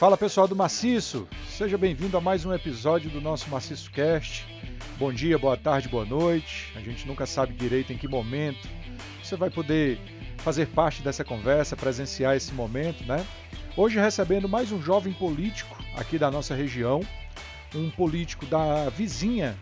Fala 0.00 0.16
pessoal 0.16 0.48
do 0.48 0.56
Maciço, 0.56 1.28
seja 1.46 1.76
bem-vindo 1.76 2.16
a 2.16 2.22
mais 2.22 2.46
um 2.46 2.54
episódio 2.54 3.10
do 3.10 3.20
nosso 3.20 3.50
Maciço 3.50 3.90
Cast. 3.90 4.46
Bom 4.98 5.12
dia, 5.12 5.38
boa 5.38 5.58
tarde, 5.58 5.90
boa 5.90 6.06
noite. 6.06 6.72
A 6.74 6.80
gente 6.80 7.06
nunca 7.06 7.26
sabe 7.26 7.52
direito 7.52 7.92
em 7.92 7.98
que 7.98 8.08
momento 8.08 8.66
você 9.22 9.36
vai 9.36 9.50
poder 9.50 10.00
fazer 10.38 10.68
parte 10.68 11.02
dessa 11.02 11.22
conversa, 11.22 11.76
presenciar 11.76 12.34
esse 12.34 12.54
momento, 12.54 13.04
né? 13.04 13.26
Hoje 13.76 14.00
recebendo 14.00 14.48
mais 14.48 14.72
um 14.72 14.80
jovem 14.80 15.12
político 15.12 15.76
aqui 15.94 16.16
da 16.16 16.30
nossa 16.30 16.54
região, 16.54 17.02
um 17.74 17.90
político 17.90 18.46
da 18.46 18.88
vizinha 18.88 19.54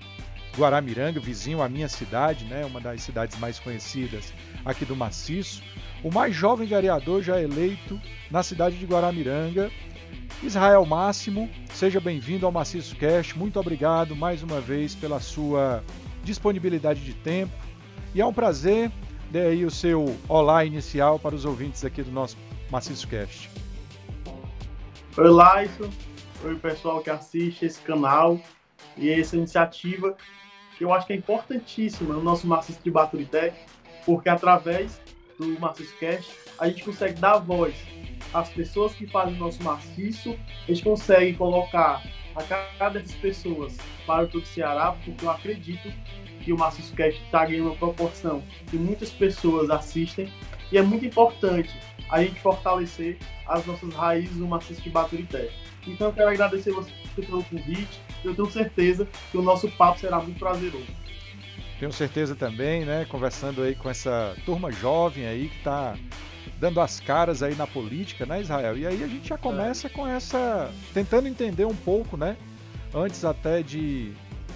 Guaramiranga, 0.56 1.18
vizinho 1.18 1.60
à 1.60 1.68
minha 1.68 1.88
cidade, 1.88 2.44
né? 2.44 2.64
Uma 2.64 2.80
das 2.80 3.02
cidades 3.02 3.36
mais 3.40 3.58
conhecidas 3.58 4.32
aqui 4.64 4.84
do 4.84 4.94
Maciço. 4.94 5.64
O 6.00 6.12
mais 6.12 6.32
jovem 6.32 6.68
vereador 6.68 7.24
já 7.24 7.40
eleito 7.40 8.00
na 8.30 8.44
cidade 8.44 8.76
de 8.76 8.86
Guaramiranga 8.86 9.68
Israel 10.42 10.84
Máximo, 10.86 11.50
seja 11.72 12.00
bem-vindo 12.00 12.46
ao 12.46 12.52
Maciço 12.52 12.94
Cast. 12.96 13.36
Muito 13.36 13.58
obrigado 13.58 14.14
mais 14.14 14.42
uma 14.42 14.60
vez 14.60 14.94
pela 14.94 15.20
sua 15.20 15.82
disponibilidade 16.22 17.04
de 17.04 17.14
tempo. 17.14 17.52
E 18.14 18.20
é 18.20 18.26
um 18.26 18.32
prazer 18.32 18.90
dê 19.30 19.42
aí 19.42 19.64
o 19.64 19.70
seu 19.70 20.16
olá 20.28 20.64
inicial 20.64 21.18
para 21.18 21.34
os 21.34 21.44
ouvintes 21.44 21.84
aqui 21.84 22.02
do 22.02 22.10
nosso 22.10 22.36
Maciço 22.70 23.06
Cast. 23.08 23.50
Oi, 25.16 25.28
Laison. 25.28 25.90
Oi, 26.44 26.54
pessoal 26.56 27.00
que 27.02 27.10
assiste 27.10 27.64
esse 27.64 27.80
canal 27.80 28.40
e 28.96 29.10
essa 29.10 29.36
iniciativa 29.36 30.16
que 30.76 30.84
eu 30.84 30.92
acho 30.92 31.06
que 31.06 31.12
é 31.12 31.16
importantíssima 31.16 32.14
no 32.14 32.22
nosso 32.22 32.46
Maciço 32.46 32.80
de 32.82 32.90
Baturité, 32.90 33.52
porque 34.06 34.28
através 34.28 35.00
do 35.38 35.58
Maciço 35.60 35.94
Cast 35.98 36.30
a 36.58 36.68
gente 36.68 36.84
consegue 36.84 37.20
dar 37.20 37.38
voz 37.38 37.74
as 38.32 38.48
pessoas 38.50 38.94
que 38.94 39.06
fazem 39.06 39.34
o 39.34 39.38
nosso 39.38 39.62
maciço, 39.62 40.38
a 40.66 40.72
gente 40.72 40.82
consegue 40.82 41.34
colocar 41.34 42.02
a 42.34 42.42
cada 42.42 42.98
dessas 42.98 43.16
pessoas 43.16 43.76
para 44.06 44.24
o 44.24 44.28
todo 44.28 44.46
Ceará, 44.46 44.92
porque 44.92 45.24
eu 45.24 45.30
acredito 45.30 45.92
que 46.40 46.52
o 46.52 46.58
Maciço 46.58 46.94
Cast 46.94 47.20
está 47.24 47.44
ganhando 47.44 47.66
uma 47.66 47.76
proporção 47.76 48.42
que 48.70 48.76
muitas 48.76 49.10
pessoas 49.10 49.70
assistem 49.70 50.32
e 50.70 50.78
é 50.78 50.82
muito 50.82 51.04
importante 51.04 51.74
a 52.10 52.22
gente 52.22 52.40
fortalecer 52.40 53.18
as 53.46 53.66
nossas 53.66 53.92
raízes 53.92 54.36
no 54.36 54.46
maciço 54.46 54.80
de 54.82 54.90
Baturité. 54.90 55.50
Então 55.86 56.08
eu 56.08 56.12
quero 56.12 56.30
agradecer 56.30 56.72
você 56.72 56.90
pelo 57.16 57.42
convite, 57.44 58.00
eu 58.24 58.34
tenho 58.34 58.50
certeza 58.50 59.08
que 59.30 59.36
o 59.36 59.42
nosso 59.42 59.68
papo 59.72 59.98
será 59.98 60.20
muito 60.20 60.38
prazeroso. 60.38 60.86
Tenho 61.78 61.92
certeza 61.92 62.34
também, 62.34 62.84
né, 62.84 63.06
conversando 63.08 63.62
aí 63.62 63.74
com 63.74 63.88
essa 63.88 64.36
turma 64.44 64.70
jovem 64.70 65.26
aí 65.26 65.48
que 65.48 65.58
está 65.58 65.96
dando 66.58 66.80
as 66.80 67.00
caras 67.00 67.42
aí 67.42 67.54
na 67.54 67.66
política, 67.66 68.26
né, 68.26 68.40
Israel? 68.40 68.76
E 68.76 68.86
aí 68.86 69.02
a 69.02 69.06
gente 69.06 69.28
já 69.28 69.38
começa 69.38 69.88
com 69.88 70.06
essa. 70.06 70.70
tentando 70.92 71.28
entender 71.28 71.64
um 71.64 71.74
pouco, 71.74 72.16
né? 72.16 72.36
Antes 72.94 73.24
até 73.24 73.62
de 73.62 74.12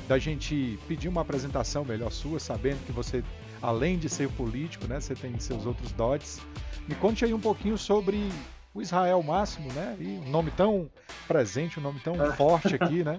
da 0.09 0.19
gente 0.19 0.79
pedir 0.89 1.09
uma 1.09 1.21
apresentação 1.21 1.85
melhor 1.85 2.11
sua, 2.11 2.41
sabendo 2.41 2.85
que 2.85 2.93
você, 2.93 3.23
além 3.63 3.99
de 3.99 4.09
ser 4.09 4.29
político, 4.31 4.87
né, 4.87 5.01
você 5.01 5.15
tem 5.15 5.39
seus 5.39 5.65
outros 5.65 5.93
dotes. 5.93 6.41
Me 6.89 6.95
conte 6.95 7.25
aí 7.25 7.33
um 7.33 7.41
pouquinho 7.41 7.79
sobre 7.79 8.29
o 8.75 8.83
Israel 8.83 9.23
Máximo, 9.23 9.73
né? 9.73 9.97
E 10.01 10.21
um 10.27 10.29
nome 10.29 10.51
tão 10.51 10.91
presente, 11.29 11.79
um 11.79 11.83
nome 11.83 12.01
tão 12.01 12.15
é. 12.23 12.33
forte 12.33 12.75
aqui, 12.75 13.05
né? 13.05 13.17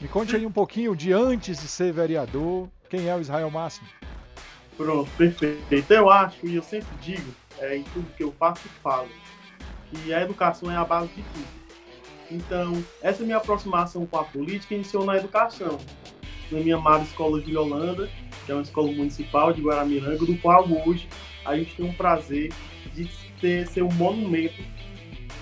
Me 0.00 0.08
conte 0.08 0.34
aí 0.34 0.46
um 0.46 0.50
pouquinho 0.50 0.96
de 0.96 1.12
antes 1.12 1.60
de 1.60 1.68
ser 1.68 1.92
vereador, 1.92 2.68
quem 2.88 3.08
é 3.08 3.14
o 3.14 3.20
Israel 3.20 3.50
Máximo? 3.50 3.86
Pronto, 4.76 5.08
perfeito. 5.16 5.92
Eu 5.92 6.10
acho, 6.10 6.44
e 6.46 6.56
eu 6.56 6.62
sempre 6.62 6.88
digo, 7.00 7.32
é, 7.62 7.76
em 7.76 7.84
tudo 7.84 8.12
que 8.16 8.22
eu 8.22 8.32
faço 8.32 8.68
falo. 8.82 9.08
E 10.04 10.12
a 10.12 10.22
educação 10.22 10.70
é 10.70 10.76
a 10.76 10.84
base 10.84 11.08
de 11.08 11.22
tudo. 11.22 11.62
Então, 12.30 12.82
essa 13.02 13.22
minha 13.22 13.36
aproximação 13.36 14.06
com 14.06 14.16
a 14.16 14.24
política 14.24 14.74
iniciou 14.74 15.04
na 15.04 15.16
educação, 15.16 15.78
na 16.50 16.60
minha 16.60 16.76
amada 16.76 17.04
escola 17.04 17.40
de 17.40 17.56
Holanda, 17.56 18.08
que 18.44 18.52
é 18.52 18.54
uma 18.54 18.62
escola 18.62 18.90
municipal 18.90 19.52
de 19.52 19.60
Guaramiranga, 19.60 20.24
do 20.24 20.36
qual 20.38 20.66
hoje 20.86 21.08
a 21.44 21.56
gente 21.56 21.76
tem 21.76 21.84
um 21.84 21.92
prazer 21.92 22.52
de 22.94 23.08
ter, 23.40 23.66
ser 23.66 23.82
um 23.82 23.92
monumento 23.92 24.62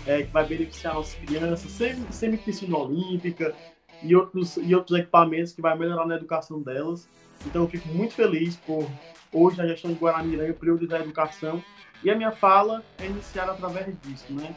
é, 0.06 0.22
que 0.22 0.32
vai 0.32 0.44
beneficiar 0.44 0.94
nossas 0.94 1.14
crianças, 1.14 1.70
sempre, 1.70 2.12
sempre 2.12 2.38
piscina 2.38 2.76
olímpica 2.76 3.54
e 4.03 4.16
outros, 4.16 4.56
e 4.56 4.75
outros 4.75 4.98
equipamentos 4.98 5.53
que 5.53 5.62
vai 5.62 5.78
melhorar 5.78 6.06
na 6.06 6.16
educação 6.16 6.60
delas. 6.60 7.09
Então, 7.47 7.62
eu 7.62 7.69
fico 7.69 7.88
muito 7.88 8.14
feliz 8.14 8.56
por 8.56 8.88
hoje 9.32 9.60
a 9.60 9.66
gestão 9.66 9.92
de 9.92 9.98
Guaramiranga 9.98 10.52
priorizar 10.54 11.00
a 11.00 11.04
educação 11.04 11.62
e 12.02 12.10
a 12.10 12.16
minha 12.16 12.32
fala 12.32 12.82
é 12.98 13.06
iniciada 13.06 13.52
através 13.52 13.94
disso, 14.02 14.32
né? 14.32 14.54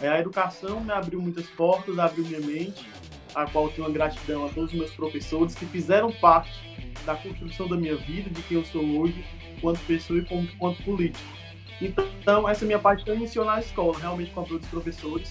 É, 0.00 0.08
a 0.08 0.18
educação 0.18 0.80
me 0.80 0.92
abriu 0.92 1.20
muitas 1.20 1.46
portas, 1.50 1.98
abriu 1.98 2.24
minha 2.24 2.40
mente, 2.40 2.88
a 3.34 3.46
qual 3.46 3.68
tenho 3.68 3.86
uma 3.86 3.92
gratidão 3.92 4.46
a 4.46 4.48
todos 4.48 4.72
os 4.72 4.78
meus 4.78 4.90
professores 4.92 5.54
que 5.54 5.66
fizeram 5.66 6.10
parte 6.10 6.50
da 7.04 7.14
construção 7.14 7.68
da 7.68 7.76
minha 7.76 7.96
vida, 7.96 8.30
de 8.30 8.42
quem 8.42 8.56
eu 8.56 8.64
sou 8.64 8.82
hoje, 8.82 9.24
quanto 9.60 9.78
pessoa 9.80 10.18
e 10.18 10.24
quanto, 10.24 10.56
quanto 10.56 10.82
político. 10.82 11.24
Então, 11.80 12.48
essa 12.48 12.64
minha 12.64 12.78
parte 12.78 13.06
não 13.06 13.14
iniciou 13.14 13.44
na 13.44 13.60
escola, 13.60 13.98
realmente 13.98 14.30
com 14.32 14.40
a 14.40 14.44
dos 14.44 14.66
professores. 14.68 15.30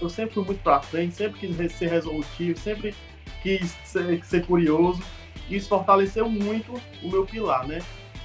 Eu 0.00 0.08
sempre 0.08 0.34
fui 0.34 0.44
muito 0.44 0.62
para 0.62 0.80
frente, 0.80 1.14
sempre 1.14 1.40
quis 1.40 1.72
ser 1.72 1.88
resolutivo, 1.88 2.58
sempre 2.58 2.94
quis 3.42 3.76
ser, 3.84 4.24
ser 4.24 4.46
curioso. 4.46 5.02
Isso 5.50 5.68
fortaleceu 5.68 6.28
muito 6.28 6.80
o 7.02 7.08
meu 7.08 7.26
pilar, 7.26 7.66
né? 7.66 7.80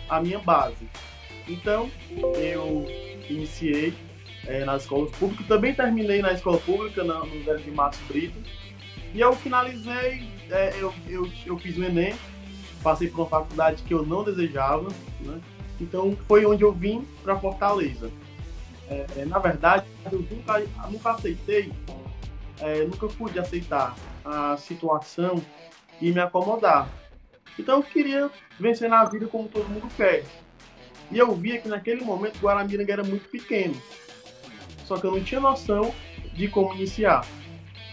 A 0.09 0.21
minha 0.21 0.39
base. 0.39 0.87
Então, 1.47 1.89
eu 2.37 2.85
iniciei 3.29 3.93
é, 4.47 4.63
nas 4.65 4.83
escolas 4.83 5.11
públicas, 5.11 5.45
também 5.47 5.73
terminei 5.73 6.21
na 6.21 6.33
escola 6.33 6.57
pública, 6.59 7.03
na, 7.03 7.19
no 7.19 7.43
Zé 7.43 7.55
de 7.55 7.71
Matos 7.71 7.99
Brito. 8.07 8.37
E 9.13 9.19
eu 9.19 9.33
finalizei, 9.35 10.29
é, 10.49 10.73
eu, 10.79 10.93
eu, 11.07 11.29
eu 11.45 11.57
fiz 11.57 11.77
o 11.77 11.83
Enem, 11.83 12.15
passei 12.83 13.09
por 13.09 13.21
uma 13.21 13.29
faculdade 13.29 13.83
que 13.83 13.93
eu 13.93 14.05
não 14.05 14.23
desejava, 14.23 14.89
né? 15.21 15.39
Então 15.79 16.15
foi 16.27 16.45
onde 16.45 16.63
eu 16.63 16.71
vim 16.71 17.05
para 17.23 17.37
Fortaleza. 17.37 18.11
É, 18.87 19.25
na 19.25 19.39
verdade, 19.39 19.85
eu 20.11 20.19
nunca, 20.19 20.63
nunca 20.89 21.11
aceitei, 21.11 21.71
nunca 22.87 23.07
pude 23.07 23.39
aceitar 23.39 23.95
a 24.23 24.55
situação 24.57 25.41
e 25.99 26.11
me 26.11 26.19
acomodar. 26.19 26.87
Então 27.57 27.77
eu 27.77 27.83
queria 27.83 28.29
vencer 28.59 28.89
na 28.89 29.03
vida 29.05 29.27
como 29.27 29.47
todo 29.47 29.69
mundo 29.69 29.87
quer. 29.95 30.23
E 31.11 31.17
eu 31.17 31.33
via 31.35 31.59
que 31.59 31.67
naquele 31.67 32.03
momento 32.03 32.39
Guaramiranga 32.39 32.93
era 32.93 33.03
muito 33.03 33.29
pequeno. 33.29 33.75
Só 34.85 34.97
que 34.97 35.05
eu 35.05 35.11
não 35.11 35.23
tinha 35.23 35.39
noção 35.39 35.93
de 36.33 36.47
como 36.47 36.73
iniciar. 36.73 37.25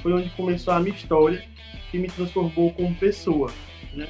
Foi 0.02 0.12
onde 0.12 0.30
começou 0.30 0.74
a 0.74 0.80
minha 0.80 0.94
história, 0.94 1.46
que 1.90 1.98
me 1.98 2.08
transformou 2.08 2.72
como 2.72 2.94
pessoa. 2.94 3.52
Né? 3.94 4.08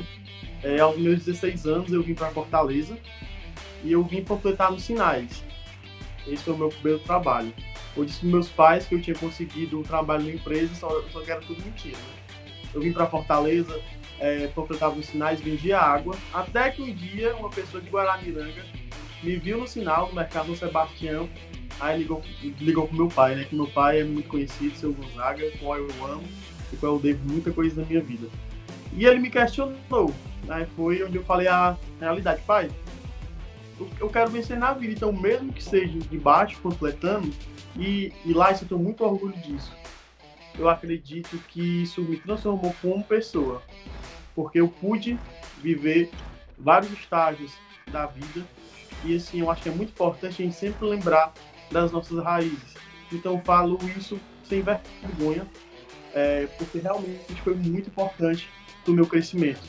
É, 0.62 0.80
aos 0.80 0.96
meus 0.96 1.24
16 1.24 1.66
anos 1.66 1.92
eu 1.92 2.02
vim 2.02 2.14
para 2.14 2.30
Fortaleza 2.30 2.96
e 3.84 3.92
eu 3.92 4.02
vim 4.04 4.24
completar 4.24 4.70
nos 4.70 4.84
sinais. 4.84 5.44
Esse 6.26 6.44
foi 6.44 6.54
o 6.54 6.58
meu 6.58 6.68
primeiro 6.68 7.00
trabalho. 7.00 7.52
Eu 7.96 8.04
disse 8.04 8.20
para 8.20 8.28
meus 8.28 8.48
pais 8.48 8.86
que 8.86 8.94
eu 8.94 9.02
tinha 9.02 9.16
conseguido 9.16 9.78
um 9.78 9.82
trabalho 9.82 10.24
na 10.24 10.30
empresa, 10.30 10.74
só, 10.74 11.02
só 11.10 11.20
que 11.20 11.30
era 11.30 11.40
tudo 11.40 11.62
mentira. 11.62 11.98
Né? 11.98 12.48
Eu 12.72 12.80
vim 12.80 12.92
para 12.92 13.06
Fortaleza, 13.06 13.78
é, 14.22 14.46
completava 14.54 14.96
os 14.96 15.06
sinais, 15.06 15.40
vendia 15.40 15.80
água, 15.80 16.16
até 16.32 16.70
que 16.70 16.80
um 16.80 16.94
dia 16.94 17.34
uma 17.34 17.50
pessoa 17.50 17.82
de 17.82 17.90
Guaramiranga 17.90 18.64
me 19.20 19.34
viu 19.34 19.58
no 19.58 19.66
sinal 19.66 20.06
do 20.06 20.14
mercado 20.14 20.46
São 20.46 20.68
Sebastião, 20.68 21.28
aí 21.80 21.98
ligou, 21.98 22.22
ligou 22.60 22.86
pro 22.86 22.96
meu 22.96 23.08
pai, 23.08 23.34
né? 23.34 23.44
Que 23.44 23.56
meu 23.56 23.66
pai 23.66 24.00
é 24.00 24.04
muito 24.04 24.28
conhecido, 24.28 24.76
seu 24.76 24.92
Gonzaga, 24.92 25.44
o 25.44 25.58
qual 25.58 25.76
eu 25.76 25.88
amo 26.04 26.22
e 26.72 26.76
qual 26.76 26.94
eu 26.94 27.00
devo 27.00 27.28
muita 27.28 27.50
coisa 27.50 27.80
na 27.80 27.86
minha 27.86 28.00
vida. 28.00 28.28
E 28.96 29.06
ele 29.06 29.18
me 29.18 29.28
questionou, 29.28 30.14
né? 30.44 30.68
Foi 30.76 31.02
onde 31.02 31.16
eu 31.16 31.24
falei 31.24 31.48
a 31.48 31.76
realidade, 31.98 32.42
pai, 32.42 32.70
eu 33.98 34.08
quero 34.08 34.30
vencer 34.30 34.56
na 34.56 34.72
vida, 34.72 34.92
então 34.92 35.12
mesmo 35.12 35.52
que 35.52 35.64
seja 35.64 35.98
de 35.98 36.18
baixo, 36.18 36.60
completando, 36.62 37.28
e, 37.76 38.12
e 38.24 38.32
lá 38.32 38.52
eu 38.52 38.68
tenho 38.68 38.80
muito 38.80 39.02
orgulho 39.02 39.36
disso. 39.38 39.72
Eu 40.56 40.68
acredito 40.68 41.36
que 41.48 41.82
isso 41.82 42.02
me 42.02 42.18
transformou 42.18 42.72
como 42.80 43.02
pessoa, 43.02 43.62
porque 44.34 44.60
eu 44.60 44.68
pude 44.68 45.18
viver 45.62 46.10
vários 46.58 46.92
estágios 46.92 47.52
da 47.90 48.06
vida 48.06 48.46
e 49.04 49.16
assim, 49.16 49.40
eu 49.40 49.50
acho 49.50 49.62
que 49.62 49.68
é 49.68 49.72
muito 49.72 49.90
importante 49.90 50.42
a 50.42 50.44
gente 50.44 50.54
sempre 50.54 50.86
lembrar 50.86 51.32
das 51.70 51.90
nossas 51.90 52.22
raízes. 52.22 52.74
Então 53.10 53.40
falo 53.44 53.78
isso 53.96 54.18
sem 54.44 54.62
vergonha, 54.62 55.46
é, 56.14 56.46
porque 56.58 56.78
realmente 56.78 57.40
foi 57.42 57.54
muito 57.54 57.88
importante 57.88 58.48
para 58.84 58.92
o 58.92 58.94
meu 58.94 59.06
crescimento. 59.06 59.62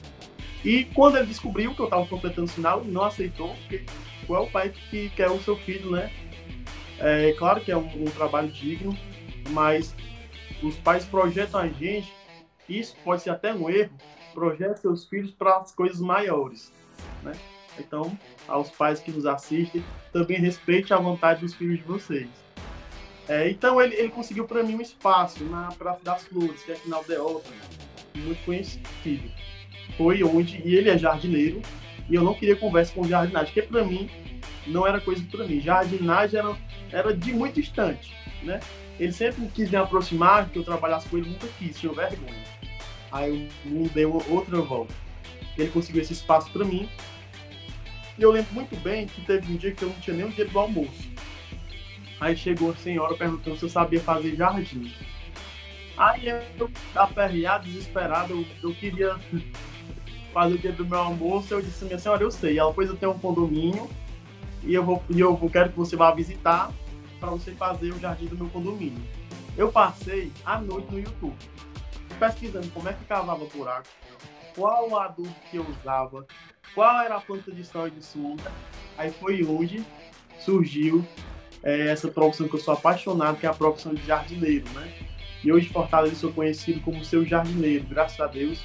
E 0.64 0.86
quando 0.86 1.18
ele 1.18 1.28
descobriu 1.28 1.74
que 1.74 1.82
eu 1.82 1.86
estava 1.86 2.06
completando 2.06 2.46
o 2.46 2.54
sinal, 2.54 2.84
não 2.84 3.04
aceitou, 3.04 3.56
porque 3.56 3.84
qual 4.26 4.44
é 4.44 4.48
o 4.48 4.52
pai 4.52 4.74
que 4.90 5.10
quer 5.10 5.30
o 5.30 5.42
seu 5.42 5.58
filho, 5.58 5.92
né? 5.92 6.12
É 7.00 7.34
claro 7.34 7.60
que 7.60 7.72
é 7.72 7.78
um, 7.78 8.04
um 8.04 8.06
trabalho 8.06 8.50
digno, 8.50 8.98
mas 9.50 9.94
os 10.62 10.76
pais 10.78 11.04
projetam 11.04 11.60
a 11.60 11.68
gente, 11.68 12.14
isso 12.70 12.96
pode 13.04 13.22
ser 13.22 13.32
até 13.32 13.54
um 13.54 13.70
erro, 13.70 13.92
projeta 14.34 14.78
seus 14.78 15.06
filhos 15.06 15.32
para 15.32 15.58
as 15.58 15.74
coisas 15.74 16.00
maiores, 16.00 16.72
né? 17.22 17.34
Então, 17.80 18.18
aos 18.48 18.70
pais 18.70 19.00
que 19.00 19.12
nos 19.12 19.26
assistem, 19.26 19.84
também 20.12 20.40
respeite 20.40 20.94
a 20.94 20.98
vontade 20.98 21.42
dos 21.42 21.54
filhos 21.56 21.78
de 21.78 21.84
vocês. 21.84 22.30
É, 23.28 23.50
então 23.50 23.82
ele, 23.82 23.96
ele 23.96 24.10
conseguiu 24.10 24.46
para 24.46 24.62
mim 24.64 24.76
um 24.76 24.82
espaço 24.82 25.44
na 25.46 25.70
Praça 25.72 26.04
das 26.04 26.24
Flores, 26.26 26.62
que 26.64 26.72
é 26.72 26.76
aqui 26.76 26.90
na 26.90 26.98
Aldeota, 26.98 27.50
muito 28.16 28.44
conhecido. 28.44 29.32
Foi 29.98 30.24
onde, 30.24 30.62
e 30.64 30.76
ele 30.76 30.90
é 30.90 30.98
jardineiro, 30.98 31.62
e 32.10 32.16
eu 32.16 32.24
não 32.24 32.34
queria 32.34 32.56
conversa 32.56 32.94
com 32.94 33.08
jardinagem, 33.08 33.54
porque 33.54 33.68
para 33.68 33.84
mim 33.84 34.10
não 34.68 34.86
era 34.86 35.00
coisa 35.00 35.24
para 35.32 35.46
mim. 35.46 35.60
Jardinagem 35.62 36.40
era, 36.40 36.58
era 36.92 37.16
de 37.16 37.34
muito 37.34 37.56
distante, 37.56 38.14
né? 38.44 38.60
Ele 39.00 39.12
sempre 39.12 39.48
quis 39.48 39.70
me 39.70 39.78
aproximar, 39.78 40.50
que 40.50 40.60
eu 40.60 40.64
trabalhasse 40.64 41.08
com 41.08 41.18
ele, 41.18 41.30
nunca 41.30 41.48
quis, 41.58 41.80
tinha 41.80 41.92
vergonha. 41.92 42.44
Aí 43.14 43.48
me 43.64 43.88
dei 43.90 44.06
uma 44.06 44.22
outra 44.28 44.60
volta. 44.60 44.92
Ele 45.56 45.70
conseguiu 45.70 46.02
esse 46.02 46.14
espaço 46.14 46.52
para 46.52 46.66
mim. 46.66 46.90
E 48.18 48.24
eu 48.24 48.32
lembro 48.32 48.52
muito 48.56 48.76
bem 48.78 49.06
que 49.06 49.22
teve 49.22 49.54
um 49.54 49.56
dia 49.56 49.72
que 49.72 49.84
eu 49.84 49.90
não 49.90 49.96
tinha 50.00 50.18
nem 50.18 50.26
o 50.26 50.30
dinheiro 50.30 50.50
do 50.50 50.60
almoço. 50.60 51.12
Aí 52.20 52.36
chegou 52.36 52.72
a 52.72 52.76
senhora 52.76 53.16
perguntando 53.16 53.56
se 53.56 53.64
eu 53.64 53.70
sabia 53.70 54.00
fazer 54.00 54.36
jardim. 54.36 54.92
Aí 55.96 56.28
eu, 56.28 56.72
aperreado, 56.96 57.66
desesperado, 57.66 58.34
eu, 58.34 58.46
eu 58.64 58.76
queria 58.76 59.16
fazer 60.34 60.56
o 60.56 60.58
dia 60.58 60.72
do 60.72 60.84
meu 60.84 60.98
almoço. 60.98 61.54
Eu 61.54 61.62
disse, 61.62 61.86
minha 61.86 62.00
senhora, 62.00 62.24
eu 62.24 62.32
sei. 62.32 62.58
Ela, 62.58 62.74
pois 62.74 62.90
eu 62.90 62.96
tenho 62.96 63.12
um 63.12 63.20
condomínio 63.20 63.88
e 64.64 64.74
eu 64.74 64.84
vou, 64.84 65.04
e 65.10 65.20
eu 65.20 65.38
quero 65.52 65.70
que 65.70 65.78
você 65.78 65.96
vá 65.96 66.12
visitar 66.12 66.72
para 67.20 67.30
você 67.30 67.52
fazer 67.52 67.92
o 67.94 68.00
jardim 68.00 68.26
do 68.26 68.36
meu 68.36 68.50
condomínio. 68.50 69.02
Eu 69.56 69.72
passei 69.72 70.32
a 70.44 70.60
noite 70.60 70.92
no 70.92 71.00
YouTube, 71.00 71.36
pesquisando 72.14 72.70
como 72.70 72.90
é 72.90 72.94
que 72.94 73.06
cavava 73.06 73.46
buraco, 73.46 73.88
qual 74.56 74.90
o 74.90 74.98
adubo 74.98 75.34
que 75.50 75.58
eu 75.58 75.66
usava, 75.68 76.26
qual 76.74 77.02
era 77.02 77.16
a 77.16 77.22
planta 77.22 77.52
de 77.52 77.62
e 77.62 77.90
de 77.92 78.06
sombra. 78.06 78.52
Aí 78.98 79.12
foi 79.12 79.44
onde 79.44 79.84
surgiu 80.40 81.06
é, 81.62 81.88
essa 81.88 82.08
profissão 82.08 82.48
que 82.48 82.56
eu 82.56 82.60
sou 82.60 82.74
apaixonado, 82.74 83.38
que 83.38 83.46
é 83.46 83.50
a 83.50 83.54
profissão 83.54 83.94
de 83.94 84.06
jardineiro, 84.06 84.70
né? 84.72 84.92
E 85.44 85.52
hoje 85.52 85.70
Fortaleza 85.70 86.16
sou 86.16 86.32
conhecido 86.32 86.80
como 86.82 87.04
seu 87.04 87.26
jardineiro, 87.26 87.86
graças 87.86 88.20
a 88.20 88.28
Deus. 88.28 88.64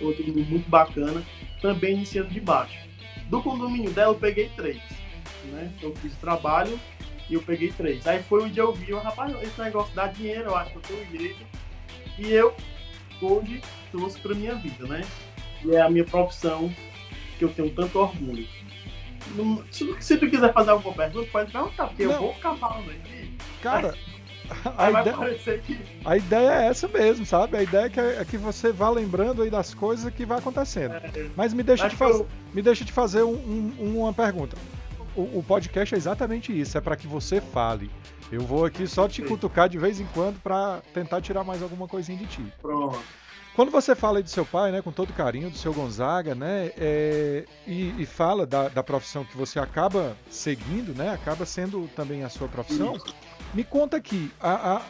Outro 0.00 0.24
muito 0.24 0.68
bacana, 0.68 1.22
também 1.62 1.94
iniciando 1.94 2.28
de 2.28 2.40
baixo. 2.40 2.78
Do 3.28 3.42
condomínio 3.42 3.90
dela 3.90 4.12
eu 4.12 4.18
peguei 4.18 4.50
três, 4.50 4.80
né? 5.46 5.72
Eu 5.80 5.94
fiz 5.96 6.14
trabalho 6.16 6.78
e 7.30 7.34
eu 7.34 7.42
peguei 7.42 7.72
três. 7.72 8.06
Aí 8.06 8.22
foi 8.22 8.44
onde 8.44 8.58
eu 8.58 8.72
vi, 8.72 8.92
rapaz, 8.92 9.34
esse 9.42 9.60
negócio 9.60 9.94
dá 9.94 10.06
dinheiro, 10.06 10.50
eu 10.50 10.56
acho 10.56 10.70
que 10.72 10.76
eu 10.76 10.82
tenho 10.82 11.18
jeito. 11.18 11.46
E 12.18 12.32
eu 12.32 12.54
hoje 13.20 13.62
trouxe 13.90 14.18
para 14.20 14.34
minha 14.34 14.54
vida, 14.54 14.86
né? 14.86 15.02
E 15.64 15.74
é 15.74 15.80
a 15.80 15.88
minha 15.88 16.04
profissão 16.04 16.72
que 17.38 17.44
eu 17.44 17.48
tenho 17.48 17.70
tanto 17.70 17.98
orgulho. 17.98 18.46
Se, 19.70 19.94
se 20.00 20.16
tu 20.16 20.30
quiser 20.30 20.52
fazer 20.52 20.70
alguma 20.70 20.94
pergunta, 20.94 21.28
pode 21.32 21.50
perguntar, 21.50 21.88
porque 21.88 22.04
Não. 22.04 22.12
eu 22.12 22.20
vou 22.20 22.34
ficar 22.34 22.54
falando 22.54 22.90
aqui. 22.90 23.36
Cara, 23.60 23.94
a, 24.76 24.90
ideia, 24.90 25.58
que... 25.58 25.78
a 26.04 26.16
ideia 26.16 26.50
é 26.50 26.66
essa 26.66 26.88
mesmo, 26.88 27.26
sabe? 27.26 27.56
A 27.56 27.62
ideia 27.62 27.86
é 27.86 27.88
que, 27.88 28.00
é 28.00 28.24
que 28.24 28.36
você 28.36 28.72
vá 28.72 28.88
lembrando 28.88 29.42
aí 29.42 29.50
das 29.50 29.74
coisas 29.74 30.12
que 30.12 30.24
vai 30.24 30.38
acontecendo. 30.38 30.94
É, 30.94 31.28
Mas 31.36 31.52
me 31.52 31.62
deixa, 31.62 31.88
te, 31.88 31.96
faz... 31.96 32.16
eu... 32.16 32.26
me 32.54 32.62
deixa 32.62 32.84
te 32.84 32.92
fazer 32.92 33.22
um, 33.22 33.72
um, 33.78 34.00
uma 34.00 34.12
pergunta. 34.12 34.56
O, 35.16 35.38
o, 35.38 35.44
podcast 35.46 35.94
é 35.94 35.98
exatamente 35.98 36.58
isso, 36.58 36.76
é 36.76 36.80
para 36.80 36.94
que 36.94 37.06
você 37.06 37.40
fale. 37.40 37.90
Eu 38.30 38.40
vou 38.40 38.64
aqui 38.64 38.86
só 38.86 39.08
te 39.08 39.22
cutucar 39.22 39.68
de 39.68 39.78
vez 39.78 40.00
em 40.00 40.06
quando 40.12 40.40
para 40.40 40.82
tentar 40.92 41.20
tirar 41.20 41.44
mais 41.44 41.62
alguma 41.62 41.86
coisinha 41.86 42.18
de 42.18 42.26
ti. 42.26 42.52
Pronto. 42.60 42.98
Quando 43.56 43.70
você 43.70 43.94
fala 43.94 44.22
do 44.22 44.28
seu 44.28 44.44
pai, 44.44 44.70
né, 44.70 44.82
com 44.82 44.92
todo 44.92 45.14
carinho, 45.14 45.48
do 45.48 45.56
seu 45.56 45.72
Gonzaga, 45.72 46.34
né, 46.34 46.70
é, 46.76 47.46
e, 47.66 47.94
e, 47.98 48.04
fala 48.04 48.44
da, 48.44 48.68
da, 48.68 48.82
profissão 48.82 49.24
que 49.24 49.34
você 49.34 49.58
acaba 49.58 50.14
seguindo, 50.28 50.94
né, 50.94 51.08
acaba 51.08 51.46
sendo 51.46 51.88
também 51.96 52.22
a 52.22 52.28
sua 52.28 52.48
profissão, 52.48 52.98
me 53.54 53.64
conta 53.64 53.96
aqui, 53.96 54.30
a, 54.38 54.74
a, 54.74 54.82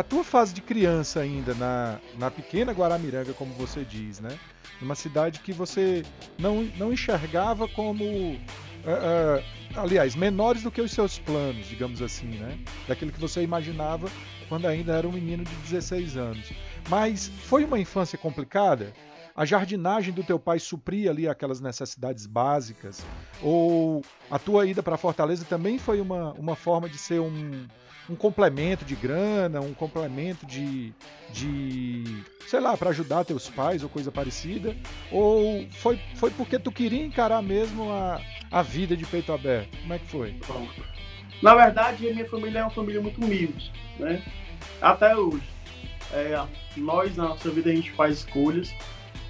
a, 0.00 0.02
tua 0.02 0.24
fase 0.24 0.52
de 0.52 0.60
criança 0.60 1.20
ainda 1.20 1.54
na, 1.54 2.00
na 2.18 2.28
pequena 2.28 2.72
Guaramiranga, 2.72 3.32
como 3.34 3.54
você 3.54 3.84
diz, 3.84 4.18
né, 4.18 4.36
numa 4.80 4.96
cidade 4.96 5.38
que 5.38 5.52
você 5.52 6.04
não, 6.36 6.64
não 6.76 6.92
enxergava 6.92 7.68
como, 7.68 8.04
uh, 8.04 8.36
uh, 8.36 9.44
aliás, 9.74 10.14
menores 10.14 10.62
do 10.62 10.70
que 10.70 10.80
os 10.80 10.90
seus 10.90 11.18
planos, 11.18 11.66
digamos 11.66 12.02
assim, 12.02 12.26
né, 12.26 12.58
daquilo 12.86 13.12
que 13.12 13.20
você 13.20 13.42
imaginava 13.42 14.08
quando 14.48 14.66
ainda 14.66 14.94
era 14.94 15.06
um 15.06 15.12
menino 15.12 15.44
de 15.44 15.54
16 15.56 16.16
anos. 16.16 16.52
Mas 16.88 17.28
foi 17.28 17.64
uma 17.64 17.78
infância 17.78 18.16
complicada? 18.16 18.92
A 19.36 19.44
jardinagem 19.44 20.12
do 20.12 20.24
teu 20.24 20.38
pai 20.38 20.58
supria 20.58 21.10
ali 21.10 21.28
aquelas 21.28 21.60
necessidades 21.60 22.26
básicas? 22.26 23.04
Ou 23.40 24.02
a 24.30 24.38
tua 24.38 24.66
ida 24.66 24.82
para 24.82 24.96
Fortaleza 24.96 25.44
também 25.44 25.78
foi 25.78 26.00
uma, 26.00 26.32
uma 26.32 26.56
forma 26.56 26.88
de 26.88 26.98
ser 26.98 27.20
um, 27.20 27.66
um 28.08 28.16
complemento 28.16 28.84
de 28.84 28.94
grana, 28.94 29.60
um 29.60 29.74
complemento 29.74 30.46
de, 30.46 30.92
de 31.30 32.04
sei 32.46 32.60
lá, 32.60 32.76
para 32.76 32.90
ajudar 32.90 33.24
teus 33.24 33.48
pais 33.48 33.82
ou 33.82 33.88
coisa 33.88 34.10
parecida? 34.10 34.74
Ou 35.10 35.66
foi, 35.72 36.00
foi 36.14 36.30
porque 36.30 36.58
tu 36.58 36.72
queria 36.72 37.04
encarar 37.04 37.42
mesmo 37.42 37.90
a, 37.90 38.20
a 38.50 38.62
vida 38.62 38.96
de 38.96 39.04
peito 39.06 39.32
aberto? 39.32 39.76
Como 39.80 39.94
é 39.94 39.98
que 39.98 40.06
foi? 40.06 40.34
Na 41.42 41.54
verdade, 41.54 42.08
a 42.08 42.12
minha 42.12 42.28
família 42.28 42.60
é 42.60 42.62
uma 42.62 42.70
família 42.70 43.00
muito 43.00 43.22
humilde, 43.22 43.72
né? 43.98 44.22
Até 44.80 45.14
hoje 45.14 45.58
é, 46.12 46.42
nós 46.76 47.16
na 47.16 47.28
nossa 47.28 47.50
vida 47.50 47.70
a 47.70 47.74
gente 47.74 47.90
faz 47.92 48.18
escolhas. 48.18 48.74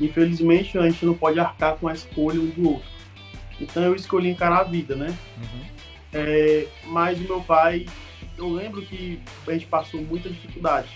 Infelizmente 0.00 0.78
a 0.78 0.88
gente 0.88 1.04
não 1.04 1.14
pode 1.14 1.40
arcar 1.40 1.76
com 1.76 1.88
a 1.88 1.92
escolha 1.92 2.40
um 2.40 2.46
do 2.46 2.70
outro. 2.70 2.88
Então 3.60 3.82
eu 3.82 3.94
escolhi 3.94 4.30
encarar 4.30 4.60
a 4.60 4.64
vida, 4.64 4.94
né? 4.94 5.16
Uhum. 5.36 5.64
É, 6.12 6.66
mas 6.86 7.18
o 7.18 7.22
meu 7.22 7.40
pai, 7.40 7.86
eu 8.38 8.48
lembro 8.48 8.82
que 8.82 9.20
a 9.46 9.52
gente 9.52 9.66
passou 9.66 10.00
muita 10.00 10.30
dificuldade. 10.30 10.88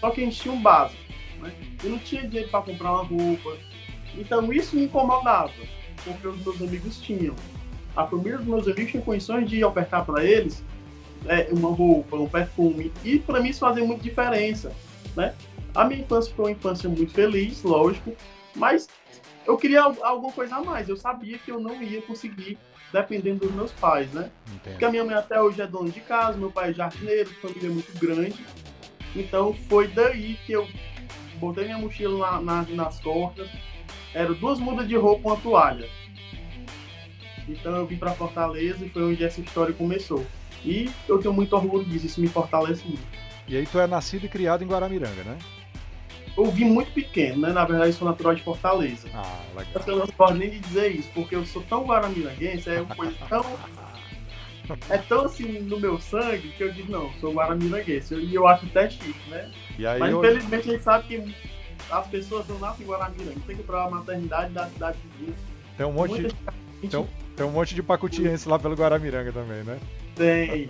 Só 0.00 0.10
que 0.10 0.20
a 0.20 0.24
gente 0.24 0.40
tinha 0.40 0.54
um 0.54 0.60
básico, 0.60 1.00
né? 1.40 1.52
Eu 1.84 1.90
não 1.90 1.98
tinha 1.98 2.26
dinheiro 2.26 2.50
para 2.50 2.62
comprar 2.62 2.92
uma 2.92 3.04
roupa. 3.04 3.56
Então 4.16 4.52
isso 4.52 4.74
me 4.74 4.84
incomodava, 4.84 5.52
porque 6.04 6.26
os 6.26 6.44
meus 6.44 6.60
amigos 6.60 7.00
tinham. 7.00 7.36
A 7.94 8.06
família 8.06 8.38
dos 8.38 8.46
meus 8.46 8.66
amigos 8.66 8.90
tinha 8.90 9.02
condições 9.02 9.48
de 9.48 9.62
ofertar 9.64 10.04
para 10.04 10.24
eles 10.24 10.64
é, 11.26 11.48
uma 11.52 11.70
roupa, 11.70 12.16
um 12.16 12.28
perfume. 12.28 12.90
E 13.04 13.18
para 13.18 13.40
mim 13.40 13.50
isso 13.50 13.60
fazia 13.60 13.84
muita 13.84 14.02
diferença 14.02 14.72
né? 15.16 15.34
A 15.74 15.84
minha 15.84 16.00
infância 16.00 16.32
foi 16.34 16.46
uma 16.46 16.50
infância 16.52 16.88
muito 16.88 17.12
feliz, 17.12 17.62
lógico, 17.62 18.14
mas 18.54 18.88
eu 19.46 19.56
queria 19.56 19.82
alguma 19.82 20.32
coisa 20.32 20.56
a 20.56 20.62
mais. 20.62 20.88
Eu 20.88 20.96
sabia 20.96 21.38
que 21.38 21.50
eu 21.50 21.60
não 21.60 21.82
ia 21.82 22.02
conseguir 22.02 22.58
dependendo 22.92 23.46
dos 23.46 23.54
meus 23.54 23.72
pais, 23.72 24.12
né? 24.12 24.30
Entendo. 24.46 24.72
Porque 24.72 24.84
a 24.84 24.90
minha 24.90 25.04
mãe 25.04 25.14
até 25.14 25.40
hoje 25.40 25.60
é 25.60 25.66
dona 25.66 25.90
de 25.90 26.00
casa, 26.00 26.36
meu 26.36 26.50
pai 26.50 26.70
é 26.70 26.74
jardineiro, 26.74 27.30
família 27.40 27.70
muito 27.70 27.98
grande. 27.98 28.44
Então 29.16 29.54
foi 29.68 29.88
daí 29.88 30.38
que 30.46 30.52
eu 30.52 30.68
botei 31.36 31.64
minha 31.64 31.78
mochila 31.78 32.40
na, 32.40 32.62
na, 32.62 32.62
nas 32.70 33.00
costas. 33.00 33.48
Eram 34.14 34.34
duas 34.34 34.58
mudas 34.58 34.86
de 34.86 34.96
roupa 34.96 35.28
e 35.28 35.32
uma 35.32 35.40
toalha. 35.40 35.88
Então 37.48 37.74
eu 37.74 37.86
vim 37.86 37.96
para 37.96 38.12
Fortaleza 38.12 38.84
e 38.84 38.90
foi 38.90 39.02
onde 39.02 39.24
essa 39.24 39.40
história 39.40 39.74
começou. 39.74 40.24
E 40.64 40.90
eu 41.08 41.18
tenho 41.18 41.34
muito 41.34 41.54
orgulho 41.56 41.84
disso, 41.84 42.06
isso 42.06 42.20
me 42.20 42.28
fortalece 42.28 42.84
muito. 42.86 43.02
E 43.48 43.56
aí 43.56 43.66
tu 43.66 43.80
é 43.80 43.86
nascido 43.86 44.26
e 44.26 44.28
criado 44.28 44.62
em 44.62 44.66
Guaramiranga, 44.66 45.24
né? 45.24 45.38
Eu 46.36 46.46
vim 46.46 46.64
muito 46.64 46.92
pequeno, 46.92 47.42
né? 47.42 47.52
Na 47.52 47.64
verdade, 47.64 47.92
sou 47.92 48.08
natural 48.08 48.34
de 48.34 48.42
Fortaleza. 48.42 49.08
Ah, 49.14 49.40
legal. 49.56 49.82
Eu 49.86 49.96
não 49.98 50.06
posso 50.06 50.34
nem 50.34 50.50
dizer 50.50 50.88
isso, 50.92 51.08
porque 51.14 51.36
eu 51.36 51.44
sou 51.44 51.62
tão 51.62 51.84
guaramiranguense, 51.84 52.70
é 52.70 52.80
uma 52.80 52.94
coisa 52.94 53.14
tão... 53.28 53.44
é 54.88 54.98
tão 54.98 55.26
assim 55.26 55.60
no 55.60 55.78
meu 55.78 56.00
sangue 56.00 56.48
que 56.56 56.62
eu 56.62 56.72
digo, 56.72 56.90
não, 56.90 57.12
sou 57.20 57.34
guaramiranguense. 57.34 58.14
E 58.14 58.34
eu 58.34 58.46
acho 58.46 58.64
até 58.66 58.88
chique, 58.88 59.30
né? 59.30 59.50
Aí, 59.78 60.00
Mas 60.00 60.14
infelizmente 60.14 60.68
a 60.68 60.72
gente 60.72 60.82
sabe 60.82 61.06
que 61.06 61.34
as 61.90 62.06
pessoas 62.06 62.48
não 62.48 62.58
nascem 62.58 62.86
em 62.86 62.88
Guaramiranga. 62.88 63.40
Tem 63.46 63.56
que 63.56 63.62
ir 63.62 63.66
pra 63.66 63.90
maternidade 63.90 64.52
da 64.52 64.66
cidade 64.66 64.98
de 65.18 65.34
Tem 65.76 65.86
um 65.86 65.92
monte 65.92 66.14
de... 66.14 66.22
Gente... 66.22 66.36
Tem, 66.90 67.08
tem 67.36 67.46
um 67.46 67.50
monte 67.50 67.74
de 67.74 67.82
pacutiense 67.82 68.48
lá 68.48 68.58
pelo 68.58 68.74
Guaramiranga 68.74 69.32
também, 69.32 69.62
né? 69.62 69.78
Tem. 70.14 70.68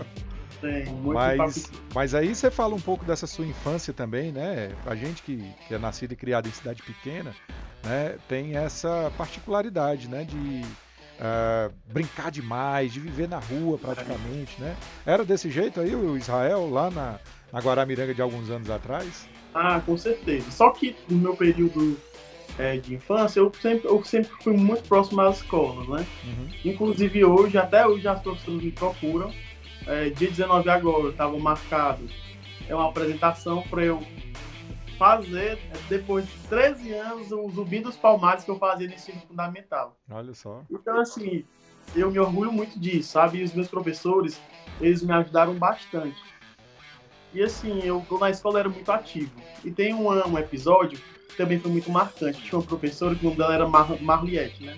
Tem, 0.62 0.85
mas, 1.02 1.73
mas 1.92 2.14
aí 2.14 2.33
você 2.33 2.49
fala 2.49 2.76
um 2.76 2.81
pouco 2.81 3.04
dessa 3.04 3.26
sua 3.26 3.45
infância 3.45 3.92
também, 3.92 4.31
né? 4.31 4.71
A 4.87 4.95
gente 4.95 5.21
que, 5.21 5.52
que 5.66 5.75
é 5.75 5.78
nascido 5.78 6.12
e 6.12 6.16
criado 6.16 6.49
em 6.49 6.52
cidade 6.52 6.81
pequena, 6.85 7.35
né? 7.83 8.16
Tem 8.28 8.57
essa 8.57 9.12
particularidade, 9.19 10.09
né? 10.09 10.23
De 10.23 10.37
uh, 10.37 11.75
brincar 11.92 12.31
demais, 12.31 12.92
de 12.92 13.00
viver 13.00 13.28
na 13.28 13.40
rua 13.40 13.76
praticamente, 13.76 14.61
né? 14.61 14.76
Era 15.04 15.25
desse 15.25 15.50
jeito 15.50 15.81
aí 15.81 15.97
o 15.97 16.16
Israel 16.16 16.71
lá 16.71 16.92
na, 16.92 17.19
na 17.52 17.59
Guaramiranga 17.59 18.14
de 18.14 18.23
alguns 18.23 18.49
anos 18.49 18.71
atrás? 18.71 19.28
Ah, 19.52 19.83
com 19.85 19.99
certeza. 19.99 20.49
Só 20.52 20.71
que 20.71 20.95
no 21.09 21.19
meu 21.19 21.35
período 21.35 21.99
é, 22.57 22.76
de 22.76 22.95
infância, 22.95 23.40
eu 23.40 23.52
sempre, 23.61 23.88
eu 23.88 24.04
sempre 24.04 24.31
fui 24.40 24.57
muito 24.57 24.85
próximo 24.85 25.21
às 25.23 25.38
escolas, 25.38 25.88
né? 25.88 26.07
Uhum. 26.25 26.49
Inclusive 26.64 27.25
hoje, 27.25 27.59
até 27.59 27.85
hoje 27.85 28.07
as 28.07 28.21
professoras 28.21 28.62
me 28.62 28.71
procuram 28.71 29.33
é, 29.86 30.10
dia 30.10 30.28
19 30.28 30.68
agora, 30.68 31.10
estava 31.10 31.38
marcado. 31.38 32.08
É 32.68 32.74
uma 32.74 32.88
apresentação 32.88 33.62
para 33.62 33.84
eu 33.84 34.02
fazer, 34.98 35.58
depois 35.88 36.26
de 36.26 36.38
13 36.48 36.92
anos, 36.94 37.32
o 37.32 37.50
Zumbi 37.50 37.80
dos 37.80 37.96
Palmares 37.96 38.44
que 38.44 38.50
eu 38.50 38.58
fazia 38.58 38.86
no 38.86 38.94
ensino 38.94 39.20
fundamental. 39.26 39.96
Olha 40.10 40.32
só. 40.32 40.62
Então, 40.70 41.00
assim, 41.00 41.44
eu 41.94 42.10
me 42.10 42.18
orgulho 42.18 42.52
muito 42.52 42.78
disso, 42.78 43.10
sabe? 43.10 43.38
E 43.38 43.42
os 43.42 43.52
meus 43.52 43.68
professores, 43.68 44.40
eles 44.80 45.02
me 45.02 45.12
ajudaram 45.12 45.54
bastante. 45.54 46.20
E 47.34 47.42
assim, 47.42 47.80
eu 47.82 48.04
na 48.20 48.30
escola 48.30 48.60
era 48.60 48.68
muito 48.68 48.90
ativo. 48.92 49.32
E 49.64 49.70
tem 49.70 49.94
um, 49.94 50.08
um 50.08 50.38
episódio 50.38 51.00
que 51.28 51.36
também 51.36 51.58
foi 51.58 51.70
muito 51.70 51.90
marcante. 51.90 52.42
Tinha 52.42 52.58
uma 52.58 52.66
professora 52.66 53.14
que 53.14 53.22
o 53.22 53.24
nome 53.24 53.38
dela 53.38 53.54
era 53.54 53.68
Mar 53.68 54.00
Marliette, 54.00 54.62
né? 54.62 54.76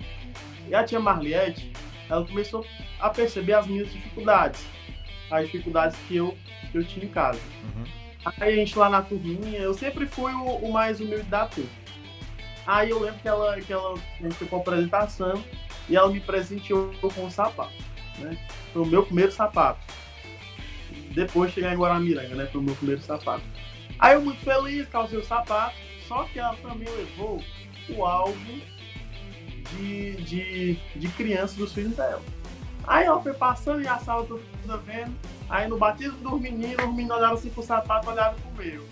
E 0.68 0.74
a 0.74 0.84
tia 0.84 1.00
Marliette, 1.00 1.72
ela 2.08 2.24
começou 2.26 2.64
a 3.00 3.10
perceber 3.10 3.54
as 3.54 3.66
minhas 3.66 3.90
dificuldades. 3.92 4.64
As 5.30 5.46
dificuldades 5.46 5.98
que 6.06 6.16
eu, 6.16 6.36
que 6.70 6.78
eu 6.78 6.84
tinha 6.84 7.04
em 7.04 7.08
casa. 7.08 7.40
Uhum. 7.62 7.84
Aí 8.40 8.52
a 8.52 8.56
gente 8.56 8.78
lá 8.78 8.88
na 8.88 9.02
turminha, 9.02 9.58
eu 9.58 9.74
sempre 9.74 10.06
fui 10.06 10.32
o, 10.32 10.56
o 10.56 10.72
mais 10.72 11.00
humilde 11.00 11.24
da 11.24 11.46
turma. 11.46 11.70
Aí 12.66 12.90
eu 12.90 12.98
lembro 12.98 13.20
que 13.20 13.28
ela, 13.28 13.60
que 13.60 13.72
ela 13.72 13.94
a 13.94 14.22
gente 14.22 14.36
ficou 14.36 14.60
apresentação 14.60 15.42
e 15.88 15.96
ela 15.96 16.10
me 16.10 16.20
presenteou 16.20 16.92
com 17.00 17.24
um 17.24 17.30
sapato. 17.30 17.74
Né? 18.18 18.38
Foi 18.72 18.82
o 18.82 18.86
meu 18.86 19.04
primeiro 19.04 19.30
sapato. 19.30 19.80
Depois 21.14 21.50
de 21.50 21.56
chegar 21.56 21.74
em 21.74 21.76
Guaramiranga, 21.76 22.34
né? 22.34 22.46
Foi 22.46 22.60
o 22.60 22.64
meu 22.64 22.74
primeiro 22.74 23.02
sapato. 23.02 23.44
Aí 23.98 24.14
eu 24.14 24.22
muito 24.22 24.40
feliz, 24.40 24.88
calcei 24.88 25.18
o 25.18 25.24
sapato, 25.24 25.76
só 26.08 26.24
que 26.24 26.38
ela 26.38 26.56
também 26.56 26.88
levou 26.88 27.42
o 27.90 28.04
álbum 28.04 28.60
de, 29.76 30.16
de, 30.16 30.74
de 30.96 31.08
criança 31.08 31.56
dos 31.56 31.72
filhos 31.72 31.94
dela. 31.94 32.22
Aí 32.86 33.04
ela 33.04 33.22
foi 33.22 33.34
passando 33.34 33.82
e 33.82 33.86
a 33.86 33.98
sala 33.98 34.24
toda 34.26 34.42
vendo. 34.78 35.14
Aí 35.48 35.68
no 35.68 35.78
batismo 35.78 36.18
dos 36.18 36.40
meninos, 36.40 36.84
os 36.84 36.90
meninos 36.90 37.16
olharam 37.16 37.34
assim 37.34 37.50
pro 37.50 37.62
sapato, 37.62 38.10
olharam 38.10 38.36
pro 38.38 38.64
meu. 38.64 38.84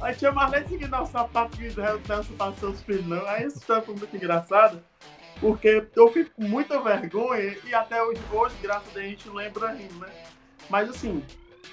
Aí 0.00 0.14
tinha 0.14 0.32
nem 0.32 0.66
seguindo 0.66 0.96
o 0.96 1.06
sapato 1.06 1.56
que 1.56 1.68
dança 1.70 2.32
para 2.38 2.52
seus 2.54 2.80
filhos, 2.82 3.06
não. 3.06 3.26
Aí 3.26 3.46
história 3.46 3.82
foi 3.82 3.94
muito 3.94 4.16
engraçada, 4.16 4.82
porque 5.40 5.86
eu 5.94 6.12
fico 6.12 6.30
com 6.34 6.44
muita 6.44 6.80
vergonha 6.80 7.56
e 7.64 7.74
até 7.74 8.02
hoje, 8.02 8.20
hoje 8.32 8.54
graças 8.62 8.88
a 8.88 8.92
Deus, 8.92 9.04
a 9.04 9.08
gente 9.08 9.28
lembra 9.28 9.72
né? 9.72 10.08
Mas 10.70 10.88
assim, 10.88 11.22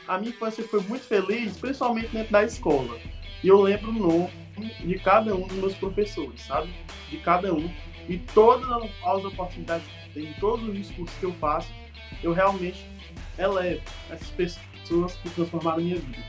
a 0.07 0.17
minha 0.17 0.31
infância 0.31 0.67
foi 0.67 0.81
muito 0.81 1.05
feliz, 1.05 1.57
principalmente 1.57 2.09
dentro 2.09 2.31
da 2.31 2.43
escola. 2.43 2.99
E 3.43 3.47
eu 3.47 3.61
lembro 3.61 3.91
o 3.91 3.93
nome 3.93 4.31
de 4.57 4.99
cada 4.99 5.33
um 5.33 5.47
dos 5.47 5.57
meus 5.57 5.75
professores, 5.75 6.41
sabe? 6.41 6.73
De 7.09 7.17
cada 7.17 7.53
um. 7.53 7.71
E 8.09 8.17
todas 8.17 8.67
as 9.05 9.25
oportunidades 9.25 9.85
tem, 10.13 10.33
todos 10.39 10.67
os 10.67 10.73
discursos 10.73 11.15
que 11.19 11.25
eu 11.25 11.33
faço, 11.33 11.71
eu 12.23 12.33
realmente 12.33 12.85
elevo 13.37 13.81
essas 14.09 14.29
pessoas 14.29 15.13
que 15.15 15.29
transformaram 15.29 15.77
a 15.77 15.81
minha 15.81 15.97
vida. 15.97 16.23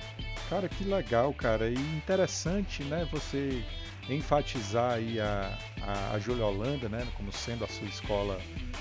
Cara, 0.48 0.68
que 0.68 0.84
legal, 0.84 1.32
cara. 1.34 1.68
E 1.68 1.74
interessante, 1.74 2.82
né, 2.84 3.06
você 3.12 3.62
enfatizar 4.08 4.94
aí 4.94 5.20
a, 5.20 5.58
a, 5.82 6.14
a 6.14 6.18
Júlia 6.18 6.44
Holanda, 6.44 6.88
né, 6.88 7.06
como 7.16 7.30
sendo 7.30 7.64
a 7.64 7.68
sua 7.68 7.86
escola 7.86 8.38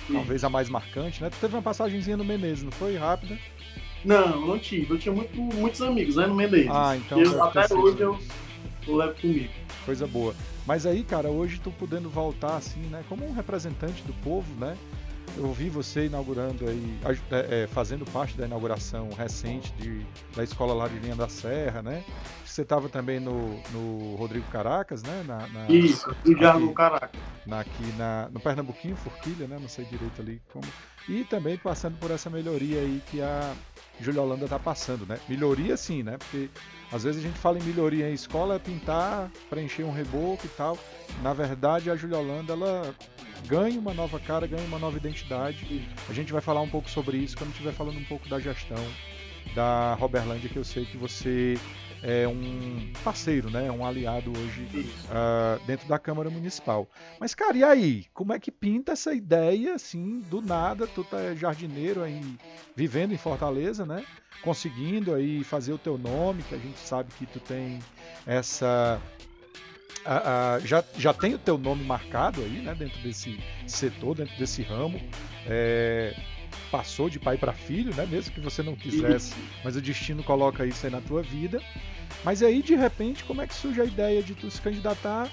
Sim. 0.08 0.14
talvez 0.14 0.44
a 0.44 0.50
mais 0.50 0.70
marcante, 0.70 1.22
né? 1.22 1.30
Tu 1.30 1.38
teve 1.42 1.56
uma 1.56 1.62
passagenzinha 1.62 2.16
no 2.16 2.24
Menezes, 2.24 2.64
não 2.64 2.72
foi? 2.72 2.96
Rápida? 2.96 3.38
Não, 4.06 4.48
não 4.48 4.58
tive. 4.58 4.94
Eu 4.94 4.98
tinha 4.98 5.14
muito, 5.14 5.38
muitos 5.38 5.82
amigos, 5.82 6.16
né, 6.16 6.26
no 6.28 6.36
Menezes. 6.36 6.72
Ah, 6.72 6.96
então. 6.96 7.20
Eu, 7.20 7.44
até 7.44 7.74
hoje 7.74 8.00
eu, 8.00 8.18
eu 8.88 8.96
levo 8.96 9.20
comigo. 9.20 9.52
Coisa 9.86 10.08
boa. 10.08 10.34
Mas 10.66 10.86
aí, 10.86 11.04
cara, 11.04 11.30
hoje 11.30 11.60
tu 11.60 11.72
podendo 11.72 12.10
voltar 12.10 12.56
assim, 12.56 12.80
né, 12.82 13.04
como 13.10 13.26
um 13.26 13.34
representante 13.34 14.02
do 14.04 14.14
povo, 14.14 14.54
né? 14.60 14.78
Eu 15.38 15.54
vi 15.54 15.70
você 15.70 16.08
inaugurando 16.08 16.68
aí, 16.68 17.00
é, 17.32 17.64
é, 17.64 17.68
fazendo 17.68 18.04
parte 18.06 18.36
da 18.36 18.48
inauguração 18.48 19.10
recente 19.16 19.72
de, 19.74 20.04
da 20.36 20.44
escola 20.44 20.74
lá 20.74 20.88
de 20.88 20.98
Linha 20.98 21.16
da 21.16 21.30
Serra, 21.30 21.84
né? 21.84 22.04
Você 22.44 22.64
estava 22.64 22.90
também 22.90 23.20
no, 23.20 23.62
no 23.72 24.16
Rodrigo 24.16 24.50
Caracas, 24.50 25.04
né? 25.04 25.24
Na, 25.28 25.48
na 25.48 25.68
Isso, 25.70 26.10
no 26.26 26.38
Jardim 26.38 26.74
Caracas. 26.74 27.22
Na, 27.46 27.60
aqui 27.60 27.86
na, 27.98 28.30
no 28.32 28.40
Pernambuquinho, 28.40 28.96
Forquilha, 28.96 29.48
né? 29.48 29.60
Não 29.62 29.70
sei 29.70 29.86
direito 29.86 30.20
ali 30.20 30.42
como. 30.52 30.66
E 31.08 31.24
também 31.24 31.56
passando 31.56 31.98
por 32.00 32.10
essa 32.10 32.32
melhoria 32.32 32.80
aí 32.80 33.02
que 33.12 33.22
a 33.22 33.54
Júlia 34.02 34.24
Holanda 34.24 34.46
está 34.46 34.58
passando, 34.58 35.06
né? 35.06 35.20
Melhoria 35.30 35.78
sim, 35.78 36.02
né? 36.02 36.18
Porque 36.18 36.50
às 36.92 37.04
vezes 37.04 37.24
a 37.24 37.28
gente 37.28 37.38
fala 37.38 37.60
em 37.60 37.64
melhoria 37.64 38.10
em 38.10 38.14
escola, 38.14 38.56
é 38.56 38.60
pintar, 38.60 39.30
preencher 39.50 39.84
um 39.84 39.92
reboco 39.92 40.46
e 40.46 40.50
tal. 40.50 40.78
Na 41.22 41.34
verdade, 41.34 41.90
a 41.90 41.96
Júlia 41.96 42.18
Holanda, 42.18 42.54
ela 42.54 42.96
ganha 43.46 43.80
uma 43.80 43.94
nova 43.94 44.20
cara, 44.20 44.48
ganha 44.48 44.66
uma 44.66 44.80
nova 44.80 44.98
identidade. 44.98 45.88
A 46.10 46.14
gente 46.14 46.32
vai 46.32 46.42
falar 46.42 46.62
um 46.62 46.70
pouco 46.70 46.90
sobre 46.90 47.18
isso 47.18 47.38
quando 47.38 47.52
estiver 47.52 47.74
falando 47.74 47.98
um 47.98 48.06
pouco 48.06 48.28
da 48.30 48.40
gestão 48.40 48.84
da 49.54 49.96
Roberlândia, 49.96 50.50
que 50.50 50.58
eu 50.58 50.64
sei 50.64 50.86
que 50.86 50.98
você 50.98 51.58
é 52.04 52.28
um 52.28 52.92
parceiro, 53.04 53.50
né? 53.50 53.72
um 53.72 53.86
aliado 53.86 54.32
hoje 54.32 54.68
uh, 55.06 55.66
dentro 55.66 55.88
da 55.88 55.98
Câmara 55.98 56.30
Municipal. 56.30 56.88
Mas, 57.20 57.34
cara, 57.34 57.58
e 57.58 57.64
aí? 57.64 58.06
Como 58.14 58.34
é 58.34 58.40
que 58.40 58.52
pinta 58.52 58.92
essa 58.92 59.14
ideia, 59.14 59.76
assim, 59.76 60.20
do 60.30 60.42
nada? 60.42 60.88
Tu 60.88 61.04
tá 61.04 61.34
jardineiro 61.36 62.04
aí, 62.04 62.22
vivendo 62.76 63.14
em 63.14 63.18
Fortaleza, 63.18 63.86
né? 63.86 64.04
Conseguindo 64.42 65.14
aí 65.14 65.44
fazer 65.44 65.74
o 65.74 65.78
teu 65.78 65.98
nome, 65.98 66.44
que 66.44 66.56
a 66.56 66.60
gente 66.60 66.80
sabe 66.80 67.12
que 67.18 67.26
tu 67.26 67.40
tem 67.40 67.80
essa 68.26 69.02
a, 70.08 70.60
já, 70.64 70.84
já 70.98 71.14
tem 71.14 71.34
o 71.34 71.40
teu 71.40 71.58
nome 71.58 71.84
marcado 71.84 72.42
aí, 72.42 72.62
né, 72.62 72.74
dentro 72.74 72.98
desse 73.02 73.38
setor, 73.68 74.16
dentro 74.16 74.38
desse 74.38 74.62
ramo. 74.64 75.02
É, 75.46 76.16
passou 76.68 77.10
de 77.10 77.20
pai 77.20 77.38
para 77.38 77.54
filho, 77.54 77.94
né, 77.96 78.06
mesmo 78.06 78.34
que 78.34 78.40
você 78.40 78.62
não 78.62 78.76
quisesse, 78.76 79.34
mas 79.64 79.76
o 79.76 79.82
destino 79.82 80.24
coloca 80.24 80.66
isso 80.66 80.86
aí 80.86 80.92
na 80.92 81.02
tua 81.02 81.22
vida. 81.22 81.62
Mas 82.24 82.42
aí, 82.42 82.62
de 82.62 82.76
repente, 82.76 83.24
como 83.24 83.42
é 83.42 83.48
que 83.48 83.54
surge 83.54 83.82
a 83.82 83.86
ideia 83.86 84.24
de 84.24 84.34
tu 84.34 84.50
se 84.50 84.62
candidatar? 84.62 85.30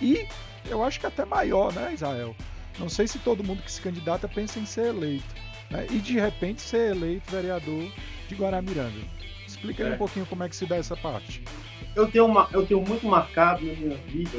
E 0.00 0.26
eu 0.68 0.82
acho 0.82 1.00
que 1.00 1.06
até 1.06 1.24
maior, 1.24 1.72
né, 1.72 1.92
Israel? 1.94 2.34
Não 2.78 2.88
sei 2.88 3.06
se 3.06 3.18
todo 3.18 3.44
mundo 3.44 3.62
que 3.62 3.70
se 3.70 3.80
candidata 3.80 4.28
pensa 4.28 4.58
em 4.58 4.66
ser 4.66 4.86
eleito. 4.86 5.34
Né? 5.70 5.86
E 5.90 5.98
de 5.98 6.18
repente 6.18 6.60
ser 6.60 6.92
eleito 6.92 7.30
vereador 7.30 7.90
de 8.28 8.34
Guaramiranga. 8.34 9.00
Explica 9.46 9.84
aí 9.84 9.90
é. 9.90 9.94
um 9.94 9.98
pouquinho 9.98 10.26
como 10.26 10.44
é 10.44 10.48
que 10.48 10.56
se 10.56 10.66
dá 10.66 10.76
essa 10.76 10.96
parte 10.96 11.42
eu 11.98 12.06
tenho, 12.06 12.26
uma, 12.26 12.48
eu 12.52 12.64
tenho 12.64 12.80
muito 12.80 13.06
marcado 13.06 13.64
na 13.64 13.72
minha 13.72 13.96
vida 13.96 14.38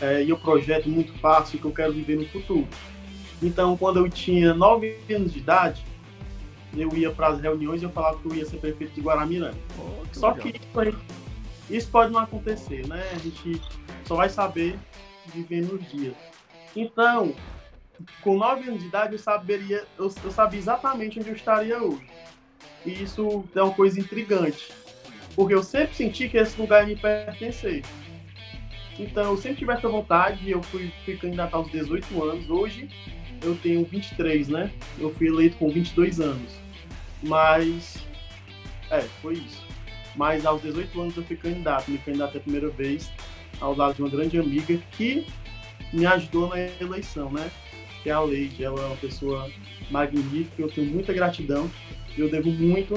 é, 0.00 0.24
e 0.24 0.30
eu 0.30 0.36
projeto 0.36 0.88
muito 0.88 1.12
fácil 1.18 1.58
que 1.58 1.64
eu 1.64 1.72
quero 1.72 1.92
viver 1.92 2.16
no 2.16 2.26
futuro. 2.26 2.66
Então, 3.42 3.76
quando 3.76 3.98
eu 3.98 4.08
tinha 4.08 4.54
9 4.54 4.96
anos 5.10 5.32
de 5.32 5.38
idade, 5.38 5.84
eu 6.74 6.94
ia 6.96 7.10
para 7.10 7.28
as 7.28 7.40
reuniões 7.40 7.82
e 7.82 7.84
eu 7.84 7.90
falava 7.90 8.18
que 8.18 8.26
eu 8.26 8.34
ia 8.34 8.44
ser 8.44 8.58
prefeito 8.58 8.94
de 8.94 9.00
Guaramiranga. 9.00 9.56
Oh, 9.78 10.06
que 10.06 10.18
só 10.18 10.32
legal. 10.32 10.42
que 10.42 10.58
isso, 10.58 10.98
isso, 11.70 11.90
pode 11.90 12.12
não 12.12 12.20
acontecer, 12.20 12.86
né? 12.86 13.02
A 13.14 13.18
gente 13.18 13.60
só 14.04 14.16
vai 14.16 14.28
saber 14.28 14.78
vivendo 15.26 15.74
os 15.74 15.90
dias. 15.90 16.14
Então, 16.74 17.34
com 18.22 18.36
9 18.36 18.68
anos 18.68 18.80
de 18.80 18.88
idade, 18.88 19.12
eu, 19.12 19.18
saberia, 19.18 19.84
eu, 19.98 20.12
eu 20.24 20.30
sabia 20.30 20.58
exatamente 20.58 21.18
onde 21.18 21.28
eu 21.28 21.34
estaria 21.34 21.82
hoje. 21.82 22.06
E 22.84 23.02
isso 23.02 23.44
é 23.54 23.62
uma 23.62 23.74
coisa 23.74 23.98
intrigante 23.98 24.72
porque 25.36 25.54
eu 25.54 25.62
sempre 25.62 25.94
senti 25.94 26.28
que 26.30 26.38
esse 26.38 26.58
lugar 26.58 26.86
me 26.86 26.96
pertencer. 26.96 27.84
Então, 28.98 29.24
eu 29.24 29.36
sempre 29.36 29.58
tive 29.58 29.72
essa 29.72 29.86
vontade, 29.86 30.50
eu 30.50 30.62
fui, 30.62 30.90
fui 31.04 31.16
candidato 31.18 31.54
aos 31.54 31.70
18 31.70 32.24
anos, 32.24 32.48
hoje 32.48 32.88
eu 33.42 33.56
tenho 33.56 33.84
23, 33.84 34.48
né? 34.48 34.70
Eu 34.98 35.12
fui 35.14 35.28
eleito 35.28 35.56
com 35.56 35.68
22 35.70 36.20
anos. 36.20 36.52
Mas, 37.22 37.96
é, 38.90 39.00
foi 39.22 39.34
isso. 39.34 39.64
Mas 40.14 40.46
aos 40.46 40.62
18 40.62 41.00
anos 41.00 41.16
eu 41.16 41.22
fui 41.24 41.36
candidato, 41.36 41.90
me 41.90 41.98
candidato 41.98 42.38
a 42.38 42.40
primeira 42.40 42.68
vez, 42.70 43.10
ao 43.60 43.74
lado 43.74 43.94
de 43.94 44.02
uma 44.02 44.10
grande 44.10 44.38
amiga 44.38 44.78
que 44.92 45.26
me 45.92 46.06
ajudou 46.06 46.48
na 46.48 46.58
eleição, 46.80 47.30
né? 47.30 47.50
Que 48.02 48.10
é 48.10 48.12
a 48.12 48.20
Leide, 48.20 48.64
ela 48.64 48.80
é 48.80 48.86
uma 48.86 48.96
pessoa 48.96 49.50
magnífica, 49.90 50.62
eu 50.62 50.70
tenho 50.70 50.90
muita 50.90 51.12
gratidão, 51.12 51.70
eu 52.16 52.30
devo 52.30 52.50
muito 52.50 52.94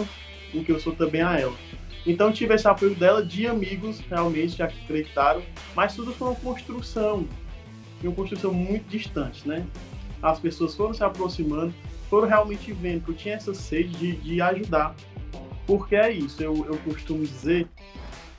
o 0.53 0.63
que 0.63 0.71
eu 0.71 0.79
sou 0.79 0.95
também 0.95 1.21
a 1.21 1.37
ela. 1.37 1.55
Então 2.05 2.31
tive 2.31 2.55
esse 2.55 2.67
apoio 2.67 2.95
dela, 2.95 3.23
de 3.23 3.45
amigos 3.45 3.99
realmente 4.09 4.55
que 4.55 4.63
acreditaram, 4.63 5.43
mas 5.75 5.95
tudo 5.95 6.13
foi 6.13 6.29
uma 6.29 6.35
construção, 6.35 7.27
e 8.01 8.07
uma 8.07 8.15
construção 8.15 8.53
muito 8.53 8.87
distante, 8.87 9.47
né? 9.47 9.65
As 10.21 10.39
pessoas 10.39 10.75
foram 10.75 10.93
se 10.93 11.03
aproximando, 11.03 11.73
foram 12.09 12.27
realmente 12.27 12.71
vendo 12.73 13.05
que 13.05 13.11
eu 13.11 13.15
tinha 13.15 13.35
essa 13.35 13.53
sede 13.53 13.89
de, 13.89 14.15
de 14.17 14.41
ajudar. 14.41 14.95
Porque 15.65 15.95
é 15.95 16.11
isso, 16.11 16.41
eu, 16.41 16.65
eu 16.65 16.77
costumo 16.79 17.23
dizer 17.23 17.67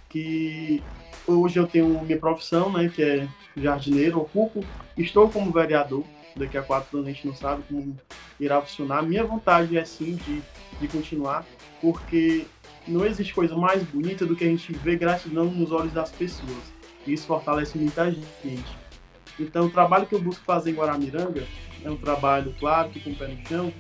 que 0.09 0.83
hoje 1.27 1.59
eu 1.59 1.67
tenho 1.67 2.03
minha 2.03 2.19
profissão, 2.19 2.73
né, 2.73 2.89
que 2.89 3.03
é 3.03 3.29
jardineiro, 3.57 4.21
ocupo, 4.21 4.65
estou 4.97 5.29
como 5.29 5.53
vereador, 5.53 6.05
daqui 6.37 6.59
a 6.59 6.63
quatro 6.63 6.99
anos 6.99 7.09
a 7.09 7.13
gente 7.13 7.27
não 7.27 7.35
sabe 7.35 7.63
como 7.69 7.97
irá 8.39 8.61
funcionar. 8.61 9.03
Minha 9.03 9.25
vontade 9.25 9.77
é 9.77 9.85
sim 9.85 10.17
de, 10.17 10.43
de 10.81 10.89
continuar, 10.89 11.45
porque 11.81 12.47
não 12.87 13.05
existe 13.05 13.35
coisa 13.35 13.57
mais 13.57 13.83
bonita 13.83 14.27
do 14.27 14.35
que 14.35 14.45
a 14.45 14.49
gente 14.49 14.73
ver 14.73 14.97
gratidão 14.97 15.45
nos 15.47 15.71
olhos 15.71 15.93
das 15.93 16.11
pessoas. 16.11 16.73
E 17.07 17.13
isso 17.13 17.27
fortalece 17.27 17.79
muita 17.79 18.11
gente. 18.11 18.79
Então, 19.39 19.67
o 19.67 19.71
trabalho 19.71 20.07
que 20.07 20.15
eu 20.15 20.21
busco 20.21 20.45
fazer 20.45 20.71
em 20.71 20.75
Guaramiranga 20.75 21.45
é 21.85 21.91
um 21.91 21.97
trabalho, 21.97 22.55
claro, 22.59 22.91
que 22.91 23.01
com 23.01 23.11
o 23.11 23.17
pé 23.17 23.29
no 23.29 23.47
chão, 23.47 23.73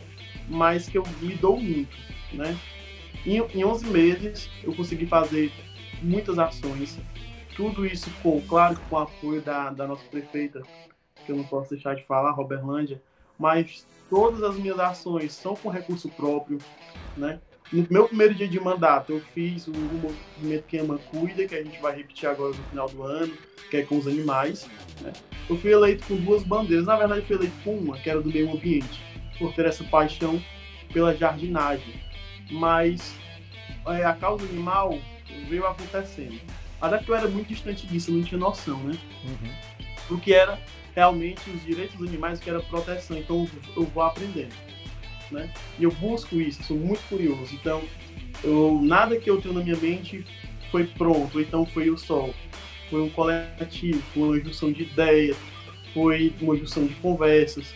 mas 0.48 0.88
que 0.88 0.98
eu 0.98 1.04
me 1.20 1.34
dou 1.34 1.60
muito, 1.60 1.96
né? 2.32 2.56
Em, 3.24 3.38
em 3.38 3.64
11 3.64 3.86
meses, 3.86 4.50
eu 4.62 4.74
consegui 4.74 5.06
fazer 5.06 5.52
muitas 6.02 6.38
ações, 6.38 6.98
tudo 7.56 7.84
isso 7.84 8.10
com, 8.22 8.40
claro, 8.42 8.78
com 8.88 8.96
o 8.96 8.98
apoio 8.98 9.42
da, 9.42 9.70
da 9.70 9.86
nossa 9.86 10.04
prefeita, 10.04 10.62
que 11.24 11.30
eu 11.30 11.36
não 11.36 11.44
posso 11.44 11.70
deixar 11.70 11.94
de 11.94 12.04
falar, 12.04 12.30
Roberlândia, 12.30 13.00
mas 13.38 13.86
todas 14.08 14.42
as 14.42 14.56
minhas 14.56 14.78
ações 14.78 15.32
são 15.32 15.54
com 15.54 15.68
recurso 15.68 16.08
próprio, 16.08 16.58
né? 17.16 17.40
No 17.72 17.86
meu 17.88 18.08
primeiro 18.08 18.34
dia 18.34 18.48
de 18.48 18.58
mandato, 18.58 19.12
eu 19.12 19.20
fiz 19.32 19.68
o, 19.68 19.72
movimento 19.72 20.64
Quem 20.66 20.80
Ama 20.80 20.98
Cuida, 20.98 21.46
que 21.46 21.54
a 21.54 21.62
gente 21.62 21.80
vai 21.80 21.96
repetir 21.96 22.28
agora 22.28 22.54
no 22.54 22.62
final 22.64 22.88
do 22.88 23.02
ano, 23.02 23.32
que 23.70 23.76
é 23.76 23.82
com 23.82 23.96
os 23.96 24.08
animais. 24.08 24.68
Né? 25.00 25.12
Eu 25.48 25.56
fui 25.56 25.72
eleito 25.72 26.04
com 26.06 26.16
duas 26.16 26.42
bandeiras. 26.42 26.86
Na 26.86 26.96
verdade, 26.96 27.20
eu 27.20 27.26
fui 27.26 27.36
eleito 27.36 27.54
com 27.62 27.76
uma, 27.76 27.96
que 27.96 28.10
era 28.10 28.20
do 28.20 28.28
meio 28.28 28.52
ambiente, 28.52 29.00
por 29.38 29.52
ter 29.54 29.66
essa 29.66 29.84
paixão 29.84 30.42
pela 30.92 31.14
jardinagem. 31.14 31.94
Mas 32.50 33.14
é, 33.86 34.04
a 34.04 34.14
causa 34.14 34.44
animal 34.44 34.98
veio 35.48 35.64
acontecendo. 35.64 36.40
Até 36.80 36.98
que 36.98 37.08
eu 37.08 37.14
era 37.14 37.28
muito 37.28 37.48
distante 37.48 37.86
disso, 37.86 38.10
eu 38.10 38.16
não 38.16 38.24
tinha 38.24 38.38
noção, 38.38 38.78
né? 38.78 38.98
Uhum. 39.24 40.16
O 40.16 40.20
que 40.20 40.34
era 40.34 40.58
realmente 40.92 41.48
os 41.50 41.62
direitos 41.62 41.94
dos 41.96 42.08
animais, 42.08 42.40
que 42.40 42.50
era 42.50 42.58
proteção. 42.60 43.16
Então 43.16 43.48
eu 43.76 43.84
vou 43.84 44.02
aprendendo 44.02 44.54
né? 45.30 45.50
E 45.78 45.84
eu 45.84 45.90
busco 45.92 46.40
isso, 46.40 46.62
sou 46.62 46.76
muito 46.76 47.02
curioso. 47.08 47.54
Então, 47.54 47.82
eu, 48.42 48.80
nada 48.82 49.16
que 49.18 49.30
eu 49.30 49.40
tenho 49.40 49.54
na 49.54 49.62
minha 49.62 49.76
mente 49.76 50.24
foi 50.70 50.84
pronto, 50.84 51.40
então 51.40 51.66
foi 51.66 51.90
o 51.90 51.98
sol. 51.98 52.34
Foi 52.88 53.02
um 53.02 53.10
coletivo, 53.10 54.02
foi 54.14 54.22
uma 54.22 54.40
junção 54.40 54.72
de 54.72 54.82
ideias, 54.82 55.36
foi 55.92 56.32
uma 56.40 56.56
junção 56.56 56.86
de 56.86 56.94
conversas. 56.94 57.74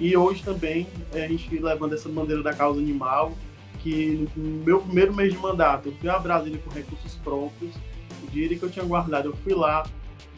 E 0.00 0.16
hoje 0.16 0.42
também 0.42 0.86
a 1.12 1.18
gente 1.18 1.58
levando 1.58 1.94
essa 1.94 2.08
bandeira 2.08 2.42
da 2.42 2.52
causa 2.52 2.80
animal, 2.80 3.32
que 3.80 4.28
no 4.36 4.64
meu 4.64 4.80
primeiro 4.80 5.14
mês 5.14 5.32
de 5.32 5.38
mandato 5.38 5.88
eu 5.88 5.94
fui 5.96 6.08
a 6.08 6.18
Brasília 6.18 6.58
com 6.58 6.70
recursos 6.70 7.14
próprios, 7.16 7.74
o 8.22 8.30
dinheiro 8.30 8.56
que 8.58 8.62
eu 8.62 8.70
tinha 8.70 8.84
guardado 8.84 9.28
eu 9.28 9.36
fui 9.36 9.54
lá, 9.54 9.84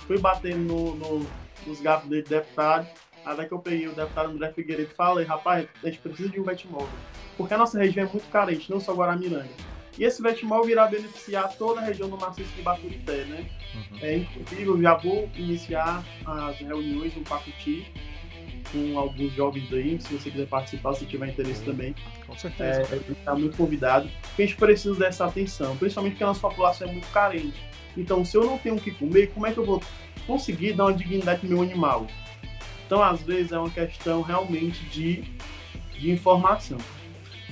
fui 0.06 0.18
batendo 0.18 0.60
no, 0.60 0.94
no, 0.96 1.26
nos 1.66 1.80
gatos 1.80 2.08
de 2.08 2.22
deputado 2.22 2.86
Até 3.24 3.46
que 3.46 3.52
eu 3.52 3.58
peguei 3.58 3.88
o 3.88 3.94
deputado 3.94 4.30
André 4.30 4.52
Figueiredo 4.52 4.90
e 4.92 4.94
falei, 4.94 5.24
rapaz, 5.24 5.66
a 5.82 5.86
gente 5.86 5.98
precisa 5.98 6.28
de 6.28 6.40
um 6.40 6.44
vetmóvel. 6.44 6.88
Porque 7.36 7.54
a 7.54 7.58
nossa 7.58 7.78
região 7.78 8.06
é 8.06 8.10
muito 8.10 8.28
carente, 8.30 8.70
não 8.70 8.80
só 8.80 8.94
Guaramiranga. 8.94 9.48
E 9.98 10.04
esse 10.04 10.20
vetmóvel 10.20 10.70
irá 10.70 10.86
beneficiar 10.86 11.56
toda 11.56 11.80
a 11.80 11.84
região 11.84 12.08
do 12.08 12.18
maciço 12.18 12.52
de 12.54 12.62
Baturité, 12.62 13.24
né? 13.24 13.46
Uhum. 13.74 13.98
É, 14.02 14.16
inclusive, 14.16 14.66
eu 14.66 14.82
já 14.82 14.94
vou 14.94 15.30
iniciar 15.36 16.04
as 16.26 16.58
reuniões 16.58 17.14
no 17.14 17.22
Pacuti 17.22 17.86
com 18.72 18.98
alguns 18.98 19.32
jovens 19.34 19.72
aí, 19.72 20.00
se 20.00 20.12
você 20.12 20.30
quiser 20.30 20.48
participar, 20.48 20.94
se 20.94 21.06
tiver 21.06 21.28
interesse 21.28 21.60
uhum. 21.60 21.66
também. 21.66 21.94
Com 22.26 22.36
certeza. 22.36 22.82
É, 22.92 23.12
está 23.12 23.34
muito 23.34 23.56
convidado. 23.56 24.10
Porque 24.22 24.42
a 24.42 24.46
gente 24.46 24.56
precisa 24.56 24.94
dessa 24.96 25.26
atenção, 25.26 25.76
principalmente 25.76 26.14
porque 26.14 26.24
a 26.24 26.28
nossa 26.28 26.40
população 26.40 26.88
é 26.88 26.92
muito 26.92 27.10
carente. 27.12 27.62
Então, 27.96 28.24
se 28.24 28.36
eu 28.36 28.44
não 28.44 28.58
tenho 28.58 28.74
o 28.74 28.80
que 28.80 28.90
comer, 28.90 29.28
como 29.28 29.46
é 29.46 29.52
que 29.52 29.58
eu 29.58 29.64
vou 29.64 29.80
conseguir 30.26 30.72
dar 30.72 30.86
uma 30.86 30.92
dignidade 30.94 31.40
para 31.40 31.48
meu 31.48 31.62
animal? 31.62 32.08
Então, 32.86 33.02
às 33.02 33.22
vezes, 33.22 33.52
é 33.52 33.58
uma 33.58 33.70
questão 33.70 34.22
realmente 34.22 34.84
de, 34.86 35.24
de 35.98 36.10
informação. 36.10 36.78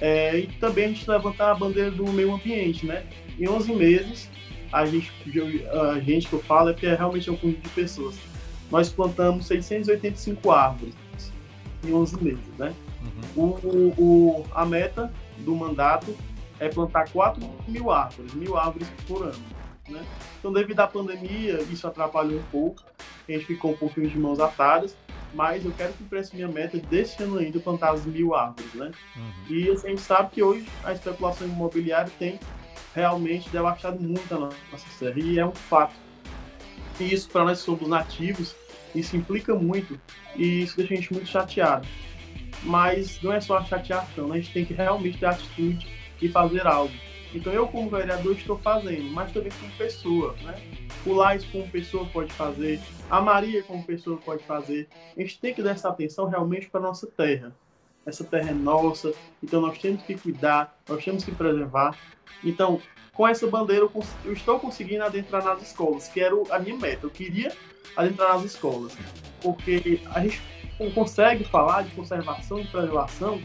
É, 0.00 0.38
e 0.38 0.46
também 0.46 0.86
a 0.86 0.88
gente 0.88 1.08
levantar 1.08 1.52
a 1.52 1.54
bandeira 1.54 1.90
do 1.90 2.04
meio 2.12 2.34
ambiente, 2.34 2.84
né? 2.84 3.04
Em 3.38 3.48
11 3.48 3.74
meses, 3.74 4.30
a 4.72 4.84
gente, 4.84 5.12
a 5.70 6.00
gente 6.00 6.26
que 6.26 6.32
eu 6.32 6.42
falo 6.42 6.70
é 6.70 6.74
que 6.74 6.86
é 6.86 6.94
realmente 6.94 7.30
um 7.30 7.36
conjunto 7.36 7.60
de 7.60 7.68
pessoas. 7.68 8.18
Nós 8.70 8.88
plantamos 8.88 9.46
685 9.46 10.50
árvores 10.50 10.94
em 11.84 11.92
11 11.92 12.24
meses, 12.24 12.58
né? 12.58 12.74
Uhum. 13.36 13.60
O, 13.62 14.02
o, 14.02 14.46
a 14.54 14.64
meta 14.64 15.12
do 15.38 15.54
mandato 15.54 16.16
é 16.58 16.68
plantar 16.68 17.08
4 17.10 17.42
mil 17.68 17.90
árvores, 17.90 18.32
mil 18.34 18.56
árvores 18.56 18.88
por 19.06 19.24
ano. 19.24 19.61
Né? 19.88 20.04
Então, 20.38 20.52
devido 20.52 20.80
à 20.80 20.86
pandemia, 20.86 21.60
isso 21.70 21.86
atrapalhou 21.86 22.38
um 22.38 22.44
pouco, 22.44 22.82
a 23.28 23.32
gente 23.32 23.46
ficou 23.46 23.72
um 23.72 23.76
pouquinho 23.76 24.08
de 24.08 24.18
mãos 24.18 24.40
atadas, 24.40 24.96
mas 25.34 25.64
eu 25.64 25.72
quero 25.72 25.92
cumprir 25.94 26.20
essa 26.20 26.34
minha 26.34 26.48
meta 26.48 26.78
deste 26.78 27.22
ano 27.22 27.38
ainda, 27.38 27.58
plantar 27.58 27.92
as 27.92 28.04
mil 28.04 28.34
árvores, 28.34 28.72
né? 28.74 28.90
Uhum. 29.16 29.32
E 29.56 29.70
assim, 29.70 29.86
a 29.86 29.90
gente 29.90 30.02
sabe 30.02 30.30
que 30.30 30.42
hoje 30.42 30.66
a 30.84 30.92
especulação 30.92 31.46
imobiliária 31.46 32.12
tem 32.18 32.38
realmente 32.94 33.48
devastado 33.48 34.00
muito 34.00 34.32
a 34.34 34.38
nossa 34.38 34.88
serra, 34.98 35.18
e 35.18 35.38
é 35.38 35.46
um 35.46 35.52
fato. 35.52 35.94
E 37.00 37.12
isso, 37.12 37.28
para 37.30 37.44
nós 37.44 37.60
que 37.60 37.64
somos 37.64 37.88
nativos, 37.88 38.54
isso 38.94 39.16
implica 39.16 39.54
muito, 39.54 39.98
e 40.36 40.62
isso 40.62 40.76
deixa 40.76 40.92
a 40.92 40.96
gente 40.96 41.12
muito 41.12 41.26
chateado. 41.26 41.86
Mas 42.62 43.20
não 43.22 43.32
é 43.32 43.40
só 43.40 43.58
a 43.58 43.64
chateação, 43.64 44.28
né? 44.28 44.36
a 44.36 44.40
gente 44.40 44.52
tem 44.52 44.64
que 44.64 44.74
realmente 44.74 45.18
ter 45.18 45.26
atitude 45.26 45.88
e 46.20 46.28
fazer 46.28 46.66
algo. 46.66 46.92
Então 47.34 47.52
eu, 47.52 47.66
como 47.66 47.88
vereador, 47.88 48.32
estou 48.36 48.58
fazendo, 48.58 49.10
mas 49.10 49.32
também 49.32 49.50
como 49.58 49.72
pessoa, 49.72 50.34
né? 50.42 50.54
O 51.06 51.12
Lais, 51.14 51.44
como 51.46 51.66
pessoa, 51.68 52.04
pode 52.06 52.32
fazer. 52.32 52.80
A 53.10 53.20
Maria, 53.20 53.62
como 53.62 53.82
pessoa, 53.84 54.18
pode 54.18 54.44
fazer. 54.44 54.88
A 55.16 55.20
gente 55.20 55.40
tem 55.40 55.54
que 55.54 55.62
dar 55.62 55.70
essa 55.70 55.88
atenção 55.88 56.26
realmente 56.26 56.68
para 56.68 56.80
nossa 56.80 57.06
terra. 57.06 57.54
Essa 58.04 58.24
terra 58.24 58.50
é 58.50 58.54
nossa, 58.54 59.14
então 59.42 59.60
nós 59.60 59.78
temos 59.78 60.02
que 60.02 60.16
cuidar, 60.16 60.76
nós 60.88 61.04
temos 61.04 61.24
que 61.24 61.30
preservar. 61.30 61.96
Então, 62.42 62.80
com 63.14 63.28
essa 63.28 63.46
bandeira, 63.46 63.88
eu 64.24 64.32
estou 64.32 64.58
conseguindo 64.58 65.04
adentrar 65.04 65.44
nas 65.44 65.62
escolas, 65.62 66.08
que 66.08 66.20
era 66.20 66.34
a 66.50 66.58
minha 66.58 66.76
meta. 66.76 67.06
Eu 67.06 67.10
queria 67.10 67.52
adentrar 67.96 68.34
nas 68.34 68.44
escolas, 68.44 68.96
porque 69.40 70.00
a 70.12 70.20
gente 70.20 70.42
consegue 70.94 71.44
falar 71.44 71.82
de 71.82 71.94
conservação 71.94 72.58
e 72.58 72.66
preservação 72.66 73.40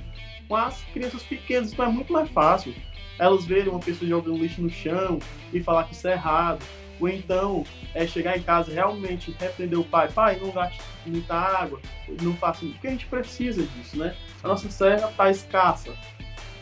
com 0.47 0.55
as 0.55 0.81
crianças 0.85 1.21
pequenas, 1.23 1.71
então 1.71 1.85
é 1.85 1.89
muito 1.89 2.11
mais 2.11 2.29
fácil 2.29 2.73
elas 3.19 3.45
verem 3.45 3.69
uma 3.69 3.79
pessoa 3.79 4.07
jogando 4.07 4.37
lixo 4.37 4.61
no 4.61 4.69
chão 4.69 5.19
e 5.53 5.61
falar 5.61 5.85
que 5.85 5.93
isso 5.93 6.07
é 6.07 6.13
errado. 6.13 6.63
Ou 6.99 7.07
então 7.07 7.63
é 7.93 8.07
chegar 8.07 8.37
em 8.37 8.41
casa 8.41 8.71
realmente 8.71 9.35
repreender 9.39 9.79
o 9.79 9.83
pai, 9.83 10.09
pai, 10.11 10.39
não 10.41 10.51
gaste 10.51 10.79
muita 11.05 11.35
água, 11.35 11.79
não 12.21 12.33
faça 12.35 12.65
isso, 12.65 12.73
porque 12.73 12.87
a 12.87 12.91
gente 12.91 13.05
precisa 13.05 13.63
disso, 13.63 13.97
né? 13.97 14.15
A 14.43 14.47
nossa 14.47 14.69
serra 14.69 15.09
está 15.09 15.29
escassa 15.29 15.95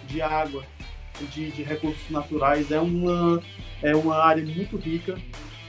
de 0.07 0.21
água, 0.21 0.63
de, 1.31 1.51
de, 1.51 1.63
recursos 1.63 2.09
naturais, 2.09 2.69
é 2.69 2.79
uma, 2.79 3.41
é 3.81 3.95
uma 3.95 4.17
área 4.17 4.45
muito 4.45 4.75
rica, 4.75 5.17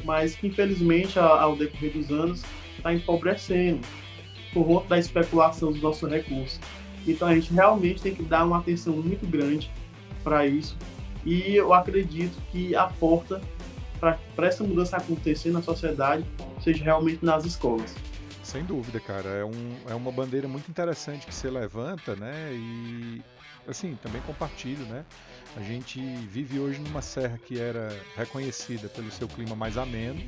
mas 0.05 0.35
que 0.35 0.49
infelizmente 0.49 1.17
ao 1.19 1.57
decorrer 1.57 1.93
dos 1.93 2.11
anos 2.11 2.45
está 2.77 2.93
empobrecendo 2.93 3.81
por 4.53 4.67
conta 4.67 4.89
da 4.89 4.99
especulação 4.99 5.71
dos 5.71 5.81
nossos 5.81 6.11
recursos. 6.11 6.61
Então 7.07 7.29
a 7.29 7.35
gente 7.35 7.53
realmente 7.53 8.03
tem 8.03 8.15
que 8.15 8.23
dar 8.23 8.45
uma 8.45 8.59
atenção 8.59 8.95
muito 8.95 9.27
grande 9.27 9.71
para 10.27 10.45
isso. 10.45 10.77
E 11.25 11.55
eu 11.55 11.73
acredito 11.73 12.37
que 12.51 12.75
a 12.75 12.89
porta 12.89 13.41
para 14.01 14.47
essa 14.47 14.65
mudança 14.65 14.97
acontecer 14.97 15.53
na 15.53 15.63
sociedade 15.63 16.25
seja 16.61 16.83
realmente 16.83 17.25
nas 17.25 17.45
escolas. 17.45 17.95
Sem 18.43 18.65
dúvida, 18.65 18.99
cara. 18.99 19.29
É, 19.29 19.45
um, 19.45 19.77
é 19.89 19.95
uma 19.95 20.11
bandeira 20.11 20.49
muito 20.49 20.69
interessante 20.69 21.27
que 21.27 21.35
você 21.35 21.49
levanta, 21.49 22.17
né? 22.17 22.51
E, 22.53 23.23
assim, 23.69 23.97
também 24.03 24.21
compartilho, 24.23 24.85
né? 24.87 25.05
A 25.57 25.61
gente 25.61 26.01
vive 26.01 26.59
hoje 26.59 26.81
numa 26.81 27.03
serra 27.03 27.39
que 27.39 27.59
era 27.59 27.89
reconhecida 28.17 28.89
pelo 28.89 29.11
seu 29.11 29.29
clima 29.29 29.55
mais 29.55 29.79
ameno 29.79 30.21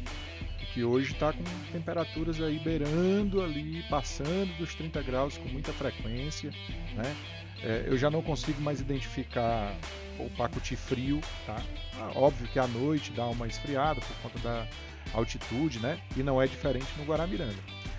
que 0.79 0.85
hoje 0.85 1.13
está 1.13 1.33
com 1.33 1.43
temperaturas 1.73 2.41
aí 2.41 2.57
beirando 2.61 3.43
ali, 3.43 3.83
passando 3.91 4.57
dos 4.59 4.77
30 4.77 5.03
graus 5.03 5.37
com 5.37 5.49
muita 5.49 5.73
frequência, 5.73 6.53
né? 6.95 7.17
É, 7.61 7.83
eu 7.89 7.99
já 7.99 8.09
não 8.09 8.23
consigo 8.23 8.63
mais 8.63 8.81
identificar 8.81 9.75
o 10.21 10.31
pacote 10.37 10.77
frio, 10.77 11.21
tá? 11.45 11.61
Ah, 11.99 12.13
óbvio 12.15 12.47
que 12.47 12.61
à 12.61 12.69
noite 12.69 13.11
dá 13.11 13.27
uma 13.27 13.49
esfriada 13.49 14.01
por 14.01 14.17
conta 14.23 14.39
da 14.39 14.69
altitude, 15.13 15.81
né? 15.81 15.99
E 16.17 16.23
não 16.23 16.41
é 16.41 16.47
diferente 16.47 16.87
no 16.97 17.05
Guaramiranga. 17.05 17.59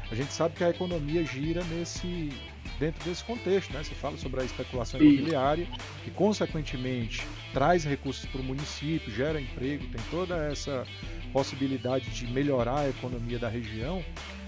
A 0.09 0.15
gente 0.15 0.31
sabe 0.31 0.55
que 0.55 0.63
a 0.63 0.69
economia 0.69 1.25
gira 1.25 1.61
nesse 1.65 2.31
dentro 2.79 3.03
desse 3.03 3.25
contexto, 3.25 3.73
né? 3.73 3.83
Você 3.83 3.93
fala 3.93 4.17
sobre 4.17 4.39
a 4.39 4.45
especulação 4.45 5.01
imobiliária, 5.01 5.67
que 6.05 6.11
consequentemente 6.11 7.27
traz 7.53 7.83
recursos 7.83 8.25
para 8.25 8.39
o 8.39 8.43
município, 8.43 9.13
gera 9.13 9.41
emprego, 9.41 9.85
tem 9.87 10.01
toda 10.09 10.37
essa 10.45 10.87
possibilidade 11.31 12.09
de 12.11 12.27
melhorar 12.27 12.79
a 12.79 12.89
economia 12.89 13.39
da 13.39 13.49
região, 13.49 14.03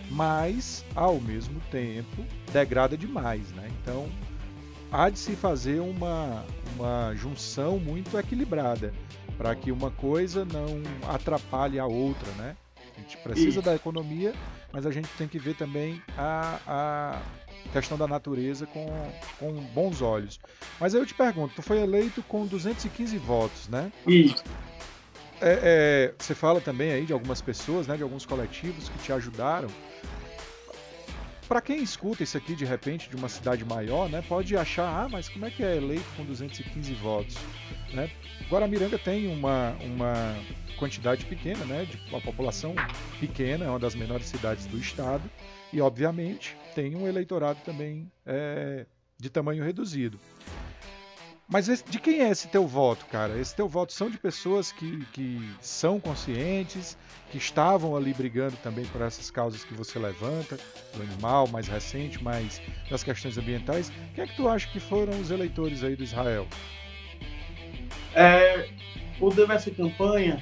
mas 0.10 0.84
ao 0.96 1.20
mesmo 1.20 1.60
tempo 1.72 2.26
degrada 2.52 2.98
demais, 2.98 3.52
né? 3.52 3.70
Então 3.82 4.10
há 4.92 5.10
de 5.10 5.18
se 5.18 5.36
fazer 5.36 5.80
uma, 5.80 6.46
uma 6.76 7.14
junção 7.16 7.80
muito 7.80 8.18
equilibrada 8.18 8.94
para 9.38 9.56
que 9.56 9.72
uma 9.72 9.90
coisa 9.90 10.46
não 10.46 10.82
atrapalhe 11.10 11.80
a 11.80 11.86
outra, 11.86 12.30
né? 12.34 12.56
A 12.96 13.00
gente 13.00 13.18
precisa 13.18 13.50
Isso. 13.50 13.62
da 13.62 13.74
economia, 13.74 14.34
mas 14.72 14.86
a 14.86 14.92
gente 14.92 15.08
tem 15.18 15.28
que 15.28 15.40
ver 15.40 15.56
também 15.56 16.02
a, 16.18 16.60
a 16.68 17.22
questão 17.72 17.98
da 17.98 18.08
natureza 18.08 18.66
com, 18.68 18.86
com 19.40 19.54
bons 19.74 20.02
olhos. 20.02 20.40
Mas 20.80 20.94
aí 20.94 21.02
eu 21.02 21.06
te 21.06 21.14
pergunto, 21.14 21.56
tu 21.56 21.62
foi 21.62 21.80
eleito 21.80 22.22
com 22.24 22.46
215 22.46 23.18
votos, 23.18 23.68
né? 23.70 23.92
Isso. 24.06 24.44
É, 25.42 25.60
é, 25.64 26.14
você 26.18 26.36
fala 26.36 26.62
também 26.62 26.92
aí 26.92 27.06
de 27.06 27.14
algumas 27.14 27.42
pessoas, 27.42 27.88
né, 27.88 27.98
de 27.98 28.04
alguns 28.04 28.26
coletivos 28.26 28.90
que 28.90 29.00
te 29.00 29.12
ajudaram 29.12 29.70
para 31.52 31.60
quem 31.60 31.84
escuta 31.84 32.24
isso 32.24 32.38
aqui 32.38 32.56
de 32.56 32.64
repente 32.64 33.10
de 33.10 33.16
uma 33.18 33.28
cidade 33.28 33.66
maior, 33.66 34.08
né, 34.08 34.24
pode 34.26 34.56
achar, 34.56 35.04
ah, 35.04 35.10
mas 35.10 35.28
como 35.28 35.46
é 35.46 35.52
que 35.52 35.62
é 35.62 35.76
eleito 35.76 36.06
com 36.16 36.24
215 36.24 36.94
votos? 36.94 37.36
Né? 37.92 38.10
Guaramiranga 38.50 38.98
tem 38.98 39.28
uma, 39.28 39.76
uma 39.82 40.34
quantidade 40.78 41.26
pequena, 41.26 41.66
né, 41.66 41.84
de 41.84 42.00
uma 42.10 42.22
população 42.22 42.74
pequena, 43.20 43.66
é 43.66 43.68
uma 43.68 43.80
das 43.80 43.96
menores 43.96 44.28
cidades 44.28 44.66
do 44.66 44.78
estado, 44.78 45.30
e 45.74 45.82
obviamente 45.82 46.56
tem 46.74 46.96
um 46.96 47.06
eleitorado 47.06 47.60
também 47.66 48.10
é, 48.26 48.86
de 49.18 49.30
tamanho 49.30 49.62
reduzido. 49.62 50.18
Mas 51.52 51.68
de 51.84 52.00
quem 52.00 52.22
é 52.22 52.30
esse 52.30 52.48
teu 52.48 52.66
voto, 52.66 53.06
cara? 53.08 53.38
Esse 53.38 53.54
teu 53.54 53.68
voto 53.68 53.92
são 53.92 54.10
de 54.10 54.18
pessoas 54.18 54.72
que, 54.72 55.06
que 55.08 55.52
são 55.60 56.00
conscientes, 56.00 56.98
que 57.30 57.38
estavam 57.38 57.94
ali 57.94 58.14
brigando 58.14 58.56
também 58.64 58.86
por 58.86 59.02
essas 59.02 59.30
causas 59.30 59.66
que 59.66 59.74
você 59.74 60.00
levanta, 60.00 60.58
do 60.96 61.04
animal 61.04 61.50
mais 61.50 61.68
recente, 61.68 62.24
mais 62.24 62.62
das 62.90 63.04
questões 63.04 63.38
ambientais. 63.38 63.92
Quem 64.16 64.24
é 64.24 64.28
que 64.28 64.38
tu 64.38 64.48
acha 64.48 64.66
que 64.70 64.80
foram 64.80 65.12
os 65.20 65.30
eleitores 65.30 65.84
aí 65.84 65.94
do 65.94 66.06
Israel? 66.06 66.48
É, 68.16 68.70
poder 69.20 69.50
essa 69.50 69.70
campanha 69.72 70.42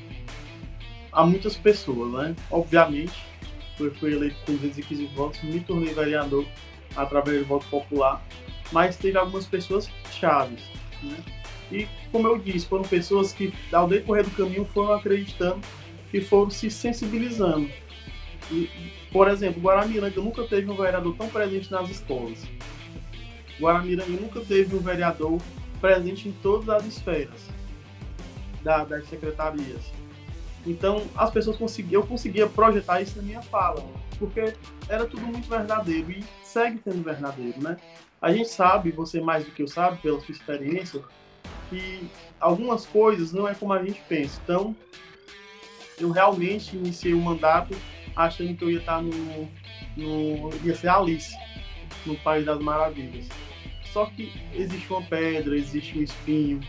há 1.12 1.26
muitas 1.26 1.56
pessoas, 1.56 2.14
né? 2.14 2.36
Obviamente, 2.52 3.20
eu 3.80 3.92
fui 3.96 4.14
eleito 4.14 4.36
com 4.46 4.54
215 4.54 5.08
votos, 5.08 5.42
me 5.42 5.60
tornei 5.60 5.92
vereador 5.92 6.46
através 6.96 7.40
do 7.40 7.46
voto 7.46 7.66
popular, 7.66 8.24
mas 8.72 8.96
teve 8.96 9.18
algumas 9.18 9.48
pessoas 9.48 9.90
chaves 10.12 10.62
né? 11.04 11.18
E, 11.72 11.88
como 12.12 12.28
eu 12.28 12.38
disse, 12.38 12.66
foram 12.66 12.84
pessoas 12.84 13.32
que, 13.32 13.54
ao 13.72 13.88
decorrer 13.88 14.24
do 14.24 14.32
caminho, 14.32 14.66
foram 14.66 14.94
acreditando 14.94 15.62
e 16.14 16.20
foram 16.20 16.50
se 16.50 16.70
sensibilizando. 16.70 17.70
E, 18.52 18.70
por 19.12 19.28
exemplo, 19.28 19.62
Guaramiranga 19.62 20.20
nunca 20.22 20.44
teve 20.44 20.70
um 20.70 20.76
vereador 20.76 21.16
tão 21.16 21.30
presente 21.30 21.72
nas 21.72 21.90
escolas. 21.90 22.44
Guaramiranga 23.60 24.20
nunca 24.20 24.40
teve 24.42 24.76
um 24.76 24.80
vereador 24.80 25.40
presente 25.80 26.28
em 26.28 26.32
todas 26.32 26.70
as 26.70 26.86
esferas 26.86 27.48
da, 28.64 28.84
das 28.84 29.08
secretarias. 29.08 29.92
Então, 30.66 31.04
as 31.16 31.30
pessoas 31.30 31.58
conseguiam, 31.58 32.02
eu 32.02 32.08
conseguia 32.08 32.48
projetar 32.48 33.02
isso 33.02 33.18
na 33.18 33.24
minha 33.24 33.42
fala, 33.42 33.84
porque 34.18 34.54
era 34.90 35.06
tudo 35.06 35.22
muito 35.22 35.48
verdadeiro 35.48 36.12
e 36.12 36.24
segue 36.44 36.80
sendo 36.84 37.04
verdadeiro, 37.04 37.62
né? 37.62 37.78
A 38.22 38.34
gente 38.34 38.50
sabe, 38.50 38.92
você 38.92 39.22
mais 39.22 39.46
do 39.46 39.52
que 39.52 39.62
eu 39.62 39.68
sabe, 39.68 40.02
pela 40.02 40.20
sua 40.20 40.34
experiência, 40.34 41.02
que 41.70 42.10
algumas 42.40 42.86
coisas 42.86 43.32
não 43.32 43.48
é 43.48 43.54
como 43.54 43.72
a 43.72 43.84
gente 43.84 44.02
pensa. 44.10 44.40
Então, 44.44 44.76
eu 45.98 46.12
realmente 46.12 46.76
iniciei 46.76 47.14
o 47.14 47.20
mandato 47.20 47.76
achando 48.16 48.56
que 48.56 48.64
eu 48.64 48.72
ia 48.72 48.80
estar 48.80 49.02
no, 49.02 49.50
no 49.96 50.50
ia 50.64 50.76
ser 50.76 50.90
Alice 50.90 51.34
no 52.06 52.16
País 52.18 52.46
das 52.46 52.60
Maravilhas. 52.60 53.28
Só 53.94 54.06
que 54.06 54.32
existe 54.54 54.92
uma 54.92 55.02
pedra, 55.02 55.56
existe 55.56 55.98
um 55.98 56.04
espinho, 56.04 56.60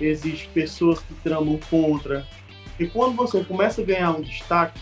existe 0.00 0.48
pessoas 0.48 1.00
que 1.00 1.14
tramam 1.14 1.58
contra. 1.70 2.26
E 2.78 2.86
quando 2.86 3.16
você 3.16 3.42
começa 3.44 3.80
a 3.80 3.84
ganhar 3.84 4.12
um 4.12 4.20
destaque, 4.20 4.80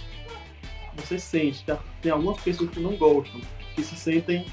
você 0.96 1.18
sente 1.18 1.64
que 1.64 1.76
tem 2.02 2.12
algumas 2.12 2.40
pessoas 2.40 2.70
que 2.70 2.80
não 2.80 2.96
gostam, 2.96 3.40
que 3.74 3.82
se 3.82 3.96
sentem 3.96 4.44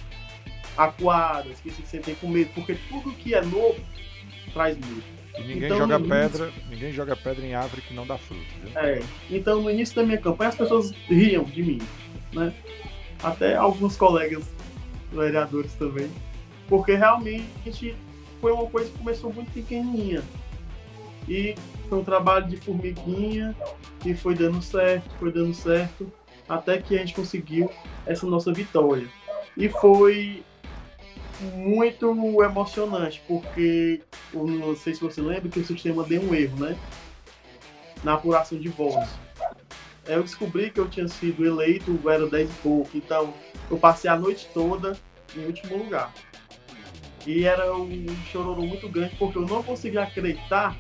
acuadas, 0.78 1.60
que 1.60 1.72
se 1.72 1.86
sentem 1.86 2.16
com 2.16 2.28
medo, 2.28 2.52
porque 2.54 2.78
tudo 2.90 3.12
que 3.12 3.34
é 3.34 3.42
novo 3.42 3.80
traz 4.54 4.78
medo. 4.78 5.04
E 5.38 5.42
ninguém 5.42 5.66
então, 5.66 5.78
joga 5.78 6.00
pedra, 6.00 6.46
início... 6.46 6.64
ninguém 6.70 6.92
joga 6.92 7.16
pedra 7.16 7.46
em 7.46 7.54
árvore 7.54 7.82
que 7.82 7.94
não 7.94 8.08
dá 8.08 8.18
fruto. 8.18 8.46
Viu? 8.64 8.80
É. 8.80 9.02
Então 9.30 9.62
no 9.62 9.70
início 9.70 9.96
da 9.96 10.04
minha 10.04 10.18
campanha 10.18 10.50
as 10.50 10.56
pessoas 10.56 10.92
riam 11.08 11.44
de 11.44 11.64
mim, 11.64 11.82
né? 12.34 12.54
Até 13.24 13.56
alguns 13.56 13.96
colegas 13.96 14.46
vereadores 15.12 15.74
também, 15.74 16.10
porque 16.68 16.96
realmente 16.96 17.96
foi 18.42 18.52
uma 18.52 18.68
coisa 18.68 18.90
que 18.90 18.98
começou 18.98 19.34
muito 19.34 19.52
pequenininha 19.52 20.24
e 21.28 21.56
foi 21.90 22.00
um 22.00 22.04
trabalho 22.04 22.48
de 22.48 22.58
formiguinha 22.58 23.56
e 24.06 24.14
foi 24.14 24.36
dando 24.36 24.62
certo, 24.62 25.10
foi 25.20 25.32
dando 25.32 25.54
certo 25.54 26.12
até 26.48 26.78
que 26.82 26.96
a 26.96 27.00
gente 27.00 27.14
conseguiu 27.14 27.70
essa 28.06 28.26
nossa 28.26 28.54
vitória. 28.54 29.08
E 29.56 29.68
foi 29.70 30.44
muito 31.40 32.44
emocionante, 32.44 33.22
porque 33.28 34.02
não 34.34 34.76
sei 34.76 34.96
se 34.96 35.02
você 35.02 35.22
lembra 35.22 35.50
que 35.50 35.60
o 35.60 35.66
sistema 35.66 36.04
deu 36.04 36.22
um 36.22 36.34
erro, 36.34 36.58
né? 36.58 36.78
Na 38.04 38.14
apuração 38.16 38.58
de 38.60 38.70
votos. 38.70 39.10
Eu 40.06 40.24
descobri 40.24 40.72
que 40.72 40.80
eu 40.80 40.88
tinha 40.88 41.08
sido 41.08 41.46
eleito, 41.46 42.00
era 42.10 42.28
10 42.28 42.50
e 42.50 42.54
pouco, 42.64 42.90
então 42.96 43.34
eu 43.70 43.78
passei 43.78 44.10
a 44.10 44.18
noite 44.18 44.50
toda 44.54 44.98
em 45.36 45.46
último 45.46 45.78
lugar. 45.78 46.14
E 47.26 47.44
era 47.44 47.76
um 47.76 48.08
chororô 48.32 48.62
muito 48.62 48.88
grande, 48.88 49.16
porque 49.18 49.38
eu 49.38 49.46
não 49.46 49.62
conseguia 49.62 50.04
acreditar 50.04 50.78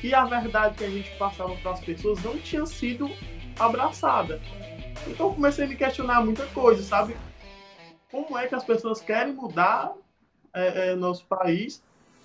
que 0.00 0.12
a 0.12 0.24
verdade 0.24 0.76
que 0.76 0.84
a 0.84 0.90
gente 0.90 1.10
passava 1.16 1.54
para 1.56 1.70
as 1.72 1.80
pessoas 1.80 2.22
não 2.22 2.36
tinha 2.38 2.66
sido 2.66 3.08
abraçada. 3.58 4.40
Então 5.06 5.32
comecei 5.32 5.64
a 5.64 5.68
me 5.68 5.76
questionar 5.76 6.24
muita 6.24 6.46
coisa, 6.46 6.82
sabe? 6.82 7.16
Como 8.10 8.38
é 8.38 8.46
que 8.46 8.54
as 8.54 8.64
pessoas 8.64 9.00
querem 9.00 9.34
mudar 9.34 9.92
é, 10.54 10.90
é, 10.90 10.94
nosso 10.94 11.26
país 11.26 11.82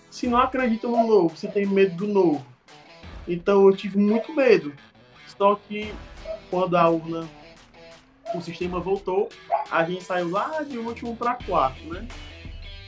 se 0.09 0.27
não 0.27 0.37
acreditam 0.37 0.91
no 0.91 1.07
novo, 1.07 1.35
se 1.35 1.47
tem 1.47 1.65
medo 1.65 1.95
do 1.95 2.07
novo. 2.07 2.45
Então 3.27 3.67
eu 3.67 3.75
tive 3.75 3.97
muito 3.97 4.33
medo. 4.33 4.73
Só 5.37 5.55
que 5.55 5.93
quando 6.49 6.75
a 6.75 6.89
urna, 6.89 7.27
o 8.35 8.41
sistema 8.41 8.79
voltou, 8.79 9.29
a 9.71 9.83
gente 9.83 10.03
saiu 10.03 10.29
lá 10.29 10.61
de 10.61 10.77
último 10.77 11.15
para 11.15 11.35
quarto, 11.35 11.83
né? 11.85 12.07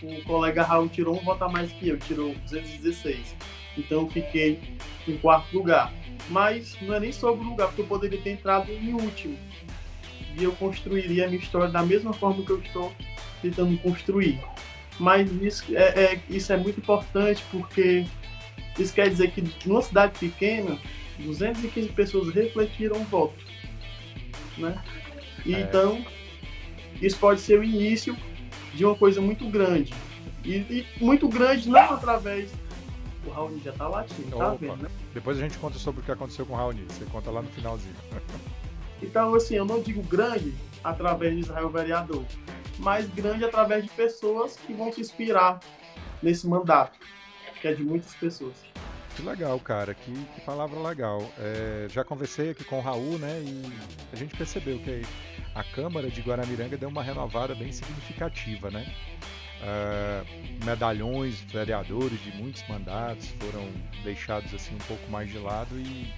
O 0.03 0.23
colega 0.23 0.62
Raul 0.62 0.88
tirou 0.88 1.15
um 1.15 1.23
voto 1.23 1.43
a 1.45 1.49
mais 1.49 1.71
que 1.71 1.89
eu, 1.89 1.97
tirou 1.97 2.36
216. 2.36 3.36
Então 3.77 4.01
eu 4.01 4.10
fiquei 4.10 4.77
em 5.08 5.17
quarto 5.17 5.51
lugar. 5.58 5.91
Mas 6.29 6.79
não 6.81 6.93
é 6.93 6.99
nem 6.99 7.12
sobre 7.12 7.43
o 7.43 7.49
lugar, 7.49 7.67
porque 7.67 7.81
eu 7.81 7.88
poderia 7.88 8.21
ter 8.21 8.31
entrado 8.31 8.71
em 8.71 8.93
último 8.93 9.38
e 10.38 10.43
eu 10.43 10.52
construiria 10.54 11.26
a 11.26 11.28
minha 11.28 11.39
história 11.39 11.69
da 11.69 11.84
mesma 11.84 12.13
forma 12.13 12.43
que 12.43 12.52
eu 12.52 12.60
estou 12.60 12.93
tentando 13.41 13.78
construir. 13.80 14.39
Mas 15.00 15.32
isso 15.41 15.65
é, 15.76 16.04
é, 16.04 16.21
isso 16.30 16.52
é 16.52 16.58
muito 16.58 16.80
importante 16.80 17.43
porque 17.52 18.06
isso 18.78 18.93
quer 18.93 19.10
dizer 19.10 19.32
que 19.32 19.43
numa 19.65 19.82
cidade 19.82 20.17
pequena, 20.19 20.78
215 21.19 21.89
pessoas 21.89 22.34
refletiram 22.34 23.02
o 23.02 23.04
voto. 23.06 23.36
Né? 24.58 24.82
E, 25.45 25.56
é. 25.56 25.62
Então, 25.62 26.06
isso 27.02 27.17
pode 27.17 27.41
ser 27.41 27.60
o 27.60 27.63
início 27.63 28.15
de 28.74 28.86
uma 28.86 28.95
coisa 28.95 29.21
muito 29.21 29.48
grande. 29.50 29.93
E, 30.43 30.56
e 30.56 30.86
muito 31.00 31.28
grande 31.28 31.69
não 31.69 31.93
através. 31.93 32.52
O 33.26 33.32
Raoni 33.32 33.60
já 33.63 33.71
está 33.71 33.88
latindo, 33.88 34.38
tá 34.38 34.54
vendo? 34.54 34.84
Né? 34.84 34.89
Depois 35.13 35.38
a 35.38 35.41
gente 35.41 35.58
conta 35.58 35.80
sobre 35.80 36.02
o 36.02 36.04
que 36.04 36.12
aconteceu 36.12 36.45
com 36.45 36.54
o 36.54 36.56
Raoni. 36.56 36.86
Você 36.89 37.06
conta 37.06 37.32
lá 37.32 37.41
no 37.41 37.50
finalzinho. 37.50 37.95
Então, 39.01 39.36
assim, 39.36 39.55
eu 39.55 39.65
não 39.65 39.81
digo 39.81 40.01
grande 40.03 40.53
através 40.84 41.34
de 41.34 41.39
Israel 41.41 41.69
vereador, 41.69 42.23
mas 42.79 43.08
grande 43.10 43.43
através 43.43 43.84
de 43.84 43.89
pessoas 43.89 44.55
que 44.55 44.73
vão 44.73 44.91
te 44.91 45.01
inspirar 45.01 45.60
nesse 46.21 46.47
mandato, 46.47 46.97
que 47.62 47.67
é 47.67 47.73
de 47.73 47.84
muitas 47.84 48.13
pessoas. 48.15 48.55
Que 49.15 49.21
legal, 49.21 49.58
cara, 49.60 49.93
que, 49.93 50.12
que 50.12 50.41
palavra 50.41 50.79
legal. 50.79 51.21
É, 51.38 51.88
já 51.89 52.03
conversei 52.03 52.49
aqui 52.49 52.65
com 52.65 52.79
o 52.79 52.81
Raul, 52.81 53.17
né, 53.17 53.41
e 53.41 53.63
a 54.12 54.15
gente 54.15 54.36
percebeu 54.36 54.77
que 54.79 55.03
a 55.53 55.63
Câmara 55.63 56.10
de 56.10 56.21
Guaramiranga 56.21 56.77
deu 56.77 56.89
uma 56.89 57.01
renovada 57.01 57.55
bem 57.55 57.71
significativa, 57.71 58.69
né? 58.69 58.86
Uh, 59.62 60.65
medalhões, 60.65 61.39
vereadores 61.41 62.21
de 62.21 62.31
muitos 62.31 62.67
mandatos 62.67 63.29
foram 63.39 63.65
deixados 64.03 64.53
assim 64.53 64.75
um 64.75 64.79
pouco 64.79 65.10
mais 65.10 65.31
de 65.31 65.39
lado 65.39 65.79
e 65.79 66.13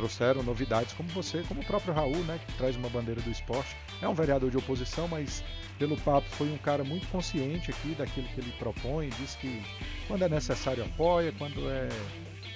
trouxeram 0.00 0.42
novidades 0.42 0.94
como 0.94 1.10
você, 1.10 1.44
como 1.46 1.60
o 1.60 1.64
próprio 1.64 1.92
Raul, 1.92 2.24
né, 2.24 2.40
que 2.46 2.52
traz 2.54 2.74
uma 2.74 2.88
bandeira 2.88 3.20
do 3.20 3.30
esporte. 3.30 3.76
É 4.00 4.08
um 4.08 4.14
vereador 4.14 4.50
de 4.50 4.56
oposição, 4.56 5.06
mas 5.06 5.44
pelo 5.78 5.94
papo 5.98 6.26
foi 6.30 6.50
um 6.50 6.56
cara 6.56 6.82
muito 6.82 7.06
consciente 7.08 7.70
aqui 7.70 7.94
daquilo 7.94 8.26
que 8.28 8.40
ele 8.40 8.52
propõe, 8.58 9.10
diz 9.10 9.34
que 9.34 9.62
quando 10.08 10.24
é 10.24 10.28
necessário 10.28 10.84
apoia, 10.84 11.32
quando 11.36 11.68
é 11.70 11.88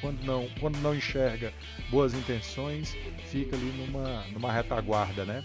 quando 0.00 0.22
não, 0.24 0.48
quando 0.61 0.76
não 0.78 0.94
enxerga 0.94 1.52
boas 1.90 2.12
intenções, 2.14 2.94
fica 3.30 3.57
ali 3.57 3.72
numa, 3.78 4.24
numa 4.33 4.52
retaguarda, 4.52 5.24
né? 5.24 5.42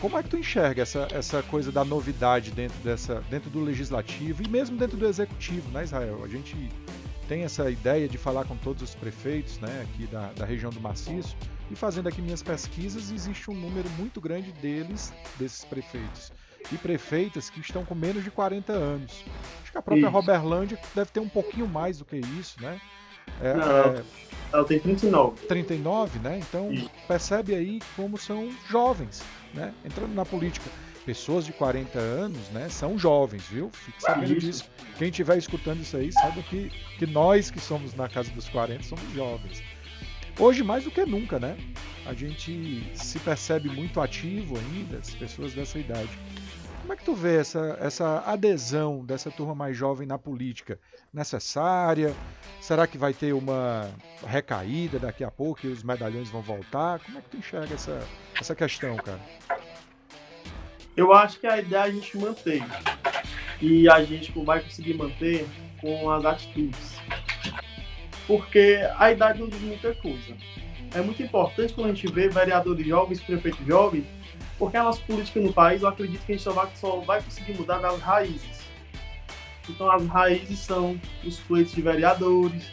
Como 0.00 0.18
é 0.18 0.22
que 0.22 0.28
tu 0.28 0.36
enxerga 0.36 0.82
essa, 0.82 1.06
essa 1.12 1.42
coisa 1.44 1.70
da 1.70 1.84
novidade 1.84 2.50
dentro, 2.50 2.76
dessa, 2.82 3.22
dentro 3.30 3.50
do 3.50 3.60
legislativo 3.60 4.42
e 4.42 4.48
mesmo 4.48 4.76
dentro 4.76 4.96
do 4.96 5.06
executivo, 5.06 5.70
né, 5.70 5.84
Israel? 5.84 6.24
A 6.24 6.28
gente 6.28 6.56
tem 7.32 7.44
essa 7.44 7.70
ideia 7.70 8.06
de 8.06 8.18
falar 8.18 8.44
com 8.44 8.54
todos 8.58 8.82
os 8.82 8.94
prefeitos 8.94 9.58
né, 9.58 9.86
aqui 9.88 10.06
da, 10.06 10.30
da 10.34 10.44
região 10.44 10.70
do 10.70 10.78
Maciço 10.78 11.34
e 11.70 11.74
fazendo 11.74 12.06
aqui 12.06 12.20
minhas 12.20 12.42
pesquisas, 12.42 13.10
existe 13.10 13.50
um 13.50 13.54
número 13.54 13.88
muito 13.96 14.20
grande 14.20 14.52
deles, 14.52 15.14
desses 15.38 15.64
prefeitos 15.64 16.30
e 16.70 16.76
prefeitas 16.76 17.48
que 17.48 17.58
estão 17.58 17.86
com 17.86 17.94
menos 17.94 18.22
de 18.22 18.30
40 18.30 18.74
anos. 18.74 19.24
Acho 19.62 19.72
que 19.72 19.78
a 19.78 19.80
própria 19.80 20.02
isso. 20.02 20.10
Roberlândia 20.10 20.78
deve 20.94 21.10
ter 21.10 21.20
um 21.20 21.28
pouquinho 21.28 21.66
mais 21.66 21.96
do 21.96 22.04
que 22.04 22.16
isso, 22.16 22.60
né? 22.60 22.78
É, 23.40 23.54
Não, 23.54 23.78
é, 23.78 24.02
ela 24.52 24.64
tem 24.64 24.78
39. 24.78 25.46
39, 25.46 26.18
né? 26.18 26.38
Então 26.38 26.70
isso. 26.70 26.90
percebe 27.08 27.54
aí 27.54 27.80
como 27.96 28.18
são 28.18 28.50
jovens, 28.68 29.22
né? 29.54 29.72
Entrando 29.82 30.12
na 30.12 30.26
política 30.26 30.68
pessoas 31.04 31.44
de 31.44 31.52
40 31.52 31.98
anos, 31.98 32.48
né, 32.50 32.68
são 32.68 32.98
jovens, 32.98 33.42
viu? 33.48 33.70
Fique 33.72 34.00
sabendo 34.00 34.38
disso. 34.38 34.70
Quem 34.98 35.08
estiver 35.08 35.36
escutando 35.36 35.80
isso 35.80 35.96
aí, 35.96 36.12
saiba 36.12 36.42
que, 36.42 36.70
que 36.98 37.06
nós 37.06 37.50
que 37.50 37.60
somos 37.60 37.94
na 37.94 38.08
casa 38.08 38.30
dos 38.30 38.48
40 38.48 38.82
somos 38.84 39.12
jovens. 39.12 39.62
Hoje 40.38 40.62
mais 40.62 40.84
do 40.84 40.90
que 40.90 41.04
nunca, 41.04 41.38
né? 41.38 41.56
A 42.06 42.14
gente 42.14 42.90
se 42.94 43.18
percebe 43.18 43.68
muito 43.68 44.00
ativo 44.00 44.56
ainda, 44.56 44.98
as 44.98 45.14
pessoas 45.14 45.52
dessa 45.52 45.78
idade. 45.78 46.10
Como 46.80 46.92
é 46.92 46.96
que 46.96 47.04
tu 47.04 47.14
vê 47.14 47.36
essa, 47.36 47.78
essa 47.80 48.24
adesão 48.26 49.04
dessa 49.04 49.30
turma 49.30 49.54
mais 49.54 49.76
jovem 49.76 50.04
na 50.04 50.18
política? 50.18 50.80
Necessária? 51.12 52.12
Será 52.60 52.88
que 52.88 52.98
vai 52.98 53.14
ter 53.14 53.32
uma 53.32 53.88
recaída 54.26 54.98
daqui 54.98 55.22
a 55.22 55.30
pouco 55.30 55.64
e 55.64 55.68
os 55.68 55.84
medalhões 55.84 56.28
vão 56.28 56.42
voltar? 56.42 56.98
Como 56.98 57.18
é 57.18 57.20
que 57.20 57.30
tu 57.30 57.36
enxerga 57.36 57.74
essa, 57.74 58.04
essa 58.40 58.54
questão, 58.54 58.96
cara? 58.96 59.20
Eu 60.96 61.12
acho 61.12 61.40
que 61.40 61.46
a 61.46 61.58
ideia 61.58 61.80
é 61.80 61.84
a 61.84 61.90
gente 61.90 62.18
manter. 62.18 62.62
E 63.60 63.88
a 63.88 64.02
gente 64.04 64.32
vai 64.44 64.60
conseguir 64.60 64.94
manter 64.94 65.46
com 65.80 66.10
as 66.10 66.24
atitudes. 66.24 66.96
Porque 68.26 68.78
a 68.96 69.10
idade 69.10 69.40
não 69.40 69.48
diz 69.48 69.60
muita 69.60 69.94
coisa. 69.94 70.36
É 70.94 71.00
muito 71.00 71.22
importante 71.22 71.72
quando 71.72 71.90
a 71.90 71.94
gente 71.94 72.12
vê 72.12 72.28
vereadores 72.28 72.86
jovens, 72.86 73.20
prefeitos 73.20 73.66
jovens, 73.66 74.04
porque 74.58 74.76
a 74.76 74.82
nossa 74.82 75.00
política 75.02 75.40
no 75.40 75.52
país, 75.52 75.82
eu 75.82 75.88
acredito 75.88 76.24
que 76.26 76.32
a 76.32 76.34
gente 76.34 76.44
só 76.44 76.52
vai, 76.52 76.68
só 76.74 77.00
vai 77.00 77.22
conseguir 77.22 77.54
mudar 77.54 77.78
das 77.78 77.98
raízes. 78.00 78.60
Então 79.68 79.90
as 79.90 80.06
raízes 80.06 80.58
são 80.58 81.00
os 81.24 81.38
pleitos 81.38 81.72
de 81.72 81.80
vereadores, 81.80 82.70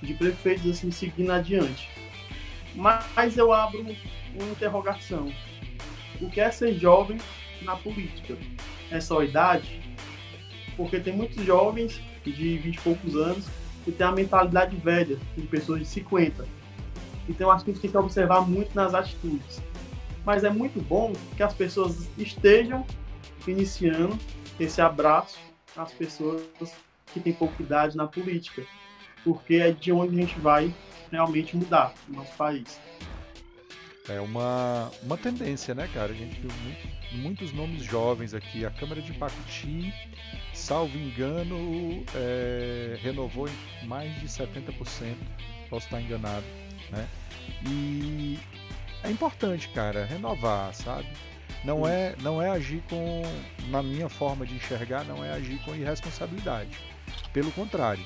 de 0.00 0.14
prefeitos, 0.14 0.70
assim, 0.70 0.90
seguindo 0.92 1.32
adiante. 1.32 1.88
Mas 2.74 3.36
eu 3.36 3.52
abro 3.52 3.80
uma 3.80 4.50
interrogação. 4.50 5.32
O 6.20 6.30
que 6.30 6.40
é 6.40 6.50
ser 6.50 6.74
jovem 6.74 7.18
na 7.62 7.76
política? 7.76 8.36
É 8.90 9.00
só 9.00 9.22
idade? 9.22 9.80
Porque 10.76 11.00
tem 11.00 11.14
muitos 11.14 11.44
jovens 11.44 12.00
de 12.24 12.58
20 12.58 12.74
e 12.74 12.80
poucos 12.80 13.16
anos 13.16 13.46
que 13.84 13.92
têm 13.92 14.06
a 14.06 14.12
mentalidade 14.12 14.76
velha, 14.76 15.16
de 15.36 15.46
pessoas 15.46 15.80
de 15.80 15.86
50. 15.86 16.46
Então 17.28 17.50
acho 17.50 17.64
que 17.64 17.70
a 17.70 17.74
gente 17.74 17.82
tem 17.82 17.90
que 17.90 17.96
observar 17.96 18.40
muito 18.42 18.74
nas 18.74 18.94
atitudes. 18.94 19.62
Mas 20.24 20.42
é 20.44 20.50
muito 20.50 20.80
bom 20.80 21.12
que 21.36 21.42
as 21.42 21.54
pessoas 21.54 22.08
estejam 22.18 22.84
iniciando 23.46 24.18
esse 24.58 24.80
abraço 24.80 25.38
às 25.76 25.92
pessoas 25.92 26.42
que 27.12 27.20
têm 27.20 27.32
pouca 27.32 27.62
idade 27.62 27.96
na 27.96 28.06
política, 28.06 28.64
porque 29.22 29.54
é 29.54 29.70
de 29.70 29.92
onde 29.92 30.18
a 30.18 30.20
gente 30.20 30.38
vai 30.40 30.74
realmente 31.10 31.56
mudar 31.56 31.94
o 32.08 32.12
nosso 32.12 32.32
país. 32.36 32.80
É 34.08 34.20
uma, 34.20 34.90
uma 35.02 35.16
tendência, 35.16 35.74
né, 35.74 35.88
cara? 35.92 36.12
A 36.12 36.14
gente 36.14 36.40
viu 36.40 36.50
muito, 36.62 37.16
muitos 37.16 37.52
nomes 37.52 37.82
jovens 37.82 38.34
aqui. 38.34 38.64
A 38.64 38.70
Câmara 38.70 39.02
de 39.02 39.12
Pacuti, 39.12 39.92
salvo 40.54 40.96
engano, 40.96 42.04
é, 42.14 42.98
renovou 43.02 43.48
em 43.48 43.86
mais 43.86 44.14
de 44.20 44.26
70%. 44.26 45.16
Posso 45.68 45.86
estar 45.86 46.00
enganado, 46.00 46.46
né? 46.90 47.08
E 47.68 48.38
é 49.02 49.10
importante, 49.10 49.68
cara, 49.70 50.04
renovar, 50.04 50.72
sabe? 50.72 51.08
Não 51.64 51.86
é, 51.86 52.14
não 52.22 52.40
é 52.40 52.48
agir 52.50 52.82
com, 52.88 53.22
na 53.70 53.82
minha 53.82 54.08
forma 54.08 54.46
de 54.46 54.54
enxergar, 54.54 55.04
não 55.04 55.24
é 55.24 55.32
agir 55.32 55.58
com 55.64 55.74
irresponsabilidade. 55.74 56.78
Pelo 57.32 57.50
contrário, 57.52 58.04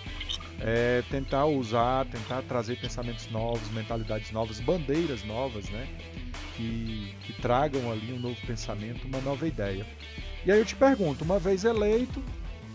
é 0.60 1.02
tentar 1.10 1.46
usar, 1.46 2.04
tentar 2.06 2.42
trazer 2.42 2.78
pensamentos 2.78 3.30
novos, 3.30 3.68
mentalidades 3.70 4.30
novas, 4.30 4.60
bandeiras 4.60 5.24
novas, 5.24 5.68
né? 5.70 5.88
Que, 6.56 7.14
que 7.22 7.32
tragam 7.40 7.90
ali 7.90 8.12
um 8.12 8.18
novo 8.18 8.38
pensamento, 8.46 9.06
uma 9.06 9.20
nova 9.20 9.46
ideia. 9.46 9.86
E 10.44 10.52
aí 10.52 10.58
eu 10.58 10.64
te 10.64 10.76
pergunto, 10.76 11.24
uma 11.24 11.38
vez 11.38 11.64
eleito, 11.64 12.22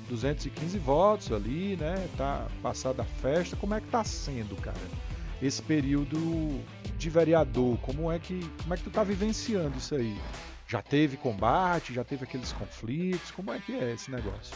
215 0.09 0.77
votos 0.79 1.31
ali, 1.31 1.75
né? 1.75 2.07
Tá 2.17 2.47
passada 2.61 3.03
a 3.03 3.05
festa, 3.05 3.55
como 3.55 3.75
é 3.75 3.81
que 3.81 3.87
tá 3.87 4.03
sendo, 4.03 4.55
cara? 4.55 4.77
Esse 5.41 5.61
período 5.61 6.59
de 6.97 7.09
vereador, 7.09 7.77
como 7.79 8.11
é 8.11 8.17
que, 8.17 8.39
como 8.63 8.73
é 8.73 8.77
que 8.77 8.83
tu 8.83 8.89
tá 8.89 9.03
vivenciando 9.03 9.77
isso 9.77 9.93
aí? 9.93 10.17
Já 10.67 10.81
teve 10.81 11.17
combate, 11.17 11.93
já 11.93 12.03
teve 12.03 12.23
aqueles 12.23 12.51
conflitos, 12.51 13.29
como 13.29 13.53
é 13.53 13.59
que 13.59 13.73
é 13.73 13.93
esse 13.93 14.09
negócio? 14.09 14.55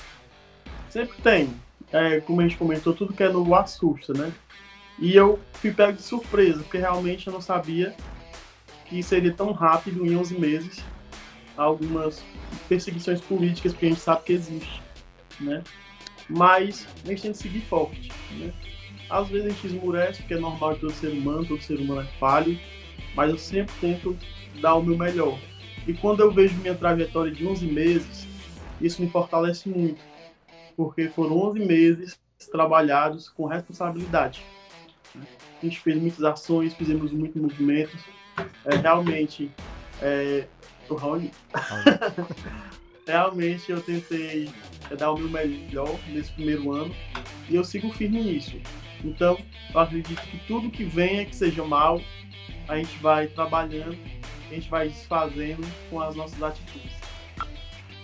Sempre 0.89 1.21
tem 1.21 1.53
é, 1.91 2.19
como 2.19 2.41
a 2.41 2.43
gente 2.43 2.58
comentou, 2.58 2.93
tudo 2.93 3.13
que 3.13 3.23
é 3.23 3.30
novo 3.30 3.54
assusta, 3.56 4.13
né? 4.13 4.32
E 4.97 5.15
eu 5.15 5.39
fui 5.54 5.71
pego 5.71 5.93
de 5.93 6.02
surpresa, 6.02 6.62
porque 6.62 6.78
realmente 6.78 7.28
eu 7.28 7.34
não 7.34 7.41
sabia 7.41 7.95
que 8.86 9.02
seria 9.02 9.34
tão 9.34 9.52
rápido, 9.52 10.06
em 10.06 10.15
11 10.15 10.38
meses, 10.38 10.84
algumas 11.56 12.23
perseguições 12.67 13.21
políticas 13.21 13.73
que 13.73 13.86
a 13.86 13.89
gente 13.89 14.02
sabe 14.02 14.23
que 14.23 14.34
existe, 14.34 14.82
né? 15.39 15.63
Mas 16.30 16.88
a 17.04 17.08
gente 17.08 17.21
tem 17.21 17.32
que 17.32 17.38
seguir 17.38 17.62
forte, 17.62 18.12
né? 18.32 18.54
Às 19.10 19.28
vezes 19.30 19.47
a 19.47 19.49
gente 19.49 19.67
esmurece, 19.67 20.19
porque 20.19 20.36
é 20.36 20.39
normal 20.39 20.75
de 20.75 20.82
todo 20.82 20.93
ser 20.93 21.10
humano, 21.10 21.45
todo 21.45 21.62
ser 21.63 21.80
humano 21.80 22.02
é 22.02 22.19
falho, 22.19 22.60
mas 23.15 23.32
eu 23.32 23.38
sempre 23.38 23.73
tento 23.82 24.15
dar 24.62 24.75
o 24.75 24.84
meu 24.84 24.97
melhor. 24.97 25.39
E 25.88 25.93
quando 25.93 26.19
eu 26.19 26.32
vejo 26.32 26.56
minha 26.56 26.75
trajetória 26.75 27.32
de 27.32 27.47
11 27.47 27.65
meses, 27.65 28.28
isso 28.80 29.02
me 29.02 29.10
fortalece 29.10 29.67
muito 29.67 30.09
porque 30.79 31.09
foram 31.09 31.37
11 31.49 31.59
meses 31.59 32.17
trabalhados 32.53 33.27
com 33.27 33.45
responsabilidade. 33.45 34.41
A 35.13 35.65
gente 35.65 35.77
fez 35.81 36.01
muitas 36.01 36.23
ações, 36.23 36.73
fizemos 36.73 37.11
muitos 37.11 37.41
movimentos. 37.41 37.99
É, 38.63 38.77
realmente, 38.77 39.51
é, 40.01 40.47
o 40.87 40.95
Raoni, 40.95 41.31
realmente 43.05 43.69
eu 43.69 43.81
tentei 43.81 44.49
dar 44.97 45.11
o 45.11 45.17
meu 45.17 45.27
melhor 45.27 45.99
nesse 46.07 46.31
primeiro 46.31 46.71
ano 46.71 46.95
e 47.49 47.57
eu 47.57 47.63
sigo 47.65 47.91
firme 47.91 48.23
nisso. 48.23 48.55
Então, 49.03 49.37
eu 49.73 49.79
acredito 49.81 50.21
que 50.21 50.39
tudo 50.47 50.71
que 50.71 50.85
venha 50.85 51.25
que 51.25 51.35
seja 51.35 51.65
mal, 51.65 51.99
a 52.69 52.77
gente 52.77 52.97
vai 52.99 53.27
trabalhando, 53.27 53.97
a 54.49 54.53
gente 54.53 54.69
vai 54.69 54.87
desfazendo 54.87 55.67
com 55.89 55.99
as 55.99 56.15
nossas 56.15 56.41
atitudes. 56.41 56.98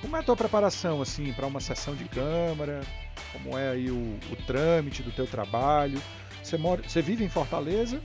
Como 0.01 0.15
é 0.15 0.19
a 0.19 0.23
tua 0.23 0.35
preparação 0.35 1.01
assim 1.01 1.33
para 1.33 1.45
uma 1.45 1.59
sessão 1.59 1.95
de 1.95 2.05
câmara? 2.05 2.81
Como 3.31 3.57
é 3.57 3.69
aí 3.69 3.89
o, 3.89 4.17
o 4.31 4.35
trâmite 4.45 5.01
do 5.01 5.11
teu 5.11 5.25
trabalho? 5.25 6.01
Você, 6.43 6.57
mora, 6.57 6.81
você 6.87 7.01
vive 7.01 7.23
em 7.23 7.29
Fortaleza 7.29 7.99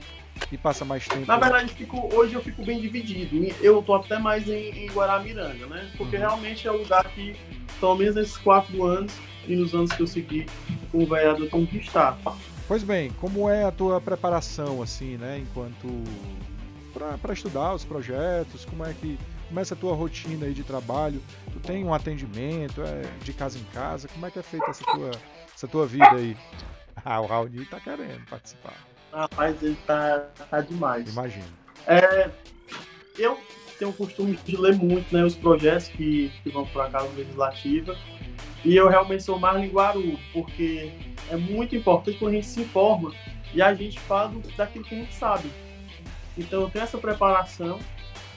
e 0.51 0.57
passa 0.57 0.83
mais 0.83 1.07
tempo? 1.07 1.27
Na 1.27 1.37
verdade, 1.37 1.73
fico, 1.73 2.09
hoje 2.13 2.33
eu 2.33 2.41
fico 2.41 2.63
bem 2.63 2.79
dividido. 2.79 3.53
Eu 3.61 3.81
tô 3.83 3.93
até 3.93 4.17
mais 4.17 4.47
em, 4.47 4.85
em 4.85 4.87
Guaramiranga, 4.87 5.67
né? 5.67 5.91
Porque 5.95 6.15
uhum. 6.15 6.21
realmente 6.21 6.67
é 6.67 6.71
o 6.71 6.77
lugar 6.77 7.03
que, 7.11 7.35
pelo 7.79 7.95
menos 7.95 8.15
nesses 8.15 8.37
quatro 8.37 8.83
anos 8.83 9.13
e 9.47 9.55
nos 9.55 9.73
anos 9.73 9.91
que 9.91 10.01
eu 10.01 10.07
segui 10.07 10.47
com 10.91 11.03
o 11.03 11.05
vereador, 11.05 11.47
estar. 11.73 12.17
Pois 12.67 12.83
bem, 12.83 13.11
como 13.19 13.49
é 13.49 13.63
a 13.63 13.71
tua 13.71 13.99
preparação 14.01 14.81
assim, 14.81 15.17
né? 15.17 15.39
Enquanto 15.39 15.87
para 17.19 17.33
estudar 17.33 17.73
os 17.73 17.85
projetos, 17.85 18.65
como 18.65 18.85
é 18.85 18.93
que 18.93 19.17
começa 19.51 19.73
a 19.73 19.77
tua 19.77 19.93
rotina 19.93 20.45
aí 20.45 20.53
de 20.53 20.63
trabalho? 20.63 21.21
Tu 21.51 21.59
tem 21.59 21.83
um 21.83 21.93
atendimento 21.93 22.81
é, 22.81 23.01
de 23.21 23.33
casa 23.33 23.59
em 23.59 23.63
casa? 23.73 24.07
Como 24.07 24.25
é 24.25 24.31
que 24.31 24.39
é 24.39 24.41
feita 24.41 24.69
essa 24.69 24.83
tua, 24.85 25.11
essa 25.53 25.67
tua 25.67 25.85
vida 25.85 26.09
aí? 26.11 26.35
Ah, 27.03 27.19
o 27.21 27.25
Raoni 27.25 27.65
tá 27.65 27.79
querendo 27.79 28.23
participar. 28.29 28.75
Rapaz, 29.11 29.63
ele 29.63 29.77
tá, 29.87 30.27
tá 30.49 30.61
demais. 30.61 31.09
Imagino. 31.09 31.45
É, 31.87 32.29
eu 33.17 33.39
tenho 33.79 33.89
o 33.89 33.93
costume 33.93 34.37
de 34.45 34.55
ler 34.55 34.75
muito 34.75 35.11
né, 35.11 35.23
os 35.23 35.33
projetos 35.33 35.87
que, 35.87 36.31
que 36.43 36.49
vão 36.51 36.67
para 36.67 36.85
a 36.85 36.89
Casa 36.91 37.09
Legislativa 37.15 37.97
e 38.63 38.75
eu 38.75 38.87
realmente 38.87 39.23
sou 39.23 39.39
mais 39.39 39.59
linguarudo, 39.59 40.19
porque 40.31 40.91
é 41.29 41.37
muito 41.37 41.75
importante 41.75 42.19
quando 42.19 42.33
a 42.33 42.35
gente 42.35 42.47
se 42.47 42.61
informa 42.61 43.13
e 43.51 43.61
a 43.61 43.73
gente 43.73 43.97
fala 44.01 44.33
daquilo 44.55 44.83
que 44.83 44.93
a 44.93 44.97
gente 44.99 45.15
sabe. 45.15 45.49
Então 46.37 46.61
eu 46.61 46.69
tenho 46.69 46.83
essa 46.83 46.99
preparação 46.99 47.79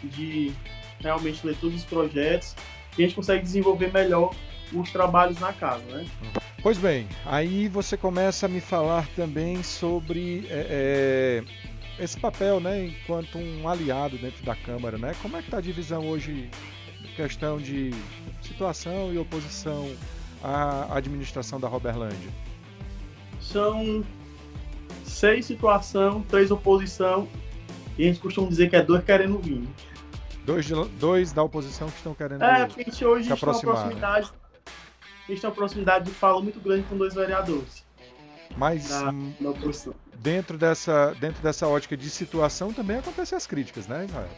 de 0.03 0.55
realmente 1.05 1.47
ler 1.47 1.57
todos 1.57 1.77
os 1.77 1.85
projetos 1.85 2.57
e 2.99 3.03
a 3.03 3.07
gente 3.07 3.15
consegue 3.15 3.43
desenvolver 3.43 3.93
melhor 3.93 4.35
os 4.73 4.91
trabalhos 4.91 5.39
na 5.39 5.53
casa, 5.53 5.85
né? 5.85 6.05
Pois 6.63 6.79
bem, 6.79 7.07
aí 7.27 7.69
você 7.69 7.97
começa 7.97 8.47
a 8.47 8.49
me 8.49 8.61
falar 8.61 9.07
também 9.15 9.63
sobre 9.63 10.47
é, 10.49 11.45
é, 11.99 12.03
esse 12.03 12.19
papel, 12.19 12.59
né, 12.59 12.87
enquanto 12.87 13.37
um 13.37 13.69
aliado 13.69 14.17
dentro 14.17 14.43
da 14.45 14.57
Câmara, 14.57 14.97
né? 14.97 15.15
Como 15.21 15.37
é 15.37 15.41
que 15.41 15.49
está 15.49 15.59
a 15.59 15.61
divisão 15.61 16.09
hoje, 16.09 16.49
questão 17.17 17.59
de 17.59 17.91
situação 18.41 19.13
e 19.13 19.19
oposição 19.19 19.91
à 20.43 20.97
administração 20.97 21.61
da 21.61 21.69
Roberlândia? 21.69 22.31
São 23.39 24.03
seis 25.05 25.45
situação, 25.45 26.23
três 26.23 26.51
oposição 26.51 27.29
e 27.99 28.05
a 28.05 28.07
gente 28.07 28.21
costuma 28.21 28.49
dizer 28.49 28.71
que 28.71 28.77
é 28.77 28.83
dois 28.83 29.05
querendo 29.05 29.39
vir. 29.39 29.69
Dois, 30.45 30.67
de, 30.67 30.75
dois 30.99 31.33
da 31.33 31.43
oposição 31.43 31.89
que 31.89 31.97
estão 31.97 32.15
querendo 32.15 32.43
É, 32.43 32.67
porque 32.67 32.83
a 32.83 32.85
gente 32.85 33.05
hoje 33.05 33.33
está 33.33 33.47
uma 33.47 33.61
proximidade. 33.61 34.27
Né? 34.27 34.39
A 35.27 35.33
gente 35.33 35.41
tem 35.41 35.51
uma 35.51 35.57
proximidade 35.57 36.05
de 36.05 36.11
fala 36.11 36.43
muito 36.43 36.61
grande 36.61 36.83
com 36.83 36.97
dois 36.97 37.15
vereadores. 37.15 37.85
Mas 38.57 38.91
na, 38.91 39.11
na 39.13 39.55
dentro, 40.17 40.57
dessa, 40.57 41.15
dentro 41.19 41.43
dessa 41.43 41.67
ótica 41.67 41.97
de 41.97 42.09
situação 42.11 42.73
também 42.73 42.99
acontecem 42.99 43.37
as 43.37 43.47
críticas, 43.47 43.89
né, 43.89 44.05
Israel? 44.05 44.31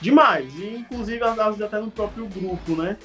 Demais, 0.00 0.54
e 0.54 0.76
inclusive 0.76 1.22
às 1.22 1.36
vezes 1.36 1.60
até 1.60 1.78
no 1.78 1.90
próprio 1.90 2.26
grupo, 2.26 2.74
né? 2.74 2.96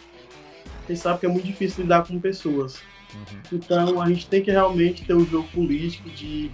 A 0.85 0.91
gente 0.91 1.01
sabe 1.01 1.19
que 1.19 1.25
é 1.25 1.29
muito 1.29 1.45
difícil 1.45 1.83
lidar 1.83 2.05
com 2.05 2.19
pessoas. 2.19 2.81
Uhum. 3.13 3.41
Então 3.53 4.01
a 4.01 4.07
gente 4.07 4.27
tem 4.27 4.41
que 4.41 4.51
realmente 4.51 5.05
ter 5.05 5.13
o 5.13 5.19
um 5.19 5.25
jogo 5.25 5.47
político 5.49 6.09
de 6.09 6.51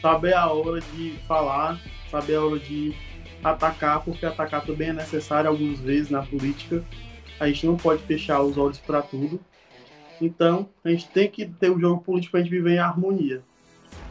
saber 0.00 0.34
a 0.34 0.50
hora 0.50 0.80
de 0.80 1.18
falar, 1.26 1.80
saber 2.10 2.36
a 2.36 2.44
hora 2.44 2.58
de 2.58 2.94
atacar, 3.42 4.02
porque 4.02 4.24
atacar 4.24 4.64
também 4.64 4.88
é 4.88 4.92
necessário 4.92 5.50
algumas 5.50 5.80
vezes 5.80 6.10
na 6.10 6.22
política. 6.22 6.84
A 7.38 7.46
gente 7.46 7.66
não 7.66 7.76
pode 7.76 8.02
fechar 8.04 8.42
os 8.42 8.56
olhos 8.56 8.78
para 8.78 9.02
tudo. 9.02 9.40
Então, 10.20 10.68
a 10.84 10.88
gente 10.88 11.08
tem 11.08 11.30
que 11.30 11.46
ter 11.46 11.70
o 11.70 11.78
jogo 11.78 12.02
político 12.02 12.32
para 12.32 12.40
a 12.40 12.42
gente 12.42 12.52
viver 12.52 12.76
em 12.76 12.78
harmonia, 12.78 13.42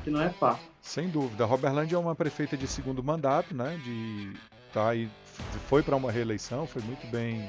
que 0.03 0.09
não 0.09 0.21
é 0.21 0.29
fácil. 0.29 0.67
Sem 0.81 1.09
dúvida. 1.09 1.45
Roberlândia 1.45 1.95
é 1.95 1.99
uma 1.99 2.13
prefeita 2.13 2.55
de 2.55 2.67
segundo 2.67 3.03
mandato, 3.03 3.55
né? 3.55 3.79
De 3.83 4.33
tá 4.71 4.89
aí, 4.89 5.09
foi 5.67 5.81
para 5.81 5.95
uma 5.95 6.11
reeleição, 6.11 6.67
foi 6.67 6.81
muito 6.83 7.07
bem 7.07 7.47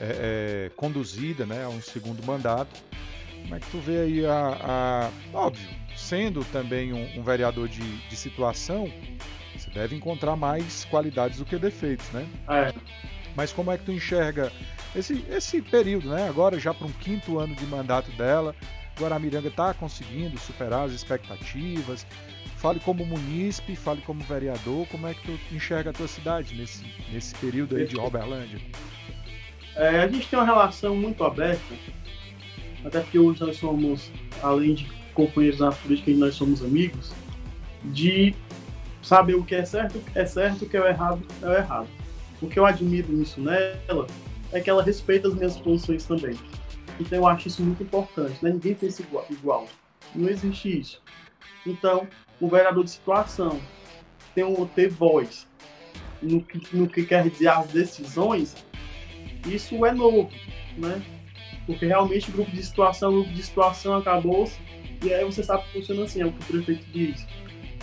é, 0.00 0.68
é, 0.68 0.70
conduzida, 0.76 1.44
né? 1.44 1.64
A 1.64 1.68
um 1.68 1.82
segundo 1.82 2.24
mandato. 2.24 2.80
Como 3.42 3.54
é 3.54 3.60
que 3.60 3.70
tu 3.70 3.78
vê 3.78 3.98
aí 4.00 4.26
a, 4.26 5.10
a 5.34 5.36
óbvio, 5.36 5.68
sendo 5.96 6.44
também 6.46 6.92
um, 6.92 7.20
um 7.20 7.22
vereador 7.22 7.68
de, 7.68 8.08
de, 8.08 8.16
situação, 8.16 8.90
deve 9.74 9.96
encontrar 9.96 10.36
mais 10.36 10.84
qualidades 10.84 11.38
do 11.38 11.44
que 11.44 11.58
defeitos, 11.58 12.08
né? 12.10 12.26
É. 12.48 12.72
Mas 13.36 13.52
como 13.52 13.70
é 13.70 13.78
que 13.78 13.84
tu 13.84 13.92
enxerga 13.92 14.50
esse, 14.94 15.24
esse 15.30 15.62
período, 15.62 16.08
né? 16.08 16.28
Agora 16.28 16.58
já 16.58 16.74
para 16.74 16.86
um 16.86 16.92
quinto 16.92 17.38
ano 17.38 17.54
de 17.54 17.64
mandato 17.66 18.10
dela, 18.12 18.54
Guaramiranga 18.98 19.48
está 19.48 19.72
conseguindo 19.72 20.38
superar 20.38 20.86
as 20.86 20.92
expectativas. 20.92 22.06
Fale 22.56 22.78
como 22.80 23.06
munícipe, 23.06 23.74
fale 23.74 24.02
como 24.02 24.20
vereador, 24.20 24.86
como 24.88 25.06
é 25.06 25.14
que 25.14 25.22
tu 25.22 25.54
enxerga 25.54 25.90
a 25.90 25.92
tua 25.92 26.08
cidade 26.08 26.54
nesse, 26.54 26.84
nesse 27.10 27.34
período 27.36 27.76
aí 27.76 27.86
de 27.86 27.96
Roberlândia? 27.96 28.60
É, 29.76 30.02
a 30.02 30.08
gente 30.08 30.28
tem 30.28 30.38
uma 30.38 30.44
relação 30.44 30.94
muito 30.94 31.24
aberta, 31.24 31.74
até 32.84 33.00
porque 33.00 33.18
hoje 33.18 33.40
nós 33.40 33.56
somos, 33.56 34.10
além 34.42 34.74
de 34.74 34.84
companheiros 35.14 35.60
na 35.60 35.72
política, 35.72 36.10
nós 36.12 36.34
somos 36.34 36.62
amigos, 36.62 37.12
de 37.84 38.34
saber 39.02 39.34
o 39.34 39.44
que 39.44 39.54
é 39.54 39.64
certo 39.64 40.00
é 40.14 40.24
certo, 40.24 40.64
o 40.64 40.68
que 40.68 40.76
é 40.76 40.88
errado 40.88 41.22
é 41.42 41.46
o 41.46 41.52
errado. 41.52 41.88
O 42.40 42.48
que 42.48 42.58
eu 42.58 42.66
admiro 42.66 43.12
nisso 43.12 43.40
nela 43.40 44.06
é 44.52 44.60
que 44.60 44.70
ela 44.70 44.82
respeita 44.82 45.28
as 45.28 45.34
minhas 45.34 45.56
posições 45.58 46.04
também. 46.04 46.38
Então 46.98 47.18
eu 47.18 47.26
acho 47.26 47.48
isso 47.48 47.62
muito 47.62 47.82
importante. 47.82 48.42
Né? 48.42 48.50
Ninguém 48.50 48.74
pensa 48.74 49.02
igual, 49.02 49.26
igual. 49.30 49.66
Não 50.14 50.28
existe 50.28 50.80
isso. 50.80 51.02
Então, 51.66 52.08
um 52.40 52.48
vereador 52.48 52.84
de 52.84 52.90
situação 52.90 53.60
tem 54.34 54.44
um, 54.44 54.66
ter 54.66 54.88
voz 54.88 55.46
no 56.22 56.42
que, 56.42 56.76
no 56.76 56.88
que 56.88 57.04
quer 57.04 57.28
dizer 57.28 57.48
as 57.48 57.66
decisões, 57.68 58.54
isso 59.46 59.84
é 59.84 59.92
novo, 59.92 60.30
né? 60.76 61.02
Porque 61.66 61.86
realmente 61.86 62.30
o 62.30 62.32
grupo 62.32 62.50
de 62.50 62.62
situação, 62.62 63.10
o 63.10 63.14
grupo 63.14 63.32
de 63.32 63.42
situação 63.42 63.96
acabou 63.96 64.50
e 65.02 65.12
aí 65.12 65.24
você 65.24 65.42
sabe 65.42 65.64
que 65.64 65.72
funciona 65.72 66.04
assim, 66.04 66.20
é 66.20 66.26
o 66.26 66.32
que 66.32 66.42
o 66.42 66.46
prefeito 66.46 66.84
diz. 66.92 67.26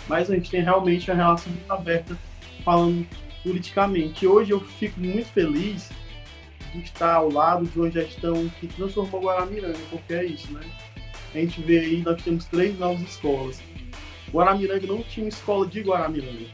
Mas 0.08 0.30
a 0.30 0.36
gente 0.36 0.50
tem 0.50 0.62
realmente 0.62 1.12
a 1.12 1.15
relação 1.15 1.52
muito 1.52 1.72
aberta 1.72 2.17
falando 2.63 3.06
politicamente. 3.43 4.26
Hoje 4.26 4.52
eu 4.52 4.60
fico 4.60 5.00
muito 5.00 5.28
feliz 5.30 5.89
de 6.74 6.80
estar 6.80 7.15
ao 7.15 7.32
lado 7.32 7.65
de 7.65 7.80
uma 7.80 7.89
gestão 7.89 8.48
que 8.60 8.67
transformou 8.67 9.22
Guaramiranga, 9.22 9.80
porque 9.89 10.13
é 10.13 10.26
isso, 10.26 10.52
né? 10.52 10.62
A 11.34 11.38
gente 11.38 11.62
vê 11.62 11.80
aí, 11.80 12.02
nós 12.02 12.22
temos 12.22 12.46
três 12.46 12.78
novas 12.78 13.02
escolas. 13.02 13.62
Guaramiranga 14.32 14.88
não 14.88 15.02
tinha 15.04 15.28
escola 15.28 15.67
de 15.67 15.82
Guaramiranga, 15.82 16.48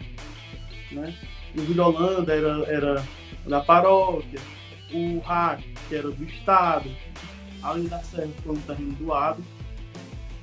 né? 0.92 1.16
O 1.56 1.62
Vila 1.62 1.88
Holanda 1.88 2.34
era, 2.34 2.66
era 2.66 3.04
da 3.48 3.62
paróquia, 3.62 4.39
o 4.92 5.20
RAC, 5.20 5.63
que 5.88 5.96
era 5.96 6.10
do 6.10 6.24
estado, 6.24 6.89
além 7.62 7.88
da 7.88 8.00
Serra, 8.00 8.30
foi 8.44 8.54
um 8.54 8.62
terreno 8.62 8.94
doado, 8.94 9.44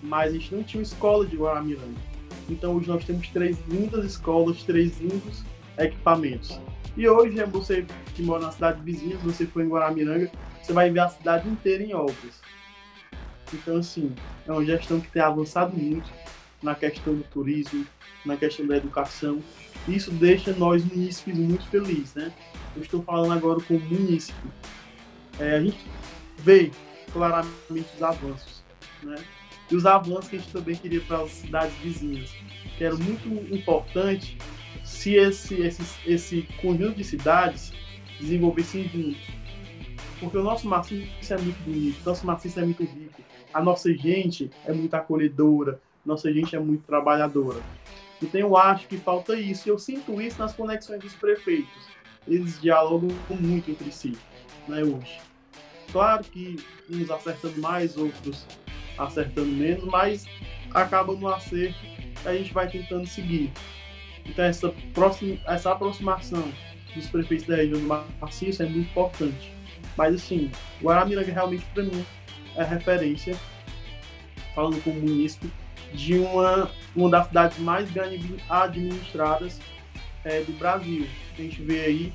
mas 0.03 0.31
a 0.31 0.39
gente 0.39 0.55
não 0.55 0.63
tinha 0.63 0.83
escola 0.83 1.27
de 1.27 1.37
Guaramiranga. 1.37 2.10
Então 2.51 2.75
hoje 2.75 2.89
nós 2.89 3.05
temos 3.05 3.29
três 3.29 3.57
lindas 3.69 4.05
escolas, 4.05 4.63
três 4.65 4.99
lindos 5.01 5.45
equipamentos. 5.79 6.61
E 6.97 7.09
hoje, 7.09 7.39
é 7.39 7.47
você 7.47 7.87
que 8.15 8.23
mora 8.23 8.43
na 8.43 8.53
cidade 8.53 8.83
vizinha, 8.83 9.17
se 9.17 9.25
você 9.25 9.47
for 9.47 9.63
em 9.63 9.69
Guaramiranga, 9.69 10.31
você 10.61 10.73
vai 10.73 10.91
ver 10.91 11.01
a 11.01 11.09
cidade 11.09 11.49
inteira 11.49 11.83
em 11.83 11.95
obras. 11.95 12.41
Então, 13.55 13.77
assim, 13.77 14.13
é 14.47 14.53
uma 14.53 14.65
gestão 14.65 15.01
que 15.01 15.11
tem 15.11 15.23
avançado 15.23 15.77
muito 15.77 16.11
na 16.63 16.75
questão 16.75 17.15
do 17.15 17.23
turismo, 17.25 17.87
na 18.25 18.37
questão 18.37 18.67
da 18.67 18.77
educação. 18.77 19.41
Isso 19.89 20.11
deixa 20.11 20.53
nós 20.53 20.85
munícipes 20.85 21.39
muito 21.39 21.67
felizes, 21.69 22.15
né? 22.15 22.33
Eu 22.77 22.83
estou 22.83 23.03
falando 23.03 23.33
agora 23.33 23.61
como 23.63 23.81
munícipe. 23.81 24.39
É, 25.39 25.57
a 25.57 25.61
gente 25.63 25.79
vê 26.39 26.71
claramente 27.13 27.89
os 27.97 28.03
avanços, 28.03 28.63
né? 29.03 29.17
E 29.71 29.77
os 29.77 29.87
avanços 29.87 30.29
que 30.29 30.37
a 30.37 30.39
gente 30.39 30.53
também 30.53 30.75
queria 30.75 31.01
para 31.01 31.23
as 31.23 31.31
cidades 31.31 31.75
vizinhas, 31.77 32.35
que 32.77 32.85
era 32.85 32.97
muito 32.97 33.29
importante 33.55 34.37
se 34.85 35.15
esse, 35.15 35.55
esse, 35.61 35.83
esse 36.05 36.43
conjunto 36.61 36.97
de 36.97 37.05
cidades 37.05 37.73
desenvolvessem 38.19 38.89
juntos. 38.89 39.23
Porque 40.19 40.37
o 40.37 40.43
nosso 40.43 40.69
maciço 40.69 41.33
é 41.33 41.39
muito 41.39 41.63
bonito, 41.65 42.03
o 42.03 42.09
nosso 42.09 42.27
maciço 42.27 42.61
é 42.61 42.65
muito 42.65 42.83
rico, 42.83 43.23
a 43.55 43.63
nossa 43.63 43.93
gente 43.95 44.51
é 44.67 44.73
muito 44.73 44.93
acolhedora, 44.95 45.81
nossa 46.05 46.33
gente 46.33 46.55
é 46.55 46.59
muito 46.59 46.85
trabalhadora. 46.85 47.61
Então 48.21 48.41
eu 48.41 48.57
acho 48.57 48.87
que 48.87 48.99
falta 48.99 49.35
isso, 49.39 49.69
eu 49.69 49.79
sinto 49.79 50.21
isso 50.21 50.39
nas 50.39 50.53
conexões 50.53 51.01
dos 51.01 51.15
prefeitos. 51.15 51.89
Eles 52.29 52.61
dialogam 52.61 53.09
muito 53.31 53.71
entre 53.71 53.91
si, 53.91 54.17
né, 54.69 54.83
hoje. 54.83 55.21
Claro 55.91 56.23
que 56.25 56.57
uns 56.91 57.11
acertando 57.11 57.61
mais, 57.61 57.97
outros 57.97 58.47
acertando 59.05 59.51
menos, 59.51 59.85
mas 59.85 60.27
acaba 60.73 61.13
no 61.15 61.29
acerto 61.29 61.79
a 62.25 62.35
gente 62.35 62.53
vai 62.53 62.69
tentando 62.69 63.07
seguir. 63.07 63.51
Então 64.27 64.45
essa, 64.45 64.73
próxima, 64.93 65.39
essa 65.47 65.73
aproximação 65.73 66.53
dos 66.95 67.07
prefeitos 67.07 67.47
da 67.47 67.57
região 67.57 67.81
do 67.81 67.87
Maciço 68.21 68.63
é 68.63 68.67
muito 68.67 68.91
importante. 68.91 69.53
Mas 69.97 70.15
assim, 70.15 70.51
Guaramiranga 70.83 71.33
realmente 71.33 71.65
para 71.73 71.83
mim 71.85 72.05
é 72.57 72.65
referência, 72.65 73.37
falando 74.55 74.83
como 74.83 75.01
munícipe, 75.01 75.51
de 75.95 76.15
uma, 76.15 76.71
uma 76.95 77.11
das 77.11 77.27
cidades 77.27 77.59
mais 77.59 77.91
bem 77.91 78.21
administradas 78.49 79.61
é, 80.25 80.41
do 80.43 80.53
Brasil. 80.59 81.07
A 81.39 81.43
gente 81.43 81.63
vê 81.63 81.81
aí 81.81 82.13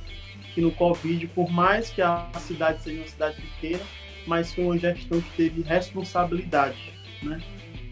que 0.53 0.61
no 0.61 0.71
Covid, 0.71 1.27
por 1.27 1.49
mais 1.51 1.89
que 1.89 2.01
a 2.01 2.29
cidade 2.39 2.81
seja 2.81 3.01
uma 3.01 3.07
cidade 3.07 3.41
pequena, 3.41 3.83
mas 4.25 4.53
foi 4.53 4.63
uma 4.63 4.77
gestão 4.77 5.21
que 5.21 5.29
teve 5.35 5.61
responsabilidade. 5.61 6.93
Né? 7.21 7.41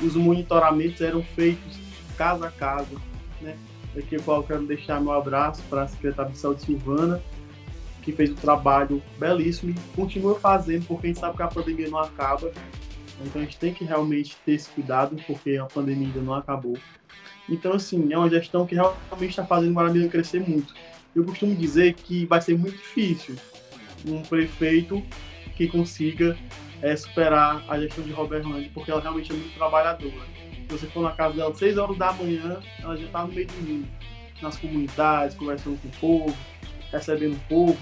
Os 0.02 0.16
monitoramentos 0.16 1.02
eram 1.02 1.24
feitos 1.24 1.78
casa 2.18 2.48
a 2.48 2.52
casa, 2.52 2.96
né? 3.42 3.58
Aqui 3.98 4.16
eu 4.16 4.44
quero 4.44 4.66
deixar 4.66 5.00
meu 5.00 5.12
abraço 5.12 5.62
para 5.70 5.84
a 5.84 5.88
secretária 5.88 6.32
de 6.32 6.38
saúde 6.38 6.64
Silvana, 6.64 7.22
que 8.02 8.12
fez 8.12 8.32
um 8.32 8.36
trabalho 8.36 9.02
belíssimo 9.20 9.72
e 9.72 9.96
continua 9.96 10.40
fazendo, 10.40 10.86
porque 10.86 11.08
a 11.08 11.10
gente 11.10 11.20
sabe 11.20 11.38
que 11.38 11.44
a 11.44 11.48
pandemia 11.48 11.90
não 11.90 12.00
acaba. 12.00 12.52
Então 13.22 13.42
a 13.42 13.46
gente 13.46 13.58
tem 13.58 13.74
que 13.74 13.86
realmente 13.86 14.36
ter 14.46 14.54
esse 14.54 14.70
cuidado, 14.70 15.16
porque 15.28 15.58
a 15.58 15.66
pandemia 15.66 16.08
ainda 16.08 16.22
não 16.22 16.34
acabou. 16.34 16.78
Então, 17.48 17.74
assim, 17.74 18.12
é 18.12 18.18
uma 18.18 18.30
gestão 18.30 18.66
que 18.66 18.74
realmente 18.74 19.30
está 19.30 19.46
fazendo 19.46 19.72
o 19.72 19.74
Guaramirim 19.76 20.10
crescer 20.10 20.40
muito. 20.40 20.74
Eu 21.16 21.24
costumo 21.24 21.56
dizer 21.56 21.94
que 21.94 22.26
vai 22.26 22.42
ser 22.42 22.58
muito 22.58 22.78
difícil 22.78 23.36
um 24.08 24.22
prefeito 24.24 25.04
que 25.56 25.68
consiga 25.68 26.38
é, 26.82 26.96
superar 26.96 27.64
a 27.68 27.80
gestão 27.80 28.04
de 28.04 28.12
Robert 28.12 28.48
Land, 28.48 28.70
porque 28.74 28.92
ela 28.92 29.02
realmente 29.02 29.32
é 29.32 29.36
muito 29.36 29.56
trabalhadora. 29.56 30.26
Se 30.68 30.68
você 30.70 30.88
for 30.88 31.04
na 31.04 31.12
casa 31.12 31.36
dela 31.36 31.52
às 31.52 31.58
6 31.58 31.78
horas 31.78 31.98
da 31.98 32.12
manhã, 32.14 32.60
ela 32.82 32.98
já 32.98 33.06
está 33.06 33.26
no 33.26 33.34
meio 33.34 33.48
do 33.48 33.68
mundo, 33.68 33.88
nas 34.42 34.58
comunidades, 34.58 35.36
conversando 35.36 35.80
com 35.82 35.88
o 35.88 35.92
povo, 35.92 36.38
recebendo 36.92 37.36
o 37.36 37.40
povo. 37.48 37.78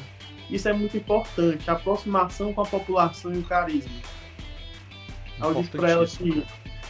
Isso 0.49 0.67
é 0.67 0.73
muito 0.73 0.97
importante, 0.97 1.69
a 1.69 1.73
aproximação 1.73 2.53
com 2.53 2.61
a 2.61 2.65
população 2.65 3.33
e 3.33 3.37
o 3.37 3.43
carisma. 3.43 3.91
Eu 5.39 5.53
disse 5.55 5.71
para 5.71 5.89
ela 5.89 6.05
que 6.05 6.43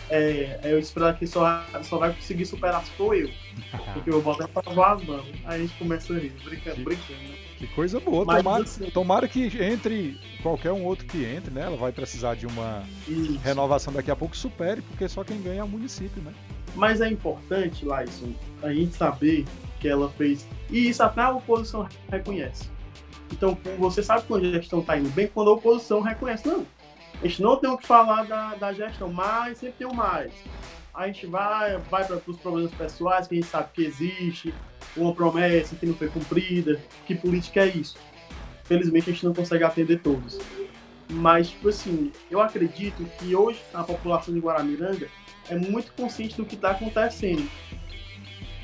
é, 0.09 0.59
eu 0.63 0.77
espero 0.77 1.15
que 1.15 1.25
só, 1.25 1.63
só 1.83 1.97
vai 1.97 2.11
conseguir 2.11 2.45
superar 2.45 2.83
se 2.83 2.91
for 2.91 3.15
eu. 3.15 3.29
Porque 3.93 4.09
eu 4.09 4.21
vou 4.21 4.33
até 4.33 4.45
pra 4.45 4.93
as 4.93 5.03
mãos. 5.03 5.25
Aí 5.45 5.55
a 5.55 5.57
gente 5.59 5.73
começa 5.75 6.13
a 6.13 6.19
rir, 6.19 6.33
brincando, 6.43 6.83
brincando. 6.83 7.19
Né? 7.21 7.50
Que 7.61 7.67
coisa 7.67 7.99
boa. 7.99 8.25
tomara, 8.25 8.63
assim, 8.63 8.89
tomara 8.89 9.27
que 9.27 9.45
entre 9.63 10.19
qualquer 10.41 10.71
um 10.71 10.83
outro 10.83 11.05
que 11.05 11.23
entre, 11.23 11.53
né? 11.53 11.61
Ela 11.61 11.77
vai 11.77 11.91
precisar 11.91 12.33
de 12.33 12.47
uma 12.47 12.83
isso. 13.07 13.37
renovação 13.37 13.93
daqui 13.93 14.09
a 14.09 14.15
pouco, 14.15 14.35
supere, 14.35 14.81
porque 14.81 15.07
só 15.07 15.23
quem 15.23 15.39
ganha 15.39 15.61
é 15.61 15.63
o 15.63 15.67
município, 15.67 16.19
né? 16.23 16.33
Mas 16.73 17.01
é 17.01 17.07
importante, 17.07 17.85
Laison, 17.85 18.33
a 18.63 18.73
gente 18.73 18.95
saber 18.95 19.45
que 19.79 19.87
ela 19.87 20.09
fez. 20.09 20.47
E 20.71 20.89
isso 20.89 21.03
até 21.03 21.21
a 21.21 21.29
oposição 21.29 21.87
reconhece. 22.09 22.67
Então, 23.31 23.55
você 23.77 24.01
sabe 24.01 24.23
quando 24.27 24.47
a 24.47 24.49
gestão 24.53 24.79
está 24.79 24.97
indo 24.97 25.09
bem, 25.11 25.27
quando 25.27 25.51
a 25.51 25.53
oposição 25.53 26.01
reconhece. 26.01 26.47
Não, 26.47 26.65
a 27.21 27.27
gente 27.27 27.43
não 27.43 27.57
tem 27.57 27.69
o 27.69 27.77
que 27.77 27.85
falar 27.85 28.23
da, 28.23 28.55
da 28.55 28.73
gestão, 28.73 29.13
mas 29.13 29.59
sempre 29.59 29.75
tem 29.77 29.87
o 29.87 29.93
mais. 29.93 30.33
A 30.93 31.07
gente 31.07 31.25
vai, 31.25 31.77
vai 31.77 32.05
para 32.05 32.21
os 32.27 32.37
problemas 32.37 32.71
pessoais, 32.73 33.27
que 33.27 33.35
a 33.35 33.37
gente 33.39 33.49
sabe 33.49 33.69
que 33.73 33.83
existe, 33.83 34.53
uma 34.95 35.13
promessa 35.13 35.75
que 35.75 35.85
não 35.85 35.93
foi 35.93 36.09
cumprida, 36.09 36.81
que 37.05 37.15
política 37.15 37.61
é 37.61 37.67
isso. 37.67 37.97
Felizmente 38.65 39.09
a 39.09 39.13
gente 39.13 39.25
não 39.25 39.33
consegue 39.33 39.63
atender 39.63 40.01
todos. 40.01 40.39
Mas, 41.09 41.49
tipo 41.49 41.69
assim, 41.69 42.11
eu 42.29 42.41
acredito 42.41 43.03
que 43.17 43.35
hoje 43.35 43.61
a 43.73 43.83
população 43.83 44.33
de 44.33 44.39
Guaramiranga 44.39 45.07
é 45.49 45.55
muito 45.55 45.93
consciente 45.93 46.35
do 46.37 46.45
que 46.45 46.55
está 46.55 46.71
acontecendo. 46.71 47.49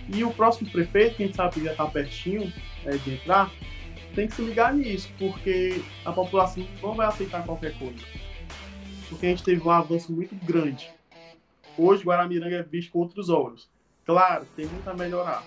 E 0.10 0.24
o 0.24 0.32
próximo 0.32 0.70
prefeito, 0.70 1.16
que 1.16 1.24
a 1.24 1.26
gente 1.26 1.36
sabe 1.36 1.56
que 1.56 1.64
já 1.64 1.72
está 1.72 1.86
pertinho 1.86 2.52
é, 2.86 2.96
de 2.96 3.16
entrar, 3.16 3.52
tem 4.16 4.28
que 4.28 4.36
se 4.36 4.42
ligar 4.42 4.74
nisso, 4.74 5.10
porque 5.20 5.82
a 6.06 6.12
população 6.12 6.66
não 6.82 6.94
vai 6.94 7.08
aceitar 7.08 7.44
qualquer 7.44 7.78
coisa. 7.78 8.00
Porque 9.10 9.26
a 9.26 9.30
gente 9.30 9.44
teve 9.44 9.62
um 9.62 9.70
avanço 9.70 10.12
muito 10.12 10.34
grande. 10.46 10.90
Hoje, 11.78 12.04
Guaramiranga 12.04 12.56
é 12.56 12.64
visto 12.64 12.92
com 12.92 13.00
outros 13.00 13.30
olhos. 13.30 13.70
Claro, 14.06 14.46
tem 14.56 14.66
muito 14.66 14.90
a 14.90 14.94
melhorar. 14.94 15.44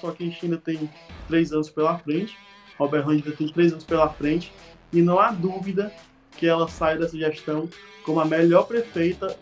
Só 0.00 0.10
que 0.10 0.22
a 0.22 0.26
gente 0.26 0.44
ainda 0.44 0.58
tem 0.58 0.88
três 1.28 1.52
anos 1.52 1.70
pela 1.70 1.98
frente. 1.98 2.36
Robert 2.78 3.08
ainda 3.08 3.32
tem 3.32 3.48
três 3.48 3.72
anos 3.72 3.84
pela 3.84 4.08
frente. 4.08 4.52
E 4.92 5.02
não 5.02 5.18
há 5.18 5.30
dúvida 5.30 5.92
que 6.36 6.46
ela 6.46 6.68
sai 6.68 6.98
dessa 6.98 7.16
gestão 7.16 7.68
como 8.04 8.20
a 8.20 8.24
melhor 8.24 8.66
prefeita, 8.66 9.36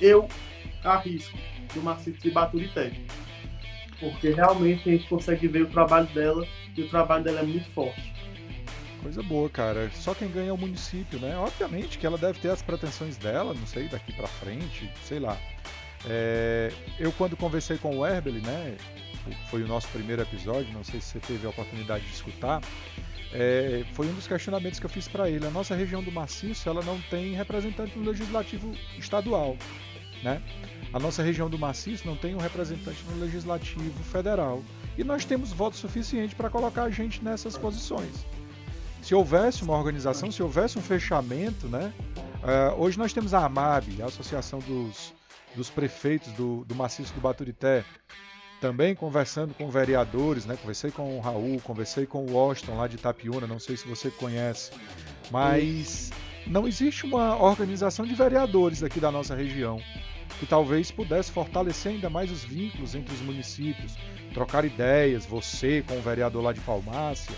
eu 0.00 0.28
arrisco, 0.84 1.36
do 1.74 1.80
maciço 1.82 2.20
de 2.20 2.30
Baturité. 2.30 2.92
Porque 4.00 4.30
realmente 4.30 4.88
a 4.88 4.92
gente 4.92 5.08
consegue 5.08 5.48
ver 5.48 5.62
o 5.62 5.70
trabalho 5.70 6.06
dela 6.08 6.46
e 6.76 6.82
o 6.82 6.88
trabalho 6.88 7.24
dela 7.24 7.40
é 7.40 7.42
muito 7.44 7.70
forte. 7.70 8.17
Coisa 9.02 9.22
boa, 9.22 9.48
cara. 9.48 9.90
Só 9.94 10.14
quem 10.14 10.28
ganha 10.28 10.50
é 10.50 10.52
o 10.52 10.58
município, 10.58 11.18
né? 11.18 11.36
Obviamente 11.36 11.98
que 11.98 12.06
ela 12.06 12.18
deve 12.18 12.40
ter 12.40 12.50
as 12.50 12.62
pretensões 12.62 13.16
dela, 13.16 13.54
não 13.54 13.66
sei, 13.66 13.88
daqui 13.88 14.12
para 14.12 14.26
frente, 14.26 14.90
sei 15.04 15.20
lá. 15.20 15.36
É, 16.06 16.72
eu 16.98 17.12
quando 17.12 17.36
conversei 17.36 17.78
com 17.78 17.96
o 17.96 18.06
Herbeli, 18.06 18.40
né? 18.40 18.76
Foi 19.50 19.62
o 19.62 19.68
nosso 19.68 19.88
primeiro 19.88 20.22
episódio, 20.22 20.72
não 20.72 20.84
sei 20.84 21.00
se 21.00 21.08
você 21.08 21.20
teve 21.20 21.46
a 21.46 21.50
oportunidade 21.50 22.04
de 22.04 22.12
escutar. 22.12 22.62
É, 23.32 23.84
foi 23.92 24.06
um 24.06 24.14
dos 24.14 24.26
questionamentos 24.26 24.80
que 24.80 24.86
eu 24.86 24.90
fiz 24.90 25.06
para 25.06 25.28
ele. 25.28 25.46
A 25.46 25.50
nossa 25.50 25.74
região 25.74 26.02
do 26.02 26.10
maciço 26.10 26.68
ela 26.68 26.82
não 26.82 26.98
tem 27.02 27.34
representante 27.34 27.96
no 27.98 28.04
legislativo 28.04 28.72
estadual, 28.96 29.56
né? 30.22 30.42
A 30.92 30.98
nossa 30.98 31.22
região 31.22 31.50
do 31.50 31.58
maciço 31.58 32.06
não 32.06 32.16
tem 32.16 32.34
um 32.34 32.38
representante 32.38 33.04
no 33.10 33.20
legislativo 33.20 34.02
federal 34.04 34.62
e 34.96 35.04
nós 35.04 35.24
temos 35.24 35.52
voto 35.52 35.76
suficiente 35.76 36.34
para 36.34 36.48
colocar 36.48 36.84
a 36.84 36.90
gente 36.90 37.22
nessas 37.22 37.58
posições. 37.58 38.26
Se 39.08 39.14
houvesse 39.14 39.62
uma 39.62 39.74
organização, 39.74 40.30
se 40.30 40.42
houvesse 40.42 40.78
um 40.78 40.82
fechamento, 40.82 41.66
né? 41.66 41.94
Uh, 42.42 42.78
hoje 42.78 42.98
nós 42.98 43.10
temos 43.10 43.32
a 43.32 43.42
AMAB, 43.42 44.02
a 44.02 44.04
Associação 44.04 44.58
dos, 44.58 45.14
dos 45.56 45.70
Prefeitos 45.70 46.30
do, 46.32 46.62
do 46.66 46.74
Maciço 46.74 47.14
do 47.14 47.20
Baturité, 47.22 47.86
também 48.60 48.94
conversando 48.94 49.54
com 49.54 49.70
vereadores, 49.70 50.44
né? 50.44 50.58
Conversei 50.60 50.90
com 50.90 51.16
o 51.16 51.20
Raul, 51.20 51.58
conversei 51.62 52.04
com 52.04 52.26
o 52.26 52.32
Washington 52.32 52.76
lá 52.76 52.86
de 52.86 52.96
Itapiúna, 52.96 53.46
não 53.46 53.58
sei 53.58 53.78
se 53.78 53.88
você 53.88 54.10
conhece, 54.10 54.72
mas 55.30 56.10
não 56.46 56.68
existe 56.68 57.06
uma 57.06 57.34
organização 57.42 58.04
de 58.04 58.14
vereadores 58.14 58.82
aqui 58.82 59.00
da 59.00 59.10
nossa 59.10 59.34
região 59.34 59.80
que 60.38 60.44
talvez 60.44 60.90
pudesse 60.90 61.32
fortalecer 61.32 61.92
ainda 61.92 62.10
mais 62.10 62.30
os 62.30 62.44
vínculos 62.44 62.94
entre 62.94 63.14
os 63.14 63.22
municípios, 63.22 63.96
trocar 64.34 64.66
ideias, 64.66 65.24
você 65.24 65.82
com 65.88 65.96
o 65.96 66.02
vereador 66.02 66.44
lá 66.44 66.52
de 66.52 66.60
Palmácia, 66.60 67.34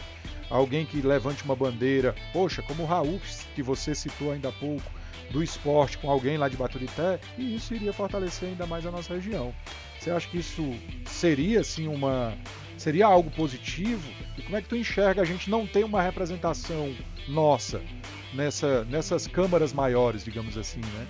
alguém 0.50 0.84
que 0.84 1.00
levante 1.00 1.44
uma 1.44 1.54
bandeira, 1.54 2.14
poxa, 2.32 2.60
como 2.62 2.82
o 2.82 2.86
Raul 2.86 3.20
que 3.54 3.62
você 3.62 3.94
citou 3.94 4.32
ainda 4.32 4.48
há 4.48 4.52
pouco, 4.52 4.90
do 5.30 5.42
esporte 5.42 5.96
com 5.98 6.10
alguém 6.10 6.36
lá 6.36 6.48
de 6.48 6.56
Baturité, 6.56 7.20
e 7.38 7.54
isso 7.54 7.72
iria 7.72 7.92
fortalecer 7.92 8.48
ainda 8.48 8.66
mais 8.66 8.84
a 8.84 8.90
nossa 8.90 9.14
região. 9.14 9.54
Você 9.98 10.10
acha 10.10 10.28
que 10.28 10.38
isso 10.38 10.74
seria 11.06 11.60
assim 11.60 11.86
uma 11.86 12.34
seria 12.76 13.06
algo 13.06 13.30
positivo? 13.30 14.08
E 14.36 14.42
como 14.42 14.56
é 14.56 14.62
que 14.62 14.68
tu 14.68 14.74
enxerga 14.74 15.22
a 15.22 15.24
gente 15.24 15.48
não 15.48 15.66
ter 15.66 15.84
uma 15.84 16.02
representação 16.02 16.92
nossa 17.28 17.80
nessa 18.34 18.84
nessas 18.84 19.26
câmaras 19.26 19.72
maiores, 19.72 20.24
digamos 20.24 20.58
assim, 20.58 20.80
né? 20.80 21.06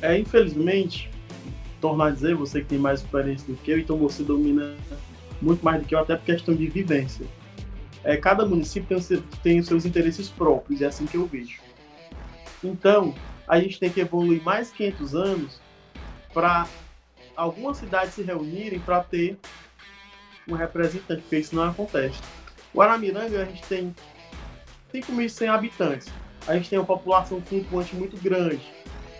É, 0.00 0.18
infelizmente, 0.18 1.10
tornar 1.80 2.06
a 2.06 2.10
dizer, 2.10 2.34
você 2.34 2.60
que 2.60 2.66
tem 2.66 2.78
mais 2.78 3.00
experiência 3.00 3.46
do 3.46 3.56
que 3.56 3.70
eu, 3.70 3.78
então 3.78 3.96
você 3.96 4.22
domina 4.22 4.74
muito 5.40 5.64
mais 5.64 5.82
do 5.82 5.86
que 5.86 5.94
eu, 5.94 5.98
até 5.98 6.16
por 6.16 6.24
questão 6.24 6.54
de 6.54 6.66
vivência. 6.68 7.26
É, 8.04 8.16
cada 8.16 8.46
município 8.46 9.00
tem, 9.00 9.22
tem 9.42 9.58
os 9.60 9.66
seus 9.66 9.84
interesses 9.84 10.28
próprios, 10.28 10.80
é 10.82 10.86
assim 10.86 11.06
que 11.06 11.16
eu 11.16 11.26
vejo. 11.26 11.60
Então, 12.62 13.14
a 13.46 13.60
gente 13.60 13.78
tem 13.78 13.90
que 13.90 14.00
evoluir 14.00 14.42
mais 14.42 14.70
500 14.70 15.14
anos 15.14 15.60
para 16.32 16.66
algumas 17.36 17.78
cidades 17.78 18.14
se 18.14 18.22
reunirem 18.22 18.80
para 18.80 19.02
ter 19.02 19.38
um 20.46 20.54
representante, 20.54 21.22
porque 21.22 21.38
isso 21.38 21.54
não 21.54 21.64
acontece. 21.64 22.18
O 22.72 22.82
Aramiranga, 22.82 23.42
a 23.42 23.44
gente 23.44 23.62
tem 23.64 23.94
5.100 24.92 25.48
habitantes. 25.48 26.08
A 26.46 26.54
gente 26.54 26.70
tem 26.70 26.78
uma 26.78 26.86
população 26.86 27.40
flutuante 27.42 27.94
muito 27.94 28.16
grande, 28.16 28.60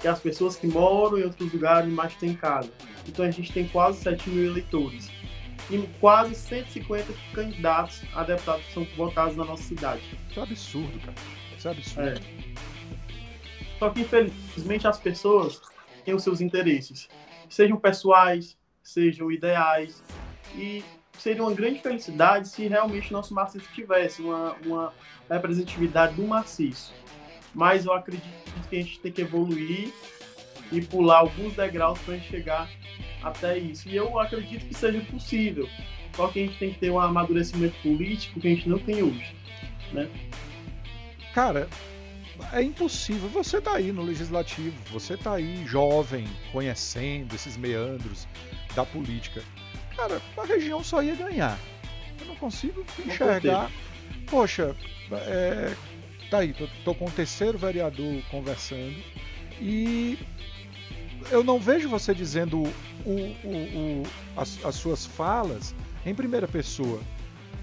que 0.00 0.06
é 0.06 0.10
as 0.10 0.20
pessoas 0.20 0.56
que 0.56 0.66
moram 0.66 1.18
em 1.18 1.24
outros 1.24 1.52
lugares, 1.52 1.92
mas 1.92 2.14
têm 2.14 2.34
casa. 2.34 2.70
Então 3.06 3.24
a 3.24 3.30
gente 3.30 3.52
tem 3.52 3.66
quase 3.68 4.00
7 4.02 4.30
mil 4.30 4.50
eleitores. 4.50 5.10
E 5.70 5.86
quase 6.00 6.34
150 6.34 7.12
candidatos 7.34 8.02
a 8.14 8.22
deputados 8.22 8.64
que 8.66 8.72
são 8.72 8.84
votados 8.96 9.36
na 9.36 9.44
nossa 9.44 9.62
cidade. 9.62 10.02
Isso 10.30 10.40
é 10.40 10.42
absurdo, 10.42 10.98
cara. 11.00 11.14
Isso 11.56 11.68
é 11.68 11.70
absurdo. 11.70 12.08
É. 12.08 13.78
Só 13.78 13.90
que, 13.90 14.00
infelizmente, 14.00 14.88
as 14.88 14.98
pessoas 14.98 15.60
têm 16.04 16.14
os 16.14 16.22
seus 16.22 16.40
interesses 16.40 17.08
sejam 17.48 17.76
pessoais, 17.76 18.56
sejam 18.82 19.30
ideais. 19.32 20.02
E 20.54 20.84
seria 21.18 21.42
uma 21.42 21.52
grande 21.52 21.80
felicidade 21.80 22.48
se 22.48 22.66
realmente 22.66 23.12
nosso 23.12 23.34
maciço 23.34 23.68
tivesse 23.74 24.22
uma, 24.22 24.54
uma 24.64 24.92
representatividade 25.28 26.14
do 26.14 26.26
maciço. 26.26 26.92
Mas 27.54 27.86
eu 27.86 27.92
acredito 27.92 28.24
que 28.68 28.76
a 28.76 28.82
gente 28.82 29.00
tem 29.00 29.10
que 29.10 29.22
evoluir 29.22 29.92
e 30.70 30.80
pular 30.80 31.18
alguns 31.18 31.54
degraus 31.54 31.98
para 32.00 32.18
chegar 32.20 32.68
até 33.22 33.58
isso. 33.58 33.88
E 33.88 33.96
eu 33.96 34.18
acredito 34.18 34.66
que 34.66 34.74
seja 34.74 35.00
possível. 35.02 35.68
Só 36.14 36.28
que 36.28 36.40
a 36.40 36.46
gente 36.46 36.58
tem 36.58 36.72
que 36.72 36.78
ter 36.78 36.90
um 36.90 36.98
amadurecimento 36.98 37.76
político 37.82 38.40
que 38.40 38.48
a 38.48 38.50
gente 38.50 38.68
não 38.68 38.78
tem 38.78 39.02
hoje. 39.02 39.34
Né? 39.92 40.08
Cara, 41.32 41.68
é 42.52 42.62
impossível. 42.62 43.28
Você 43.30 43.60
tá 43.60 43.74
aí 43.74 43.92
no 43.92 44.02
legislativo, 44.02 44.76
você 44.90 45.16
tá 45.16 45.34
aí 45.34 45.64
jovem, 45.66 46.24
conhecendo 46.52 47.34
esses 47.34 47.56
meandros 47.56 48.26
da 48.74 48.84
política. 48.84 49.42
Cara, 49.96 50.20
a 50.36 50.44
região 50.44 50.82
só 50.82 51.02
ia 51.02 51.14
ganhar. 51.14 51.58
Eu 52.20 52.26
não 52.26 52.36
consigo 52.36 52.84
enxergar. 53.06 53.70
Poxa, 54.26 54.74
é, 55.12 55.74
tá 56.30 56.38
aí, 56.38 56.52
tô, 56.52 56.68
tô 56.84 56.94
com 56.94 57.06
o 57.06 57.10
terceiro 57.10 57.58
vereador 57.58 58.22
conversando 58.30 58.96
e 59.60 60.18
eu 61.30 61.44
não 61.44 61.58
vejo 61.58 61.88
você 61.88 62.14
dizendo 62.14 62.62
o, 62.62 63.12
o, 63.12 64.02
o, 64.02 64.02
as, 64.36 64.64
as, 64.64 64.74
suas 64.74 65.06
falas 65.06 65.74
em 66.04 66.14
primeira 66.14 66.48
pessoa. 66.48 67.00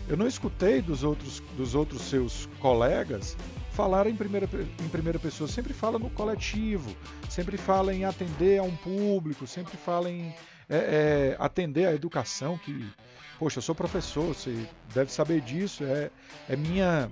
Eu 0.07 0.16
não 0.16 0.28
escutei 0.28 0.82
dos 0.82 1.03
outros, 1.03 1.41
dos 1.57 1.74
outros 1.74 2.03
seus 2.03 2.47
colegas 2.59 3.36
falar 3.72 4.07
em 4.07 4.16
primeira, 4.16 4.47
em 4.80 4.89
primeira 4.89 5.20
pessoa, 5.20 5.49
sempre 5.49 5.74
fala 5.74 5.99
no 5.99 6.09
coletivo, 6.09 6.95
sempre 7.30 7.57
fala 7.57 7.93
em 7.93 8.05
atender 8.05 8.59
a 8.59 8.63
um 8.63 8.76
público, 8.76 9.45
sempre 9.45 9.76
fala 9.76 10.09
em 10.09 10.34
é, 10.70 10.78
é, 10.78 11.36
atender 11.38 11.86
a 11.86 11.93
educação, 11.93 12.57
que, 12.57 12.89
poxa, 13.38 13.57
eu 13.57 13.61
sou 13.61 13.76
professor, 13.76 14.34
você 14.34 14.68
deve 14.93 15.11
saber 15.11 15.41
disso, 15.41 15.84
é, 15.84 16.09
é 16.49 16.55
minha 16.55 17.11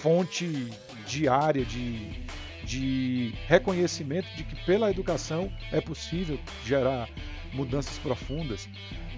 fonte 0.00 0.70
diária 1.06 1.64
de, 1.64 2.24
de 2.70 3.34
reconhecimento 3.48 4.28
de 4.36 4.44
que 4.44 4.54
pela 4.64 4.88
educação 4.90 5.52
é 5.72 5.80
possível 5.80 6.38
gerar 6.64 7.08
mudanças 7.52 7.98
profundas. 7.98 8.68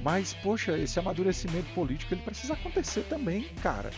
Mas, 0.03 0.33
poxa, 0.33 0.79
esse 0.79 0.99
amadurecimento 0.99 1.69
político 1.75 2.15
ele 2.15 2.23
precisa 2.23 2.55
acontecer 2.55 3.03
também, 3.03 3.43
cara. 3.63 3.91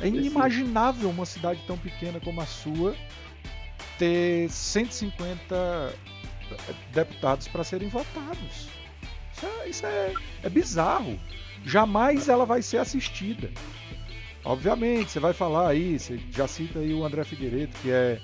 É 0.00 0.06
inimaginável 0.06 1.10
uma 1.10 1.26
cidade 1.26 1.60
tão 1.66 1.76
pequena 1.76 2.20
como 2.20 2.40
a 2.40 2.46
sua 2.46 2.94
ter 3.98 4.48
150 4.48 5.92
deputados 6.92 7.48
para 7.48 7.64
serem 7.64 7.88
votados. 7.88 8.68
Isso, 9.32 9.46
é, 9.46 9.68
isso 9.68 9.86
é, 9.86 10.14
é 10.44 10.48
bizarro. 10.48 11.18
Jamais 11.64 12.28
ela 12.28 12.46
vai 12.46 12.62
ser 12.62 12.78
assistida. 12.78 13.50
Obviamente, 14.44 15.10
você 15.10 15.18
vai 15.18 15.32
falar 15.32 15.70
aí, 15.70 15.98
você 15.98 16.20
já 16.30 16.46
cita 16.46 16.78
aí 16.78 16.94
o 16.94 17.04
André 17.04 17.24
Figueiredo, 17.24 17.76
que 17.82 17.90
é 17.90 18.20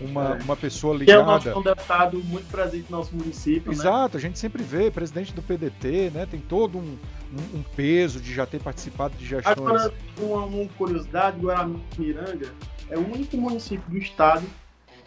uma, 0.00 0.36
é. 0.36 0.42
uma 0.42 0.56
pessoa 0.56 0.96
ligada. 0.96 1.04
Que 1.04 1.12
é 1.12 1.22
o 1.22 1.26
nosso 1.26 1.62
deputado 1.62 2.18
muito 2.24 2.50
presente 2.50 2.86
no 2.90 2.98
nosso 2.98 3.14
município. 3.14 3.70
Né? 3.70 3.78
Exato, 3.78 4.16
né? 4.16 4.18
a 4.18 4.20
gente 4.20 4.38
sempre 4.38 4.62
vê, 4.62 4.90
presidente 4.90 5.32
do 5.32 5.42
PDT, 5.42 6.10
né? 6.14 6.26
Tem 6.26 6.40
todo 6.40 6.78
um, 6.78 6.98
um, 7.32 7.58
um 7.58 7.62
peso 7.76 8.20
de 8.20 8.32
já 8.32 8.46
ter 8.46 8.60
participado 8.60 9.14
de 9.16 9.26
gestões. 9.26 9.58
Agora, 9.58 9.92
uma, 10.18 10.44
uma 10.44 10.68
curiosidade, 10.70 11.38
Guaramiranga 11.40 12.52
é 12.90 12.96
o 12.96 13.12
único 13.12 13.36
município 13.36 13.88
do 13.88 13.98
estado 13.98 14.46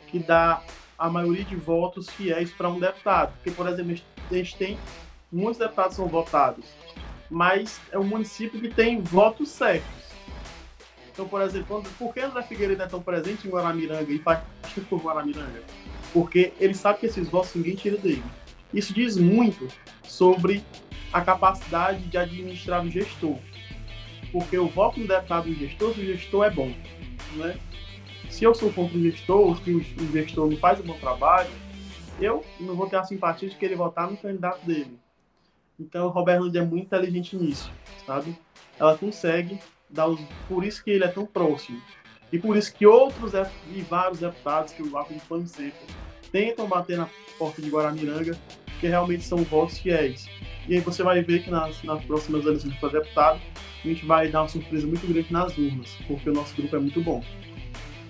que 0.08 0.20
dá 0.20 0.62
a 0.98 1.10
maioria 1.10 1.44
de 1.44 1.56
votos 1.56 2.10
fiéis 2.10 2.52
para 2.52 2.70
um 2.70 2.80
deputado. 2.80 3.34
Porque, 3.34 3.52
por 3.52 3.68
exemplo, 3.68 3.96
a 4.32 4.34
gente 4.34 4.56
tem 4.56 4.78
muitos 5.32 5.58
deputados 5.58 5.96
são 5.96 6.08
votados, 6.08 6.66
mas 7.30 7.80
é 7.92 8.00
um 8.00 8.04
município 8.04 8.60
que 8.60 8.70
tem 8.70 9.02
votos 9.02 9.50
certos. 9.50 10.05
Então, 11.16 11.30
por 11.30 11.42
exemplo, 11.42 11.82
por 11.98 12.14
que 12.14 12.20
André 12.20 12.44
Figueiredo 12.44 12.84
é 12.84 12.88
tão 12.88 13.02
presente 13.02 13.48
em 13.48 13.50
Guaramiranga 13.50 14.12
e 14.12 14.20
faz 14.20 14.44
por 14.90 15.02
Guaramiranga? 15.02 15.64
Porque 16.12 16.52
ele 16.60 16.74
sabe 16.74 17.00
que 17.00 17.06
esses 17.06 17.30
votos 17.30 17.56
ninguém 17.56 17.74
tira 17.74 17.98
dele. 17.98 18.22
Isso 18.74 18.94
diz 18.94 19.16
muito 19.16 19.66
sobre 20.04 20.62
a 21.14 21.22
capacidade 21.22 22.04
de 22.04 22.18
administrar 22.18 22.86
o 22.86 22.92
gestor. 22.92 23.38
porque 24.34 24.58
eu 24.58 24.68
voto 24.68 25.00
no 25.00 25.08
deputado 25.08 25.48
e 25.48 25.56
gestor 25.56 25.94
se 25.94 26.02
o 26.02 26.06
gestor 26.06 26.44
é 26.44 26.50
bom. 26.50 26.74
Né? 27.38 27.58
Se 28.30 28.44
eu 28.44 28.54
sou 28.54 28.70
contra 28.74 28.98
o 28.98 29.02
gestor, 29.02 29.58
se 29.64 29.72
o 29.72 30.12
gestor 30.12 30.50
não 30.50 30.58
faz 30.58 30.82
um 30.82 30.84
bom 30.84 30.98
trabalho, 31.00 31.50
eu 32.20 32.44
não 32.60 32.76
vou 32.76 32.90
ter 32.90 32.98
a 32.98 33.04
simpatia 33.06 33.48
de 33.48 33.56
querer 33.56 33.78
votar 33.78 34.12
no 34.12 34.18
candidato 34.18 34.66
dele. 34.66 35.00
Então, 35.80 36.08
o 36.08 36.10
Roberto 36.10 36.44
Lund 36.44 36.58
é 36.58 36.62
muito 36.62 36.88
inteligente 36.88 37.38
nisso, 37.38 37.72
sabe? 38.06 38.36
Ela 38.78 38.98
consegue 38.98 39.58
os... 39.90 40.20
Por 40.48 40.64
isso 40.64 40.84
que 40.84 40.92
ele 40.92 41.04
é 41.04 41.08
tão 41.08 41.26
próximo. 41.26 41.82
E 42.32 42.40
por 42.40 42.58
isso 42.58 42.74
que 42.74 42.86
outros 42.86 43.34
e 43.74 43.82
vários 43.82 44.20
deputados 44.20 44.74
que 44.74 44.82
o 44.82 44.92
Pano 45.30 45.48
Seco 45.48 45.86
tentam 46.32 46.68
bater 46.68 46.98
na 46.98 47.08
porta 47.38 47.62
de 47.62 47.70
Guaramiranga, 47.70 48.38
porque 48.66 48.88
realmente 48.88 49.24
são 49.24 49.38
votos 49.40 49.78
fiéis. 49.80 50.28
E 50.68 50.74
aí 50.74 50.80
você 50.80 51.04
vai 51.04 51.22
ver 51.22 51.44
que 51.44 51.50
nas, 51.50 51.82
nas 51.84 52.04
próximas 52.04 52.46
eleições 52.46 52.76
para 52.76 52.90
deputado, 52.90 53.40
a 53.84 53.88
gente 53.88 54.06
vai 54.06 54.28
dar 54.28 54.42
uma 54.42 54.50
surpresa 54.50 54.88
muito 54.88 55.08
grande 55.08 55.32
nas 55.32 55.58
urnas, 55.58 55.96
porque 56.08 56.30
o 56.30 56.34
nosso 56.34 56.56
grupo 56.56 56.76
é 56.76 56.80
muito 56.80 57.02
bom. 57.02 57.24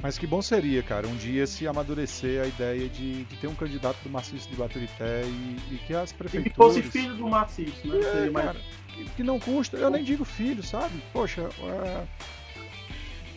Mas 0.01 0.17
que 0.17 0.27
bom 0.27 0.41
seria, 0.41 0.83
cara, 0.83 1.07
um 1.07 1.15
dia 1.15 1.47
se 1.47 1.67
amadurecer 1.67 2.43
a 2.43 2.47
ideia 2.47 2.87
de, 2.87 3.23
de 3.23 3.35
ter 3.37 3.47
um 3.47 3.55
candidato 3.55 3.97
do 4.03 4.09
Marcisto 4.09 4.49
de 4.49 4.55
Baturité 4.55 5.23
e, 5.25 5.73
e 5.73 5.77
que 5.79 5.93
as 5.95 6.13
prefeituras... 6.13 6.47
E 6.47 6.49
que 6.49 6.55
fosse 6.55 6.81
filho 6.81 7.15
do 7.15 7.27
Marcisto, 7.27 7.87
né? 7.87 7.99
É, 8.25 8.29
mais... 8.29 8.45
cara, 8.45 8.61
que, 8.95 9.05
que, 9.17 9.23
não 9.23 9.39
custa, 9.39 9.77
eu 9.77 9.89
nem 9.89 10.03
digo 10.03 10.23
filho, 10.23 10.63
sabe? 10.63 11.01
Poxa, 11.11 11.49
é... 11.59 12.05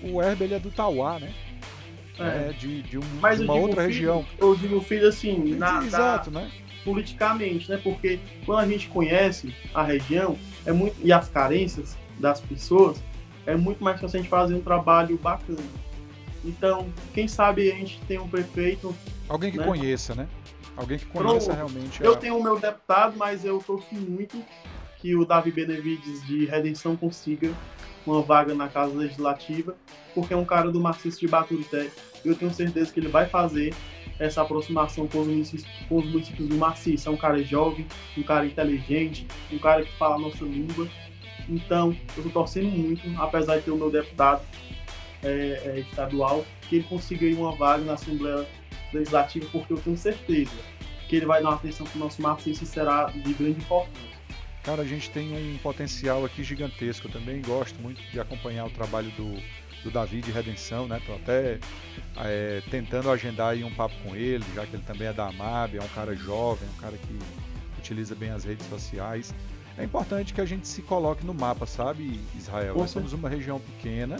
o 0.02 0.22
Herb 0.22 0.42
ele 0.42 0.54
é 0.54 0.59
do 0.59 0.70
Tauá, 0.70 1.18
né? 1.18 1.34
É, 2.18 2.50
é 2.50 2.52
de, 2.52 2.82
de, 2.82 2.98
um, 2.98 3.00
de 3.00 3.42
uma 3.44 3.54
outra 3.54 3.82
filho, 3.82 3.92
região. 3.92 4.26
Eu 4.38 4.54
digo 4.54 4.80
filho 4.80 5.09
assim, 5.09 5.54
na, 5.54 5.84
Exato, 5.84 6.30
né? 6.30 6.50
politicamente, 6.84 7.70
né? 7.70 7.78
Porque 7.82 8.18
quando 8.44 8.61
a 8.61 8.66
gente 8.66 8.88
conhece 8.88 9.54
a 9.74 9.82
região 9.82 10.36
é 10.64 10.72
muito, 10.72 10.96
e 11.02 11.12
as 11.12 11.28
carências 11.28 11.96
das 12.18 12.40
pessoas, 12.40 13.02
é 13.46 13.56
muito 13.56 13.82
mais 13.82 14.00
fácil 14.00 14.18
a 14.18 14.22
gente 14.22 14.30
fazer 14.30 14.54
um 14.54 14.61
trabalho 14.61 15.16
bacana. 15.18 15.62
Então, 16.44 16.88
quem 17.14 17.28
sabe 17.28 17.70
a 17.70 17.74
gente 17.74 18.00
tem 18.06 18.18
um 18.18 18.28
prefeito. 18.28 18.94
Alguém 19.28 19.50
que 19.50 19.59
né? 19.59 19.64
conheça, 19.64 20.14
né? 20.14 20.28
Alguém 20.76 20.98
que 20.98 21.06
conheça 21.06 21.52
realmente. 21.52 22.02
Eu 22.02 22.14
a... 22.14 22.16
tenho 22.16 22.38
o 22.38 22.42
meu 22.42 22.59
deputado, 22.59 23.16
mas 23.16 23.44
eu 23.44 23.59
torço 23.59 23.94
muito 23.94 24.42
que 25.01 25.14
o 25.14 25.24
Davi 25.24 25.51
Benevides 25.51 26.26
de 26.26 26.44
Redenção 26.46 26.96
consiga 26.96 27.53
uma 28.07 28.22
vaga 28.22 28.55
na 28.55 28.68
Casa 28.68 28.94
Legislativa, 28.94 29.76
porque 30.14 30.34
é 30.34 30.36
um 30.36 30.44
cara 30.44 30.70
do 30.70 30.80
Marxista 30.80 31.20
de 31.20 31.28
Baturité. 31.28 31.90
Eu 32.24 32.34
tenho 32.34 32.53
certeza 32.53 32.92
que 32.92 32.99
ele 32.99 33.09
vai 33.09 33.26
fazer 33.26 33.74
essa 34.18 34.42
aproximação 34.42 35.07
com 35.07 35.20
os 35.20 35.26
municípios, 35.26 35.66
com 35.88 35.99
os 35.99 36.07
municípios 36.07 36.49
do 36.49 36.57
Marxista. 36.57 37.11
É 37.11 37.12
um 37.12 37.16
cara 37.16 37.42
jovem, 37.42 37.86
um 38.16 38.22
cara 38.22 38.46
inteligente, 38.46 39.26
um 39.53 39.59
cara 39.59 39.84
que 39.84 39.92
fala 39.96 40.16
a 40.16 40.18
nossa 40.18 40.44
língua. 40.44 40.88
Então, 41.49 41.96
eu 42.16 42.24
estou 42.24 42.42
torcendo 42.42 42.68
muito, 42.68 43.03
apesar 43.20 43.59
de 43.59 43.62
ter 43.62 43.70
o 43.70 43.76
meu 43.76 43.90
deputado 43.90 44.42
é, 45.22 45.28
é, 45.28 45.80
estadual, 45.80 46.44
que 46.68 46.76
ele 46.76 46.84
consiga 46.84 47.24
ir 47.24 47.34
uma 47.34 47.53
vaga 47.53 47.84
na 47.84 47.94
Assembleia 47.94 48.46
Legislativa, 48.92 49.46
porque 49.53 49.72
eu 49.72 49.78
tenho 49.78 49.96
certeza 49.96 50.51
que 51.09 51.16
ele 51.16 51.26
vai 51.26 51.42
dar 51.42 51.51
uma 51.51 51.57
atenção 51.57 51.86
para 51.86 51.96
o 51.96 52.01
nosso 52.01 52.20
marxista 52.20 52.64
e 52.64 52.66
será 52.66 53.07
de 53.07 53.32
grande 53.32 53.61
importância. 53.61 54.17
Cara, 54.68 54.82
a 54.82 54.84
gente 54.84 55.10
tem 55.10 55.34
um 55.34 55.56
potencial 55.62 56.26
aqui 56.26 56.44
gigantesco. 56.44 57.06
Eu 57.06 57.12
também 57.12 57.40
gosto 57.40 57.80
muito 57.80 58.02
de 58.10 58.20
acompanhar 58.20 58.66
o 58.66 58.70
trabalho 58.70 59.10
do, 59.12 59.32
do 59.82 59.90
Davi 59.90 60.20
de 60.20 60.30
Redenção, 60.30 60.86
né? 60.86 61.00
Tô 61.06 61.14
até 61.14 61.58
é, 62.18 62.62
tentando 62.70 63.10
agendar 63.10 63.52
aí 63.52 63.64
um 63.64 63.74
papo 63.74 63.94
com 64.04 64.14
ele, 64.14 64.44
já 64.54 64.66
que 64.66 64.76
ele 64.76 64.82
também 64.82 65.08
é 65.08 65.12
da 65.14 65.28
AMAB, 65.28 65.76
é 65.76 65.82
um 65.82 65.88
cara 65.88 66.14
jovem, 66.14 66.68
um 66.68 66.80
cara 66.82 66.98
que 66.98 67.18
utiliza 67.78 68.14
bem 68.14 68.28
as 68.28 68.44
redes 68.44 68.66
sociais. 68.68 69.34
É 69.78 69.84
importante 69.84 70.34
que 70.34 70.40
a 70.42 70.44
gente 70.44 70.68
se 70.68 70.82
coloque 70.82 71.24
no 71.24 71.32
mapa, 71.32 71.64
sabe, 71.64 72.20
Israel? 72.36 72.74
Nós 72.76 72.90
somos 72.90 73.14
uma 73.14 73.30
região 73.30 73.58
pequena, 73.58 74.18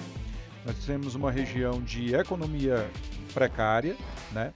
nós 0.65 0.77
temos 0.87 1.15
uma 1.15 1.31
região 1.31 1.83
de 1.83 2.15
economia 2.15 2.91
precária, 3.35 3.95
né? 4.33 4.55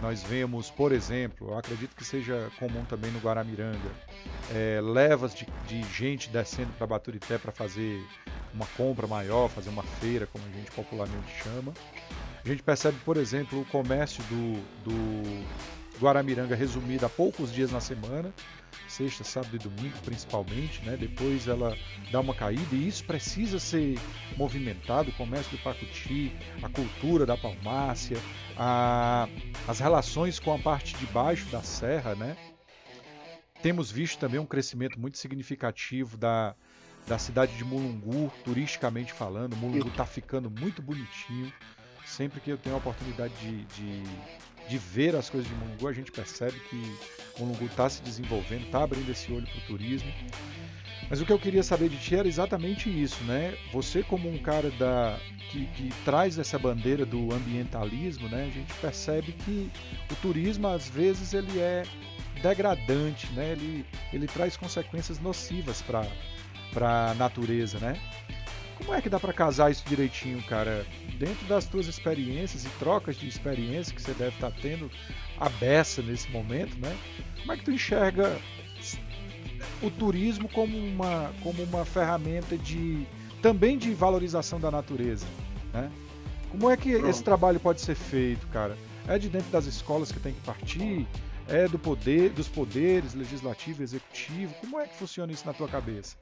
Nós 0.00 0.22
vemos, 0.22 0.70
por 0.70 0.92
exemplo, 0.92 1.56
acredito 1.56 1.94
que 1.96 2.04
seja 2.04 2.50
comum 2.58 2.84
também 2.84 3.10
no 3.10 3.18
Guaramiranga, 3.18 3.90
é, 4.52 4.80
levas 4.82 5.34
de, 5.34 5.46
de, 5.66 5.82
gente 5.92 6.28
descendo 6.28 6.72
para 6.76 6.86
Baturité 6.86 7.38
para 7.38 7.50
fazer 7.50 8.04
uma 8.52 8.66
compra 8.76 9.06
maior, 9.06 9.48
fazer 9.48 9.70
uma 9.70 9.82
feira, 9.82 10.26
como 10.26 10.44
a 10.44 10.50
gente 10.50 10.70
popularmente 10.70 11.42
chama. 11.42 11.72
A 12.44 12.48
gente 12.48 12.62
percebe, 12.62 12.96
por 13.04 13.16
exemplo, 13.16 13.60
o 13.60 13.64
comércio 13.64 14.22
do, 14.24 14.54
do 14.84 15.46
Guaramiranga 16.00 16.54
resumido 16.54 17.04
a 17.06 17.08
poucos 17.08 17.52
dias 17.52 17.70
na 17.72 17.80
semana, 17.80 18.32
sexta, 18.88 19.24
sábado 19.24 19.56
e 19.56 19.58
domingo 19.58 19.96
principalmente, 20.04 20.82
né? 20.84 20.96
Depois 20.96 21.46
ela 21.48 21.76
dá 22.10 22.20
uma 22.20 22.34
caída 22.34 22.74
e 22.74 22.88
isso 22.88 23.04
precisa 23.04 23.58
ser 23.58 23.98
movimentado, 24.36 25.10
o 25.10 25.12
comércio 25.14 25.56
do 25.56 25.62
Pacuti, 25.62 26.32
a 26.62 26.68
cultura 26.68 27.26
da 27.26 27.36
palmácia, 27.36 28.16
a, 28.56 29.28
as 29.66 29.80
relações 29.80 30.38
com 30.38 30.54
a 30.54 30.58
parte 30.58 30.96
de 30.96 31.06
baixo 31.06 31.46
da 31.46 31.62
serra, 31.62 32.14
né? 32.14 32.36
Temos 33.62 33.90
visto 33.90 34.18
também 34.18 34.38
um 34.38 34.46
crescimento 34.46 35.00
muito 35.00 35.18
significativo 35.18 36.16
da, 36.16 36.54
da 37.06 37.18
cidade 37.18 37.56
de 37.56 37.64
Mulungu, 37.64 38.32
turisticamente 38.44 39.12
falando. 39.12 39.56
Mulungu 39.56 39.88
está 39.88 40.04
ficando 40.04 40.50
muito 40.50 40.82
bonitinho. 40.82 41.52
Sempre 42.04 42.40
que 42.40 42.50
eu 42.50 42.58
tenho 42.58 42.76
a 42.76 42.78
oportunidade 42.78 43.34
de, 43.40 43.64
de 43.64 44.02
de 44.68 44.78
ver 44.78 45.14
as 45.14 45.30
coisas 45.30 45.48
de 45.48 45.54
Mulungu, 45.56 45.88
a 45.88 45.92
gente 45.92 46.10
percebe 46.10 46.58
que 46.68 46.96
Mulungu 47.38 47.66
está 47.66 47.88
se 47.88 48.02
desenvolvendo, 48.02 48.64
está 48.64 48.82
abrindo 48.82 49.10
esse 49.10 49.32
olho 49.32 49.46
para 49.46 49.58
o 49.58 49.66
turismo. 49.66 50.12
Mas 51.08 51.20
o 51.20 51.26
que 51.26 51.32
eu 51.32 51.38
queria 51.38 51.62
saber 51.62 51.88
de 51.88 51.96
ti 51.98 52.16
era 52.16 52.26
exatamente 52.26 52.90
isso, 52.90 53.22
né? 53.24 53.56
Você 53.72 54.02
como 54.02 54.28
um 54.28 54.38
cara 54.38 54.70
da, 54.72 55.18
que, 55.50 55.66
que, 55.66 55.90
traz 56.04 56.38
essa 56.38 56.58
bandeira 56.58 57.06
do 57.06 57.32
ambientalismo, 57.32 58.28
né? 58.28 58.46
A 58.46 58.50
gente 58.50 58.72
percebe 58.74 59.32
que 59.32 59.70
o 60.10 60.16
turismo 60.16 60.66
às 60.66 60.88
vezes 60.88 61.32
ele 61.32 61.58
é 61.60 61.84
degradante, 62.42 63.30
né? 63.32 63.52
Ele, 63.52 63.86
ele 64.12 64.26
traz 64.26 64.56
consequências 64.56 65.20
nocivas 65.20 65.82
para 65.82 67.10
a 67.10 67.14
natureza, 67.14 67.78
né? 67.78 67.96
Como 68.76 68.94
é 68.94 69.00
que 69.00 69.08
dá 69.08 69.18
para 69.18 69.32
casar 69.32 69.70
isso 69.70 69.84
direitinho, 69.86 70.42
cara? 70.42 70.86
Dentro 71.18 71.46
das 71.46 71.66
tuas 71.66 71.86
experiências 71.86 72.64
e 72.64 72.68
trocas 72.78 73.16
de 73.16 73.26
experiência 73.26 73.94
que 73.94 74.02
você 74.02 74.12
deve 74.12 74.34
estar 74.34 74.50
tá 74.50 74.56
tendo 74.60 74.90
a 75.38 75.48
beça 75.48 76.02
nesse 76.02 76.30
momento, 76.30 76.78
né? 76.78 76.96
Como 77.40 77.52
é 77.52 77.56
que 77.56 77.64
tu 77.64 77.70
enxerga 77.70 78.38
o 79.82 79.90
turismo 79.90 80.48
como 80.48 80.76
uma, 80.76 81.32
como 81.42 81.62
uma 81.62 81.84
ferramenta 81.84 82.56
de 82.56 83.06
também 83.40 83.78
de 83.78 83.92
valorização 83.92 84.60
da 84.60 84.70
natureza, 84.70 85.26
né? 85.72 85.90
Como 86.50 86.70
é 86.70 86.76
que 86.76 86.92
Pronto. 86.92 87.08
esse 87.08 87.22
trabalho 87.22 87.60
pode 87.60 87.80
ser 87.80 87.94
feito, 87.94 88.46
cara? 88.48 88.76
É 89.08 89.18
de 89.18 89.28
dentro 89.28 89.50
das 89.50 89.66
escolas 89.66 90.10
que 90.10 90.18
tem 90.20 90.32
que 90.32 90.40
partir? 90.40 91.06
É 91.48 91.68
do 91.68 91.78
poder, 91.78 92.30
dos 92.30 92.48
poderes 92.48 93.14
legislativo, 93.14 93.82
executivo? 93.82 94.52
Como 94.60 94.80
é 94.80 94.86
que 94.86 94.96
funciona 94.96 95.32
isso 95.32 95.46
na 95.46 95.52
tua 95.52 95.68
cabeça? 95.68 96.16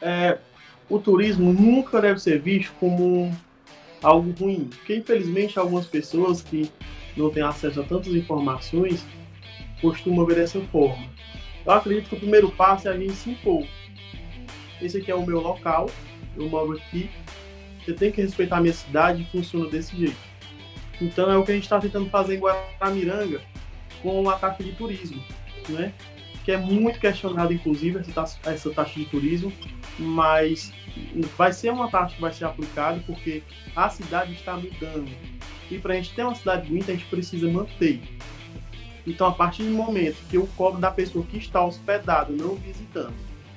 É, 0.00 0.38
o 0.92 0.98
turismo 0.98 1.54
nunca 1.54 2.02
deve 2.02 2.20
ser 2.20 2.38
visto 2.38 2.70
como 2.78 3.34
algo 4.02 4.30
ruim, 4.38 4.68
porque 4.68 4.96
infelizmente 4.96 5.58
algumas 5.58 5.86
pessoas 5.86 6.42
que 6.42 6.70
não 7.16 7.30
têm 7.30 7.42
acesso 7.42 7.80
a 7.80 7.82
tantas 7.82 8.14
informações 8.14 9.02
costumam 9.80 10.26
ver 10.26 10.36
dessa 10.36 10.60
forma. 10.60 11.06
Eu 11.64 11.72
acredito 11.72 12.10
que 12.10 12.16
o 12.16 12.18
primeiro 12.18 12.50
passo 12.50 12.88
é 12.88 12.92
a 12.92 12.96
gente 12.96 13.14
se 13.14 13.30
impor. 13.30 13.66
Esse 14.82 14.98
aqui 14.98 15.10
é 15.10 15.14
o 15.14 15.24
meu 15.24 15.40
local, 15.40 15.88
eu 16.36 16.46
moro 16.50 16.72
aqui, 16.72 17.08
você 17.82 17.94
tem 17.94 18.12
que 18.12 18.20
respeitar 18.20 18.58
a 18.58 18.60
minha 18.60 18.74
cidade 18.74 19.22
e 19.22 19.24
funciona 19.26 19.70
desse 19.70 19.96
jeito. 19.96 20.16
Então 21.00 21.32
é 21.32 21.38
o 21.38 21.44
que 21.44 21.52
a 21.52 21.54
gente 21.54 21.64
está 21.64 21.80
tentando 21.80 22.10
fazer 22.10 22.36
em 22.36 22.40
Guaramiranga 22.40 23.40
com 24.02 24.28
a 24.28 24.36
taxa 24.36 24.62
de 24.62 24.72
turismo, 24.72 25.22
né? 25.70 25.94
Que 26.44 26.52
é 26.52 26.56
muito 26.56 26.98
questionada, 26.98 27.52
inclusive, 27.52 28.00
essa 28.44 28.70
taxa, 28.70 28.98
de 28.98 29.04
turismo, 29.06 29.52
mas 29.98 30.72
vai 31.36 31.52
ser 31.52 31.70
uma 31.70 31.90
taxa 31.90 32.14
que 32.14 32.20
vai 32.20 32.32
ser 32.32 32.44
aplicada 32.44 33.02
porque 33.06 33.42
a 33.74 33.88
cidade 33.88 34.32
está 34.32 34.56
mudando. 34.56 35.10
E 35.70 35.78
para 35.78 35.94
a 35.94 35.96
gente 35.96 36.14
ter 36.14 36.24
uma 36.24 36.34
cidade 36.34 36.68
bonita, 36.68 36.92
a 36.92 36.94
gente 36.94 37.06
precisa 37.06 37.48
manter. 37.48 38.00
Então, 39.06 39.26
a 39.26 39.32
partir 39.32 39.64
do 39.64 39.70
momento 39.70 40.16
que 40.28 40.36
eu 40.36 40.46
cobro 40.56 40.80
da 40.80 40.90
pessoa 40.90 41.24
que 41.24 41.38
está 41.38 41.64
hospedada, 41.64 42.32
não 42.32 42.54
visitando, 42.56 43.14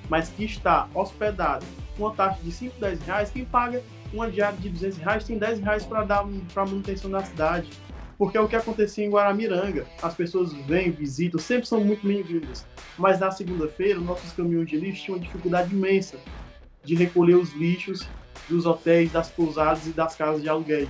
mas 0.10 0.30
que 0.30 0.46
está 0.46 0.88
hospedada, 0.94 1.66
uma 1.98 2.14
taxa 2.14 2.40
de 2.44 2.52
5, 2.52 2.80
10 2.80 3.02
reais, 3.02 3.32
quem 3.32 3.46
paga 3.46 3.84
uma 4.14 4.30
diária 4.30 4.58
de 4.58 4.70
200 4.70 4.98
reais 4.98 5.24
tem 5.24 5.38
10 5.38 5.60
reais 5.60 5.86
para 5.86 6.04
dar 6.04 6.26
para 6.54 6.66
manutenção 6.66 7.10
da 7.12 7.24
cidade. 7.24 7.70
Porque 8.18 8.38
é 8.38 8.42
o 8.42 8.48
que 8.48 8.56
acontecia 8.56 9.06
em 9.06 9.10
Guaramiranga. 9.10 9.86
As 10.02 10.14
pessoas 10.14 10.54
vêm, 10.54 10.92
visitam, 10.92 11.40
sempre 11.40 11.68
são 11.68 11.82
muito 11.84 12.08
bem-vindas. 12.08 12.66
Mas 12.98 13.20
na 13.20 13.30
segunda-feira, 13.32 14.00
nossos 14.00 14.32
caminhões 14.32 14.70
de 14.70 14.78
lixo 14.78 15.04
tinham 15.04 15.18
uma 15.18 15.24
dificuldade 15.24 15.74
imensa 15.74 16.18
de 16.84 16.96
recolher 16.96 17.36
os 17.36 17.54
lixos 17.54 18.08
dos 18.48 18.66
hotéis, 18.66 19.12
das 19.12 19.30
pousadas 19.30 19.86
e 19.88 19.90
das 19.90 20.16
casas 20.16 20.42
de 20.42 20.48
aluguéis. 20.48 20.90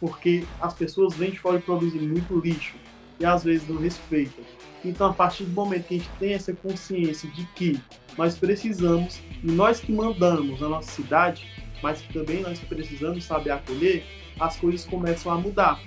Porque 0.00 0.44
as 0.60 0.72
pessoas 0.72 1.14
vêm 1.14 1.30
de 1.30 1.38
fora 1.38 1.58
e 1.58 1.62
produzem 1.62 2.00
muito 2.00 2.38
lixo. 2.38 2.74
e 3.20 3.24
às 3.24 3.44
vezes 3.44 3.68
não 3.68 3.76
respeitam. 3.76 4.44
Então, 4.84 5.08
a 5.08 5.12
partir 5.12 5.44
do 5.44 5.52
momento 5.52 5.86
que 5.86 5.94
a 5.94 5.98
gente 5.98 6.10
tem 6.18 6.32
essa 6.32 6.52
consciência 6.52 7.30
de 7.30 7.44
que 7.54 7.80
nós 8.18 8.36
precisamos, 8.36 9.20
e 9.42 9.50
nós 9.52 9.80
que 9.80 9.92
mandamos 9.92 10.60
na 10.60 10.68
nossa 10.68 10.90
cidade, 10.90 11.46
mas 11.82 12.00
que 12.00 12.12
também 12.12 12.40
nós 12.40 12.58
precisamos 12.60 13.24
saber 13.24 13.50
acolher, 13.50 14.04
as 14.40 14.56
coisas 14.56 14.84
começam 14.84 15.30
a 15.30 15.36
mudar. 15.36 15.80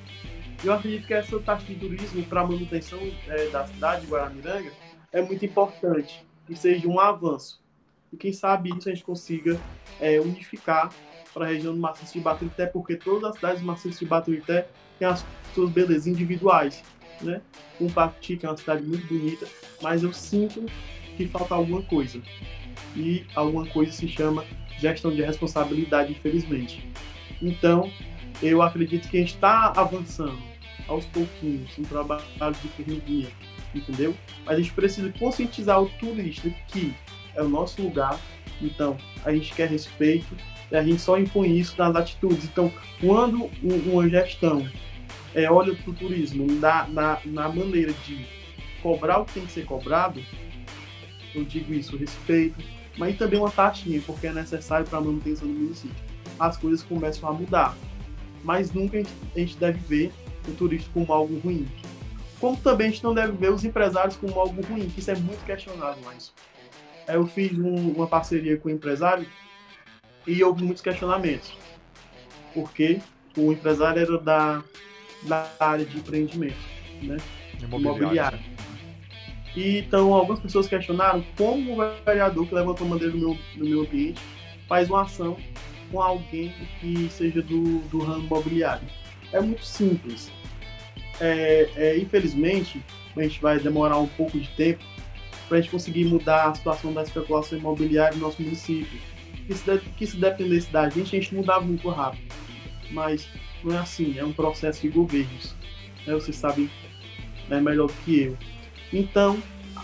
Eu 0.63 0.73
acredito 0.73 1.07
que 1.07 1.13
essa 1.13 1.39
taxa 1.39 1.65
de 1.65 1.75
turismo 1.75 2.23
para 2.23 2.41
a 2.41 2.47
manutenção 2.47 2.99
é, 3.27 3.49
da 3.49 3.67
cidade 3.67 4.05
de 4.05 4.11
Guaramiranga 4.11 4.71
é 5.11 5.21
muito 5.21 5.45
importante, 5.45 6.25
que 6.47 6.55
seja 6.55 6.87
um 6.87 6.99
avanço. 6.99 7.61
E 8.11 8.17
quem 8.17 8.33
sabe 8.33 8.69
isso 8.69 8.89
a 8.89 8.93
gente 8.93 9.03
consiga 9.03 9.59
é, 9.99 10.19
unificar 10.19 10.91
para 11.33 11.45
a 11.45 11.49
região 11.49 11.73
do 11.73 11.79
Maciço 11.79 12.13
de 12.13 12.19
Baturité, 12.21 12.65
porque 12.65 12.95
todas 12.95 13.31
as 13.31 13.35
cidades 13.35 13.59
do 13.59 13.67
Maciço 13.67 13.99
de 13.99 14.05
Baturité 14.05 14.67
têm 14.97 15.07
as 15.07 15.25
suas 15.53 15.69
belezas 15.69 16.07
individuais. 16.07 16.83
Né? 17.21 17.41
Um 17.79 17.89
Pati, 17.89 18.37
que 18.37 18.45
é 18.45 18.49
uma 18.49 18.57
cidade 18.57 18.83
muito 18.83 19.05
bonita, 19.07 19.47
mas 19.81 20.03
eu 20.03 20.13
sinto 20.13 20.65
que 21.17 21.27
falta 21.27 21.55
alguma 21.55 21.81
coisa. 21.83 22.21
E 22.95 23.25
alguma 23.35 23.65
coisa 23.65 23.91
se 23.91 24.07
chama 24.07 24.45
gestão 24.79 25.11
de 25.11 25.21
responsabilidade, 25.21 26.11
infelizmente. 26.11 26.89
Então, 27.41 27.91
eu 28.47 28.61
acredito 28.61 29.07
que 29.09 29.17
a 29.17 29.19
gente 29.19 29.35
está 29.35 29.73
avançando 29.75 30.37
aos 30.87 31.05
pouquinhos 31.05 31.77
um 31.77 31.83
trabalho 31.83 32.23
de 32.61 32.67
formiguinha, 32.69 33.27
entendeu? 33.73 34.15
Mas 34.45 34.55
a 34.55 34.61
gente 34.61 34.73
precisa 34.73 35.11
conscientizar 35.17 35.81
o 35.81 35.89
turista 35.89 36.49
que 36.67 36.93
é 37.35 37.41
o 37.41 37.49
nosso 37.49 37.81
lugar, 37.81 38.19
então 38.61 38.97
a 39.23 39.33
gente 39.33 39.53
quer 39.53 39.69
respeito 39.69 40.35
e 40.71 40.75
a 40.75 40.83
gente 40.83 41.01
só 41.01 41.17
impõe 41.17 41.57
isso 41.57 41.75
nas 41.77 41.95
atitudes. 41.95 42.45
Então, 42.45 42.71
quando 42.99 43.49
uma 43.63 44.07
gestão 44.09 44.67
é, 45.33 45.49
olha 45.51 45.75
para 45.75 45.91
o 45.91 45.93
turismo 45.93 46.45
na, 46.59 46.87
na, 46.87 47.19
na 47.25 47.49
maneira 47.49 47.93
de 48.05 48.25
cobrar 48.81 49.19
o 49.19 49.25
que 49.25 49.33
tem 49.33 49.45
que 49.45 49.51
ser 49.51 49.65
cobrado, 49.65 50.21
eu 51.33 51.43
digo 51.43 51.73
isso, 51.73 51.97
respeito, 51.97 52.55
mas 52.97 53.17
também 53.17 53.39
uma 53.39 53.51
taxinha, 53.51 54.01
porque 54.05 54.27
é 54.27 54.33
necessário 54.33 54.85
para 54.87 54.99
a 54.99 55.01
manutenção 55.01 55.47
do 55.47 55.53
município. 55.53 55.95
As 56.39 56.57
coisas 56.57 56.81
começam 56.81 57.27
a 57.29 57.33
mudar. 57.33 57.75
Mas 58.45 58.71
nunca 58.71 58.99
a 58.99 59.39
gente, 59.39 59.57
deve 59.57 59.79
ver 59.79 60.11
o 60.47 60.51
turista 60.51 60.87
como 60.93 61.11
algo 61.11 61.39
ruim. 61.39 61.67
Como 62.39 62.55
também 62.55 62.87
a 62.87 62.89
gente 62.91 63.03
não 63.03 63.13
deve 63.13 63.31
ver 63.31 63.51
os 63.51 63.65
empresários 63.65 64.15
como 64.17 64.39
algo 64.39 64.61
ruim, 64.61 64.87
que 64.87 64.99
isso 64.99 65.09
é 65.09 65.15
muito 65.15 65.43
questionado 65.45 65.99
mais. 66.01 66.31
Eu 67.07 67.25
fiz 67.25 67.57
um, 67.57 67.93
uma 67.93 68.05
parceria 68.05 68.55
com 68.55 68.69
o 68.69 68.71
um 68.71 68.75
empresário 68.75 69.25
e 70.27 70.43
houve 70.43 70.63
muitos 70.63 70.83
questionamentos. 70.83 71.57
Porque 72.53 73.01
o 73.35 73.51
empresário 73.51 73.99
era 73.99 74.17
da, 74.19 74.63
da 75.23 75.49
área 75.59 75.83
de 75.83 75.97
empreendimento, 75.97 76.55
né? 77.01 77.17
Imobiliário. 77.59 78.39
E 79.55 79.79
então 79.79 80.13
algumas 80.13 80.39
pessoas 80.39 80.67
questionaram 80.67 81.25
como 81.35 81.81
o 81.81 82.03
vereador 82.05 82.45
que 82.45 82.53
levantou 82.53 82.85
a 82.85 82.89
bandeira 82.91 83.13
no 83.13 83.19
meu, 83.19 83.37
no 83.55 83.65
meu 83.65 83.81
ambiente 83.81 84.21
faz 84.67 84.87
uma 84.89 85.01
ação 85.01 85.35
com 85.95 86.01
alguém 86.01 86.53
que 86.81 87.07
seja 87.09 87.41
do, 87.41 87.79
do 87.87 87.99
ramo 87.99 88.25
imobiliário. 88.25 88.85
É 89.31 89.39
muito 89.39 89.65
simples. 89.65 90.29
É, 91.21 91.69
é, 91.77 91.97
infelizmente, 91.97 92.83
a 93.15 93.23
gente 93.23 93.41
vai 93.41 93.57
demorar 93.59 93.97
um 93.97 94.07
pouco 94.07 94.37
de 94.37 94.49
tempo 94.49 94.83
para 95.47 95.57
a 95.57 95.61
gente 95.61 95.71
conseguir 95.71 96.03
mudar 96.03 96.49
a 96.49 96.53
situação 96.53 96.91
da 96.91 97.01
especulação 97.01 97.57
imobiliária 97.57 98.17
no 98.17 98.25
nosso 98.25 98.41
município. 98.41 98.99
Que 99.47 99.53
se, 99.53 99.79
que 99.95 100.05
se 100.05 100.17
dependesse 100.17 100.69
da 100.69 100.89
gente, 100.89 101.15
a 101.15 101.19
gente 101.19 101.33
mudava 101.33 101.61
muito 101.61 101.87
rápido. 101.87 102.33
Mas 102.91 103.29
não 103.63 103.73
é 103.73 103.77
assim, 103.77 104.19
é 104.19 104.25
um 104.25 104.33
processo 104.33 104.81
de 104.81 104.89
governos. 104.89 105.55
Né? 106.05 106.13
Vocês 106.13 106.35
sabem 106.35 106.69
né, 107.47 107.61
melhor 107.61 107.89
que 108.03 108.19
eu. 108.19 108.37
Então, 108.91 109.41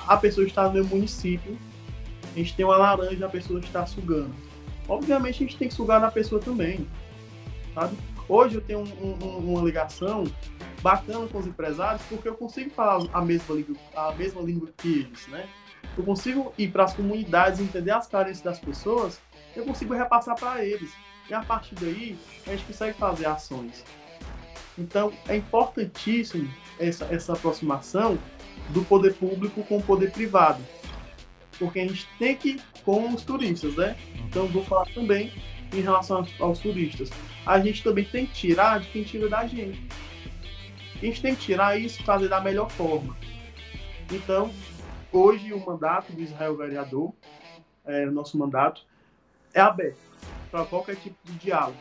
a 0.07 0.17
pessoa 0.17 0.45
está 0.45 0.67
no 0.67 0.73
meu 0.73 0.85
município, 0.85 1.57
a 2.35 2.37
gente 2.37 2.53
tem 2.53 2.65
uma 2.65 2.75
laranja, 2.75 3.25
a 3.25 3.29
pessoa 3.29 3.61
está 3.61 3.85
sugando. 3.85 4.50
Obviamente, 4.91 5.35
a 5.35 5.47
gente 5.47 5.57
tem 5.57 5.69
que 5.69 5.73
sugar 5.73 6.01
na 6.01 6.11
pessoa 6.11 6.41
também. 6.41 6.85
Sabe? 7.73 7.95
Hoje 8.27 8.55
eu 8.55 8.61
tenho 8.61 8.79
um, 8.79 9.25
um, 9.25 9.37
uma 9.53 9.61
ligação 9.61 10.25
bacana 10.81 11.25
com 11.27 11.37
os 11.37 11.47
empresários 11.47 12.01
porque 12.09 12.27
eu 12.27 12.35
consigo 12.35 12.69
falar 12.71 13.07
a 13.13 13.21
mesma 13.21 13.55
língua, 13.55 13.75
a 13.95 14.11
mesma 14.11 14.41
língua 14.41 14.69
que 14.75 14.99
eles, 14.99 15.27
né? 15.27 15.47
Eu 15.97 16.03
consigo 16.03 16.53
ir 16.57 16.71
para 16.71 16.83
as 16.83 16.93
comunidades, 16.93 17.61
entender 17.61 17.91
as 17.91 18.05
carências 18.05 18.41
das 18.41 18.59
pessoas, 18.59 19.21
eu 19.55 19.63
consigo 19.63 19.93
repassar 19.93 20.37
para 20.37 20.63
eles. 20.65 20.91
E 21.29 21.33
a 21.33 21.41
partir 21.41 21.75
daí, 21.75 22.17
a 22.45 22.49
gente 22.51 22.65
consegue 22.65 22.97
fazer 22.97 23.27
ações. 23.27 23.85
Então, 24.77 25.13
é 25.25 25.37
importantíssimo 25.37 26.49
essa, 26.77 27.05
essa 27.05 27.31
aproximação 27.31 28.17
do 28.69 28.83
poder 28.83 29.13
público 29.13 29.63
com 29.63 29.77
o 29.77 29.83
poder 29.83 30.11
privado. 30.11 30.61
Porque 31.57 31.79
a 31.79 31.87
gente 31.87 32.07
tem 32.19 32.35
que 32.35 32.59
com 32.83 33.13
os 33.13 33.23
turistas, 33.23 33.75
né? 33.75 33.95
Então, 34.27 34.47
vou 34.47 34.63
falar 34.63 34.85
também 34.93 35.31
em 35.73 35.81
relação 35.81 36.25
aos, 36.39 36.59
turistas. 36.59 37.09
A 37.45 37.59
gente 37.59 37.83
também 37.83 38.05
tem 38.05 38.25
que 38.25 38.33
tirar 38.33 38.79
de 38.79 38.87
quem 38.87 39.03
tira 39.03 39.29
da 39.29 39.45
gente. 39.47 39.81
A 40.95 41.05
gente 41.05 41.21
tem 41.21 41.35
que 41.35 41.41
tirar 41.41 41.79
isso 41.79 42.01
e 42.01 42.05
fazer 42.05 42.27
da 42.27 42.39
melhor 42.39 42.69
forma. 42.69 43.15
Então, 44.11 44.51
hoje 45.11 45.53
o 45.53 45.65
mandato 45.65 46.11
do 46.11 46.21
Israel 46.21 46.57
Vereador, 46.57 47.13
é, 47.85 48.05
nosso 48.05 48.37
mandato, 48.37 48.85
é 49.53 49.61
aberto 49.61 49.97
para 50.49 50.65
qualquer 50.65 50.97
tipo 50.97 51.15
de 51.23 51.33
diálogo. 51.33 51.77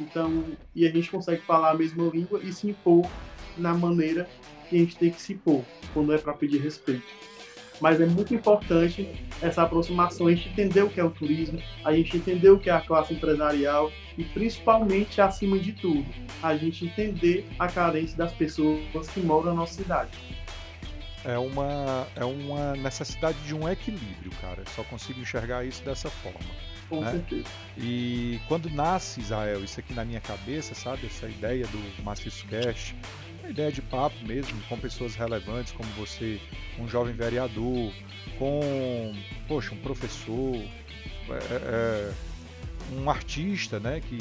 Então, 0.00 0.44
e 0.74 0.86
a 0.86 0.90
gente 0.90 1.10
consegue 1.10 1.42
falar 1.42 1.70
a 1.70 1.74
mesma 1.74 2.08
língua 2.08 2.40
e 2.42 2.52
se 2.52 2.68
impor 2.68 3.08
na 3.56 3.74
maneira 3.74 4.28
que 4.68 4.76
a 4.76 4.78
gente 4.78 4.96
tem 4.96 5.10
que 5.10 5.20
se 5.20 5.34
impor, 5.34 5.62
quando 5.92 6.12
é 6.12 6.18
para 6.18 6.32
pedir 6.32 6.58
respeito. 6.58 7.06
Mas 7.80 8.00
é 8.00 8.06
muito 8.06 8.34
importante 8.34 9.08
essa 9.42 9.62
aproximação, 9.62 10.26
a 10.26 10.34
gente 10.34 10.48
entender 10.48 10.82
o 10.82 10.88
que 10.88 11.00
é 11.00 11.04
o 11.04 11.10
turismo, 11.10 11.60
a 11.84 11.92
gente 11.92 12.16
entender 12.16 12.50
o 12.50 12.58
que 12.58 12.70
é 12.70 12.72
a 12.72 12.80
classe 12.80 13.14
empresarial 13.14 13.90
e 14.16 14.24
principalmente, 14.24 15.20
acima 15.20 15.58
de 15.58 15.72
tudo, 15.72 16.06
a 16.42 16.56
gente 16.56 16.86
entender 16.86 17.46
a 17.58 17.66
carência 17.66 18.16
das 18.16 18.32
pessoas 18.32 19.08
que 19.12 19.20
moram 19.20 19.46
na 19.46 19.54
nossa 19.54 19.74
cidade. 19.74 20.10
É 21.24 21.38
uma, 21.38 22.06
é 22.14 22.24
uma 22.24 22.74
necessidade 22.76 23.38
de 23.46 23.54
um 23.54 23.66
equilíbrio, 23.68 24.30
cara. 24.42 24.60
Eu 24.60 24.66
só 24.66 24.84
consigo 24.84 25.20
enxergar 25.20 25.64
isso 25.64 25.82
dessa 25.82 26.10
forma. 26.10 26.38
Com 26.88 27.00
né? 27.00 27.12
certeza. 27.12 27.48
E 27.78 28.38
quando 28.46 28.68
nasce 28.68 29.20
Israel, 29.20 29.64
isso 29.64 29.80
aqui 29.80 29.94
na 29.94 30.04
minha 30.04 30.20
cabeça, 30.20 30.74
sabe? 30.74 31.06
Essa 31.06 31.26
ideia 31.26 31.66
do 31.66 32.02
Maciço 32.02 32.46
Cash, 32.46 32.94
a 33.44 33.50
ideia 33.50 33.70
de 33.70 33.82
papo 33.82 34.16
mesmo, 34.26 34.58
com 34.68 34.78
pessoas 34.78 35.14
relevantes 35.14 35.72
como 35.72 35.88
você, 35.90 36.40
um 36.78 36.88
jovem 36.88 37.14
vereador, 37.14 37.92
com, 38.38 39.14
poxa, 39.46 39.74
um 39.74 39.78
professor, 39.78 40.56
é, 40.56 41.42
é, 41.52 42.12
um 42.92 43.08
artista, 43.08 43.78
né? 43.78 44.00
Que 44.00 44.18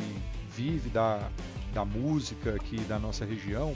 vive 0.55 0.89
da, 0.89 1.30
da 1.74 1.86
música 1.86 2.55
aqui 2.55 2.78
da 2.82 2.99
nossa 2.99 3.26
região. 3.26 3.76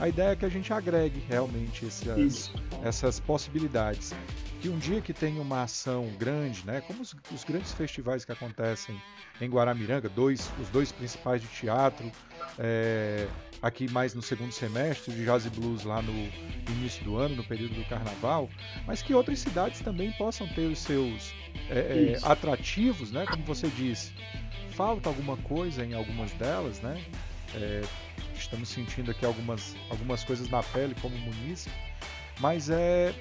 A 0.00 0.08
ideia 0.08 0.30
é 0.30 0.36
que 0.36 0.44
a 0.44 0.48
gente 0.48 0.72
agregue 0.72 1.22
realmente 1.28 1.86
essas, 1.86 2.52
essas 2.84 3.18
possibilidades 3.20 4.14
que 4.60 4.68
um 4.68 4.78
dia 4.78 5.00
que 5.00 5.12
tem 5.12 5.38
uma 5.38 5.62
ação 5.62 6.08
grande, 6.18 6.66
né, 6.66 6.80
como 6.80 7.02
os, 7.02 7.14
os, 7.32 7.44
grandes 7.44 7.72
festivais 7.72 8.24
que 8.24 8.32
acontecem 8.32 9.00
em 9.40 9.48
Guaramiranga, 9.48 10.08
dois, 10.08 10.50
os 10.60 10.68
dois 10.68 10.90
principais 10.90 11.40
de 11.40 11.46
teatro, 11.48 12.10
é, 12.58 13.28
aqui 13.62 13.88
mais 13.90 14.14
no 14.14 14.22
segundo 14.22 14.52
semestre, 14.52 15.12
de 15.14 15.24
Jazz 15.24 15.46
e 15.46 15.50
Blues 15.50 15.84
lá 15.84 16.02
no 16.02 16.12
início 16.72 17.04
do 17.04 17.16
ano, 17.16 17.36
no 17.36 17.44
período 17.44 17.74
do 17.74 17.84
carnaval, 17.88 18.50
mas 18.86 19.00
que 19.00 19.14
outras 19.14 19.38
cidades 19.38 19.80
também 19.80 20.10
possam 20.12 20.46
ter 20.48 20.66
os 20.66 20.78
seus 20.80 21.32
é, 21.70 22.16
é, 22.16 22.18
atrativos, 22.22 23.12
né, 23.12 23.26
como 23.26 23.44
você 23.44 23.68
disse. 23.68 24.12
Falta 24.70 25.08
alguma 25.08 25.36
coisa 25.36 25.84
em 25.84 25.94
algumas 25.94 26.30
delas, 26.32 26.80
né? 26.80 27.04
Estamos 28.32 28.68
sentindo 28.68 29.10
aqui 29.10 29.26
algumas, 29.26 29.74
algumas 29.90 30.22
coisas 30.22 30.48
na 30.48 30.62
pele 30.62 30.94
como 31.02 31.18
munícipe, 31.18 31.74
mas 32.38 32.70
é 32.70 33.12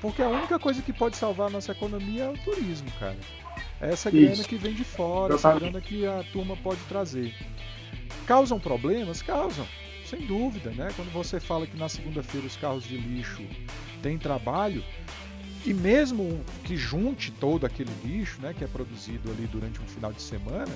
porque 0.00 0.22
a 0.22 0.28
única 0.28 0.58
coisa 0.58 0.80
que 0.82 0.92
pode 0.92 1.16
salvar 1.16 1.48
a 1.48 1.50
nossa 1.50 1.72
economia 1.72 2.24
é 2.24 2.28
o 2.28 2.38
turismo, 2.38 2.90
cara. 2.98 3.16
É 3.80 3.92
essa 3.92 4.10
grana 4.10 4.32
Isso. 4.32 4.48
que 4.48 4.56
vem 4.56 4.74
de 4.74 4.84
fora, 4.84 5.34
essa 5.34 5.52
grana 5.52 5.80
que 5.80 6.06
a 6.06 6.24
turma 6.32 6.56
pode 6.56 6.80
trazer. 6.88 7.34
Causam 8.26 8.60
problemas? 8.60 9.22
Causam, 9.22 9.66
sem 10.04 10.26
dúvida, 10.26 10.70
né? 10.70 10.88
Quando 10.96 11.12
você 11.12 11.40
fala 11.40 11.66
que 11.66 11.76
na 11.76 11.88
segunda-feira 11.88 12.46
os 12.46 12.56
carros 12.56 12.84
de 12.84 12.96
lixo 12.96 13.42
têm 14.02 14.18
trabalho, 14.18 14.84
e 15.64 15.74
mesmo 15.74 16.42
que 16.64 16.76
junte 16.76 17.30
todo 17.32 17.66
aquele 17.66 17.90
lixo, 18.02 18.40
né, 18.40 18.54
que 18.56 18.64
é 18.64 18.66
produzido 18.66 19.30
ali 19.30 19.46
durante 19.46 19.80
um 19.80 19.86
final 19.86 20.12
de 20.12 20.22
semana, 20.22 20.72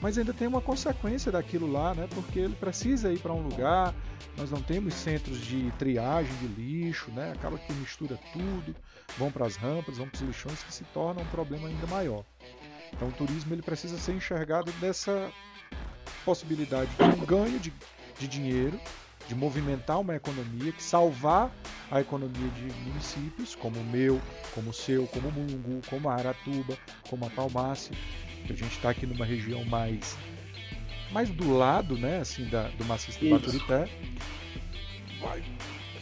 mas 0.00 0.18
ainda 0.18 0.32
tem 0.32 0.46
uma 0.46 0.60
consequência 0.60 1.32
daquilo 1.32 1.70
lá, 1.70 1.94
né? 1.94 2.08
Porque 2.14 2.38
ele 2.38 2.54
precisa 2.54 3.12
ir 3.12 3.18
para 3.18 3.32
um 3.32 3.42
lugar, 3.42 3.94
nós 4.36 4.50
não 4.50 4.60
temos 4.60 4.94
centros 4.94 5.40
de 5.40 5.70
triagem 5.78 6.34
de 6.36 6.46
lixo, 6.48 7.10
né? 7.10 7.32
Acaba 7.32 7.58
que 7.58 7.72
mistura 7.72 8.18
tudo, 8.32 8.74
vão 9.18 9.30
para 9.30 9.46
as 9.46 9.56
rampas, 9.56 9.98
vão 9.98 10.08
para 10.08 10.16
os 10.16 10.22
lixões, 10.22 10.62
que 10.62 10.72
se 10.72 10.84
torna 10.84 11.22
um 11.22 11.26
problema 11.26 11.68
ainda 11.68 11.86
maior. 11.86 12.24
Então 12.92 13.08
o 13.08 13.12
turismo 13.12 13.54
ele 13.54 13.62
precisa 13.62 13.98
ser 13.98 14.12
enxergado 14.12 14.70
dessa 14.72 15.30
possibilidade 16.24 16.90
de 16.96 17.04
um 17.04 17.24
ganho 17.24 17.58
de, 17.58 17.72
de 18.18 18.28
dinheiro, 18.28 18.78
de 19.28 19.34
movimentar 19.34 20.00
uma 20.00 20.14
economia, 20.14 20.72
que 20.72 20.82
salvar 20.82 21.50
a 21.90 22.00
economia 22.00 22.48
de 22.50 22.72
municípios 22.88 23.54
como 23.54 23.78
o 23.78 23.84
meu, 23.84 24.20
como 24.54 24.70
o 24.70 24.72
seu, 24.72 25.06
como 25.06 25.28
o 25.28 25.32
Mungu, 25.32 25.80
como 25.88 26.08
a 26.08 26.14
Aratuba, 26.14 26.76
como 27.08 27.26
a 27.26 27.30
Palmácia. 27.30 27.96
A 28.52 28.56
gente 28.56 28.72
está 28.72 28.90
aqui 28.90 29.06
numa 29.06 29.24
região 29.24 29.64
mais 29.64 30.16
mais 31.12 31.30
do 31.30 31.56
lado, 31.56 31.96
né, 31.96 32.18
assim, 32.18 32.48
da, 32.48 32.68
do 32.68 32.84
maciço 32.84 33.20
do 33.20 33.30
Baturité. 33.30 33.88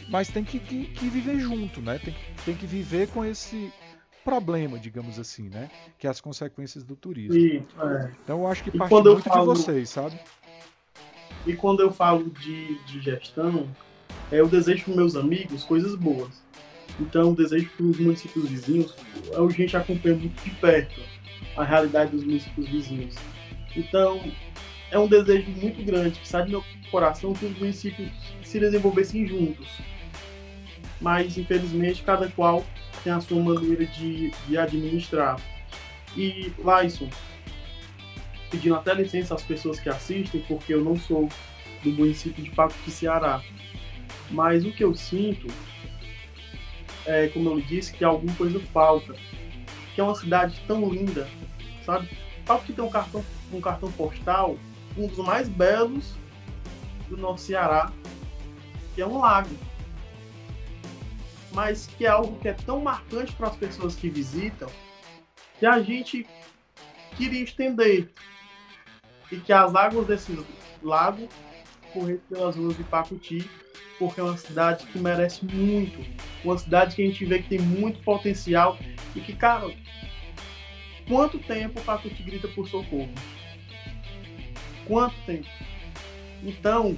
Mas 0.09 0.27
tem 0.27 0.43
que, 0.43 0.59
que, 0.59 0.85
que, 0.85 1.07
viver 1.07 1.39
junto, 1.39 1.81
né? 1.81 1.99
Tem 1.99 2.13
que, 2.13 2.43
tem 2.43 2.55
que 2.55 2.65
viver 2.65 3.07
com 3.09 3.23
esse 3.23 3.71
problema, 4.23 4.77
digamos 4.77 5.17
assim, 5.17 5.49
né? 5.49 5.69
Que 5.97 6.07
é 6.07 6.09
as 6.09 6.19
consequências 6.19 6.83
do 6.83 6.95
turismo. 6.95 7.35
E, 7.35 7.57
é. 7.57 8.11
Então 8.23 8.41
eu 8.41 8.47
acho 8.47 8.63
que 8.63 8.77
parte 8.77 8.91
muito 8.91 9.21
falo... 9.21 9.53
de 9.53 9.59
vocês, 9.61 9.89
sabe? 9.89 10.19
E 11.45 11.55
quando 11.55 11.81
eu 11.81 11.91
falo 11.91 12.29
de, 12.29 12.77
de 12.85 12.99
gestão, 13.01 13.69
é, 14.31 14.39
eu 14.39 14.47
desejo 14.47 14.85
para 14.85 14.95
meus 14.95 15.15
amigos 15.15 15.63
coisas 15.63 15.95
boas. 15.95 16.43
Então, 16.99 17.29
eu 17.29 17.35
desejo 17.35 17.69
para 17.75 17.85
os 17.85 17.99
municípios 17.99 18.49
vizinhos, 18.49 18.95
a 19.33 19.51
gente 19.51 19.75
acompanha 19.75 20.15
muito 20.15 20.41
de 20.43 20.49
perto 20.51 21.01
a 21.55 21.63
realidade 21.63 22.11
dos 22.11 22.23
municípios 22.23 22.67
vizinhos. 22.67 23.15
Então, 23.75 24.21
é 24.91 24.99
um 24.99 25.07
desejo 25.07 25.49
muito 25.51 25.83
grande 25.83 26.19
que 26.19 26.27
sai 26.27 26.43
do 26.43 26.51
meu 26.51 26.63
coração 26.91 27.33
que 27.33 27.45
os 27.45 27.57
municípios 27.57 28.09
se 28.43 28.59
desenvolvessem 28.59 29.25
juntos. 29.27 29.67
Mas, 31.01 31.37
infelizmente, 31.37 32.03
cada 32.03 32.27
qual 32.29 32.65
tem 33.03 33.11
a 33.11 33.19
sua 33.19 33.41
maneira 33.41 33.85
de, 33.85 34.31
de 34.47 34.57
administrar. 34.57 35.39
E, 36.15 36.51
Laison, 36.57 37.09
pedindo 38.49 38.75
até 38.75 38.93
licença 38.93 39.35
às 39.35 39.43
pessoas 39.43 39.79
que 39.79 39.89
assistem, 39.89 40.41
porque 40.47 40.73
eu 40.73 40.83
não 40.83 40.95
sou 40.97 41.29
do 41.83 41.91
município 41.91 42.43
de 42.43 42.49
Paco 42.51 42.73
Ceará. 42.89 43.41
Mas 44.31 44.65
o 44.65 44.71
que 44.71 44.83
eu 44.83 44.95
sinto 44.95 45.47
é, 47.05 47.27
como 47.27 47.49
eu 47.49 47.61
disse, 47.61 47.93
que 47.93 48.03
alguma 48.03 48.33
coisa 48.35 48.59
falta. 48.59 49.15
Que 49.95 50.01
é 50.01 50.03
uma 50.03 50.15
cidade 50.15 50.61
tão 50.67 50.87
linda, 50.89 51.27
sabe? 51.85 52.09
Paco 52.45 52.71
tem 52.71 52.83
um 52.83 52.89
cartão, 52.89 53.25
um 53.51 53.59
cartão 53.59 53.91
postal, 53.93 54.57
um 54.97 55.07
dos 55.07 55.17
mais 55.17 55.49
belos 55.49 56.13
do 57.09 57.17
nosso 57.17 57.45
Ceará, 57.45 57.91
que 58.93 59.01
é 59.01 59.07
um 59.07 59.19
lago. 59.19 59.55
Mas 61.53 61.87
que 61.87 62.05
é 62.05 62.09
algo 62.09 62.37
que 62.39 62.47
é 62.47 62.53
tão 62.53 62.81
marcante 62.81 63.31
para 63.33 63.47
as 63.47 63.55
pessoas 63.55 63.95
que 63.95 64.09
visitam, 64.09 64.69
que 65.57 65.65
a 65.65 65.81
gente 65.81 66.27
queria 67.15 67.43
estender 67.43 68.11
e 69.31 69.37
que 69.37 69.53
as 69.53 69.73
águas 69.73 70.05
desse 70.05 70.37
lago 70.83 71.27
corressem 71.93 72.21
pelas 72.29 72.55
ruas 72.55 72.77
de 72.77 72.83
Pacuti, 72.83 73.49
porque 73.97 74.19
é 74.19 74.23
uma 74.23 74.37
cidade 74.37 74.85
que 74.87 74.99
merece 74.99 75.45
muito, 75.45 76.05
uma 76.43 76.57
cidade 76.57 76.95
que 76.95 77.01
a 77.01 77.05
gente 77.05 77.25
vê 77.25 77.41
que 77.41 77.49
tem 77.49 77.59
muito 77.59 78.01
potencial 78.03 78.77
e 79.15 79.21
que, 79.21 79.33
cara, 79.33 79.73
quanto 81.07 81.39
tempo 81.39 81.81
Pacuti 81.81 82.21
grita 82.21 82.47
por 82.49 82.67
socorro? 82.67 83.09
Quanto 84.85 85.15
tempo? 85.25 85.47
Então, 86.43 86.97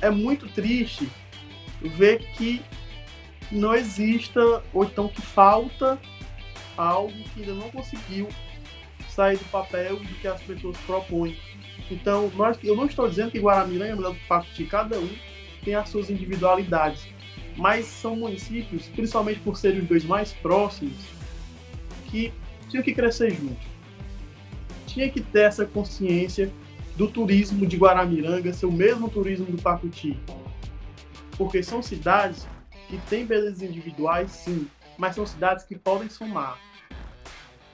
é 0.00 0.10
muito 0.10 0.48
triste 0.48 1.08
ver 1.80 2.18
que 2.32 2.62
não 3.50 3.74
exista, 3.74 4.62
ou 4.72 4.84
então 4.84 5.08
que 5.08 5.22
falta 5.22 5.98
algo 6.76 7.12
que 7.34 7.40
ainda 7.40 7.54
não 7.54 7.70
conseguiu 7.70 8.28
sair 9.08 9.36
do 9.36 9.44
papel 9.46 9.96
do 9.96 10.14
que 10.20 10.28
as 10.28 10.40
pessoas 10.42 10.76
propõem. 10.78 11.36
Então, 11.90 12.30
nós, 12.36 12.58
eu 12.62 12.76
não 12.76 12.86
estou 12.86 13.08
dizendo 13.08 13.30
que 13.30 13.40
Guaramiranga 13.40 13.92
é 13.92 13.96
melhor 13.96 14.12
do 14.12 14.18
que 14.18 14.26
Pacuti, 14.26 14.64
cada 14.64 14.98
um 14.98 15.08
tem 15.64 15.74
as 15.74 15.88
suas 15.88 16.10
individualidades, 16.10 17.08
mas 17.56 17.86
são 17.86 18.14
municípios, 18.14 18.86
principalmente 18.88 19.40
por 19.40 19.56
serem 19.56 19.80
os 19.80 19.88
dois 19.88 20.04
mais 20.04 20.32
próximos, 20.32 20.94
que 22.10 22.32
tinham 22.68 22.82
que 22.82 22.94
crescer 22.94 23.30
juntos. 23.30 23.66
Tinha 24.86 25.08
que 25.10 25.20
ter 25.20 25.42
essa 25.42 25.64
consciência 25.64 26.50
do 26.96 27.08
turismo 27.08 27.66
de 27.66 27.76
Guaramiranga 27.76 28.52
ser 28.52 28.66
o 28.66 28.72
mesmo 28.72 29.08
turismo 29.08 29.46
do 29.46 29.60
Pacuti. 29.62 30.18
Porque 31.36 31.62
são 31.62 31.82
cidades 31.82 32.46
que 32.88 32.98
têm 33.08 33.24
belezas 33.24 33.62
individuais, 33.62 34.30
sim, 34.30 34.66
mas 34.96 35.14
são 35.14 35.26
cidades 35.26 35.64
que 35.64 35.76
podem 35.76 36.08
somar 36.08 36.58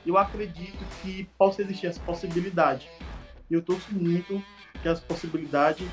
eu 0.06 0.18
acredito 0.18 0.84
que 1.00 1.24
possa 1.38 1.62
existir 1.62 1.86
essa 1.86 2.00
possibilidade. 2.00 2.88
E 3.50 3.54
eu 3.54 3.62
torço 3.62 3.92
muito 3.92 4.42
que 4.82 4.88
essa 4.88 5.00
possibilidade 5.02 5.88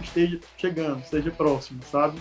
esteja 0.00 0.40
chegando, 0.56 1.00
esteja 1.02 1.30
próxima, 1.30 1.80
sabe? 1.82 2.18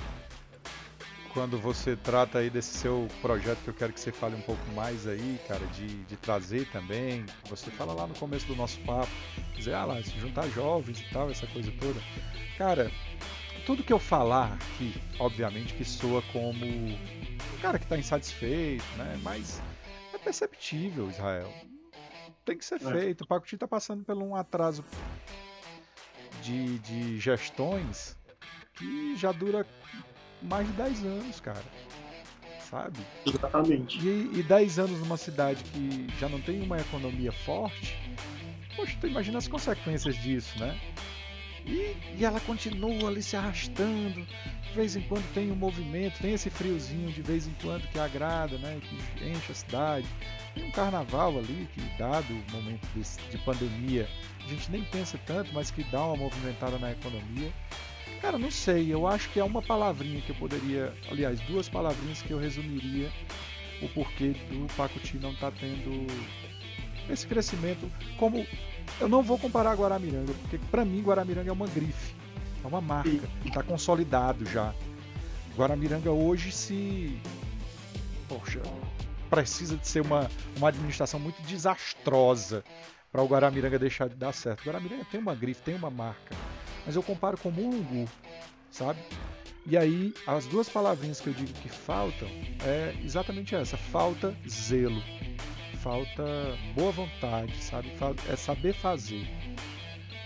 Quando 1.34 1.58
você 1.58 1.96
trata 1.96 2.40
aí 2.40 2.50
desse 2.50 2.78
seu 2.78 3.08
projeto 3.22 3.60
que 3.64 3.70
eu 3.70 3.74
quero 3.74 3.94
que 3.94 4.00
você 4.00 4.12
fale 4.12 4.36
um 4.36 4.42
pouco 4.42 4.62
mais 4.74 5.08
aí, 5.08 5.40
cara, 5.48 5.66
de, 5.68 5.88
de 5.88 6.18
trazer 6.18 6.70
também, 6.72 7.26
você 7.50 7.72
fala 7.72 7.94
lá 7.94 8.06
no 8.06 8.14
começo 8.16 8.46
do 8.48 8.56
nosso 8.56 8.80
papo, 8.82 9.12
dizer, 9.56 9.74
ah 9.74 9.86
lá, 9.86 10.04
se 10.04 10.20
juntar 10.20 10.48
jovens 10.50 11.00
e 11.00 11.14
tal, 11.14 11.30
essa 11.30 11.48
coisa 11.48 11.72
toda. 11.80 12.00
Cara, 12.58 12.92
tudo 13.66 13.84
que 13.84 13.94
eu 13.94 14.00
falar 14.00 14.54
aqui, 14.54 14.94
obviamente 15.20 15.74
que 15.74 15.86
soa 15.86 16.22
como 16.34 16.66
um 16.66 16.98
cara 17.62 17.80
que 17.80 17.86
está 17.86 17.98
insatisfeito, 17.98 18.84
né? 18.98 19.20
Mas 19.24 19.62
perceptível, 20.24 21.10
Israel. 21.10 21.52
Tem 22.46 22.58
que 22.58 22.66
ser 22.66 22.76
é. 22.76 22.92
feito. 22.92 23.22
O 23.22 23.28
Pacuti 23.28 23.56
está 23.56 23.68
passando 23.68 24.04
por 24.04 24.18
um 24.18 24.36
atraso 24.36 24.84
de, 26.42 26.80
de 26.80 27.20
gestões 27.20 28.18
que 28.74 29.16
já 29.16 29.32
dura 29.32 29.66
mais 30.42 30.68
de 30.68 30.74
10 30.74 31.06
anos, 31.06 31.40
cara. 31.40 31.64
Sabe? 32.70 33.00
Exatamente. 33.26 34.00
E, 34.00 34.40
e 34.40 34.44
10 34.44 34.80
anos 34.80 35.00
numa 35.00 35.18
cidade 35.18 35.64
que 35.64 36.08
já 36.20 36.30
não 36.30 36.40
tem 36.40 36.62
uma 36.62 36.78
economia 36.78 37.32
forte, 37.32 37.98
poxa, 38.76 38.98
tu 39.00 39.08
imagina 39.08 39.38
as 39.38 39.48
consequências 39.48 40.16
disso, 40.16 40.58
né? 40.60 40.80
E, 41.66 41.96
e, 42.18 42.26
ela 42.26 42.40
continua 42.40 43.10
ali 43.10 43.22
se 43.22 43.36
arrastando. 43.36 44.26
De 44.26 44.74
vez 44.74 44.96
em 44.96 45.02
quando 45.02 45.32
tem 45.34 45.52
um 45.52 45.56
movimento, 45.56 46.20
tem 46.20 46.34
esse 46.34 46.50
friozinho 46.50 47.12
de 47.12 47.22
vez 47.22 47.46
em 47.46 47.54
quando 47.62 47.86
que 47.90 48.00
agrada, 48.00 48.58
né? 48.58 48.80
Que 48.82 49.26
enche 49.26 49.52
a 49.52 49.56
cidade. 49.56 50.08
Tem 50.56 50.64
um 50.64 50.72
carnaval 50.72 51.38
ali 51.38 51.68
que, 51.74 51.82
dado 51.98 52.34
o 52.34 52.52
momento 52.52 52.88
desse, 52.96 53.20
de 53.30 53.38
pandemia, 53.40 54.08
a 54.44 54.48
gente 54.48 54.72
nem 54.72 54.84
pensa 54.86 55.20
tanto, 55.26 55.54
mas 55.54 55.70
que 55.70 55.84
dá 55.86 56.04
uma 56.06 56.16
movimentada 56.16 56.80
na 56.80 56.92
economia. 56.92 57.52
Cara, 58.22 58.38
não 58.38 58.52
sei, 58.52 58.94
eu 58.94 59.08
acho 59.08 59.30
que 59.30 59.40
é 59.40 59.44
uma 59.44 59.62
palavrinha 59.62 60.22
que 60.22 60.30
eu 60.30 60.36
poderia, 60.36 60.94
aliás, 61.10 61.40
duas 61.42 61.68
palavrinhas 61.68 62.22
que 62.22 62.32
eu 62.32 62.38
resumiria 62.38 63.12
o 63.82 63.90
porquê 63.90 64.36
do 64.50 64.68
Pacuti 64.76 65.18
não 65.18 65.34
tá 65.36 65.52
tendo 65.52 66.06
esse 67.10 67.26
crescimento 67.26 67.92
como 68.18 68.46
eu 69.00 69.10
não 69.10 69.24
vou 69.24 69.40
comparar 69.40 69.74
Guaramiranga, 69.74 70.34
porque 70.42 70.60
para 70.70 70.86
mim 70.86 71.02
Guaramiranga 71.02 71.50
é 71.50 71.54
uma 71.54 71.68
grife, 71.68 72.14
é 72.64 72.68
uma 72.68 72.80
marca, 72.80 73.10
está 73.44 73.64
consolidado 73.64 74.46
já. 74.46 74.74
Guaramiranga 75.58 76.12
hoje 76.12 76.52
se. 76.52 77.20
Poxa, 78.30 78.62
precisa 79.30 79.76
de 79.76 79.88
ser 79.88 80.02
uma, 80.02 80.30
uma 80.58 80.70
administração 80.70 81.20
muito 81.20 81.42
desastrosa 81.42 82.64
para 83.12 83.22
o 83.22 83.28
Guaramiranga 83.28 83.80
deixar 83.80 84.08
de 84.08 84.16
dar 84.16 84.32
certo. 84.32 84.64
Guaramiranga 84.64 85.06
tem 85.12 85.20
uma 85.20 85.36
grife, 85.36 85.62
tem 85.64 85.76
uma 85.76 85.90
marca. 85.90 86.36
Mas 86.86 86.96
eu 86.96 87.04
comparo 87.04 87.38
com 87.38 87.52
Mulungu, 87.52 88.08
sabe? 88.72 89.00
E 89.66 89.78
aí, 89.78 90.14
as 90.26 90.48
duas 90.48 90.68
palavrinhas 90.68 91.22
que 91.22 91.28
eu 91.28 91.34
digo 91.34 91.54
que 91.54 91.70
faltam 91.70 92.28
é 92.66 92.96
exatamente 93.04 93.56
essa: 93.56 93.78
falta 93.78 94.36
zelo 94.50 95.02
falta 95.82 96.24
boa 96.76 96.92
vontade, 96.92 97.56
sabe? 97.62 97.92
É 98.30 98.36
saber 98.36 98.74
fazer. 98.74 99.28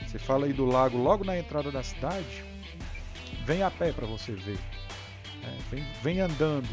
Você 0.06 0.20
fala 0.20 0.46
aí 0.46 0.54
do 0.54 0.66
lago 0.66 0.98
logo 0.98 1.24
na 1.24 1.38
entrada 1.38 1.72
da 1.72 1.82
cidade, 1.82 2.44
vem 3.46 3.64
a 3.64 3.72
pé 3.72 3.92
para 3.92 4.06
você 4.06 4.34
ver. 4.34 4.60
É, 5.44 5.58
vem, 5.72 5.86
vem 6.04 6.20
andando. 6.20 6.70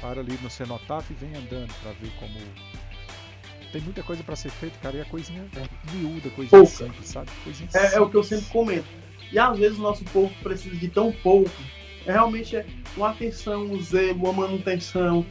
Para 0.00 0.20
ali 0.20 0.38
no 0.42 0.50
cenotafo 0.50 1.12
e 1.12 1.16
vem 1.16 1.34
andando 1.34 1.72
para 1.82 1.92
ver 1.92 2.10
como. 2.18 2.38
Tem 3.72 3.80
muita 3.80 4.02
coisa 4.02 4.22
para 4.22 4.36
ser 4.36 4.50
feita, 4.50 4.78
cara, 4.80 4.96
e 4.96 5.00
a 5.00 5.04
coisinha 5.06 5.46
miúda, 5.92 6.30
coisinha 6.30 6.62
Pouca. 6.62 6.66
simples, 6.66 7.08
sabe? 7.08 7.30
Coisinha 7.42 7.68
é, 7.74 7.94
é, 7.94 8.00
o 8.00 8.08
que 8.08 8.16
eu 8.16 8.24
sempre 8.24 8.46
comento. 8.46 8.86
E 9.32 9.38
às 9.38 9.58
vezes 9.58 9.78
o 9.78 9.82
nosso 9.82 10.04
povo 10.04 10.32
precisa 10.42 10.76
de 10.76 10.88
tão 10.88 11.12
pouco. 11.12 11.50
É 12.04 12.12
realmente 12.12 12.56
é 12.56 12.64
uma 12.96 13.10
atenção, 13.10 13.64
um 13.64 13.82
zelo, 13.82 14.24
uma 14.24 14.32
manutenção. 14.32 15.26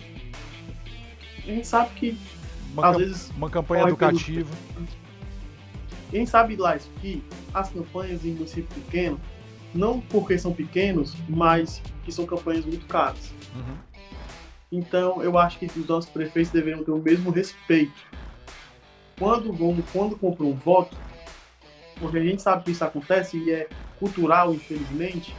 A 1.37 1.47
gente 1.47 1.67
sabe 1.67 1.89
que 1.95 2.17
uma, 2.75 2.89
Às 2.89 2.97
vezes, 2.97 3.29
uma 3.37 3.49
campanha 3.49 3.83
educativa. 3.83 4.49
Quem 6.11 6.25
sabe 6.25 6.55
lá 6.57 6.75
isso 6.75 6.89
que 7.01 7.23
as 7.53 7.69
campanhas 7.69 8.25
em 8.25 8.31
município 8.31 8.67
pequeno, 8.81 9.19
não 9.73 10.01
porque 10.01 10.37
são 10.37 10.53
pequenos, 10.53 11.15
mas 11.27 11.81
que 12.03 12.11
são 12.11 12.25
campanhas 12.25 12.65
muito 12.65 12.85
caras. 12.85 13.33
Uhum. 13.55 13.77
Então, 14.71 15.23
eu 15.23 15.37
acho 15.37 15.57
que 15.57 15.65
os 15.65 15.87
nossos 15.87 16.09
prefeitos 16.09 16.51
deveriam 16.51 16.83
ter 16.83 16.91
o 16.91 16.99
mesmo 16.99 17.31
respeito. 17.31 17.93
Quando 19.17 19.53
vão, 19.53 19.77
quando 19.93 20.17
compram 20.17 20.49
um 20.49 20.53
voto, 20.55 20.97
porque 21.99 22.17
a 22.17 22.23
gente 22.23 22.41
sabe 22.41 22.63
que 22.63 22.71
isso 22.71 22.83
acontece 22.83 23.37
e 23.37 23.51
é 23.51 23.69
cultural, 23.99 24.53
infelizmente, 24.53 25.35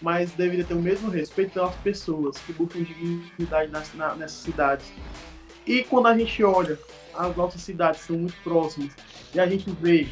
mas 0.00 0.30
deveria 0.32 0.64
ter 0.64 0.74
o 0.74 0.82
mesmo 0.82 1.10
respeito 1.10 1.52
pelas 1.52 1.74
pessoas 1.76 2.38
que 2.38 2.52
buscam 2.52 2.82
dignidade 2.82 3.70
nas, 3.70 3.92
na, 3.94 4.14
nessas 4.14 4.38
cidades. 4.38 4.92
E 5.66 5.82
quando 5.84 6.06
a 6.06 6.16
gente 6.16 6.42
olha, 6.44 6.78
as 7.14 7.36
nossas 7.36 7.62
cidades 7.62 8.00
são 8.02 8.16
muito 8.16 8.36
próximas 8.42 8.94
e 9.34 9.40
a 9.40 9.46
gente 9.46 9.70
vê 9.80 10.06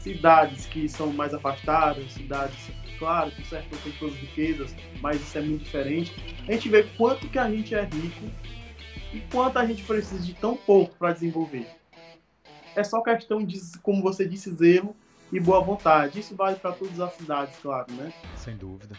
cidades 0.00 0.66
que 0.66 0.88
são 0.88 1.12
mais 1.12 1.34
afastadas, 1.34 2.12
cidades, 2.12 2.70
claro, 2.98 3.30
que 3.30 3.46
certo 3.46 3.76
tem 3.82 3.92
suas 3.94 4.14
riquezas, 4.14 4.74
mas 5.02 5.20
isso 5.20 5.36
é 5.36 5.40
muito 5.42 5.64
diferente. 5.64 6.14
A 6.48 6.52
gente 6.52 6.68
vê 6.68 6.84
quanto 6.96 7.28
que 7.28 7.38
a 7.38 7.50
gente 7.50 7.74
é 7.74 7.82
rico 7.82 8.24
e 9.12 9.20
quanto 9.32 9.58
a 9.58 9.66
gente 9.66 9.82
precisa 9.82 10.22
de 10.22 10.34
tão 10.34 10.56
pouco 10.56 10.94
para 10.96 11.12
desenvolver. 11.12 11.77
É 12.78 12.84
só 12.84 13.00
questão 13.00 13.44
de, 13.44 13.60
como 13.82 14.00
você 14.00 14.24
disse, 14.24 14.54
zelo 14.54 14.94
e 15.32 15.40
boa 15.40 15.60
vontade. 15.60 16.20
Isso 16.20 16.36
vale 16.36 16.54
para 16.60 16.70
todas 16.70 17.00
as 17.00 17.12
cidades, 17.14 17.58
claro, 17.60 17.92
né? 17.92 18.12
Sem 18.36 18.56
dúvida. 18.56 18.94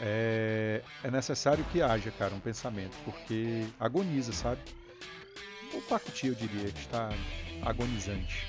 É, 0.00 0.82
é 1.04 1.10
necessário 1.10 1.62
que 1.70 1.82
haja, 1.82 2.10
cara, 2.10 2.34
um 2.34 2.40
pensamento, 2.40 2.96
porque 3.04 3.66
agoniza, 3.78 4.32
sabe? 4.32 4.62
O 5.74 5.82
Pacuti, 5.82 6.28
eu 6.28 6.34
diria, 6.34 6.72
que 6.72 6.80
está 6.80 7.10
agonizante. 7.66 8.46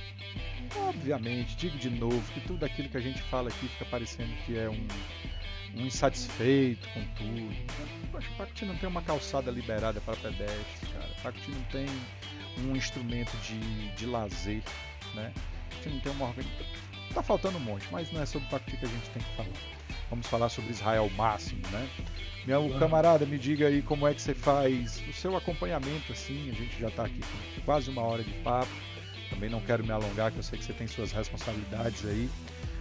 Obviamente, 0.88 1.58
digo 1.58 1.78
de 1.78 1.90
novo 1.90 2.22
que 2.32 2.40
tudo 2.48 2.66
aquilo 2.66 2.88
que 2.88 2.96
a 2.96 3.02
gente 3.02 3.22
fala 3.24 3.50
aqui 3.50 3.68
fica 3.68 3.84
parecendo 3.84 4.32
que 4.46 4.58
é 4.58 4.70
um, 4.70 4.88
um 5.76 5.86
insatisfeito 5.86 6.88
com 6.90 7.04
tudo. 7.16 7.56
Poxa, 8.12 8.28
o 8.32 8.38
Pacuti 8.38 8.66
não 8.66 8.76
tem 8.78 8.90
uma 8.90 9.02
calçada 9.02 9.52
liberada 9.52 10.02
para 10.02 10.16
pedestres, 10.16 10.92
cara. 10.94 11.10
O 11.18 11.22
Pacuti 11.22 11.52
não 11.52 11.64
tem 11.64 11.86
um 12.60 12.76
instrumento 12.76 13.36
de, 13.38 13.90
de 13.96 14.06
lazer, 14.06 14.64
né? 15.14 15.32
O 15.36 15.70
Pacuti 15.70 15.90
não 15.90 16.00
tem 16.00 16.12
uma 16.12 16.26
organização 16.28 16.90
Tá 17.14 17.24
faltando 17.24 17.58
um 17.58 17.62
monte, 17.62 17.88
mas 17.92 18.12
não 18.12 18.22
é 18.22 18.26
sobre 18.26 18.48
o 18.48 18.52
Pacuti 18.52 18.78
que 18.78 18.86
a 18.86 18.88
gente 18.88 19.10
tem 19.10 19.22
que 19.22 19.36
falar. 19.36 19.50
Vamos 20.10 20.28
falar 20.28 20.50
sobre 20.50 20.72
Israel 20.72 21.10
máximo, 21.16 21.62
né? 21.72 21.90
Meu 22.46 22.70
camarada, 22.80 23.26
me 23.26 23.38
diga 23.38 23.68
aí 23.68 23.82
como 23.82 24.08
é 24.08 24.14
que 24.14 24.22
você 24.22 24.34
faz 24.34 25.02
o 25.08 25.14
seu 25.14 25.36
acompanhamento, 25.36 26.12
assim. 26.12 26.50
A 26.50 26.54
gente 26.54 26.80
já 26.80 26.88
está 26.88 27.06
aqui 27.06 27.20
com 27.20 27.62
quase 27.62 27.90
uma 27.90 28.02
hora 28.02 28.24
de 28.24 28.34
papo. 28.42 28.72
Também 29.30 29.50
não 29.50 29.60
quero 29.60 29.84
me 29.84 29.92
alongar, 29.92 30.32
que 30.32 30.38
eu 30.38 30.44
sei 30.44 30.58
que 30.58 30.66
você 30.66 30.74
tem 30.74 30.88
suas 30.88 31.12
responsabilidades 31.12 32.06
aí. 32.06 32.30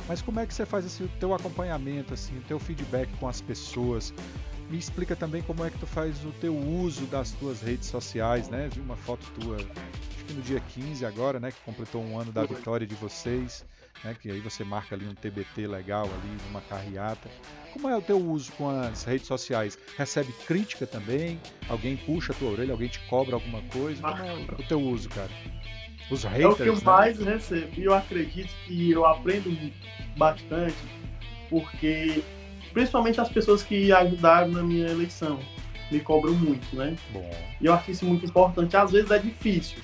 Mas 0.08 0.22
como 0.22 0.40
é 0.40 0.46
que 0.46 0.54
você 0.54 0.64
faz 0.64 0.86
esse 0.86 1.02
o 1.02 1.08
teu 1.20 1.34
acompanhamento, 1.34 2.14
assim, 2.14 2.38
o 2.38 2.42
teu 2.42 2.58
feedback 2.58 3.10
com 3.20 3.28
as 3.28 3.42
pessoas? 3.42 4.14
Me 4.70 4.78
explica 4.78 5.14
também 5.14 5.42
como 5.42 5.64
é 5.64 5.70
que 5.70 5.78
tu 5.78 5.86
faz 5.86 6.24
o 6.24 6.32
teu 6.32 6.56
uso 6.56 7.06
das 7.06 7.32
tuas 7.32 7.60
redes 7.60 7.88
sociais, 7.88 8.48
né? 8.48 8.68
Vi 8.72 8.80
uma 8.80 8.96
foto 8.96 9.26
tua, 9.38 9.56
acho 9.56 10.24
que 10.26 10.32
no 10.32 10.42
dia 10.42 10.60
15 10.60 11.04
agora, 11.04 11.38
né? 11.38 11.52
Que 11.52 11.60
completou 11.60 12.02
um 12.02 12.18
ano 12.18 12.32
da 12.32 12.44
vitória 12.44 12.86
de 12.86 12.94
vocês 12.94 13.64
né, 14.04 14.16
que 14.20 14.30
aí 14.30 14.40
você 14.40 14.64
marca 14.64 14.94
ali 14.94 15.06
um 15.06 15.14
TBT 15.14 15.66
legal 15.66 16.04
ali, 16.04 16.38
uma 16.50 16.60
carreata. 16.62 17.28
Como 17.72 17.88
é 17.88 17.96
o 17.96 18.02
teu 18.02 18.18
uso 18.18 18.52
com 18.52 18.68
as 18.68 19.04
redes 19.04 19.26
sociais? 19.26 19.78
Recebe 19.96 20.32
crítica 20.46 20.86
também? 20.86 21.40
Alguém 21.68 21.96
puxa 21.96 22.32
a 22.32 22.36
tua 22.36 22.50
orelha? 22.50 22.72
Alguém 22.72 22.88
te 22.88 23.00
cobra 23.06 23.34
alguma 23.34 23.62
coisa? 23.62 24.02
Como 24.02 24.22
é 24.22 24.34
o 24.34 24.62
teu 24.64 24.80
uso, 24.80 25.08
cara? 25.08 25.30
Os 26.10 26.24
haters, 26.24 26.44
é 26.44 26.48
o 26.48 26.56
que 26.56 26.62
eu 26.62 26.74
né? 26.74 26.80
mais 26.84 27.18
recebo. 27.18 27.68
E 27.76 27.84
eu 27.84 27.94
acredito 27.94 28.52
que 28.66 28.90
eu 28.90 29.04
aprendo 29.04 29.72
bastante, 30.16 30.76
porque 31.50 32.22
principalmente 32.72 33.20
as 33.20 33.28
pessoas 33.28 33.62
que 33.62 33.92
ajudaram 33.92 34.48
na 34.48 34.62
minha 34.62 34.88
eleição 34.88 35.38
me 35.90 36.00
cobram 36.00 36.34
muito, 36.34 36.76
né? 36.76 36.96
Bom. 37.12 37.30
E 37.60 37.66
eu 37.66 37.72
acho 37.72 37.90
isso 37.90 38.04
muito 38.04 38.24
importante. 38.26 38.76
Às 38.76 38.90
vezes 38.90 39.10
é 39.10 39.18
difícil, 39.18 39.78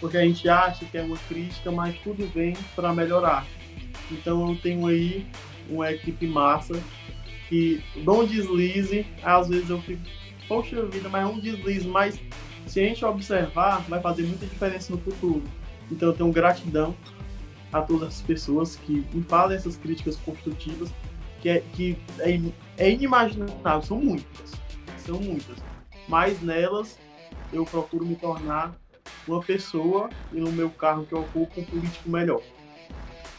porque 0.00 0.16
a 0.16 0.22
gente 0.22 0.48
acha 0.48 0.84
que 0.84 0.96
é 0.96 1.02
uma 1.02 1.18
crítica, 1.28 1.70
mas 1.70 1.96
tudo 1.98 2.26
vem 2.28 2.56
para 2.74 2.92
melhorar. 2.92 3.44
Então 4.10 4.48
eu 4.48 4.56
tenho 4.56 4.86
aí 4.86 5.26
uma 5.68 5.92
equipe 5.92 6.26
massa 6.26 6.80
que 7.48 7.82
dá 8.04 8.12
um 8.12 8.26
deslize, 8.26 9.06
às 9.22 9.48
vezes 9.48 9.70
eu 9.70 9.80
fico, 9.82 10.02
poxa 10.46 10.84
vida, 10.86 11.08
mas 11.08 11.22
é 11.22 11.26
um 11.26 11.40
deslize, 11.40 11.86
mas 11.88 12.20
se 12.68 12.80
a 12.80 12.84
gente 12.84 13.04
observar, 13.04 13.80
vai 13.88 14.00
fazer 14.00 14.22
muita 14.24 14.46
diferença 14.46 14.92
no 14.92 14.98
futuro. 14.98 15.42
Então 15.90 16.08
eu 16.08 16.14
tenho 16.14 16.30
gratidão 16.32 16.94
a 17.72 17.82
todas 17.82 18.08
as 18.08 18.20
pessoas 18.20 18.76
que 18.76 19.06
me 19.12 19.22
fazem 19.22 19.56
essas 19.56 19.76
críticas 19.76 20.16
construtivas, 20.16 20.90
que 21.40 21.48
é, 21.48 21.62
que 21.72 21.98
é, 22.20 22.40
é 22.76 22.90
inimaginável, 22.90 23.82
são 23.82 23.98
muitas, 23.98 24.52
são 24.98 25.20
muitas, 25.20 25.56
mas 26.08 26.40
nelas 26.42 26.98
eu 27.52 27.64
procuro 27.64 28.04
me 28.04 28.16
tornar 28.16 28.74
uma 29.26 29.40
pessoa 29.42 30.08
e 30.32 30.40
no 30.40 30.50
meu 30.50 30.70
carro 30.70 31.06
que 31.06 31.12
eu 31.12 31.20
ocupo 31.20 31.60
um 31.60 31.64
político 31.64 32.08
melhor. 32.08 32.42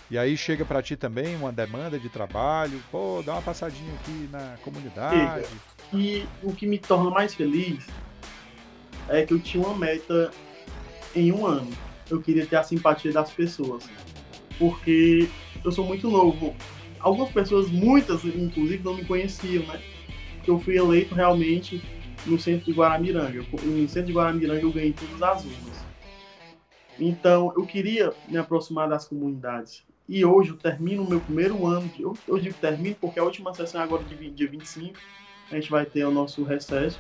E 0.10 0.18
aí 0.18 0.36
chega 0.36 0.66
para 0.66 0.82
ti 0.82 0.96
também 0.96 1.36
uma 1.36 1.52
demanda 1.52 2.00
de 2.00 2.10
trabalho, 2.10 2.82
pô, 2.92 3.22
dá 3.24 3.34
uma 3.34 3.42
passadinha 3.44 3.94
aqui 3.94 4.28
na 4.32 4.58
comunidade. 4.64 5.48
E 5.94 6.26
o 6.42 6.54
que 6.54 6.66
me 6.66 6.80
torna 6.80 7.12
mais 7.12 7.36
feliz 7.36 7.86
é 9.10 9.26
que 9.26 9.34
eu 9.34 9.40
tinha 9.40 9.66
uma 9.66 9.78
meta 9.78 10.32
em 11.16 11.32
um 11.32 11.46
ano. 11.46 11.72
Eu 12.10 12.22
queria 12.22 12.46
ter 12.46 12.56
a 12.56 12.64
simpatia 12.64 13.12
das 13.12 13.32
pessoas. 13.32 13.90
Porque 14.58 15.28
eu 15.64 15.72
sou 15.72 15.86
muito 15.86 16.10
novo. 16.10 16.56
Algumas 17.00 17.32
pessoas, 17.32 17.70
muitas 17.70 18.24
inclusive, 18.26 18.84
não 18.84 18.96
me 18.96 19.06
conheciam, 19.06 19.66
né? 19.66 19.82
Eu 20.46 20.60
fui 20.60 20.78
eleito 20.78 21.16
realmente 21.16 21.82
no 22.26 22.40
centro 22.40 22.66
de 22.66 22.72
Guaramiranga. 22.72 23.46
No 23.64 23.88
centro 23.88 24.08
de 24.08 24.14
Guaramiranga 24.14 24.62
eu 24.62 24.72
ganhei 24.72 24.94
todas 24.94 25.22
as 25.22 25.46
urnas. 25.46 25.86
Então 27.00 27.54
eu 27.56 27.66
queria 27.66 28.14
me 28.28 28.38
aproximar 28.38 28.90
das 28.90 29.08
comunidades. 29.08 29.84
E 30.08 30.26
hoje 30.26 30.50
eu 30.50 30.58
termino 30.58 31.04
o 31.04 31.10
meu 31.10 31.20
primeiro 31.20 31.66
ano. 31.66 31.90
Eu, 31.98 32.18
eu 32.28 32.40
digo 32.40 32.56
termino 32.60 32.96
porque 33.00 33.20
a 33.20 33.24
última 33.24 33.54
sessão 33.54 33.80
é 33.80 33.84
agora 33.84 34.04
de 34.04 34.30
dia 34.32 34.50
25. 34.50 34.98
A 35.52 35.56
gente 35.56 35.70
vai 35.70 35.86
ter 35.86 36.04
o 36.04 36.12
nosso 36.12 36.44
recesso. 36.44 37.00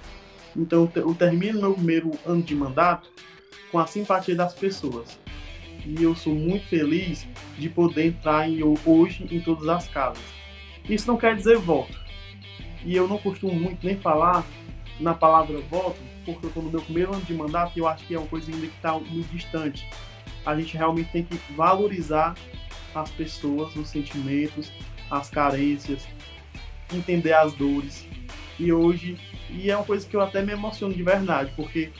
Então 0.55 0.91
eu 0.95 1.15
termino 1.15 1.61
meu 1.61 1.73
primeiro 1.73 2.11
ano 2.25 2.41
de 2.41 2.55
mandato 2.55 3.09
com 3.71 3.79
a 3.79 3.87
simpatia 3.87 4.35
das 4.35 4.53
pessoas. 4.53 5.19
E 5.85 6.03
eu 6.03 6.15
sou 6.15 6.33
muito 6.33 6.65
feliz 6.67 7.27
de 7.57 7.69
poder 7.69 8.07
entrar 8.07 8.49
em, 8.49 8.59
hoje 8.85 9.27
em 9.31 9.39
todas 9.39 9.67
as 9.67 9.87
casas. 9.87 10.23
Isso 10.87 11.07
não 11.07 11.17
quer 11.17 11.35
dizer 11.35 11.57
voto. 11.57 11.97
E 12.83 12.95
eu 12.95 13.07
não 13.07 13.17
costumo 13.17 13.53
muito 13.53 13.85
nem 13.85 13.97
falar 13.97 14.45
na 14.99 15.13
palavra 15.13 15.59
voto, 15.61 15.99
porque 16.25 16.45
eu 16.45 16.49
estou 16.49 16.63
no 16.63 16.71
meu 16.71 16.81
primeiro 16.81 17.13
ano 17.13 17.23
de 17.23 17.33
mandato 17.33 17.73
e 17.75 17.79
eu 17.79 17.87
acho 17.87 18.05
que 18.05 18.15
é 18.15 18.19
uma 18.19 18.27
coisa 18.27 18.51
ainda 18.51 18.67
que 18.67 18.75
está 18.75 18.93
muito 18.93 19.29
distante. 19.31 19.87
A 20.45 20.55
gente 20.55 20.75
realmente 20.75 21.11
tem 21.11 21.23
que 21.23 21.37
valorizar 21.53 22.35
as 22.93 23.09
pessoas, 23.11 23.75
os 23.75 23.89
sentimentos, 23.89 24.71
as 25.09 25.29
carências, 25.29 26.07
entender 26.93 27.33
as 27.33 27.53
dores. 27.53 28.07
E 28.59 28.73
hoje, 28.73 29.17
e 29.51 29.69
é 29.69 29.75
uma 29.75 29.85
coisa 29.85 30.07
que 30.07 30.15
eu 30.15 30.21
até 30.21 30.41
me 30.41 30.51
emociono 30.51 30.93
de 30.93 31.03
verdade, 31.03 31.51
porque 31.55 31.91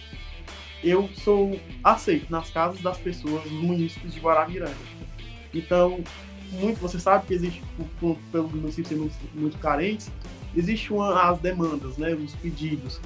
eu 0.84 1.10
sou 1.16 1.60
aceito 1.84 2.32
nas 2.32 2.50
casas 2.50 2.82
das 2.82 2.98
pessoas, 2.98 3.44
nos 3.52 3.64
municípios 3.64 4.14
de 4.14 4.20
Guaramiranga. 4.20 4.76
Então, 5.54 6.04
muito, 6.52 6.80
você 6.80 7.00
sabe 7.00 7.28
que 7.28 7.34
existe, 7.34 7.62
pelo 8.32 8.50
município 8.50 8.90
ser 8.90 8.96
muito, 8.96 9.16
muito 9.34 9.58
carentes, 9.58 10.10
existe 10.56 10.94
uma, 10.94 11.30
as 11.30 11.40
demandas, 11.40 11.98
né, 11.98 12.14
os 12.14 12.34
pedidos. 12.36 13.00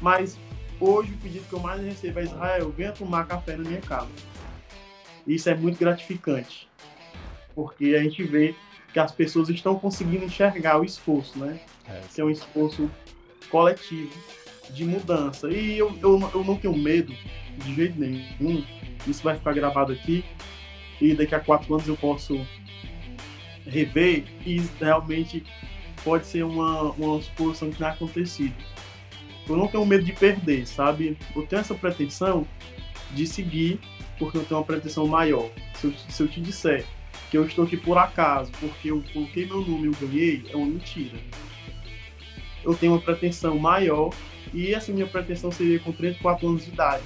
Mas 0.00 0.38
hoje 0.80 1.12
o 1.12 1.16
pedido 1.18 1.46
que 1.48 1.52
eu 1.52 1.60
mais 1.60 1.80
recebo 1.82 2.18
é 2.18 2.24
Israel, 2.24 2.70
venha 2.76 2.92
tomar 2.92 3.26
café 3.26 3.56
na 3.56 3.68
minha 3.68 3.80
casa. 3.80 4.08
Isso 5.26 5.48
é 5.48 5.54
muito 5.54 5.78
gratificante, 5.78 6.68
porque 7.54 7.94
a 7.94 8.02
gente 8.02 8.22
vê 8.24 8.54
que 8.92 8.98
as 8.98 9.12
pessoas 9.12 9.48
estão 9.48 9.78
conseguindo 9.78 10.24
enxergar 10.24 10.80
o 10.80 10.84
esforço, 10.84 11.38
né? 11.38 11.60
É, 11.88 12.00
que 12.12 12.20
é 12.20 12.24
um 12.24 12.30
esforço 12.30 12.90
coletivo 13.52 14.10
de 14.70 14.84
mudança. 14.84 15.50
E 15.50 15.78
eu, 15.78 15.94
eu, 16.02 16.30
eu 16.34 16.42
não 16.42 16.56
tenho 16.56 16.76
medo 16.76 17.14
de 17.58 17.74
jeito 17.74 18.00
nenhum. 18.00 18.64
Isso 19.06 19.22
vai 19.22 19.36
ficar 19.36 19.52
gravado 19.52 19.92
aqui 19.92 20.24
e 21.00 21.14
daqui 21.14 21.34
a 21.34 21.40
quatro 21.40 21.74
anos 21.74 21.86
eu 21.86 21.96
posso 21.96 22.44
rever 23.66 24.24
e 24.46 24.62
realmente 24.80 25.44
pode 26.02 26.26
ser 26.26 26.42
uma, 26.44 26.92
uma 26.92 27.18
exposição 27.18 27.70
que 27.70 27.80
não 27.80 27.88
acontecido. 27.88 28.54
Eu 29.48 29.56
não 29.56 29.68
tenho 29.68 29.84
medo 29.84 30.04
de 30.04 30.12
perder, 30.12 30.66
sabe? 30.66 31.18
Eu 31.36 31.46
tenho 31.46 31.60
essa 31.60 31.74
pretensão 31.74 32.46
de 33.10 33.26
seguir, 33.26 33.80
porque 34.18 34.38
eu 34.38 34.44
tenho 34.44 34.60
uma 34.60 34.66
pretensão 34.66 35.06
maior. 35.06 35.50
Se 35.74 35.88
eu, 35.88 35.94
se 36.08 36.22
eu 36.22 36.28
te 36.28 36.40
disser 36.40 36.86
que 37.30 37.36
eu 37.36 37.44
estou 37.44 37.64
aqui 37.64 37.76
por 37.76 37.98
acaso, 37.98 38.52
porque 38.60 38.90
eu 38.90 39.02
coloquei 39.12 39.46
meu 39.46 39.62
nome 39.62 39.84
e 39.84 39.86
eu 39.86 40.08
ganhei, 40.08 40.44
é 40.50 40.56
uma 40.56 40.66
mentira. 40.66 41.18
Eu 42.64 42.74
tenho 42.74 42.92
uma 42.92 43.00
pretensão 43.00 43.58
maior 43.58 44.10
e 44.52 44.72
essa 44.74 44.92
minha 44.92 45.06
pretensão 45.06 45.50
seria 45.50 45.78
com 45.80 45.92
34 45.92 46.48
anos 46.48 46.64
de 46.64 46.70
idade. 46.70 47.02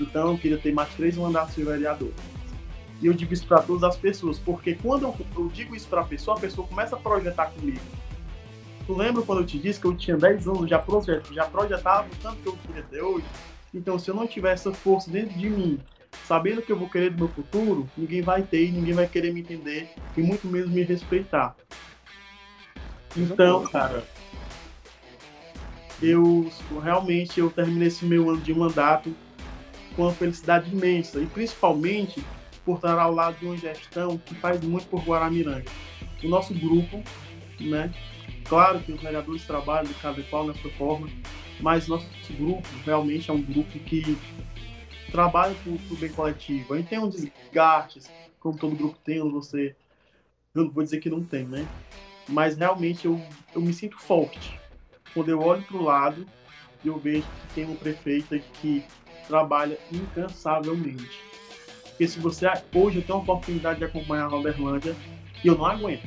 Então 0.00 0.32
eu 0.32 0.38
queria 0.38 0.58
ter 0.58 0.72
mais 0.72 0.88
três 0.94 1.16
mandatos 1.16 1.54
de 1.54 1.64
vereador. 1.64 2.12
E 3.00 3.06
eu 3.06 3.14
digo 3.14 3.32
isso 3.32 3.46
para 3.46 3.62
todas 3.62 3.82
as 3.82 3.96
pessoas, 3.96 4.38
porque 4.38 4.74
quando 4.74 5.04
eu, 5.04 5.16
eu 5.36 5.48
digo 5.48 5.74
isso 5.74 5.88
para 5.88 6.02
a 6.02 6.04
pessoa, 6.04 6.36
a 6.36 6.40
pessoa 6.40 6.66
começa 6.66 6.96
a 6.96 6.98
projetar 6.98 7.46
comigo. 7.46 7.80
Tu 8.86 8.94
lembra 8.94 9.22
quando 9.22 9.40
eu 9.40 9.46
te 9.46 9.58
disse 9.58 9.80
que 9.80 9.86
eu 9.86 9.96
tinha 9.96 10.16
10 10.16 10.48
anos, 10.48 10.68
já, 10.68 10.78
projet, 10.78 11.22
já 11.32 11.44
projetava 11.44 12.08
o 12.08 12.16
tanto 12.22 12.36
que 12.36 12.48
eu 12.48 12.56
queria 12.66 12.82
ter 12.82 13.00
hoje? 13.00 13.24
Então, 13.72 13.98
se 13.98 14.10
eu 14.10 14.14
não 14.14 14.26
tiver 14.26 14.52
essa 14.52 14.72
força 14.72 15.10
dentro 15.10 15.38
de 15.38 15.48
mim, 15.48 15.78
sabendo 16.26 16.60
que 16.60 16.72
eu 16.72 16.78
vou 16.78 16.88
querer 16.88 17.10
do 17.10 17.18
meu 17.18 17.28
futuro, 17.28 17.88
ninguém 17.96 18.20
vai 18.20 18.42
ter, 18.42 18.70
ninguém 18.70 18.92
vai 18.92 19.06
querer 19.06 19.32
me 19.32 19.40
entender 19.40 19.90
e 20.16 20.20
muito 20.20 20.46
menos 20.46 20.70
me 20.70 20.82
respeitar. 20.82 21.56
Então, 23.16 23.64
cara, 23.68 24.04
eu 26.02 26.50
realmente 26.82 27.38
eu 27.40 27.50
terminei 27.50 27.88
esse 27.88 28.04
meu 28.04 28.30
ano 28.30 28.40
de 28.40 28.54
mandato 28.54 29.14
com 29.94 30.02
uma 30.02 30.12
felicidade 30.12 30.70
imensa 30.70 31.20
e 31.20 31.26
principalmente 31.26 32.24
por 32.64 32.76
estar 32.76 32.98
ao 32.98 33.12
lado 33.12 33.38
de 33.38 33.46
uma 33.46 33.56
gestão 33.56 34.16
que 34.18 34.34
faz 34.34 34.60
muito 34.62 34.86
por 34.86 35.02
Guaramiranga. 35.02 35.70
O 36.22 36.28
nosso 36.28 36.54
grupo, 36.54 37.02
né? 37.60 37.92
Claro 38.44 38.80
que 38.80 38.92
os 38.92 39.00
vereadores 39.00 39.44
trabalham 39.44 39.84
de 39.84 39.94
cada 39.94 40.22
qual 40.24 40.46
na 40.46 40.54
sua 40.54 40.70
forma, 40.72 41.08
mas 41.60 41.86
nosso 41.86 42.06
grupo 42.32 42.66
realmente 42.84 43.30
é 43.30 43.32
um 43.32 43.42
grupo 43.42 43.78
que 43.80 44.16
trabalha 45.10 45.54
para 45.62 45.72
o 45.72 45.96
bem 45.96 46.10
coletivo. 46.10 46.74
A 46.74 46.76
gente 46.78 46.88
tem 46.88 46.98
um 46.98 47.08
desgastes, 47.08 48.10
como 48.38 48.58
todo 48.58 48.76
grupo 48.76 48.98
tem, 49.04 49.18
você, 49.30 49.74
eu 50.54 50.64
não 50.64 50.70
vou 50.70 50.82
dizer 50.82 51.00
que 51.00 51.10
não 51.10 51.22
tem, 51.22 51.44
né? 51.44 51.66
Mas 52.28 52.56
realmente 52.56 53.06
eu, 53.06 53.20
eu 53.54 53.60
me 53.60 53.72
sinto 53.72 53.98
forte 53.98 54.59
quando 55.14 55.28
eu 55.28 55.40
olho 55.40 55.62
para 55.62 55.76
o 55.76 55.82
lado 55.82 56.26
eu 56.84 56.98
vejo 56.98 57.22
que 57.22 57.54
tem 57.54 57.64
um 57.66 57.74
prefeito 57.74 58.38
que 58.60 58.82
trabalha 59.28 59.78
incansavelmente. 59.92 61.20
Porque 61.82 62.08
se 62.08 62.18
você 62.18 62.46
hoje 62.74 62.98
eu 62.98 63.02
tenho 63.02 63.18
a 63.18 63.22
oportunidade 63.22 63.78
de 63.78 63.84
acompanhar 63.84 64.24
a 64.24 64.28
Roberlândia 64.28 64.96
eu 65.44 65.56
não 65.56 65.66
aguento. 65.66 66.06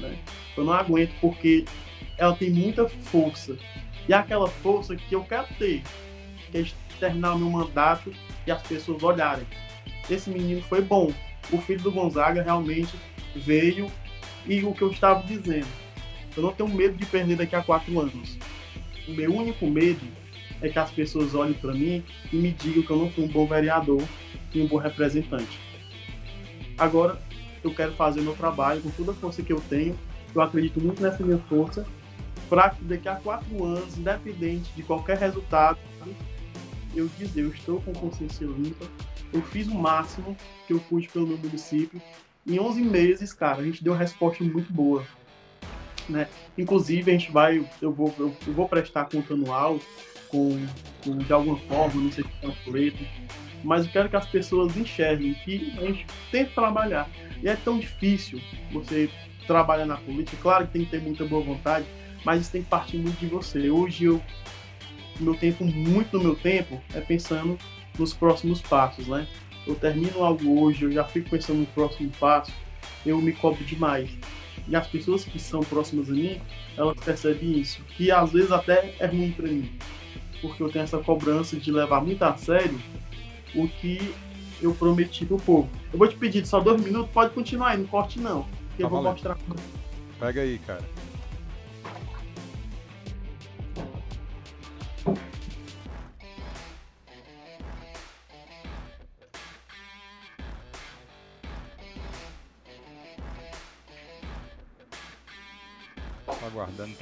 Né? 0.00 0.18
Eu 0.56 0.64
não 0.64 0.72
aguento 0.72 1.12
porque 1.20 1.64
ela 2.18 2.34
tem 2.34 2.50
muita 2.50 2.88
força. 2.88 3.56
E 4.08 4.12
é 4.12 4.16
aquela 4.16 4.48
força 4.48 4.94
que 4.94 5.14
eu 5.14 5.24
quero 5.24 5.46
ter, 5.58 5.82
que 6.50 6.58
é 6.58 6.64
terminar 6.98 7.34
o 7.34 7.38
meu 7.38 7.50
mandato 7.50 8.12
e 8.46 8.50
as 8.50 8.62
pessoas 8.62 9.02
olharem. 9.02 9.46
Esse 10.08 10.30
menino 10.30 10.62
foi 10.62 10.80
bom. 10.80 11.12
O 11.52 11.58
filho 11.58 11.82
do 11.82 11.90
Gonzaga 11.90 12.42
realmente 12.42 12.94
veio 13.34 13.90
e 14.46 14.62
o 14.62 14.72
que 14.72 14.82
eu 14.82 14.90
estava 14.90 15.22
dizendo. 15.24 15.85
Eu 16.36 16.42
não 16.42 16.52
tenho 16.52 16.68
medo 16.68 16.96
de 16.96 17.06
perder 17.06 17.36
daqui 17.36 17.56
a 17.56 17.62
quatro 17.62 17.98
anos. 17.98 18.38
O 19.08 19.12
meu 19.12 19.34
único 19.34 19.66
medo 19.66 20.06
é 20.60 20.68
que 20.68 20.78
as 20.78 20.90
pessoas 20.90 21.34
olhem 21.34 21.54
para 21.54 21.72
mim 21.72 22.02
e 22.32 22.36
me 22.36 22.50
digam 22.52 22.82
que 22.82 22.90
eu 22.90 22.96
não 22.96 23.10
fui 23.10 23.24
um 23.24 23.28
bom 23.28 23.46
vereador 23.46 24.02
e 24.54 24.60
um 24.60 24.66
bom 24.66 24.76
representante. 24.76 25.58
Agora, 26.78 27.18
eu 27.64 27.74
quero 27.74 27.92
fazer 27.92 28.20
meu 28.20 28.34
trabalho 28.34 28.80
com 28.80 28.90
toda 28.90 29.12
a 29.12 29.14
força 29.14 29.42
que 29.42 29.52
eu 29.52 29.60
tenho. 29.68 29.98
Eu 30.34 30.42
acredito 30.42 30.80
muito 30.80 31.02
nessa 31.02 31.22
minha 31.24 31.38
força 31.38 31.86
para 32.48 32.70
que 32.70 32.84
daqui 32.84 33.08
a 33.08 33.16
quatro 33.16 33.64
anos, 33.64 33.98
independente 33.98 34.70
de 34.74 34.82
qualquer 34.82 35.18
resultado, 35.18 35.78
eu 36.94 37.08
dizer, 37.18 37.42
eu 37.42 37.50
estou 37.50 37.80
com 37.80 37.92
consciência 37.92 38.46
limpa, 38.46 38.86
eu 39.32 39.42
fiz 39.42 39.66
o 39.66 39.74
máximo 39.74 40.36
que 40.66 40.72
eu 40.72 40.80
pude 40.80 41.08
pelo 41.08 41.26
meu 41.26 41.38
município. 41.38 42.00
Em 42.46 42.58
11 42.58 42.82
meses, 42.82 43.32
cara, 43.32 43.58
a 43.58 43.64
gente 43.64 43.82
deu 43.82 43.92
uma 43.92 43.98
resposta 43.98 44.42
muito 44.44 44.72
boa. 44.72 45.04
Né? 46.08 46.28
Inclusive, 46.56 47.10
a 47.10 47.14
gente 47.14 47.30
vai, 47.30 47.64
eu 47.80 47.92
vou, 47.92 48.14
eu, 48.18 48.34
eu 48.46 48.52
vou 48.52 48.68
prestar 48.68 49.06
conta 49.06 49.34
anual 49.34 49.78
com, 50.28 50.56
com, 51.02 51.18
de 51.18 51.32
alguma 51.32 51.56
forma, 51.56 52.00
não 52.00 52.12
sei 52.12 52.24
se 52.24 52.46
é 52.46 52.52
folheto, 52.64 53.04
mas 53.64 53.84
eu 53.84 53.92
quero 53.92 54.08
que 54.08 54.16
as 54.16 54.26
pessoas 54.26 54.76
enxerguem 54.76 55.34
que 55.34 55.72
a 55.78 55.82
gente 55.82 56.06
tem 56.30 56.44
que 56.44 56.54
trabalhar. 56.54 57.08
E 57.42 57.48
é 57.48 57.56
tão 57.56 57.78
difícil 57.78 58.40
você 58.72 59.10
trabalhar 59.46 59.86
na 59.86 59.96
política, 59.96 60.36
claro 60.40 60.66
que 60.66 60.72
tem 60.72 60.84
que 60.84 60.90
ter 60.90 61.00
muita 61.00 61.24
boa 61.24 61.42
vontade, 61.42 61.86
mas 62.24 62.42
isso 62.42 62.52
tem 62.52 62.62
que 62.62 62.68
partir 62.68 62.98
muito 62.98 63.18
de 63.18 63.26
você. 63.26 63.70
Hoje 63.70 64.04
eu 64.04 64.22
meu 65.20 65.34
tempo, 65.34 65.64
muito 65.64 66.10
do 66.12 66.20
meu 66.20 66.36
tempo, 66.36 66.80
é 66.94 67.00
pensando 67.00 67.58
nos 67.98 68.12
próximos 68.12 68.60
passos, 68.60 69.06
né? 69.06 69.26
Eu 69.66 69.74
termino 69.74 70.22
algo 70.22 70.60
hoje, 70.62 70.84
eu 70.84 70.92
já 70.92 71.04
fico 71.04 71.30
pensando 71.30 71.60
no 71.60 71.66
próximo 71.66 72.10
passo, 72.20 72.52
eu 73.04 73.20
me 73.20 73.32
cobro 73.32 73.64
demais. 73.64 74.10
E 74.68 74.74
as 74.74 74.86
pessoas 74.86 75.24
que 75.24 75.38
são 75.38 75.60
próximas 75.60 76.08
a 76.08 76.12
mim, 76.12 76.40
elas 76.76 76.96
percebem 76.98 77.58
isso, 77.58 77.82
que 77.96 78.10
às 78.10 78.32
vezes 78.32 78.50
até 78.50 78.94
é 78.98 79.06
ruim 79.06 79.30
para 79.30 79.46
mim, 79.46 79.70
porque 80.40 80.62
eu 80.62 80.68
tenho 80.68 80.82
essa 80.82 80.98
cobrança 80.98 81.56
de 81.56 81.70
levar 81.70 82.00
muito 82.00 82.22
a 82.22 82.36
sério 82.36 82.78
o 83.54 83.68
que 83.68 84.12
eu 84.60 84.74
prometi 84.74 85.24
pro 85.24 85.36
povo. 85.36 85.68
Eu 85.92 85.98
vou 85.98 86.08
te 86.08 86.16
pedir 86.16 86.44
só 86.46 86.60
dois 86.60 86.80
minutos, 86.82 87.10
pode 87.12 87.32
continuar 87.32 87.70
aí, 87.70 87.78
não 87.78 87.86
corte 87.86 88.18
não, 88.18 88.42
que 88.42 88.48
tá 88.48 88.84
eu 88.84 88.88
vou 88.88 89.02
valendo. 89.02 89.12
mostrar. 89.12 89.38
Pega 90.18 90.40
aí, 90.40 90.58
cara. 90.58 90.82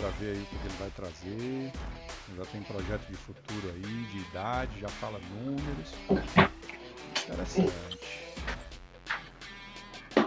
Para 0.05 0.11
ver 0.11 0.33
aí 0.33 0.43
o 0.43 0.45
que 0.45 0.55
ele 0.57 0.75
vai 0.79 0.91
trazer. 0.91 1.73
Já 2.37 2.45
tem 2.53 2.63
projeto 2.63 3.07
de 3.09 3.17
futuro 3.17 3.73
aí, 3.75 3.81
de 3.81 4.19
idade, 4.19 4.81
já 4.81 4.89
fala 4.89 5.19
números. 5.35 5.95
Interessante. 7.25 7.99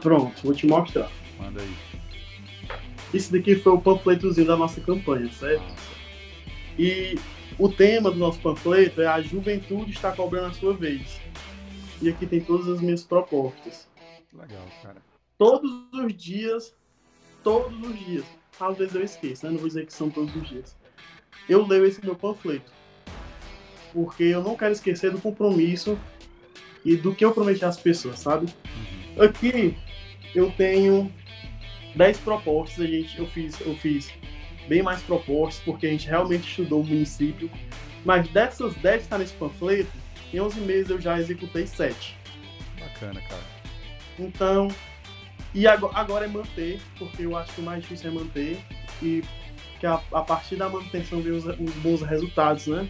Pronto, 0.02 0.42
vou 0.44 0.56
te 0.56 0.66
mostrar. 0.66 1.12
Manda 1.38 1.62
aí. 1.62 1.76
Esse 3.14 3.32
daqui 3.32 3.56
foi 3.56 3.74
o 3.74 3.82
panfletozinho 3.82 4.48
da 4.48 4.58
nossa 4.58 4.82
campanha, 4.82 5.32
certo? 5.32 5.62
Nossa. 5.62 5.98
E 6.78 7.20
o 7.60 7.70
tema 7.70 8.10
do 8.10 8.18
nosso 8.18 8.40
panfleto 8.40 9.02
é 9.02 9.08
a 9.08 9.22
juventude 9.22 9.92
está 9.92 10.12
cobrando 10.12 10.48
a 10.48 10.54
sua 10.54 10.74
vez. 10.74 11.22
E 12.02 12.10
aqui 12.10 12.26
tem 12.26 12.42
todas 12.42 12.68
as 12.68 12.82
minhas 12.82 13.04
propostas. 13.04 13.88
Legal, 14.34 14.66
cara. 14.82 15.02
Todos 15.38 15.72
os 15.94 16.14
dias, 16.16 16.76
todos 17.44 17.80
os 17.80 18.00
dias, 18.00 18.26
às 18.60 18.78
vezes 18.78 18.96
eu 18.96 19.04
esqueço, 19.04 19.46
né? 19.46 19.52
Não 19.52 19.60
vou 19.60 19.68
dizer 19.68 19.86
que 19.86 19.94
são 19.94 20.10
todos 20.10 20.36
os 20.36 20.48
dias. 20.48 20.76
Eu 21.48 21.66
leio 21.66 21.86
esse 21.86 22.04
meu 22.04 22.16
panfleto. 22.16 22.72
Porque 23.94 24.24
eu 24.24 24.44
não 24.44 24.56
quero 24.56 24.74
esquecer 24.74 25.12
do 25.12 25.20
compromisso 25.20 25.98
e 26.84 26.96
do 26.96 27.14
que 27.14 27.24
eu 27.24 27.34
prometi 27.34 27.64
às 27.66 27.78
pessoas, 27.78 28.20
sabe? 28.20 28.48
Uhum. 29.16 29.24
Aqui 29.24 29.76
eu 30.36 30.52
tenho 30.52 31.12
10 31.96 32.20
propostas, 32.20 32.86
a 32.86 32.88
gente, 32.88 33.18
eu 33.18 33.28
fiz, 33.28 33.60
eu 33.62 33.76
fiz 33.76 34.12
bem 34.68 34.84
mais 34.84 35.02
propostas, 35.02 35.64
porque 35.64 35.88
a 35.88 35.90
gente 35.90 36.08
realmente 36.08 36.48
estudou 36.48 36.82
o 36.82 36.86
município. 36.86 37.50
Mas 38.06 38.28
dessas 38.30 38.76
10 38.76 38.98
que 38.98 39.04
está 39.04 39.18
nesse 39.18 39.34
panfleto, 39.34 39.92
em 40.34 40.40
11 40.40 40.60
meses 40.62 40.90
eu 40.90 41.02
já 41.02 41.20
executei 41.20 41.66
7. 41.66 42.16
Bacana, 42.80 43.22
cara. 43.22 43.44
Então, 44.20 44.68
e 45.58 45.66
agora 45.66 46.26
é 46.26 46.28
manter, 46.28 46.80
porque 47.00 47.26
eu 47.26 47.36
acho 47.36 47.52
que 47.52 47.62
o 47.62 47.64
mais 47.64 47.82
difícil 47.82 48.12
é 48.12 48.14
manter. 48.14 48.60
E 49.02 49.24
que 49.80 49.88
a, 49.88 50.00
a 50.12 50.22
partir 50.22 50.56
da 50.56 50.70
manutenção 50.70 51.20
vem 51.20 51.34
os, 51.34 51.46
os, 51.46 51.74
bons 51.82 52.04
resultados, 52.04 52.68
né? 52.68 52.88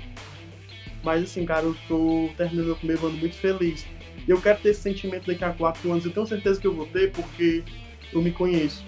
Mas 1.01 1.23
assim, 1.23 1.45
cara, 1.45 1.63
eu 1.63 1.73
tô 1.87 2.29
terminando 2.35 2.65
meu 2.65 2.75
primeiro 2.75 3.07
ano 3.07 3.15
muito 3.15 3.35
feliz. 3.35 3.85
E 4.27 4.29
eu 4.29 4.41
quero 4.41 4.59
ter 4.59 4.71
esse 4.71 4.81
sentimento 4.81 5.27
daqui 5.27 5.45
a 5.45 5.53
quatro 5.53 5.89
anos. 5.89 6.03
Eu 6.03 6.11
tenho 6.11 6.27
certeza 6.27 6.59
que 6.59 6.67
eu 6.67 6.73
vou 6.73 6.85
ter 6.87 7.13
porque 7.13 7.63
eu 8.11 8.21
me 8.21 8.31
conheço. 8.31 8.83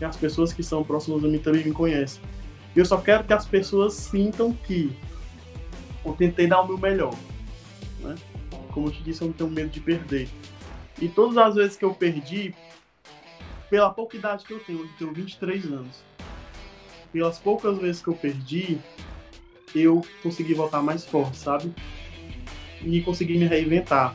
E 0.00 0.04
as 0.06 0.16
pessoas 0.16 0.54
que 0.54 0.62
são 0.62 0.82
próximas 0.82 1.22
a 1.22 1.28
mim 1.28 1.38
também 1.38 1.62
me 1.64 1.72
conhecem. 1.72 2.22
Eu 2.74 2.86
só 2.86 2.96
quero 2.96 3.22
que 3.22 3.34
as 3.34 3.44
pessoas 3.44 3.92
sintam 3.92 4.50
que 4.50 4.96
eu 6.06 6.14
tentei 6.14 6.46
dar 6.46 6.62
o 6.62 6.66
meu 6.66 6.78
melhor. 6.78 7.14
Né? 8.00 8.14
Como 8.72 8.86
eu 8.86 8.92
te 8.92 9.02
disse, 9.02 9.20
eu 9.20 9.26
não 9.26 9.34
tenho 9.34 9.50
medo 9.50 9.68
de 9.68 9.80
perder. 9.80 10.26
E 11.02 11.06
todas 11.06 11.36
as 11.36 11.54
vezes 11.54 11.76
que 11.76 11.84
eu 11.84 11.92
perdi, 11.92 12.54
pela 13.70 13.90
pouca 13.90 14.16
idade 14.16 14.44
que 14.44 14.52
eu 14.52 14.60
tenho, 14.60 14.80
eu 14.80 14.88
tenho 14.98 15.12
23 15.12 15.66
anos. 15.66 16.02
Pelas 17.12 17.38
poucas 17.38 17.78
vezes 17.78 18.02
que 18.02 18.08
eu 18.08 18.14
perdi, 18.14 18.78
eu 19.74 20.04
consegui 20.22 20.54
voltar 20.54 20.82
mais 20.82 21.04
forte, 21.04 21.36
sabe? 21.36 21.72
E 22.82 23.00
consegui 23.02 23.38
me 23.38 23.46
reinventar. 23.46 24.14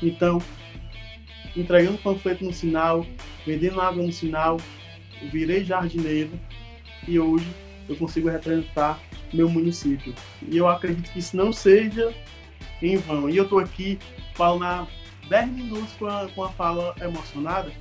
Então, 0.00 0.40
entregando 1.56 1.98
panfleto 1.98 2.44
no 2.44 2.52
sinal, 2.52 3.06
vendendo 3.46 3.80
água 3.80 4.02
no 4.02 4.12
sinal, 4.12 4.58
virei 5.30 5.64
jardineiro 5.64 6.38
e 7.06 7.18
hoje 7.18 7.46
eu 7.88 7.96
consigo 7.96 8.28
representar 8.28 9.00
meu 9.32 9.48
município. 9.48 10.14
E 10.48 10.56
eu 10.56 10.68
acredito 10.68 11.10
que 11.12 11.18
isso 11.18 11.36
não 11.36 11.52
seja 11.52 12.14
em 12.80 12.96
vão. 12.96 13.28
E 13.28 13.36
eu 13.36 13.44
estou 13.44 13.58
aqui 13.58 13.98
falando 14.34 14.88
10 15.28 15.48
minutos 15.48 15.92
com 15.98 16.06
a, 16.06 16.28
com 16.34 16.44
a 16.44 16.48
fala 16.50 16.94
emocionada, 17.00 17.72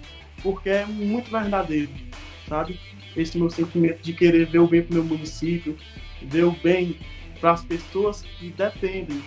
porque 0.42 0.70
é 0.70 0.86
muito 0.86 1.30
verdadeiro, 1.30 1.92
sabe? 2.48 2.80
Esse 3.16 3.38
meu 3.38 3.50
sentimento 3.50 4.02
de 4.02 4.14
querer 4.14 4.46
ver 4.48 4.60
o 4.60 4.68
bem 4.68 4.82
para 4.82 4.96
meu 4.96 5.04
município, 5.04 5.78
ver 6.22 6.44
o 6.44 6.52
bem 6.52 6.98
para 7.40 7.52
as 7.52 7.64
pessoas 7.64 8.22
que 8.22 8.50
dependem 8.50 9.22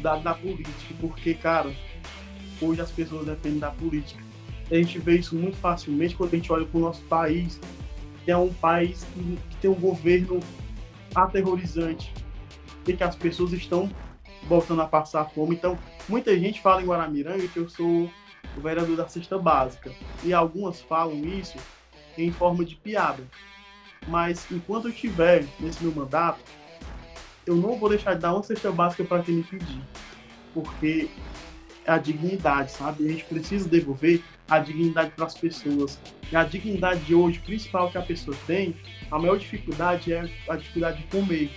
da, 0.00 0.16
da 0.16 0.34
política, 0.34 0.94
porque, 1.00 1.34
cara, 1.34 1.74
hoje 2.60 2.80
as 2.80 2.90
pessoas 2.90 3.26
dependem 3.26 3.58
da 3.58 3.70
política. 3.70 4.22
A 4.70 4.74
gente 4.74 4.98
vê 4.98 5.18
isso 5.18 5.34
muito 5.34 5.56
facilmente 5.56 6.14
quando 6.14 6.34
a 6.34 6.36
gente 6.36 6.52
olha 6.52 6.66
para 6.66 6.78
o 6.78 6.80
nosso 6.80 7.02
país, 7.02 7.60
que 8.24 8.30
é 8.30 8.36
um 8.36 8.52
país 8.52 9.06
que, 9.14 9.38
que 9.50 9.56
tem 9.56 9.70
um 9.70 9.74
governo 9.74 10.40
aterrorizante 11.14 12.12
e 12.86 12.92
que 12.92 13.02
as 13.02 13.16
pessoas 13.16 13.52
estão 13.52 13.90
voltando 14.48 14.82
a 14.82 14.86
passar 14.86 15.24
fome. 15.30 15.54
Então, 15.54 15.78
muita 16.08 16.36
gente 16.38 16.60
fala 16.60 16.82
em 16.82 16.86
Guaramiranga 16.86 17.46
que 17.48 17.58
eu 17.58 17.68
sou 17.68 18.10
o 18.56 18.60
vereador 18.60 18.96
da 18.96 19.08
cesta 19.08 19.38
básica. 19.38 19.92
E 20.24 20.32
algumas 20.32 20.80
falam 20.80 21.24
isso 21.24 21.58
em 22.16 22.32
forma 22.32 22.64
de 22.64 22.74
piada. 22.76 23.22
Mas 24.08 24.46
enquanto 24.50 24.86
eu 24.86 24.90
estiver 24.90 25.44
nesse 25.60 25.82
meu 25.82 25.92
mandato, 25.92 26.40
eu 27.44 27.56
não 27.56 27.76
vou 27.78 27.88
deixar 27.88 28.14
de 28.14 28.20
dar 28.20 28.32
uma 28.32 28.42
cesta 28.42 28.70
básica 28.70 29.04
para 29.04 29.22
quem 29.22 29.36
me 29.36 29.42
pedir. 29.42 29.82
Porque 30.54 31.08
é 31.84 31.92
a 31.92 31.98
dignidade, 31.98 32.72
sabe? 32.72 33.06
A 33.06 33.08
gente 33.08 33.24
precisa 33.24 33.68
devolver 33.68 34.22
a 34.48 34.58
dignidade 34.58 35.10
para 35.10 35.26
as 35.26 35.34
pessoas. 35.34 36.00
E 36.30 36.36
a 36.36 36.42
dignidade 36.42 37.00
de 37.00 37.14
hoje, 37.14 37.38
principal 37.40 37.90
que 37.90 37.98
a 37.98 38.02
pessoa 38.02 38.36
tem, 38.46 38.74
a 39.10 39.18
maior 39.18 39.38
dificuldade 39.38 40.12
é 40.12 40.28
a 40.48 40.56
dificuldade 40.56 40.98
de 40.98 41.04
comer. 41.04 41.50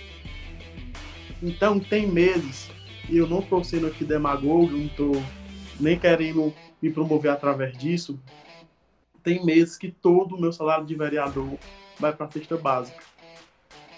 Então, 1.42 1.80
tem 1.80 2.06
meses, 2.06 2.70
e 3.08 3.16
eu 3.16 3.26
não 3.26 3.40
estou 3.40 3.64
sendo 3.64 3.86
aqui 3.86 4.04
demagogo, 4.04 4.70
não 4.70 4.86
estou 4.86 5.22
nem 5.80 5.98
querendo 5.98 6.54
me 6.80 6.90
promover 6.90 7.30
através 7.30 7.76
disso, 7.76 8.18
tem 9.22 9.44
meses 9.44 9.76
que 9.76 9.90
todo 9.90 10.34
o 10.34 10.40
meu 10.40 10.52
salário 10.52 10.86
de 10.86 10.94
vereador 10.94 11.58
vai 11.98 12.12
para 12.12 12.26
a 12.26 12.30
cesta 12.30 12.56
básica. 12.56 13.02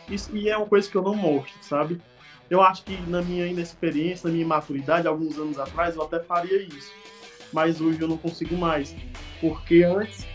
Isso, 0.08 0.36
e 0.36 0.48
é 0.48 0.56
uma 0.56 0.66
coisa 0.66 0.90
que 0.90 0.96
eu 0.96 1.02
não 1.02 1.14
mostro, 1.14 1.54
sabe? 1.62 2.00
Eu 2.50 2.60
acho 2.60 2.84
que 2.84 3.00
na 3.08 3.22
minha 3.22 3.46
inexperiência, 3.46 4.28
na 4.28 4.34
minha 4.34 4.46
maturidade, 4.46 5.06
alguns 5.06 5.38
anos 5.38 5.58
atrás, 5.58 5.94
eu 5.94 6.02
até 6.02 6.20
faria 6.20 6.60
isso. 6.60 6.92
Mas 7.52 7.80
hoje 7.80 8.00
eu 8.00 8.08
não 8.08 8.18
consigo 8.18 8.56
mais. 8.56 8.94
Porque 9.40 9.82
antes, 9.84 10.26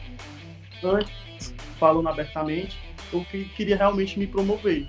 antes 0.84 1.54
falando 1.80 2.10
abertamente, 2.10 2.78
eu 3.14 3.24
queria 3.56 3.78
realmente 3.78 4.18
me 4.18 4.26
promover. 4.26 4.88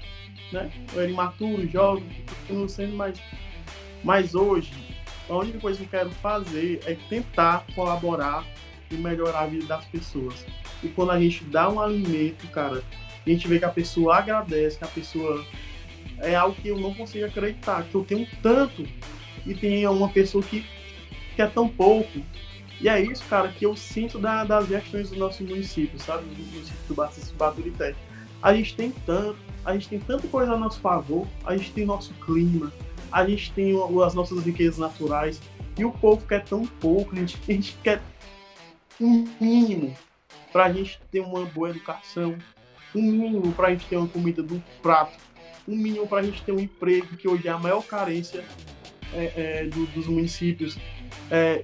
Né? 0.52 0.70
Eu 0.94 1.02
era 1.02 1.10
imaturo, 1.10 1.68
jovem, 1.68 2.24
não 2.48 2.68
sendo 2.68 2.96
mais. 2.96 3.20
Mas 4.02 4.34
hoje, 4.34 4.72
a 5.28 5.36
única 5.36 5.58
coisa 5.58 5.78
que 5.78 5.84
eu 5.84 5.88
quero 5.88 6.10
fazer 6.10 6.80
é 6.86 6.96
tentar 7.08 7.64
colaborar 7.74 8.44
e 8.90 8.94
melhorar 8.94 9.40
a 9.40 9.46
vida 9.46 9.66
das 9.66 9.84
pessoas. 9.86 10.46
E 10.82 10.88
quando 10.88 11.10
a 11.10 11.20
gente 11.20 11.44
dá 11.44 11.68
um 11.68 11.80
alimento, 11.80 12.46
cara, 12.48 12.82
a 13.26 13.30
gente 13.30 13.46
vê 13.46 13.58
que 13.58 13.64
a 13.64 13.70
pessoa 13.70 14.16
agradece, 14.16 14.78
que 14.78 14.84
a 14.84 14.88
pessoa 14.88 15.44
é 16.18 16.34
algo 16.34 16.54
que 16.54 16.68
eu 16.68 16.78
não 16.78 16.94
consigo 16.94 17.26
acreditar, 17.26 17.84
que 17.84 17.94
eu 17.94 18.04
tenho 18.04 18.26
tanto 18.42 18.86
e 19.46 19.54
tem 19.54 19.86
uma 19.86 20.08
pessoa 20.08 20.42
que 20.42 20.64
quer 21.36 21.46
é 21.46 21.50
tão 21.50 21.68
pouco. 21.68 22.20
E 22.80 22.88
é 22.88 23.00
isso, 23.00 23.24
cara, 23.28 23.48
que 23.48 23.64
eu 23.66 23.76
sinto 23.76 24.18
da, 24.18 24.44
das 24.44 24.68
reações 24.68 25.10
do 25.10 25.16
nosso 25.16 25.42
município, 25.42 25.98
sabe? 25.98 26.24
Do 26.24 26.42
município 26.42 26.78
do 26.88 27.34
Baturité. 27.36 27.94
A 28.40 28.54
gente 28.54 28.74
tem 28.74 28.92
tanto, 29.04 29.38
a 29.64 29.72
gente 29.72 29.88
tem 29.88 29.98
tanta 29.98 30.26
coisa 30.28 30.52
a 30.52 30.56
nosso 30.56 30.80
favor, 30.80 31.26
a 31.44 31.56
gente 31.56 31.72
tem 31.72 31.84
nosso 31.84 32.14
clima, 32.14 32.72
a 33.10 33.26
gente 33.26 33.52
tem 33.52 33.74
as 34.04 34.14
nossas 34.14 34.44
riquezas 34.44 34.78
naturais, 34.78 35.40
e 35.78 35.84
o 35.84 35.92
povo 35.92 36.26
quer 36.26 36.44
tão 36.44 36.66
pouco, 36.66 37.14
a 37.14 37.18
gente, 37.18 37.38
a 37.48 37.52
gente 37.52 37.76
quer 37.82 38.00
um 39.00 39.26
mínimo 39.40 39.96
para 40.52 40.64
a 40.64 40.72
gente 40.72 41.00
ter 41.10 41.20
uma 41.20 41.44
boa 41.44 41.70
educação, 41.70 42.36
um 42.94 43.02
mínimo 43.02 43.52
para 43.52 43.68
a 43.68 43.70
gente 43.70 43.86
ter 43.86 43.96
uma 43.96 44.08
comida 44.08 44.42
do 44.42 44.62
prato, 44.82 45.16
um 45.66 45.76
mínimo 45.76 46.06
para 46.06 46.20
a 46.20 46.22
gente 46.22 46.42
ter 46.42 46.52
um 46.52 46.58
emprego, 46.58 47.16
que 47.16 47.28
hoje 47.28 47.46
é 47.46 47.50
a 47.50 47.58
maior 47.58 47.82
carência 47.82 48.44
é, 49.12 49.32
é, 49.36 49.64
do, 49.66 49.86
dos 49.86 50.06
municípios, 50.06 50.76
é, 51.30 51.62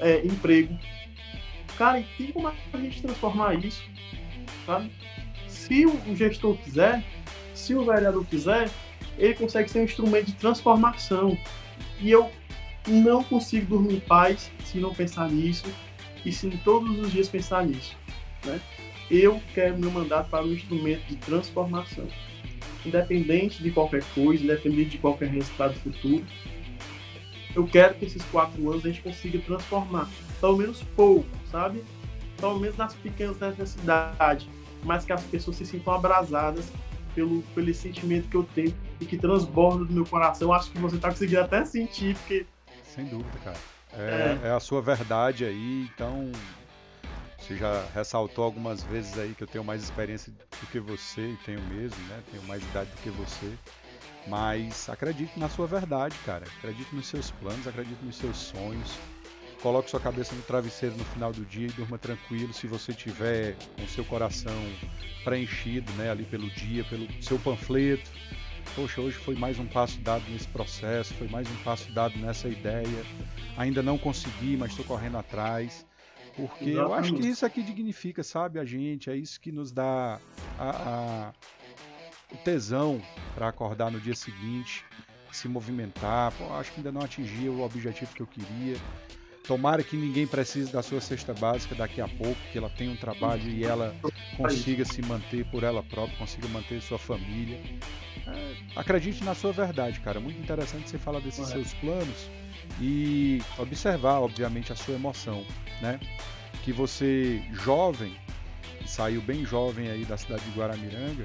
é, 0.00 0.26
emprego. 0.26 0.76
Cara, 1.78 2.00
e 2.00 2.04
tem 2.16 2.32
como 2.32 2.48
a 2.48 2.78
gente 2.78 3.02
transformar 3.02 3.54
isso, 3.54 3.82
sabe? 4.64 4.90
Se 5.46 5.86
o 5.86 6.16
gestor 6.16 6.56
quiser, 6.58 7.04
se 7.54 7.74
o 7.74 7.84
vereador 7.84 8.24
quiser, 8.26 8.70
ele 9.18 9.34
consegue 9.34 9.70
ser 9.70 9.80
um 9.80 9.84
instrumento 9.84 10.26
de 10.26 10.34
transformação. 10.34 11.36
E 12.00 12.10
eu 12.10 12.30
não 12.86 13.22
consigo 13.22 13.66
dormir 13.66 13.96
em 13.96 14.00
paz 14.00 14.50
se 14.64 14.78
não 14.78 14.94
pensar 14.94 15.30
nisso 15.30 15.66
e 16.24 16.32
se 16.32 16.50
todos 16.64 16.98
os 16.98 17.10
dias 17.10 17.28
pensar 17.28 17.64
nisso. 17.64 17.96
Né? 18.44 18.60
Eu 19.10 19.40
quero 19.54 19.78
meu 19.78 19.90
mandato 19.90 20.28
para 20.30 20.44
um 20.44 20.52
instrumento 20.52 21.04
de 21.06 21.16
transformação. 21.16 22.06
Independente 22.84 23.62
de 23.62 23.70
qualquer 23.70 24.04
coisa, 24.14 24.42
independente 24.42 24.90
de 24.90 24.98
qualquer 24.98 25.28
resultado 25.28 25.74
futuro, 25.74 26.24
eu 27.54 27.66
quero 27.66 27.94
que 27.94 28.04
esses 28.04 28.22
quatro 28.26 28.70
anos 28.70 28.84
a 28.84 28.88
gente 28.88 29.00
consiga 29.00 29.38
transformar, 29.38 30.08
pelo 30.40 30.58
menos 30.58 30.82
pouco, 30.94 31.26
sabe? 31.50 31.82
Pelo 32.36 32.60
menos 32.60 32.76
nas 32.76 32.94
pequenas 32.94 33.38
necessidades, 33.40 34.46
mas 34.84 35.04
que 35.04 35.12
as 35.12 35.22
pessoas 35.24 35.56
se 35.56 35.64
sintam 35.64 35.94
abrasadas 35.94 36.70
pelo, 37.16 37.42
pelo 37.54 37.74
sentimento 37.74 38.28
que 38.28 38.36
eu 38.36 38.44
tenho 38.54 38.76
e 39.00 39.06
que 39.06 39.16
transborda 39.16 39.86
do 39.86 39.92
meu 39.92 40.04
coração. 40.04 40.52
Acho 40.52 40.70
que 40.70 40.78
você 40.78 40.96
está 40.96 41.08
conseguindo 41.08 41.40
até 41.40 41.64
sentir, 41.64 42.14
porque. 42.14 42.46
Sem 42.84 43.06
dúvida, 43.06 43.38
cara. 43.42 43.56
É, 43.94 44.38
é. 44.44 44.48
é 44.48 44.50
a 44.50 44.60
sua 44.60 44.82
verdade 44.82 45.46
aí, 45.46 45.88
então 45.94 46.30
você 47.38 47.56
já 47.56 47.86
ressaltou 47.94 48.44
algumas 48.44 48.82
vezes 48.82 49.18
aí 49.18 49.34
que 49.34 49.42
eu 49.42 49.46
tenho 49.46 49.64
mais 49.64 49.82
experiência 49.82 50.30
do 50.32 50.66
que 50.66 50.78
você, 50.78 51.30
e 51.30 51.36
tenho 51.44 51.60
mesmo, 51.62 51.98
né? 52.08 52.20
Tenho 52.30 52.42
mais 52.44 52.62
idade 52.62 52.90
do 52.90 52.96
que 53.02 53.10
você. 53.10 53.52
Mas 54.28 54.88
acredite 54.90 55.38
na 55.38 55.48
sua 55.48 55.66
verdade, 55.66 56.16
cara. 56.26 56.44
Acredite 56.58 56.94
nos 56.94 57.06
seus 57.06 57.30
planos, 57.30 57.66
acredite 57.66 58.04
nos 58.04 58.16
seus 58.16 58.36
sonhos. 58.36 58.98
Coloque 59.62 59.90
sua 59.90 60.00
cabeça 60.00 60.34
no 60.34 60.42
travesseiro 60.42 60.96
no 60.96 61.04
final 61.04 61.32
do 61.32 61.44
dia 61.44 61.66
e 61.66 61.72
durma 61.72 61.98
tranquilo 61.98 62.52
se 62.52 62.66
você 62.66 62.92
tiver 62.92 63.56
com 63.74 63.82
o 63.82 63.88
seu 63.88 64.04
coração 64.04 64.54
preenchido, 65.24 65.90
né, 65.94 66.10
ali 66.10 66.24
pelo 66.24 66.48
dia, 66.50 66.84
pelo 66.84 67.06
seu 67.22 67.38
panfleto. 67.38 68.10
Poxa, 68.74 69.00
hoje 69.00 69.16
foi 69.16 69.34
mais 69.34 69.58
um 69.58 69.66
passo 69.66 69.98
dado 70.00 70.24
nesse 70.30 70.46
processo, 70.48 71.14
foi 71.14 71.28
mais 71.28 71.48
um 71.50 71.56
passo 71.62 71.90
dado 71.92 72.16
nessa 72.18 72.48
ideia. 72.48 73.04
Ainda 73.56 73.82
não 73.82 73.96
consegui, 73.96 74.56
mas 74.56 74.70
estou 74.70 74.84
correndo 74.84 75.16
atrás. 75.16 75.86
Porque 76.36 76.70
Exatamente. 76.70 76.76
eu 76.76 76.94
acho 76.94 77.14
que 77.14 77.26
isso 77.26 77.46
aqui 77.46 77.62
dignifica, 77.62 78.22
sabe, 78.22 78.58
a 78.58 78.64
gente, 78.64 79.08
é 79.08 79.16
isso 79.16 79.40
que 79.40 79.50
nos 79.50 79.72
dá 79.72 80.20
a, 80.58 80.70
a, 80.70 81.32
o 82.30 82.36
tesão 82.44 83.00
para 83.34 83.48
acordar 83.48 83.90
no 83.90 83.98
dia 83.98 84.14
seguinte, 84.14 84.84
se 85.32 85.48
movimentar. 85.48 86.32
Pô, 86.32 86.52
acho 86.54 86.72
que 86.72 86.80
ainda 86.80 86.92
não 86.92 87.00
atingi 87.00 87.48
o 87.48 87.62
objetivo 87.62 88.14
que 88.14 88.20
eu 88.20 88.26
queria. 88.26 88.76
Tomara 89.46 89.82
que 89.82 89.96
ninguém 89.96 90.26
precise 90.26 90.72
da 90.72 90.82
sua 90.82 91.00
cesta 91.00 91.32
básica 91.32 91.74
daqui 91.74 92.00
a 92.00 92.08
pouco, 92.08 92.36
que 92.50 92.58
ela 92.58 92.68
tenha 92.68 92.90
um 92.90 92.96
trabalho 92.96 93.48
e 93.48 93.64
ela 93.64 93.94
consiga 94.36 94.84
se 94.84 95.00
manter 95.02 95.44
por 95.46 95.62
ela 95.62 95.82
própria, 95.84 96.16
consiga 96.18 96.48
manter 96.48 96.82
sua 96.82 96.98
família. 96.98 97.60
É, 98.26 98.56
acredite 98.74 99.22
na 99.22 99.34
sua 99.34 99.52
verdade, 99.52 100.00
cara. 100.00 100.18
Muito 100.18 100.40
interessante 100.40 100.90
você 100.90 100.98
falar 100.98 101.20
desses 101.20 101.46
seus 101.46 101.72
planos 101.74 102.28
e 102.80 103.40
observar, 103.56 104.20
obviamente, 104.20 104.72
a 104.72 104.76
sua 104.76 104.94
emoção, 104.94 105.44
né? 105.80 106.00
Que 106.64 106.72
você, 106.72 107.40
jovem, 107.52 108.16
saiu 108.84 109.22
bem 109.22 109.44
jovem 109.44 109.88
aí 109.88 110.04
da 110.04 110.16
cidade 110.16 110.44
de 110.44 110.58
Guaramiranga 110.58 111.24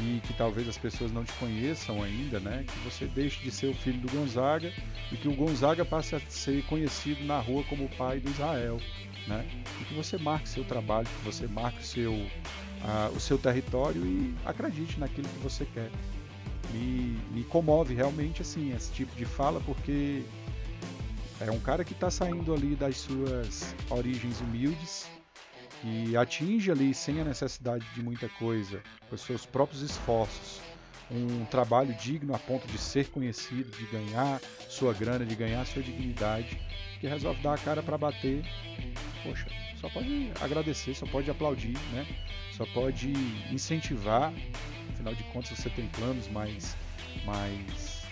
e 0.00 0.20
que 0.20 0.32
talvez 0.34 0.68
as 0.68 0.78
pessoas 0.78 1.10
não 1.10 1.24
te 1.24 1.32
conheçam 1.34 2.02
ainda, 2.02 2.38
né? 2.38 2.64
Que 2.66 2.78
você 2.80 3.06
deixe 3.06 3.42
de 3.42 3.50
ser 3.50 3.66
o 3.66 3.74
filho 3.74 3.98
do 4.00 4.12
Gonzaga 4.12 4.72
e 5.10 5.16
que 5.16 5.28
o 5.28 5.34
Gonzaga 5.34 5.84
passe 5.84 6.14
a 6.14 6.20
ser 6.28 6.64
conhecido 6.66 7.24
na 7.24 7.40
rua 7.40 7.64
como 7.64 7.84
o 7.84 7.88
pai 7.96 8.20
do 8.20 8.30
Israel, 8.30 8.80
né? 9.26 9.46
E 9.80 9.84
que 9.84 9.94
você 9.94 10.16
marque 10.16 10.48
seu 10.48 10.64
trabalho, 10.64 11.06
que 11.06 11.24
você 11.24 11.46
marque 11.46 11.80
o 11.80 11.84
seu, 11.84 12.12
uh, 12.12 13.16
o 13.16 13.20
seu 13.20 13.38
território 13.38 14.04
e 14.04 14.34
acredite 14.44 15.00
naquilo 15.00 15.28
que 15.28 15.38
você 15.38 15.64
quer. 15.66 15.90
Me, 16.72 17.18
me 17.32 17.44
comove 17.44 17.94
realmente 17.94 18.42
assim 18.42 18.74
esse 18.74 18.92
tipo 18.92 19.14
de 19.16 19.24
fala 19.24 19.58
porque 19.60 20.22
é 21.40 21.50
um 21.50 21.60
cara 21.60 21.82
que 21.82 21.92
está 21.92 22.10
saindo 22.10 22.52
ali 22.52 22.74
das 22.74 22.98
suas 22.98 23.74
origens 23.90 24.40
humildes 24.40 25.08
e 25.84 26.16
atinge 26.16 26.70
ali 26.70 26.92
sem 26.92 27.20
a 27.20 27.24
necessidade 27.24 27.84
de 27.94 28.02
muita 28.02 28.28
coisa, 28.28 28.82
com 29.08 29.14
os 29.14 29.20
seus 29.22 29.46
próprios 29.46 29.82
esforços, 29.82 30.60
um 31.10 31.44
trabalho 31.46 31.94
digno 31.94 32.34
a 32.34 32.38
ponto 32.38 32.66
de 32.66 32.78
ser 32.78 33.08
conhecido, 33.08 33.70
de 33.76 33.86
ganhar 33.86 34.40
sua 34.68 34.92
grana, 34.92 35.24
de 35.24 35.34
ganhar 35.34 35.64
sua 35.66 35.82
dignidade, 35.82 36.60
que 37.00 37.06
resolve 37.06 37.40
dar 37.42 37.54
a 37.54 37.58
cara 37.58 37.82
para 37.82 37.96
bater. 37.96 38.44
Poxa, 39.22 39.46
só 39.80 39.88
pode 39.88 40.30
agradecer, 40.40 40.94
só 40.94 41.06
pode 41.06 41.30
aplaudir, 41.30 41.78
né? 41.92 42.06
Só 42.52 42.66
pode 42.66 43.12
incentivar. 43.50 44.32
Afinal 44.92 45.14
de 45.14 45.22
contas, 45.24 45.50
você 45.50 45.70
tem 45.70 45.86
planos 45.88 46.28
mais, 46.28 46.76
mais 47.24 48.02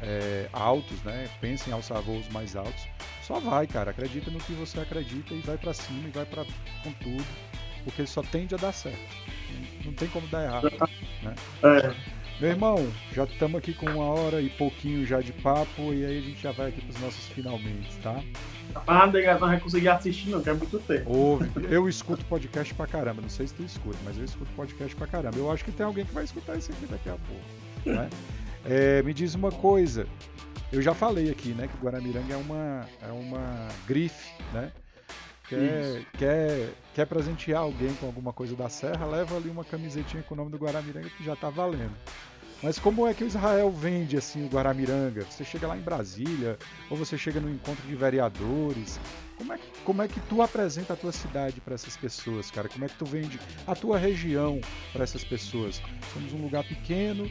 é, 0.00 0.48
altos, 0.52 1.02
né? 1.02 1.28
Pensa 1.40 1.68
em 1.68 1.72
alçar 1.72 2.00
voos 2.00 2.28
mais 2.28 2.54
altos. 2.56 2.86
Só 3.26 3.40
vai, 3.40 3.66
cara. 3.66 3.90
Acredita 3.90 4.30
no 4.30 4.38
que 4.38 4.52
você 4.52 4.78
acredita 4.78 5.34
e 5.34 5.40
vai 5.40 5.58
para 5.58 5.74
cima 5.74 6.06
e 6.06 6.10
vai 6.12 6.24
para 6.24 6.44
com 6.84 6.92
tudo, 6.92 7.26
porque 7.82 8.06
só 8.06 8.22
tende 8.22 8.54
a 8.54 8.58
dar 8.58 8.72
certo. 8.72 8.98
Não, 9.84 9.92
tem 9.92 10.06
como 10.08 10.26
dar 10.28 10.44
errado, 10.44 10.70
né? 11.22 11.34
É. 11.62 12.16
Meu 12.38 12.50
irmão, 12.50 12.92
já 13.12 13.24
estamos 13.24 13.58
aqui 13.58 13.72
com 13.72 13.86
uma 13.86 14.04
hora 14.04 14.40
e 14.40 14.48
pouquinho 14.50 15.04
já 15.04 15.20
de 15.20 15.32
papo 15.32 15.92
e 15.92 16.04
aí 16.04 16.18
a 16.18 16.20
gente 16.20 16.40
já 16.40 16.52
vai 16.52 16.68
aqui 16.68 16.80
para 16.82 16.90
os 16.90 17.00
nossos 17.00 17.26
finalmente, 17.28 17.96
tá? 18.02 18.22
Ah, 18.86 19.06
não 19.06 19.38
vai 19.38 19.58
conseguir 19.58 19.88
assistir 19.88 20.28
não, 20.28 20.40
que 20.42 20.50
é 20.50 20.52
muito 20.52 20.78
tempo. 20.80 21.10
Ouve. 21.10 21.50
Eu 21.68 21.88
escuto 21.88 22.24
podcast 22.26 22.74
pra 22.74 22.86
caramba, 22.86 23.22
não 23.22 23.28
sei 23.28 23.46
se 23.48 23.54
tu 23.54 23.62
escuta, 23.62 23.96
mas 24.04 24.18
eu 24.18 24.24
escuto 24.24 24.50
podcast 24.54 24.94
pra 24.94 25.06
caramba. 25.06 25.36
Eu 25.36 25.50
acho 25.50 25.64
que 25.64 25.72
tem 25.72 25.84
alguém 25.84 26.04
que 26.04 26.12
vai 26.12 26.24
escutar 26.24 26.56
isso 26.56 26.70
aqui 26.70 26.86
daqui 26.86 27.08
a 27.08 27.16
pouco, 27.16 27.98
né? 27.98 28.08
É, 28.64 29.02
me 29.02 29.14
diz 29.14 29.34
uma 29.34 29.50
coisa, 29.50 30.06
eu 30.72 30.82
já 30.82 30.94
falei 30.94 31.30
aqui, 31.30 31.50
né, 31.50 31.68
que 31.68 31.84
Guaramiranga 31.84 32.34
é 32.34 32.36
uma, 32.36 32.88
é 33.02 33.12
uma 33.12 33.68
grife, 33.86 34.32
né? 34.52 34.72
Quer, 35.48 36.04
quer, 36.18 36.70
quer 36.92 37.06
presentear 37.06 37.60
alguém 37.60 37.94
com 37.94 38.06
alguma 38.06 38.32
coisa 38.32 38.56
da 38.56 38.68
Serra, 38.68 39.06
leva 39.06 39.36
ali 39.36 39.48
uma 39.48 39.64
camisetinha 39.64 40.22
com 40.24 40.34
o 40.34 40.36
nome 40.36 40.50
do 40.50 40.58
Guaramiranga 40.58 41.08
que 41.08 41.24
já 41.24 41.36
tá 41.36 41.48
valendo. 41.48 41.94
Mas 42.62 42.78
como 42.78 43.06
é 43.06 43.14
que 43.14 43.22
o 43.22 43.26
Israel 43.26 43.70
vende 43.70 44.16
assim 44.16 44.44
o 44.44 44.48
Guaramiranga? 44.48 45.24
Você 45.24 45.44
chega 45.44 45.68
lá 45.68 45.76
em 45.76 45.82
Brasília, 45.82 46.58
ou 46.90 46.96
você 46.96 47.16
chega 47.16 47.38
no 47.38 47.48
encontro 47.48 47.86
de 47.86 47.94
vereadores, 47.94 48.98
como 49.36 49.52
é, 49.52 49.58
como 49.84 50.02
é 50.02 50.08
que 50.08 50.20
tu 50.20 50.42
apresenta 50.42 50.94
a 50.94 50.96
tua 50.96 51.12
cidade 51.12 51.60
para 51.60 51.74
essas 51.74 51.96
pessoas, 51.96 52.50
cara? 52.50 52.68
Como 52.68 52.84
é 52.84 52.88
que 52.88 52.96
tu 52.96 53.04
vende 53.04 53.38
a 53.66 53.74
tua 53.74 53.98
região 53.98 54.60
para 54.92 55.04
essas 55.04 55.24
pessoas? 55.24 55.80
Somos 56.12 56.32
um 56.32 56.42
lugar 56.42 56.64
pequeno, 56.64 57.30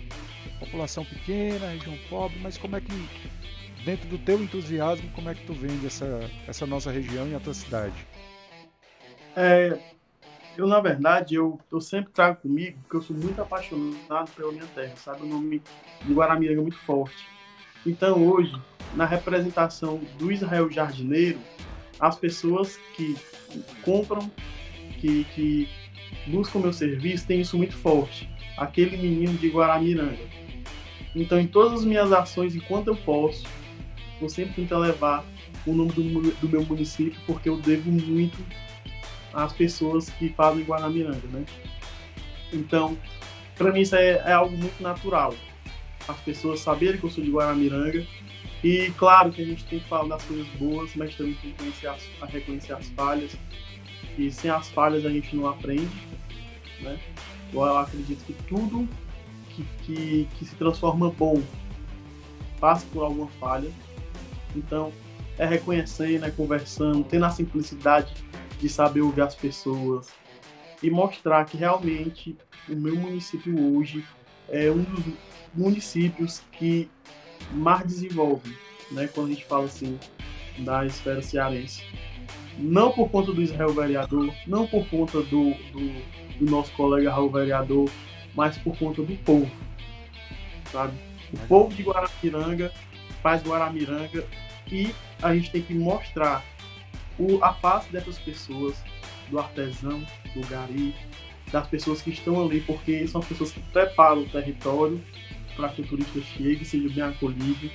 população 0.60 1.04
pequena, 1.04 1.70
região 1.70 1.98
pobre, 2.10 2.40
mas 2.40 2.58
como 2.58 2.76
é 2.76 2.82
que 2.82 3.10
dentro 3.84 4.08
do 4.08 4.18
teu 4.18 4.42
entusiasmo, 4.42 5.10
como 5.12 5.30
é 5.30 5.36
que 5.36 5.46
tu 5.46 5.54
vende 5.54 5.86
essa, 5.86 6.30
essa 6.48 6.66
nossa 6.66 6.92
região 6.92 7.28
e 7.28 7.36
a 7.36 7.40
tua 7.40 7.54
cidade? 7.54 7.96
É, 9.36 9.78
eu, 10.58 10.68
na 10.68 10.80
verdade, 10.80 11.36
eu, 11.36 11.60
eu 11.72 11.82
sempre 11.82 12.12
trago 12.12 12.42
comigo, 12.42 12.78
porque 12.82 12.98
eu 12.98 13.02
sou 13.02 13.16
muito 13.16 13.42
apaixonado 13.42 14.32
pela 14.36 14.52
minha 14.52 14.66
terra, 14.68 14.96
sabe? 14.96 15.24
O 15.24 15.26
nome 15.26 15.62
de 16.04 16.14
Guaramiranga 16.14 16.60
é 16.60 16.64
muito 16.64 16.80
forte. 16.80 17.28
Então, 17.86 18.28
hoje, 18.28 18.54
na 18.96 19.06
representação 19.06 20.02
do 20.18 20.32
Israel 20.32 20.72
Jardineiro, 20.72 21.40
as 22.00 22.18
pessoas 22.18 22.80
que 22.96 23.16
compram, 23.82 24.30
que, 25.00 25.26
que 25.36 25.70
buscam 26.28 26.60
meu 26.60 26.74
serviço, 26.74 27.28
têm 27.28 27.42
isso 27.42 27.58
muito 27.58 27.76
forte. 27.76 28.30
Aquele 28.58 28.98
menino 28.98 29.34
de 29.38 29.50
Guaramiranga. 29.50 30.24
Então, 31.16 31.40
em 31.40 31.48
todas 31.48 31.80
as 31.80 31.86
minhas 31.86 32.12
ações, 32.12 32.56
enquanto 32.56 32.88
eu 32.88 32.96
posso, 32.96 33.46
eu 34.22 34.30
sempre 34.30 34.54
tento 34.54 34.78
levar 34.78 35.26
o 35.66 35.74
nome 35.74 35.92
do, 35.92 36.32
do 36.32 36.50
meu 36.50 36.64
município, 36.66 37.20
porque 37.26 37.50
eu 37.50 37.58
devo 37.58 37.92
muito 37.92 38.38
às 39.34 39.54
pessoas 39.54 40.10
que 40.10 40.30
fazem 40.30 40.64
Guaramiranga, 40.64 41.28
né? 41.32 41.46
Então, 42.54 42.98
para 43.58 43.72
mim 43.72 43.82
isso 43.82 43.96
é, 43.96 44.22
é, 44.26 44.32
algo 44.32 44.56
muito 44.56 44.82
natural. 44.82 45.34
As 46.08 46.18
pessoas 46.20 46.60
saberem 46.60 47.00
que 47.00 47.06
eu 47.06 47.10
sou 47.10 47.24
de 47.24 47.32
Guaramiranga. 47.32 48.06
E 48.66 48.90
claro 48.98 49.32
que 49.32 49.44
a 49.44 49.46
gente 49.46 49.64
tem 49.66 49.80
que 49.80 49.88
falar 49.88 50.08
das 50.08 50.24
coisas 50.24 50.48
boas, 50.58 50.96
mas 50.96 51.14
também 51.14 51.36
tem 51.36 51.72
que 51.72 51.86
as, 51.86 52.10
reconhecer 52.28 52.74
as 52.74 52.90
falhas. 52.90 53.38
E 54.18 54.32
sem 54.32 54.50
as 54.50 54.70
falhas 54.70 55.06
a 55.06 55.10
gente 55.12 55.36
não 55.36 55.48
aprende, 55.48 55.96
né? 56.82 57.00
Eu 57.54 57.78
acredito 57.78 58.26
que 58.26 58.34
tudo 58.48 58.90
que, 59.52 59.64
que, 59.84 60.28
que 60.36 60.46
se 60.46 60.56
transforma 60.56 61.12
bom 61.12 61.40
passa 62.60 62.88
por 62.92 63.04
alguma 63.04 63.28
falha. 63.40 63.70
Então, 64.56 64.92
é 65.38 65.46
reconhecendo, 65.46 66.26
é 66.26 66.32
conversando, 66.32 67.04
tendo 67.04 67.26
a 67.26 67.30
simplicidade 67.30 68.16
de 68.60 68.68
saber 68.68 69.02
ouvir 69.02 69.22
as 69.22 69.36
pessoas 69.36 70.12
e 70.82 70.90
mostrar 70.90 71.46
que 71.46 71.56
realmente 71.56 72.36
o 72.68 72.76
meu 72.76 72.96
município 72.96 73.78
hoje 73.78 74.04
é 74.50 74.72
um 74.72 74.82
dos 74.82 75.04
municípios 75.54 76.42
que 76.52 76.90
mais 77.52 77.86
desenvolve, 77.86 78.56
né, 78.92 79.08
quando 79.14 79.28
a 79.28 79.30
gente 79.32 79.46
fala 79.46 79.66
assim 79.66 80.00
da 80.60 80.86
esfera 80.86 81.22
cearense. 81.22 81.84
Não 82.58 82.92
por 82.92 83.10
conta 83.10 83.34
do 83.34 83.42
Israel 83.42 83.74
vereador, 83.74 84.34
não 84.48 84.66
por 84.66 84.88
conta 84.88 85.22
do, 85.22 85.52
do, 85.52 86.40
do 86.40 86.52
nosso 86.52 86.72
colega 86.74 87.12
Raul 87.12 87.30
vereador, 87.30 87.90
mas 88.34 88.58
por 88.58 88.78
conta 88.78 89.02
do 89.02 89.16
povo, 89.18 89.52
sabe? 90.72 90.94
O 91.34 91.38
povo 91.48 91.74
de 91.74 91.84
Guaramiranga 91.84 92.72
faz 93.22 93.44
Guaramiranga 93.44 94.26
e 94.72 94.94
a 95.22 95.34
gente 95.36 95.52
tem 95.52 95.62
que 95.62 95.74
mostrar 95.74 96.44
o, 97.20 97.44
a 97.44 97.54
face 97.54 97.92
dessas 97.92 98.18
pessoas, 98.20 98.76
do 99.30 99.40
artesão, 99.40 100.06
do 100.34 100.48
gari, 100.48 100.94
das 101.52 101.68
pessoas 101.68 102.02
que 102.02 102.12
estão 102.12 102.44
ali, 102.44 102.62
porque 102.62 103.08
são 103.08 103.22
as 103.22 103.28
pessoas 103.28 103.52
que 103.52 103.60
preparam 103.72 104.22
o 104.22 104.30
território 104.30 105.02
para 105.56 105.70
que 105.70 105.82
o 105.82 105.88
turista 105.88 106.20
chegue, 106.22 106.66
seja 106.66 106.90
bem 106.90 107.04
acolhido, 107.04 107.70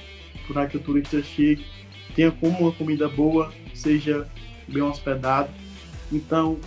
para 0.47 0.67
que 0.67 0.77
o 0.77 0.81
turista 0.81 1.23
chegue, 1.23 1.65
tenha 2.15 2.31
como 2.31 2.59
uma 2.59 2.73
comida 2.73 3.09
boa, 3.09 3.53
seja 3.75 4.29
bem 4.69 4.83
hospedado. 4.83 5.51
Então, 6.13 6.59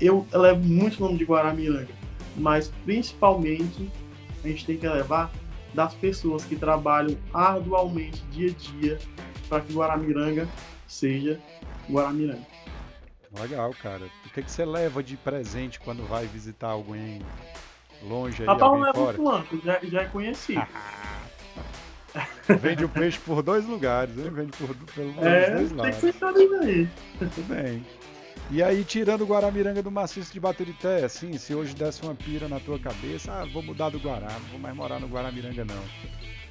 eu 0.00 0.26
levo 0.32 0.64
muito 0.64 0.98
o 0.98 1.06
nome 1.06 1.18
de 1.18 1.24
Guaramiranga, 1.24 1.92
mas 2.36 2.72
principalmente 2.84 3.90
a 4.44 4.48
gente 4.48 4.64
tem 4.64 4.76
que 4.76 4.88
levar 4.88 5.30
das 5.74 5.94
pessoas 5.94 6.44
que 6.44 6.56
trabalham 6.56 7.16
arduamente 7.32 8.22
dia 8.30 8.50
a 8.50 8.78
dia 8.78 8.98
para 9.48 9.60
que 9.60 9.72
Guaramiranga 9.72 10.48
seja 10.86 11.38
Guaramiranga. 11.90 12.46
Legal, 13.38 13.74
cara. 13.82 14.06
O 14.24 14.30
que, 14.30 14.42
que 14.42 14.50
você 14.50 14.64
leva 14.64 15.02
de 15.02 15.16
presente 15.16 15.78
quando 15.78 16.02
vai 16.06 16.26
visitar 16.26 16.68
alguém 16.68 17.20
longe 18.02 18.42
aí, 18.42 18.46
Rapaz, 18.46 18.62
alguém 18.62 18.92
fora? 18.92 19.16
Quanto? 19.16 19.64
Já, 19.64 19.78
já 19.82 20.02
é 20.02 20.04
conhecido. 20.06 20.66
Vende 22.60 22.84
o 22.84 22.88
peixe 22.88 23.18
por 23.18 23.42
dois 23.42 23.66
lugares, 23.66 24.16
hein? 24.18 24.30
Vende 24.30 24.52
por, 24.52 24.74
pelo 24.94 25.26
é, 25.26 25.50
dois 25.50 25.72
lados. 25.72 25.96
Tem 25.96 26.12
que 26.12 26.18
ser 26.18 26.24
aí. 26.62 26.88
Muito 27.20 27.48
bem. 27.48 27.84
E 28.50 28.62
aí, 28.62 28.82
tirando 28.82 29.22
o 29.22 29.26
Guaramiranga 29.26 29.82
do 29.82 29.90
maciço 29.90 30.32
de 30.32 30.40
Baturité, 30.40 31.04
assim, 31.04 31.36
se 31.36 31.54
hoje 31.54 31.74
desse 31.74 32.02
uma 32.02 32.14
pira 32.14 32.48
na 32.48 32.58
tua 32.58 32.78
cabeça, 32.78 33.30
ah, 33.30 33.44
vou 33.44 33.62
mudar 33.62 33.90
do 33.90 33.98
Guará, 33.98 34.32
não 34.32 34.48
vou 34.50 34.58
mais 34.58 34.74
morar 34.74 34.98
no 34.98 35.06
Guaramiranga, 35.06 35.66
não. 35.66 35.84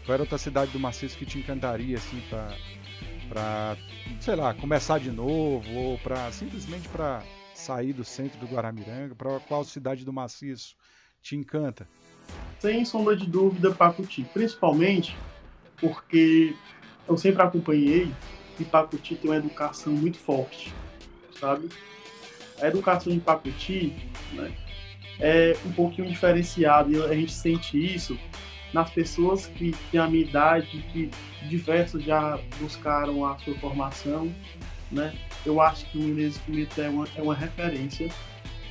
Qual 0.06 0.14
era 0.14 0.22
outra 0.22 0.38
cidade 0.38 0.70
do 0.72 0.80
maciço 0.80 1.18
que 1.18 1.26
te 1.26 1.40
encantaria, 1.40 1.98
assim, 1.98 2.22
pra, 2.30 2.56
para, 3.28 3.78
sei 4.20 4.36
lá, 4.36 4.54
começar 4.54 5.00
de 5.00 5.12
novo 5.12 5.74
ou 5.74 5.98
para 5.98 6.32
simplesmente 6.32 6.88
para 6.90 7.24
sair 7.56 7.94
do 7.94 8.06
centro 8.06 8.40
do 8.40 8.46
Guaramiranga, 8.46 9.16
para 9.16 9.40
qual 9.40 9.64
cidade 9.64 10.06
do 10.06 10.14
maciço 10.14 10.76
te 11.22 11.36
encanta? 11.36 11.88
Sem 12.60 12.84
sombra 12.86 13.16
de 13.16 13.28
dúvida, 13.28 13.72
Pacuti, 13.72 14.26
principalmente 14.34 15.16
porque 15.80 16.56
eu 17.08 17.18
sempre 17.18 17.42
acompanhei 17.42 18.12
e 18.60 18.66
Pacuti 18.66 19.16
tem 19.16 19.30
uma 19.30 19.38
educação 19.38 19.94
muito 19.94 20.18
forte, 20.18 20.74
sabe? 21.40 21.70
A 22.60 22.68
educação 22.68 23.14
de 23.14 23.20
Pacuti 23.20 23.94
né, 24.34 24.52
é 25.20 25.56
um 25.66 25.72
pouquinho 25.72 26.08
diferenciada 26.08 26.90
e 26.90 27.04
a 27.04 27.14
gente 27.14 27.32
sente 27.32 27.78
isso 27.78 28.18
nas 28.74 28.90
pessoas 28.90 29.46
que 29.46 29.74
têm 29.92 30.00
a 30.00 30.08
minha 30.08 30.24
idade, 30.24 30.84
que 30.92 31.10
diversos 31.48 32.04
já 32.04 32.40
buscaram 32.60 33.26
a 33.26 33.38
sua 33.38 33.56
formação, 33.56 34.34
né? 34.92 35.16
Eu 35.46 35.62
acho 35.62 35.86
que 35.90 35.98
o 35.98 36.02
Menezes 36.02 36.38
Pimentel 36.40 36.86
é 36.86 36.90
uma, 36.90 37.08
é 37.16 37.22
uma 37.22 37.36
referência 37.36 38.10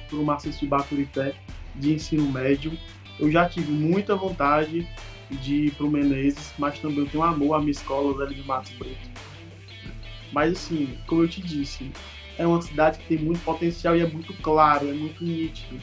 para 0.08 0.18
o 0.18 0.24
Marcelo 0.24 0.54
de 0.54 0.66
Bacurité 0.66 1.34
de 1.78 1.94
ensino 1.94 2.30
médio. 2.30 2.76
Eu 3.18 3.30
já 3.30 3.48
tive 3.48 3.72
muita 3.72 4.14
vontade 4.14 4.86
de 5.30 5.54
ir 5.66 5.74
para 5.74 5.86
o 5.86 5.90
Menezes, 5.90 6.52
mas 6.58 6.78
também 6.78 7.06
tenho 7.06 7.24
amor 7.24 7.54
à 7.54 7.58
minha 7.58 7.72
escola, 7.72 8.16
Zé 8.18 8.34
de 8.34 8.42
Matos 8.46 8.72
Preto. 8.72 9.10
Mas 10.32 10.52
assim, 10.52 10.96
como 11.06 11.22
eu 11.22 11.28
te 11.28 11.40
disse, 11.40 11.90
é 12.38 12.46
uma 12.46 12.60
cidade 12.60 12.98
que 12.98 13.06
tem 13.06 13.18
muito 13.18 13.42
potencial 13.42 13.96
e 13.96 14.00
é 14.00 14.06
muito 14.06 14.34
claro, 14.34 14.88
é 14.88 14.92
muito 14.92 15.24
nítido. 15.24 15.80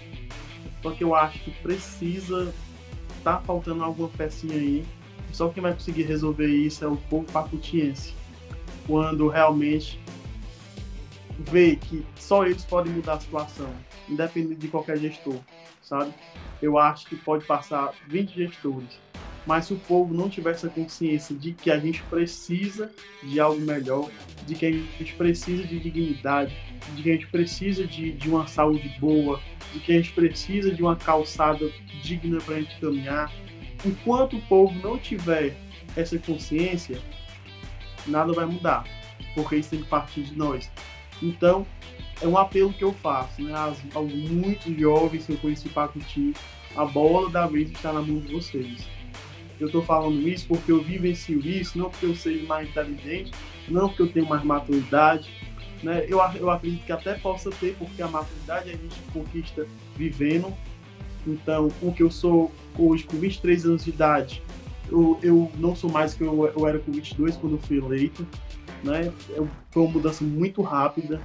Só 0.81 0.91
que 0.91 1.03
eu 1.03 1.15
acho 1.15 1.39
que 1.39 1.51
precisa 1.51 2.53
tá 3.23 3.39
faltando 3.39 3.83
alguma 3.83 4.09
pecinha 4.09 4.55
aí. 4.55 4.85
Só 5.31 5.49
quem 5.49 5.63
vai 5.63 5.73
conseguir 5.73 6.03
resolver 6.03 6.47
isso 6.47 6.83
é 6.83 6.87
o 6.87 6.97
povo 6.97 7.25
pacutiense. 7.31 8.13
Quando 8.85 9.27
realmente 9.29 9.99
vê 11.39 11.77
que 11.77 12.05
só 12.15 12.45
eles 12.45 12.63
podem 12.65 12.93
mudar 12.93 13.13
a 13.13 13.19
situação, 13.19 13.69
independente 14.07 14.59
de 14.59 14.67
qualquer 14.67 14.97
gestor, 14.99 15.39
sabe? 15.83 16.13
Eu 16.61 16.77
acho 16.77 17.05
que 17.05 17.15
pode 17.15 17.45
passar 17.45 17.93
20 18.07 18.33
gestores, 18.33 18.99
mas 19.45 19.65
se 19.65 19.73
o 19.73 19.77
povo 19.77 20.13
não 20.13 20.29
tiver 20.29 20.51
essa 20.51 20.69
consciência 20.69 21.35
de 21.35 21.53
que 21.53 21.69
a 21.69 21.77
gente 21.77 22.01
precisa 22.03 22.91
de 23.21 23.39
algo 23.39 23.59
melhor, 23.59 24.09
de 24.47 24.55
que 24.55 24.65
a 24.65 24.71
gente 24.71 25.13
precisa 25.15 25.63
de 25.63 25.79
dignidade, 25.79 26.55
de 26.95 27.03
que 27.03 27.09
a 27.09 27.13
gente 27.13 27.27
precisa 27.27 27.85
de, 27.85 28.13
de 28.13 28.29
uma 28.29 28.47
saúde 28.47 28.87
boa, 28.99 29.39
de 29.73 29.79
que 29.79 29.91
a 29.91 29.95
gente 29.95 30.13
precisa 30.13 30.71
de 30.71 30.81
uma 30.81 30.95
calçada 30.95 31.69
digna 32.01 32.39
para 32.39 32.55
a 32.55 32.61
gente 32.61 32.79
caminhar. 32.79 33.31
Enquanto 33.85 34.37
o 34.37 34.41
povo 34.43 34.73
não 34.79 34.97
tiver 34.97 35.55
essa 35.95 36.17
consciência, 36.17 36.99
nada 38.07 38.31
vai 38.31 38.45
mudar, 38.45 38.85
porque 39.35 39.57
isso 39.57 39.71
tem 39.71 39.81
que 39.81 39.89
partir 39.89 40.23
de 40.23 40.35
nós. 40.37 40.71
Então, 41.21 41.65
é 42.21 42.27
um 42.27 42.37
apelo 42.37 42.73
que 42.73 42.83
eu 42.83 42.93
faço 42.93 43.41
né, 43.41 43.53
aos, 43.53 43.77
aos 43.93 44.13
muitos 44.13 44.75
jovens 44.77 45.25
que 45.25 45.33
eu 45.33 45.37
conheci 45.37 45.69
Pacuti, 45.69 46.33
a 46.75 46.85
bola 46.85 47.29
da 47.29 47.45
vez 47.45 47.71
está 47.71 47.91
na 47.91 48.01
mão 48.01 48.19
de 48.19 48.33
vocês. 48.33 48.87
Eu 49.59 49.67
estou 49.67 49.83
falando 49.83 50.27
isso 50.27 50.47
porque 50.47 50.71
eu 50.71 50.81
vivencio 50.81 51.39
isso, 51.39 51.77
não 51.77 51.89
porque 51.89 52.05
eu 52.05 52.15
seja 52.15 52.45
mais 52.45 52.67
inteligente, 52.67 53.31
não 53.67 53.87
porque 53.87 54.01
eu 54.01 54.11
tenho 54.11 54.27
mais 54.27 54.43
maturidade, 54.43 55.29
né? 55.83 56.05
Eu, 56.07 56.19
eu 56.35 56.49
acredito 56.49 56.85
que 56.85 56.91
até 56.91 57.13
possa 57.13 57.51
ter, 57.51 57.75
porque 57.77 58.01
a 58.01 58.07
maturidade 58.07 58.69
a 58.69 58.73
gente 58.73 58.95
conquista 59.13 59.67
vivendo. 59.95 60.53
Então, 61.27 61.69
o 61.81 61.93
que 61.93 62.01
eu 62.01 62.09
sou 62.09 62.51
hoje 62.77 63.03
com 63.03 63.17
23 63.17 63.65
anos 63.65 63.85
de 63.85 63.91
idade, 63.91 64.41
eu, 64.89 65.19
eu 65.21 65.51
não 65.55 65.75
sou 65.75 65.89
mais 65.89 66.13
que 66.13 66.23
eu, 66.23 66.47
eu 66.47 66.67
era 66.67 66.79
com 66.79 66.91
22 66.91 67.37
quando 67.37 67.53
eu 67.53 67.59
fui 67.59 67.77
eleito. 67.77 68.25
Né? 68.83 69.11
Eu, 69.29 69.47
foi 69.71 69.83
uma 69.83 69.91
mudança 69.91 70.23
muito 70.23 70.61
rápida. 70.61 71.21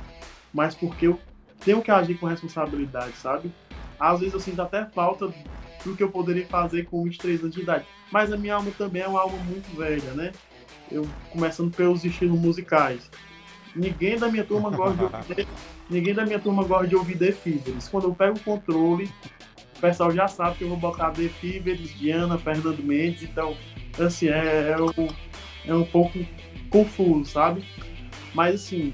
Mas 0.53 0.75
porque 0.75 1.07
eu 1.07 1.19
tenho 1.65 1.83
que 1.83 1.91
agir 1.91 2.19
com 2.19 2.27
responsabilidade, 2.27 3.13
sabe? 3.17 3.53
Às 3.99 4.21
vezes 4.21 4.35
eu 4.35 4.41
sinto 4.41 4.63
até 4.63 4.85
falta 4.87 5.33
do 5.85 5.97
que 5.97 6.03
eu 6.03 6.11
poderia 6.11 6.47
fazer 6.47 6.85
com 6.85 7.03
23 7.03 7.41
anos 7.41 7.55
de 7.55 7.63
idade. 7.63 7.85
Mas 8.11 8.33
a 8.33 8.37
minha 8.37 8.55
alma 8.55 8.71
também 8.77 9.03
é 9.03 9.09
uma 9.09 9.21
alma 9.21 9.37
muito 9.39 9.77
velha, 9.77 10.13
né? 10.13 10.33
Eu 10.91 11.07
começando 11.31 11.75
pelos 11.75 12.05
estilos 12.05 12.39
musicais. 12.39 13.11
Ninguém 13.75 14.19
da 14.19 14.29
minha 14.29 14.45
turma 14.45 14.71
gosta 14.71 14.97
de 14.97 15.03
ouvir, 15.15 15.49
ninguém 15.91 16.15
da 16.15 16.25
minha 16.25 16.39
turma 16.39 16.65
gosta 16.65 16.87
de 16.87 16.97
ouvir 16.97 17.19
The 17.19 17.33
Fevers. 17.33 17.89
Quando 17.89 18.05
eu 18.05 18.15
pego 18.15 18.37
o 18.37 18.41
controle, 18.41 19.11
o 19.77 19.81
pessoal 19.81 20.11
já 20.11 20.27
sabe 20.27 20.57
que 20.57 20.65
eu 20.65 20.69
vou 20.69 20.79
botar 20.79 21.11
The 21.11 21.29
Fevers, 21.29 21.95
Diana, 21.97 22.39
Fernando 22.39 22.83
Mendes, 22.83 23.23
então 23.23 23.57
assim, 23.99 24.29
é, 24.29 24.71
é, 24.71 24.77
um, 24.81 25.09
é 25.67 25.75
um 25.75 25.85
pouco 25.85 26.19
confuso, 26.71 27.31
sabe? 27.31 27.65
Mas 28.35 28.57
assim, 28.57 28.93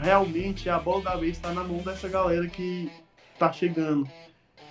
realmente 0.00 0.68
a 0.68 0.78
bola 0.78 1.02
da 1.02 1.16
vez 1.16 1.36
está 1.36 1.52
na 1.52 1.62
mão 1.62 1.78
dessa 1.78 2.08
galera 2.08 2.46
que 2.48 2.90
tá 3.38 3.52
chegando. 3.52 4.08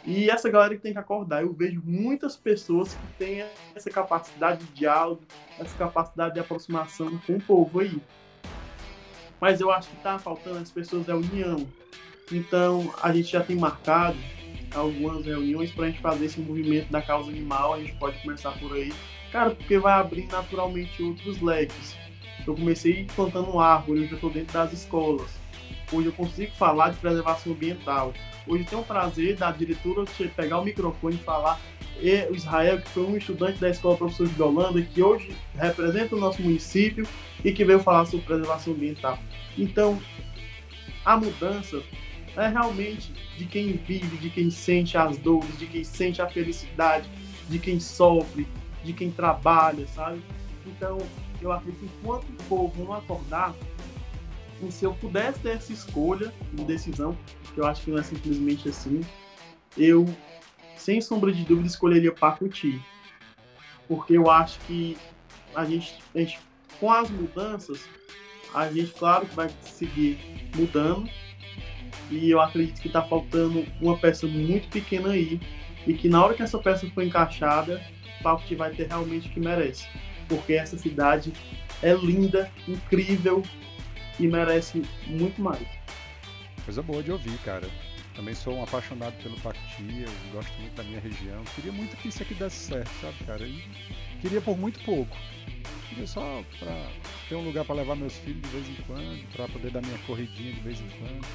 E 0.05 0.29
essa 0.29 0.49
galera 0.49 0.75
que 0.75 0.81
tem 0.81 0.93
que 0.93 0.99
acordar. 0.99 1.43
Eu 1.43 1.53
vejo 1.53 1.81
muitas 1.85 2.35
pessoas 2.35 2.93
que 2.93 3.25
têm 3.25 3.45
essa 3.75 3.89
capacidade 3.89 4.63
de 4.65 4.71
diálogo, 4.73 5.21
essa 5.59 5.77
capacidade 5.77 6.33
de 6.33 6.39
aproximação 6.39 7.17
com 7.25 7.35
o 7.35 7.41
povo 7.41 7.79
aí. 7.79 8.01
Mas 9.39 9.61
eu 9.61 9.71
acho 9.71 9.89
que 9.89 9.97
tá 9.97 10.17
faltando 10.17 10.59
as 10.59 10.71
pessoas 10.71 11.07
é 11.07 11.13
união. 11.13 11.67
Então 12.31 12.93
a 13.01 13.11
gente 13.13 13.31
já 13.31 13.43
tem 13.43 13.55
marcado 13.55 14.17
algumas 14.73 15.25
reuniões 15.25 15.71
para 15.71 15.85
a 15.85 15.89
gente 15.89 16.01
fazer 16.01 16.25
esse 16.25 16.39
movimento 16.39 16.89
da 16.89 17.01
causa 17.01 17.29
animal. 17.29 17.73
A 17.73 17.79
gente 17.79 17.95
pode 17.95 18.21
começar 18.21 18.51
por 18.59 18.73
aí, 18.73 18.93
cara, 19.31 19.51
porque 19.51 19.77
vai 19.77 19.93
abrir 19.93 20.27
naturalmente 20.27 21.01
outros 21.03 21.41
leques. 21.41 21.95
Eu 22.45 22.55
comecei 22.55 23.05
plantando 23.15 23.59
árvore, 23.59 24.01
hoje 24.01 24.11
eu 24.11 24.15
estou 24.15 24.29
dentro 24.29 24.53
das 24.53 24.73
escolas. 24.73 25.29
Hoje 25.91 26.07
eu 26.07 26.13
consigo 26.13 26.51
falar 26.53 26.89
de 26.89 26.97
preservação 26.97 27.53
ambiental. 27.53 28.13
Hoje 28.47 28.63
tenho 28.63 28.81
o 28.81 28.85
prazer 28.85 29.35
da 29.35 29.51
diretora 29.51 30.05
pegar 30.35 30.59
o 30.59 30.65
microfone 30.65 31.15
e 31.15 31.19
falar. 31.19 31.59
E 32.01 32.25
o 32.31 32.35
Israel, 32.35 32.79
que 32.79 32.89
foi 32.89 33.03
um 33.03 33.17
estudante 33.17 33.59
da 33.59 33.69
Escola 33.69 33.97
Professores 33.97 34.33
de 34.33 34.41
Holanda, 34.41 34.81
que 34.81 35.01
hoje 35.01 35.35
representa 35.55 36.15
o 36.15 36.19
nosso 36.19 36.41
município 36.41 37.05
e 37.43 37.51
que 37.51 37.65
veio 37.65 37.79
falar 37.79 38.05
sobre 38.05 38.25
preservação 38.25 38.73
ambiental. 38.73 39.19
Então, 39.57 39.99
a 41.03 41.17
mudança 41.17 41.81
é 42.37 42.47
realmente 42.47 43.11
de 43.37 43.45
quem 43.45 43.73
vive, 43.73 44.17
de 44.17 44.29
quem 44.29 44.49
sente 44.49 44.97
as 44.97 45.17
dores, 45.17 45.57
de 45.57 45.65
quem 45.65 45.83
sente 45.83 46.21
a 46.21 46.27
felicidade, 46.27 47.09
de 47.49 47.59
quem 47.59 47.79
sofre, 47.79 48.47
de 48.83 48.93
quem 48.93 49.11
trabalha, 49.11 49.85
sabe? 49.87 50.21
Então, 50.65 50.99
eu 51.41 51.51
acredito 51.51 51.79
que 51.79 51.85
enquanto 51.85 52.23
o 52.23 52.43
povo 52.47 52.83
não 52.83 52.93
acordar, 52.93 53.55
e 54.61 54.71
se 54.71 54.83
eu 54.83 54.93
pudesse 54.93 55.39
ter 55.39 55.49
essa 55.49 55.71
escolha 55.71 56.33
de 56.53 56.63
decisão, 56.65 57.17
que 57.53 57.59
eu 57.59 57.65
acho 57.65 57.83
que 57.83 57.91
não 57.91 57.99
é 57.99 58.03
simplesmente 58.03 58.67
assim, 58.67 59.01
eu, 59.77 60.05
sem 60.75 60.99
sombra 60.99 61.31
de 61.31 61.43
dúvida, 61.43 61.67
escolheria 61.67 62.11
Pacuti. 62.11 62.81
Porque 63.87 64.17
eu 64.17 64.29
acho 64.29 64.59
que 64.61 64.97
a 65.55 65.65
gente, 65.65 65.97
a 66.13 66.19
gente, 66.19 66.39
com 66.79 66.91
as 66.91 67.09
mudanças, 67.09 67.87
a 68.53 68.71
gente, 68.71 68.91
claro, 68.91 69.25
vai 69.27 69.49
seguir 69.61 70.19
mudando. 70.55 71.09
E 72.11 72.29
eu 72.29 72.41
acredito 72.41 72.81
que 72.81 72.87
está 72.87 73.01
faltando 73.01 73.65
uma 73.81 73.97
peça 73.97 74.27
muito 74.27 74.67
pequena 74.69 75.11
aí. 75.11 75.39
E 75.87 75.93
que 75.93 76.09
na 76.09 76.23
hora 76.23 76.33
que 76.33 76.43
essa 76.43 76.59
peça 76.59 76.89
for 76.89 77.03
encaixada, 77.03 77.81
Pacuti 78.21 78.55
vai 78.55 78.71
ter 78.71 78.87
realmente 78.87 79.27
o 79.27 79.31
que 79.31 79.39
merece. 79.39 79.87
Porque 80.29 80.53
essa 80.53 80.77
cidade 80.77 81.33
é 81.83 81.93
linda, 81.93 82.49
incrível, 82.65 83.43
e 84.17 84.27
merece 84.27 84.83
muito 85.07 85.41
mais. 85.41 85.67
Coisa 86.63 86.81
boa 86.81 87.03
de 87.03 87.11
ouvir, 87.11 87.37
cara. 87.39 87.67
Também 88.15 88.35
sou 88.35 88.53
um 88.53 88.63
apaixonado 88.63 89.13
pelo 89.23 89.39
Pacti, 89.39 90.03
eu 90.03 90.31
gosto 90.33 90.51
muito 90.59 90.75
da 90.75 90.83
minha 90.83 90.99
região. 90.99 91.41
Queria 91.55 91.71
muito 91.71 91.95
que 91.97 92.09
isso 92.09 92.21
aqui 92.21 92.33
desse 92.33 92.57
certo, 92.57 92.91
sabe, 93.01 93.15
cara? 93.25 93.45
E 93.45 93.63
queria 94.21 94.41
por 94.41 94.57
muito 94.57 94.79
pouco. 94.81 95.15
Queria 95.87 96.05
só 96.05 96.43
pra 96.59 96.91
ter 97.29 97.35
um 97.35 97.45
lugar 97.45 97.63
para 97.63 97.75
levar 97.75 97.95
meus 97.95 98.13
filhos 98.17 98.41
de 98.41 98.49
vez 98.49 98.69
em 98.69 98.75
quando, 98.83 99.31
para 99.31 99.47
poder 99.47 99.71
dar 99.71 99.81
minha 99.81 99.97
corridinha 99.99 100.53
de 100.53 100.59
vez 100.59 100.81
em 100.81 100.89
quando. 100.99 101.25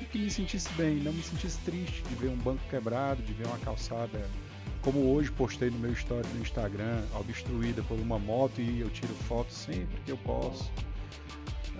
E 0.00 0.04
que 0.04 0.18
me 0.18 0.30
sentisse 0.30 0.68
bem, 0.74 0.94
não 0.96 1.12
me 1.12 1.22
sentisse 1.22 1.58
triste 1.64 2.02
de 2.04 2.14
ver 2.14 2.28
um 2.28 2.36
banco 2.36 2.62
quebrado, 2.70 3.20
de 3.22 3.32
ver 3.32 3.46
uma 3.48 3.58
calçada 3.58 4.30
como 4.82 5.14
hoje 5.14 5.30
postei 5.32 5.70
no 5.70 5.78
meu 5.78 5.92
story 5.92 6.26
no 6.34 6.40
Instagram, 6.40 7.02
obstruída 7.18 7.82
por 7.82 7.98
uma 7.98 8.18
moto 8.18 8.60
e 8.60 8.80
eu 8.80 8.90
tiro 8.90 9.14
foto 9.14 9.52
sempre 9.52 10.00
que 10.04 10.10
eu 10.10 10.18
posso 10.18 10.70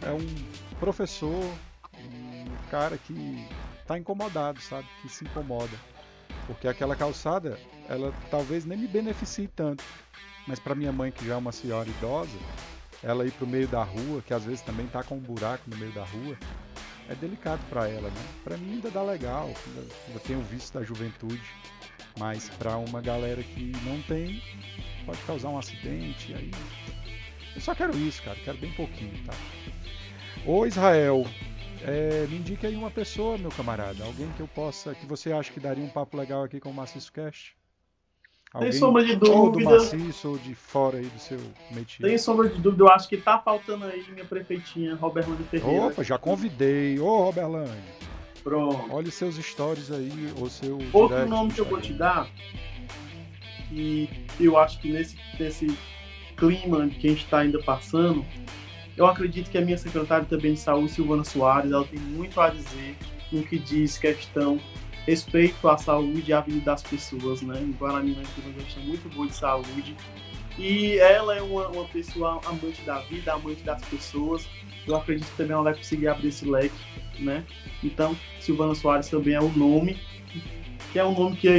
é 0.03 0.13
um 0.13 0.77
professor, 0.79 1.45
um 1.99 2.71
cara 2.71 2.99
que 2.99 3.47
está 3.81 3.99
incomodado, 3.99 4.61
sabe? 4.61 4.87
Que 5.01 5.09
se 5.09 5.25
incomoda. 5.25 5.77
Porque 6.47 6.67
aquela 6.67 6.97
calçada, 6.97 7.59
ela 7.89 8.13
talvez 8.31 8.65
nem 8.65 8.77
me 8.77 8.89
beneficie 8.89 9.49
tanto. 9.49 9.85
Mas 10.47 10.59
para 10.59 10.75
minha 10.75 10.93
mãe, 10.93 11.13
que 11.13 11.27
já 11.27 11.35
é 11.35 11.37
uma 11.37 11.53
senhora 11.53 11.89
idosa, 11.89 12.37
ela 13.03 13.25
ir 13.25 13.31
para 13.33 13.45
o 13.45 13.49
meio 13.49 13.69
da 13.69 13.83
rua, 13.83 14.23
que 14.27 14.35
às 14.35 14.45
vezes 14.45 14.61
também 14.61 14.87
está 14.87 15.03
com 15.05 15.17
um 15.17 15.21
buraco 15.21 15.63
no 15.69 15.77
meio 15.77 15.93
da 15.93 16.05
rua, 16.05 16.37
é 17.09 17.15
delicado 17.15 17.61
para 17.69 17.89
ela, 17.89 18.09
né? 18.09 18.25
Para 18.43 18.57
mim 18.57 18.75
ainda 18.75 18.91
dá 18.91 19.03
legal, 19.03 19.47
ainda, 19.47 19.95
ainda 20.09 20.21
tenho 20.21 20.41
visto 20.43 20.75
da 20.75 20.83
juventude, 20.83 21.43
mas 22.23 22.49
para 22.51 22.77
uma 22.77 23.01
galera 23.01 23.43
que 23.43 23.73
não 23.85 24.01
tem, 24.03 24.41
pode 25.05 25.19
causar 25.23 25.49
um 25.49 25.59
acidente, 25.59 26.33
aí 26.33 26.53
eu 27.53 27.61
só 27.61 27.75
quero 27.75 27.99
isso, 27.99 28.23
cara, 28.23 28.39
quero 28.45 28.59
bem 28.59 28.73
pouquinho, 28.75 29.13
tá? 29.27 29.33
Ô 30.47 30.65
Israel, 30.65 31.27
é, 31.83 32.25
me 32.29 32.37
indique 32.37 32.65
aí 32.65 32.77
uma 32.77 32.93
pessoa, 32.93 33.37
meu 33.37 33.51
camarada, 33.51 34.05
alguém 34.05 34.31
que 34.37 34.41
eu 34.41 34.47
possa, 34.47 34.95
que 34.95 35.05
você 35.05 35.33
acha 35.33 35.51
que 35.51 35.59
daria 35.59 35.83
um 35.83 35.89
papo 35.89 36.17
legal 36.17 36.45
aqui 36.45 36.61
com 36.61 36.71
o 36.71 36.75
Maciço 36.75 37.13
Cast? 37.13 37.57
Alguém, 38.55 38.71
Tem 38.71 38.79
sombra 38.79 39.05
de 39.05 39.17
dúvida. 39.17 39.37
Ou 39.37 39.51
do 39.51 39.61
Maciço 39.61 40.29
ou 40.29 40.39
de 40.39 40.55
fora 40.55 40.99
aí 40.99 41.07
do 41.07 41.19
seu 41.19 41.41
métier. 41.73 42.09
Tem 42.09 42.17
sombra 42.19 42.49
de 42.49 42.61
dúvida, 42.61 42.85
eu 42.85 42.89
acho 42.89 43.09
que 43.09 43.17
tá 43.17 43.41
faltando 43.41 43.85
aí 43.87 44.05
minha 44.13 44.25
prefeitinha, 44.25 44.95
Roberlândia 44.95 45.45
Ferreira. 45.47 45.87
Opa, 45.87 46.05
já 46.05 46.17
convidei. 46.17 47.01
Ô, 47.01 47.25
Roberlândia. 47.25 48.12
Pronto. 48.43 48.87
Olha 48.91 49.09
os 49.09 49.15
seus 49.15 49.37
stories 49.37 49.91
aí, 49.91 50.33
ou 50.39 50.49
seu. 50.49 50.79
Outro 50.93 51.27
nome 51.29 51.53
que 51.53 51.61
eu 51.61 51.65
vou 51.65 51.81
te 51.81 51.93
dar, 51.93 52.29
que 53.69 54.09
eu 54.41 54.59
acho 54.59 54.81
que 54.81 54.91
nesse, 54.93 55.17
nesse 55.39 55.67
clima 56.37 56.89
que 56.89 57.07
a 57.07 57.11
gente 57.11 57.25
está 57.25 57.39
ainda 57.39 57.63
passando, 57.63 58.25
eu 58.97 59.07
acredito 59.07 59.51
que 59.51 59.59
a 59.59 59.61
minha 59.61 59.79
secretária 59.79 60.25
também 60.25 60.55
de 60.55 60.61
saúde, 60.61 60.93
Silvana 60.93 61.25
Soares, 61.25 61.71
ela 61.71 61.85
tem 61.85 61.99
muito 61.99 62.41
a 62.41 62.51
dizer 62.51 62.97
no 63.31 63.43
que 63.43 63.59
diz 63.59 63.97
questão 63.97 64.61
respeito 65.07 65.69
à 65.69 65.77
saúde 65.77 66.31
e 66.31 66.33
à 66.33 66.41
vida 66.41 66.61
das 66.61 66.83
pessoas, 66.83 67.43
né? 67.43 67.61
Em 67.61 67.73
Guarani 67.73 68.15
nós 68.15 68.29
temos 68.31 68.55
uma 68.55 68.65
questão 68.65 68.83
muito 68.85 69.09
boa 69.15 69.27
de 69.27 69.35
saúde. 69.35 69.97
E 70.59 70.99
ela 70.99 71.37
é 71.37 71.43
uma, 71.43 71.69
uma 71.69 71.85
pessoa 71.85 72.41
amante 72.45 72.83
da 72.83 72.99
vida, 73.01 73.33
amante 73.33 73.63
das 73.63 73.83
pessoas. 73.85 74.47
Eu 74.87 74.97
acredito 74.97 75.29
que 75.31 75.37
também 75.37 75.53
ela 75.53 75.63
vai 75.63 75.75
conseguir 75.75 76.09
abrir 76.09 76.29
esse 76.29 76.45
leque, 76.45 76.75
né? 77.19 77.45
Então, 77.83 78.17
Silvana 78.41 78.75
Soares 78.75 79.09
também 79.09 79.35
é 79.35 79.41
um 79.41 79.53
nome, 79.53 79.99
que 80.93 80.99
é 80.99 81.05
um 81.05 81.15
nome 81.15 81.37
que 81.37 81.49
é 81.49 81.59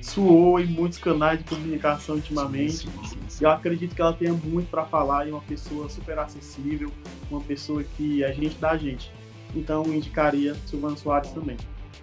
suou 0.00 0.58
em 0.58 0.66
muitos 0.66 0.98
canais 0.98 1.38
de 1.38 1.44
comunicação 1.44 2.16
ultimamente. 2.16 2.72
Sim, 2.78 2.90
sim, 3.04 3.18
sim, 3.28 3.44
Eu 3.44 3.50
acredito 3.50 3.94
que 3.94 4.00
ela 4.00 4.12
tenha 4.12 4.32
muito 4.32 4.70
para 4.70 4.84
falar 4.84 5.28
e 5.28 5.30
uma 5.30 5.42
pessoa 5.42 5.88
super 5.88 6.18
acessível, 6.18 6.90
uma 7.30 7.40
pessoa 7.40 7.84
que 7.84 8.24
é 8.24 8.32
gente 8.32 8.56
da 8.56 8.76
gente. 8.76 9.12
Então 9.54 9.84
eu 9.84 9.94
indicaria 9.94 10.54
Silvana 10.66 10.96
Soares 10.96 11.30
também. 11.32 11.56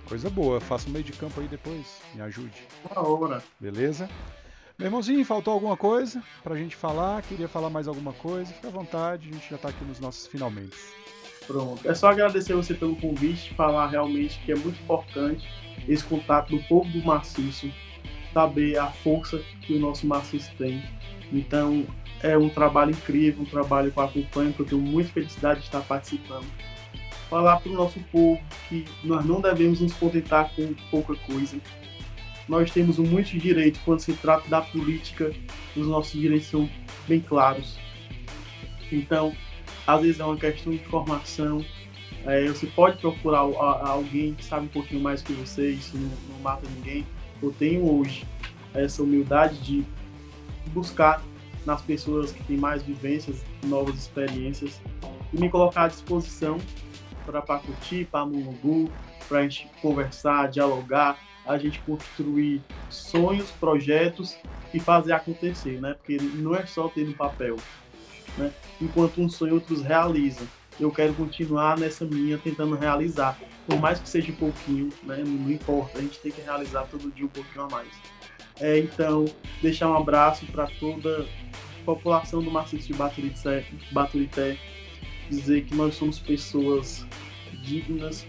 Coisa 0.05 0.29
boa, 0.29 0.61
faça 0.61 0.87
um 0.87 0.93
meio 0.93 1.03
de 1.03 1.11
campo 1.11 1.39
aí 1.41 1.47
depois, 1.47 1.99
me 2.13 2.21
ajude. 2.21 2.61
Na 2.93 3.01
hora. 3.01 3.43
Beleza? 3.59 4.09
Meu 4.77 4.87
irmãozinho, 4.89 5.25
faltou 5.25 5.55
alguma 5.55 5.75
coisa 5.75 6.21
pra 6.43 6.55
gente 6.55 6.75
falar? 6.75 7.23
Queria 7.23 7.47
falar 7.47 7.69
mais 7.69 7.87
alguma 7.87 8.13
coisa? 8.13 8.53
Fica 8.53 8.67
à 8.67 8.71
vontade, 8.71 9.27
a 9.27 9.33
gente 9.33 9.49
já 9.49 9.57
tá 9.57 9.69
aqui 9.69 9.83
nos 9.83 9.99
nossos 9.99 10.27
finalmente. 10.27 10.77
Pronto. 11.47 11.89
É 11.89 11.95
só 11.95 12.09
agradecer 12.09 12.53
você 12.53 12.75
pelo 12.75 12.95
convite, 12.95 13.55
falar 13.55 13.87
realmente 13.87 14.39
que 14.45 14.51
é 14.51 14.55
muito 14.55 14.79
importante 14.79 15.49
esse 15.87 16.03
contato 16.03 16.55
do 16.55 16.61
povo 16.67 16.87
do 16.91 17.03
maciço 17.03 17.71
saber 18.31 18.77
a 18.77 18.85
força 18.85 19.41
que 19.61 19.73
o 19.73 19.79
nosso 19.79 20.05
maciço 20.05 20.51
tem. 20.59 20.83
Então, 21.33 21.83
é 22.21 22.37
um 22.37 22.47
trabalho 22.47 22.91
incrível, 22.91 23.41
um 23.41 23.45
trabalho 23.45 23.91
que 23.91 23.97
eu 23.97 24.03
acompanho, 24.03 24.53
que 24.53 24.59
eu 24.59 24.65
tenho 24.67 24.81
muita 24.81 25.09
felicidade 25.11 25.61
de 25.61 25.65
estar 25.65 25.81
participando. 25.81 26.45
Falar 27.31 27.57
para 27.57 27.71
o 27.71 27.73
nosso 27.73 27.99
povo 28.11 28.39
que 28.69 28.85
nós 29.03 29.25
não 29.25 29.41
devemos 29.41 29.81
nos 29.81 29.93
contentar 29.93 30.51
com 30.55 30.71
pouca 30.91 31.15
coisa. 31.15 31.57
Nós 32.47 32.71
temos 32.71 32.97
muito 32.97 33.37
direito 33.37 33.79
quando 33.83 33.99
se 33.99 34.13
trata 34.13 34.47
da 34.49 34.61
política, 34.61 35.33
os 35.75 35.87
nossos 35.87 36.19
direitos 36.19 36.47
são 36.47 36.69
bem 37.07 37.19
claros. 37.19 37.77
Então, 38.91 39.35
às 39.85 40.01
vezes 40.01 40.19
é 40.19 40.25
uma 40.25 40.37
questão 40.37 40.71
de 40.71 40.83
formação. 40.85 41.63
É, 42.25 42.47
você 42.47 42.67
pode 42.67 42.97
procurar 42.97 43.39
alguém 43.39 44.33
que 44.33 44.43
sabe 44.43 44.65
um 44.65 44.69
pouquinho 44.69 45.01
mais 45.01 45.21
que 45.21 45.33
você, 45.33 45.71
isso 45.71 45.97
não, 45.97 46.09
não 46.29 46.39
mata 46.41 46.67
ninguém 46.75 47.05
eu 47.41 47.51
tenho 47.51 47.89
hoje 47.89 48.25
essa 48.73 49.03
humildade 49.03 49.57
de 49.59 49.85
buscar 50.67 51.21
nas 51.65 51.81
pessoas 51.81 52.31
que 52.31 52.43
têm 52.43 52.57
mais 52.57 52.81
vivências, 52.81 53.43
novas 53.65 53.95
experiências 53.95 54.81
e 55.33 55.39
me 55.39 55.49
colocar 55.49 55.83
à 55.83 55.87
disposição 55.87 56.57
para 57.25 57.41
curtir, 57.41 58.05
para 58.05 58.25
Mulungu, 58.25 58.89
para 59.27 59.39
a 59.39 59.43
gente 59.43 59.69
conversar, 59.81 60.47
dialogar, 60.49 61.19
a 61.47 61.57
gente 61.57 61.79
construir 61.79 62.61
sonhos, 62.89 63.49
projetos 63.51 64.37
e 64.73 64.79
fazer 64.79 65.13
acontecer, 65.13 65.79
né? 65.79 65.93
Porque 65.93 66.17
não 66.17 66.55
é 66.55 66.65
só 66.65 66.87
ter 66.89 67.05
no 67.05 67.13
papel, 67.13 67.55
né? 68.37 68.51
Enquanto 68.81 69.21
um 69.21 69.29
sonho 69.29 69.55
outros 69.55 69.81
realizam. 69.81 70.47
Eu 70.79 70.91
quero 70.91 71.11
continuar 71.15 71.75
nessa 71.79 72.05
minha 72.05 72.37
tentando 72.37 72.75
realizar, 72.75 73.39
por 73.65 73.79
mais 73.79 73.99
que 73.99 74.07
seja 74.07 74.31
pouquinho, 74.33 74.89
né? 75.03 75.23
Não 75.25 75.49
importa, 75.49 75.97
a 75.97 76.01
gente 76.01 76.19
tem 76.19 76.31
que 76.31 76.41
realizar 76.41 76.83
todo 76.83 77.11
dia 77.11 77.25
um 77.25 77.29
pouquinho 77.29 77.65
a 77.65 77.69
mais. 77.69 77.87
É, 78.59 78.77
então, 78.77 79.25
deixar 79.61 79.89
um 79.89 79.95
abraço 79.95 80.45
para 80.47 80.67
toda 80.79 81.21
a 81.21 81.85
população 81.85 82.41
do 82.41 82.51
maciço 82.51 82.87
de 82.87 82.93
Baturité, 82.93 83.65
Baturité, 83.91 84.57
dizer 85.29 85.65
que 85.65 85.75
nós 85.75 85.95
somos 85.95 86.19
pessoas 86.19 87.05
dignas, 87.63 88.25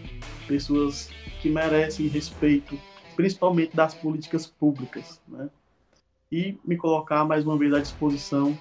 pessoas 0.47 1.11
que 1.41 1.49
merecem 1.49 2.09
respeito, 2.09 2.79
principalmente 3.19 3.75
das 3.75 3.95
políticas 3.95 4.47
públicas, 4.47 5.21
né? 5.27 5.51
E 6.31 6.57
me 6.65 6.77
colocar 6.77 7.25
mais 7.25 7.45
uma 7.45 7.59
vez 7.59 7.75
à 7.75 7.81
disposição 7.81 8.57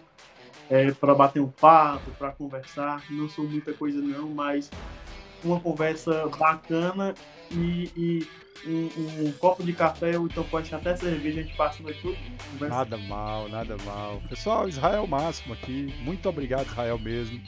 é, 0.68 0.92
para 0.94 1.14
bater 1.14 1.40
um 1.40 1.48
papo, 1.48 2.10
para 2.18 2.32
conversar. 2.32 3.04
Não 3.12 3.30
sou 3.30 3.46
muita 3.46 3.72
coisa 3.72 4.02
não, 4.02 4.30
mas 4.30 4.72
uma 5.44 5.60
conversa 5.60 6.28
bacana 6.40 7.14
e, 7.52 7.92
e 7.96 8.28
um, 8.66 9.28
um, 9.28 9.32
copo 9.34 9.64
de 9.64 9.74
café, 9.74 10.18
ou 10.18 10.26
então 10.26 10.44
pode 10.46 10.74
até 10.74 10.96
cerveja, 10.96 11.40
a 11.40 11.44
gente 11.44 11.56
passa 11.56 11.84
no 11.84 11.94
tudo. 11.94 12.18
Nada 12.60 12.98
mal, 12.98 13.48
nada 13.50 13.78
mal. 13.86 14.20
Pessoal, 14.28 14.68
Israel 14.68 15.06
máximo 15.06 15.54
aqui. 15.54 15.94
Muito 16.02 16.28
obrigado, 16.28 16.66
Israel 16.66 16.98
mesmo. 16.98 17.40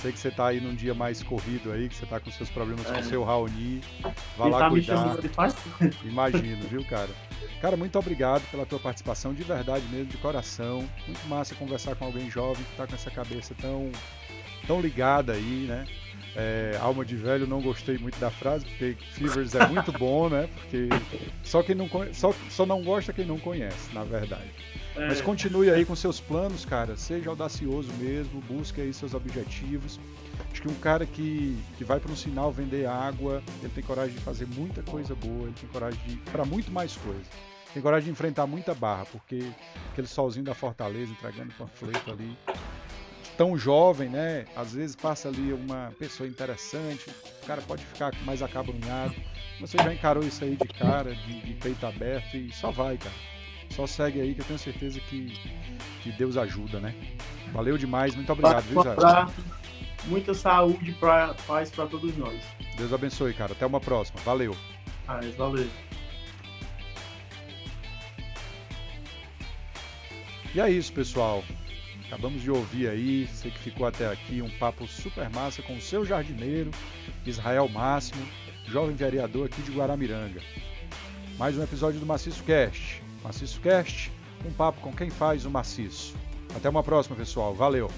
Sei 0.00 0.12
que 0.12 0.18
você 0.18 0.30
tá 0.30 0.48
aí 0.48 0.60
num 0.60 0.74
dia 0.74 0.94
mais 0.94 1.22
corrido 1.22 1.72
aí, 1.72 1.88
que 1.88 1.94
você 1.94 2.06
tá 2.06 2.20
com 2.20 2.30
seus 2.30 2.48
problemas 2.48 2.88
é. 2.88 2.94
com 2.94 3.00
o 3.00 3.04
seu 3.04 3.24
Raoni. 3.24 3.82
Vai 4.36 4.50
lá 4.50 4.58
tá 4.58 4.70
cuidar. 4.70 5.18
Imagino, 6.04 6.68
viu, 6.68 6.84
cara? 6.84 7.10
Cara, 7.60 7.76
muito 7.76 7.98
obrigado 7.98 8.48
pela 8.50 8.64
tua 8.64 8.78
participação, 8.78 9.34
de 9.34 9.42
verdade 9.42 9.84
mesmo, 9.90 10.06
de 10.06 10.16
coração. 10.18 10.88
Muito 11.06 11.26
massa 11.26 11.54
conversar 11.56 11.96
com 11.96 12.04
alguém 12.04 12.30
jovem 12.30 12.64
que 12.64 12.76
tá 12.76 12.86
com 12.86 12.94
essa 12.94 13.10
cabeça 13.10 13.54
tão, 13.60 13.90
tão 14.66 14.80
ligada 14.80 15.32
aí, 15.32 15.66
né? 15.68 15.84
É, 16.36 16.78
alma 16.80 17.04
de 17.04 17.16
velho, 17.16 17.48
não 17.48 17.60
gostei 17.60 17.98
muito 17.98 18.20
da 18.20 18.30
frase, 18.30 18.64
porque 18.64 18.96
Fevers 19.12 19.56
é 19.56 19.66
muito 19.66 19.90
bom, 19.90 20.28
né? 20.28 20.48
Porque 20.54 20.88
só 21.42 21.64
quem 21.64 21.74
não 21.74 21.88
só, 22.12 22.32
só 22.48 22.64
não 22.64 22.84
gosta 22.84 23.12
quem 23.12 23.24
não 23.24 23.38
conhece, 23.38 23.92
na 23.92 24.04
verdade. 24.04 24.48
É. 24.98 25.06
Mas 25.06 25.20
continue 25.20 25.70
aí 25.70 25.84
com 25.84 25.94
seus 25.94 26.20
planos, 26.20 26.64
cara. 26.64 26.96
Seja 26.96 27.30
audacioso 27.30 27.92
mesmo, 27.94 28.40
busque 28.42 28.80
aí 28.80 28.92
seus 28.92 29.14
objetivos. 29.14 30.00
Acho 30.50 30.62
que 30.62 30.68
um 30.68 30.74
cara 30.74 31.06
que, 31.06 31.56
que 31.76 31.84
vai 31.84 32.00
para 32.00 32.10
um 32.10 32.16
sinal 32.16 32.50
vender 32.50 32.86
água, 32.86 33.40
ele 33.62 33.72
tem 33.72 33.84
coragem 33.84 34.14
de 34.14 34.20
fazer 34.20 34.46
muita 34.46 34.82
coisa 34.82 35.14
boa, 35.14 35.44
ele 35.44 35.54
tem 35.60 35.68
coragem 35.68 36.00
de 36.04 36.16
para 36.30 36.44
muito 36.44 36.72
mais 36.72 36.96
coisa. 36.96 37.22
Tem 37.72 37.80
coragem 37.80 38.06
de 38.06 38.10
enfrentar 38.10 38.46
muita 38.46 38.74
barra, 38.74 39.04
porque 39.06 39.52
aquele 39.92 40.08
solzinho 40.08 40.44
da 40.44 40.54
Fortaleza 40.54 41.12
entregando 41.12 41.52
panfleto 41.54 42.10
ali, 42.10 42.36
tão 43.36 43.56
jovem, 43.56 44.08
né? 44.08 44.46
Às 44.56 44.72
vezes 44.72 44.96
passa 44.96 45.28
ali 45.28 45.52
uma 45.52 45.92
pessoa 45.96 46.28
interessante, 46.28 47.08
o 47.42 47.46
cara 47.46 47.62
pode 47.62 47.84
ficar 47.84 48.12
mais 48.24 48.42
acabrunhado. 48.42 49.14
Você 49.60 49.76
já 49.76 49.94
encarou 49.94 50.24
isso 50.24 50.42
aí 50.42 50.56
de 50.56 50.66
cara, 50.66 51.14
de, 51.14 51.40
de 51.40 51.54
peito 51.54 51.86
aberto 51.86 52.36
e 52.36 52.52
só 52.52 52.72
vai, 52.72 52.96
cara. 52.96 53.37
Só 53.70 53.86
segue 53.86 54.20
aí 54.20 54.34
que 54.34 54.40
eu 54.40 54.44
tenho 54.44 54.58
certeza 54.58 55.00
que, 55.00 55.32
que 56.02 56.12
Deus 56.12 56.36
ajuda, 56.36 56.80
né? 56.80 56.94
Valeu 57.52 57.78
demais, 57.78 58.14
muito 58.14 58.32
obrigado, 58.32 58.64
viu, 58.64 58.82
Zé? 58.82 58.94
Muita 60.06 60.32
saúde 60.32 60.90
e 60.90 60.94
paz 61.46 61.70
para 61.70 61.86
todos 61.86 62.16
nós. 62.16 62.40
Deus 62.76 62.92
abençoe, 62.92 63.34
cara. 63.34 63.52
Até 63.52 63.66
uma 63.66 63.80
próxima. 63.80 64.20
Valeu. 64.24 64.56
Ah, 65.06 65.20
valeu. 65.36 65.68
E 70.54 70.60
é 70.60 70.70
isso, 70.70 70.92
pessoal. 70.92 71.44
Acabamos 72.06 72.40
de 72.42 72.50
ouvir 72.50 72.88
aí, 72.88 73.26
você 73.26 73.50
que 73.50 73.58
ficou 73.58 73.86
até 73.86 74.10
aqui, 74.10 74.40
um 74.40 74.48
papo 74.58 74.86
super 74.86 75.28
massa 75.28 75.60
com 75.60 75.76
o 75.76 75.80
seu 75.80 76.06
jardineiro, 76.06 76.70
Israel 77.26 77.68
Máximo, 77.68 78.26
jovem 78.66 78.96
vereador 78.96 79.46
aqui 79.46 79.60
de 79.60 79.70
Guaramiranga. 79.70 80.40
Mais 81.36 81.58
um 81.58 81.62
episódio 81.62 82.00
do 82.00 82.06
Maciço 82.06 82.42
Cast. 82.44 83.07
Maciço 83.28 83.60
Cast, 83.60 84.10
um 84.42 84.50
papo 84.50 84.80
com 84.80 84.90
quem 84.90 85.10
faz 85.10 85.44
o 85.44 85.50
maciço. 85.50 86.14
Até 86.56 86.66
uma 86.66 86.82
próxima, 86.82 87.14
pessoal. 87.14 87.54
Valeu! 87.54 87.90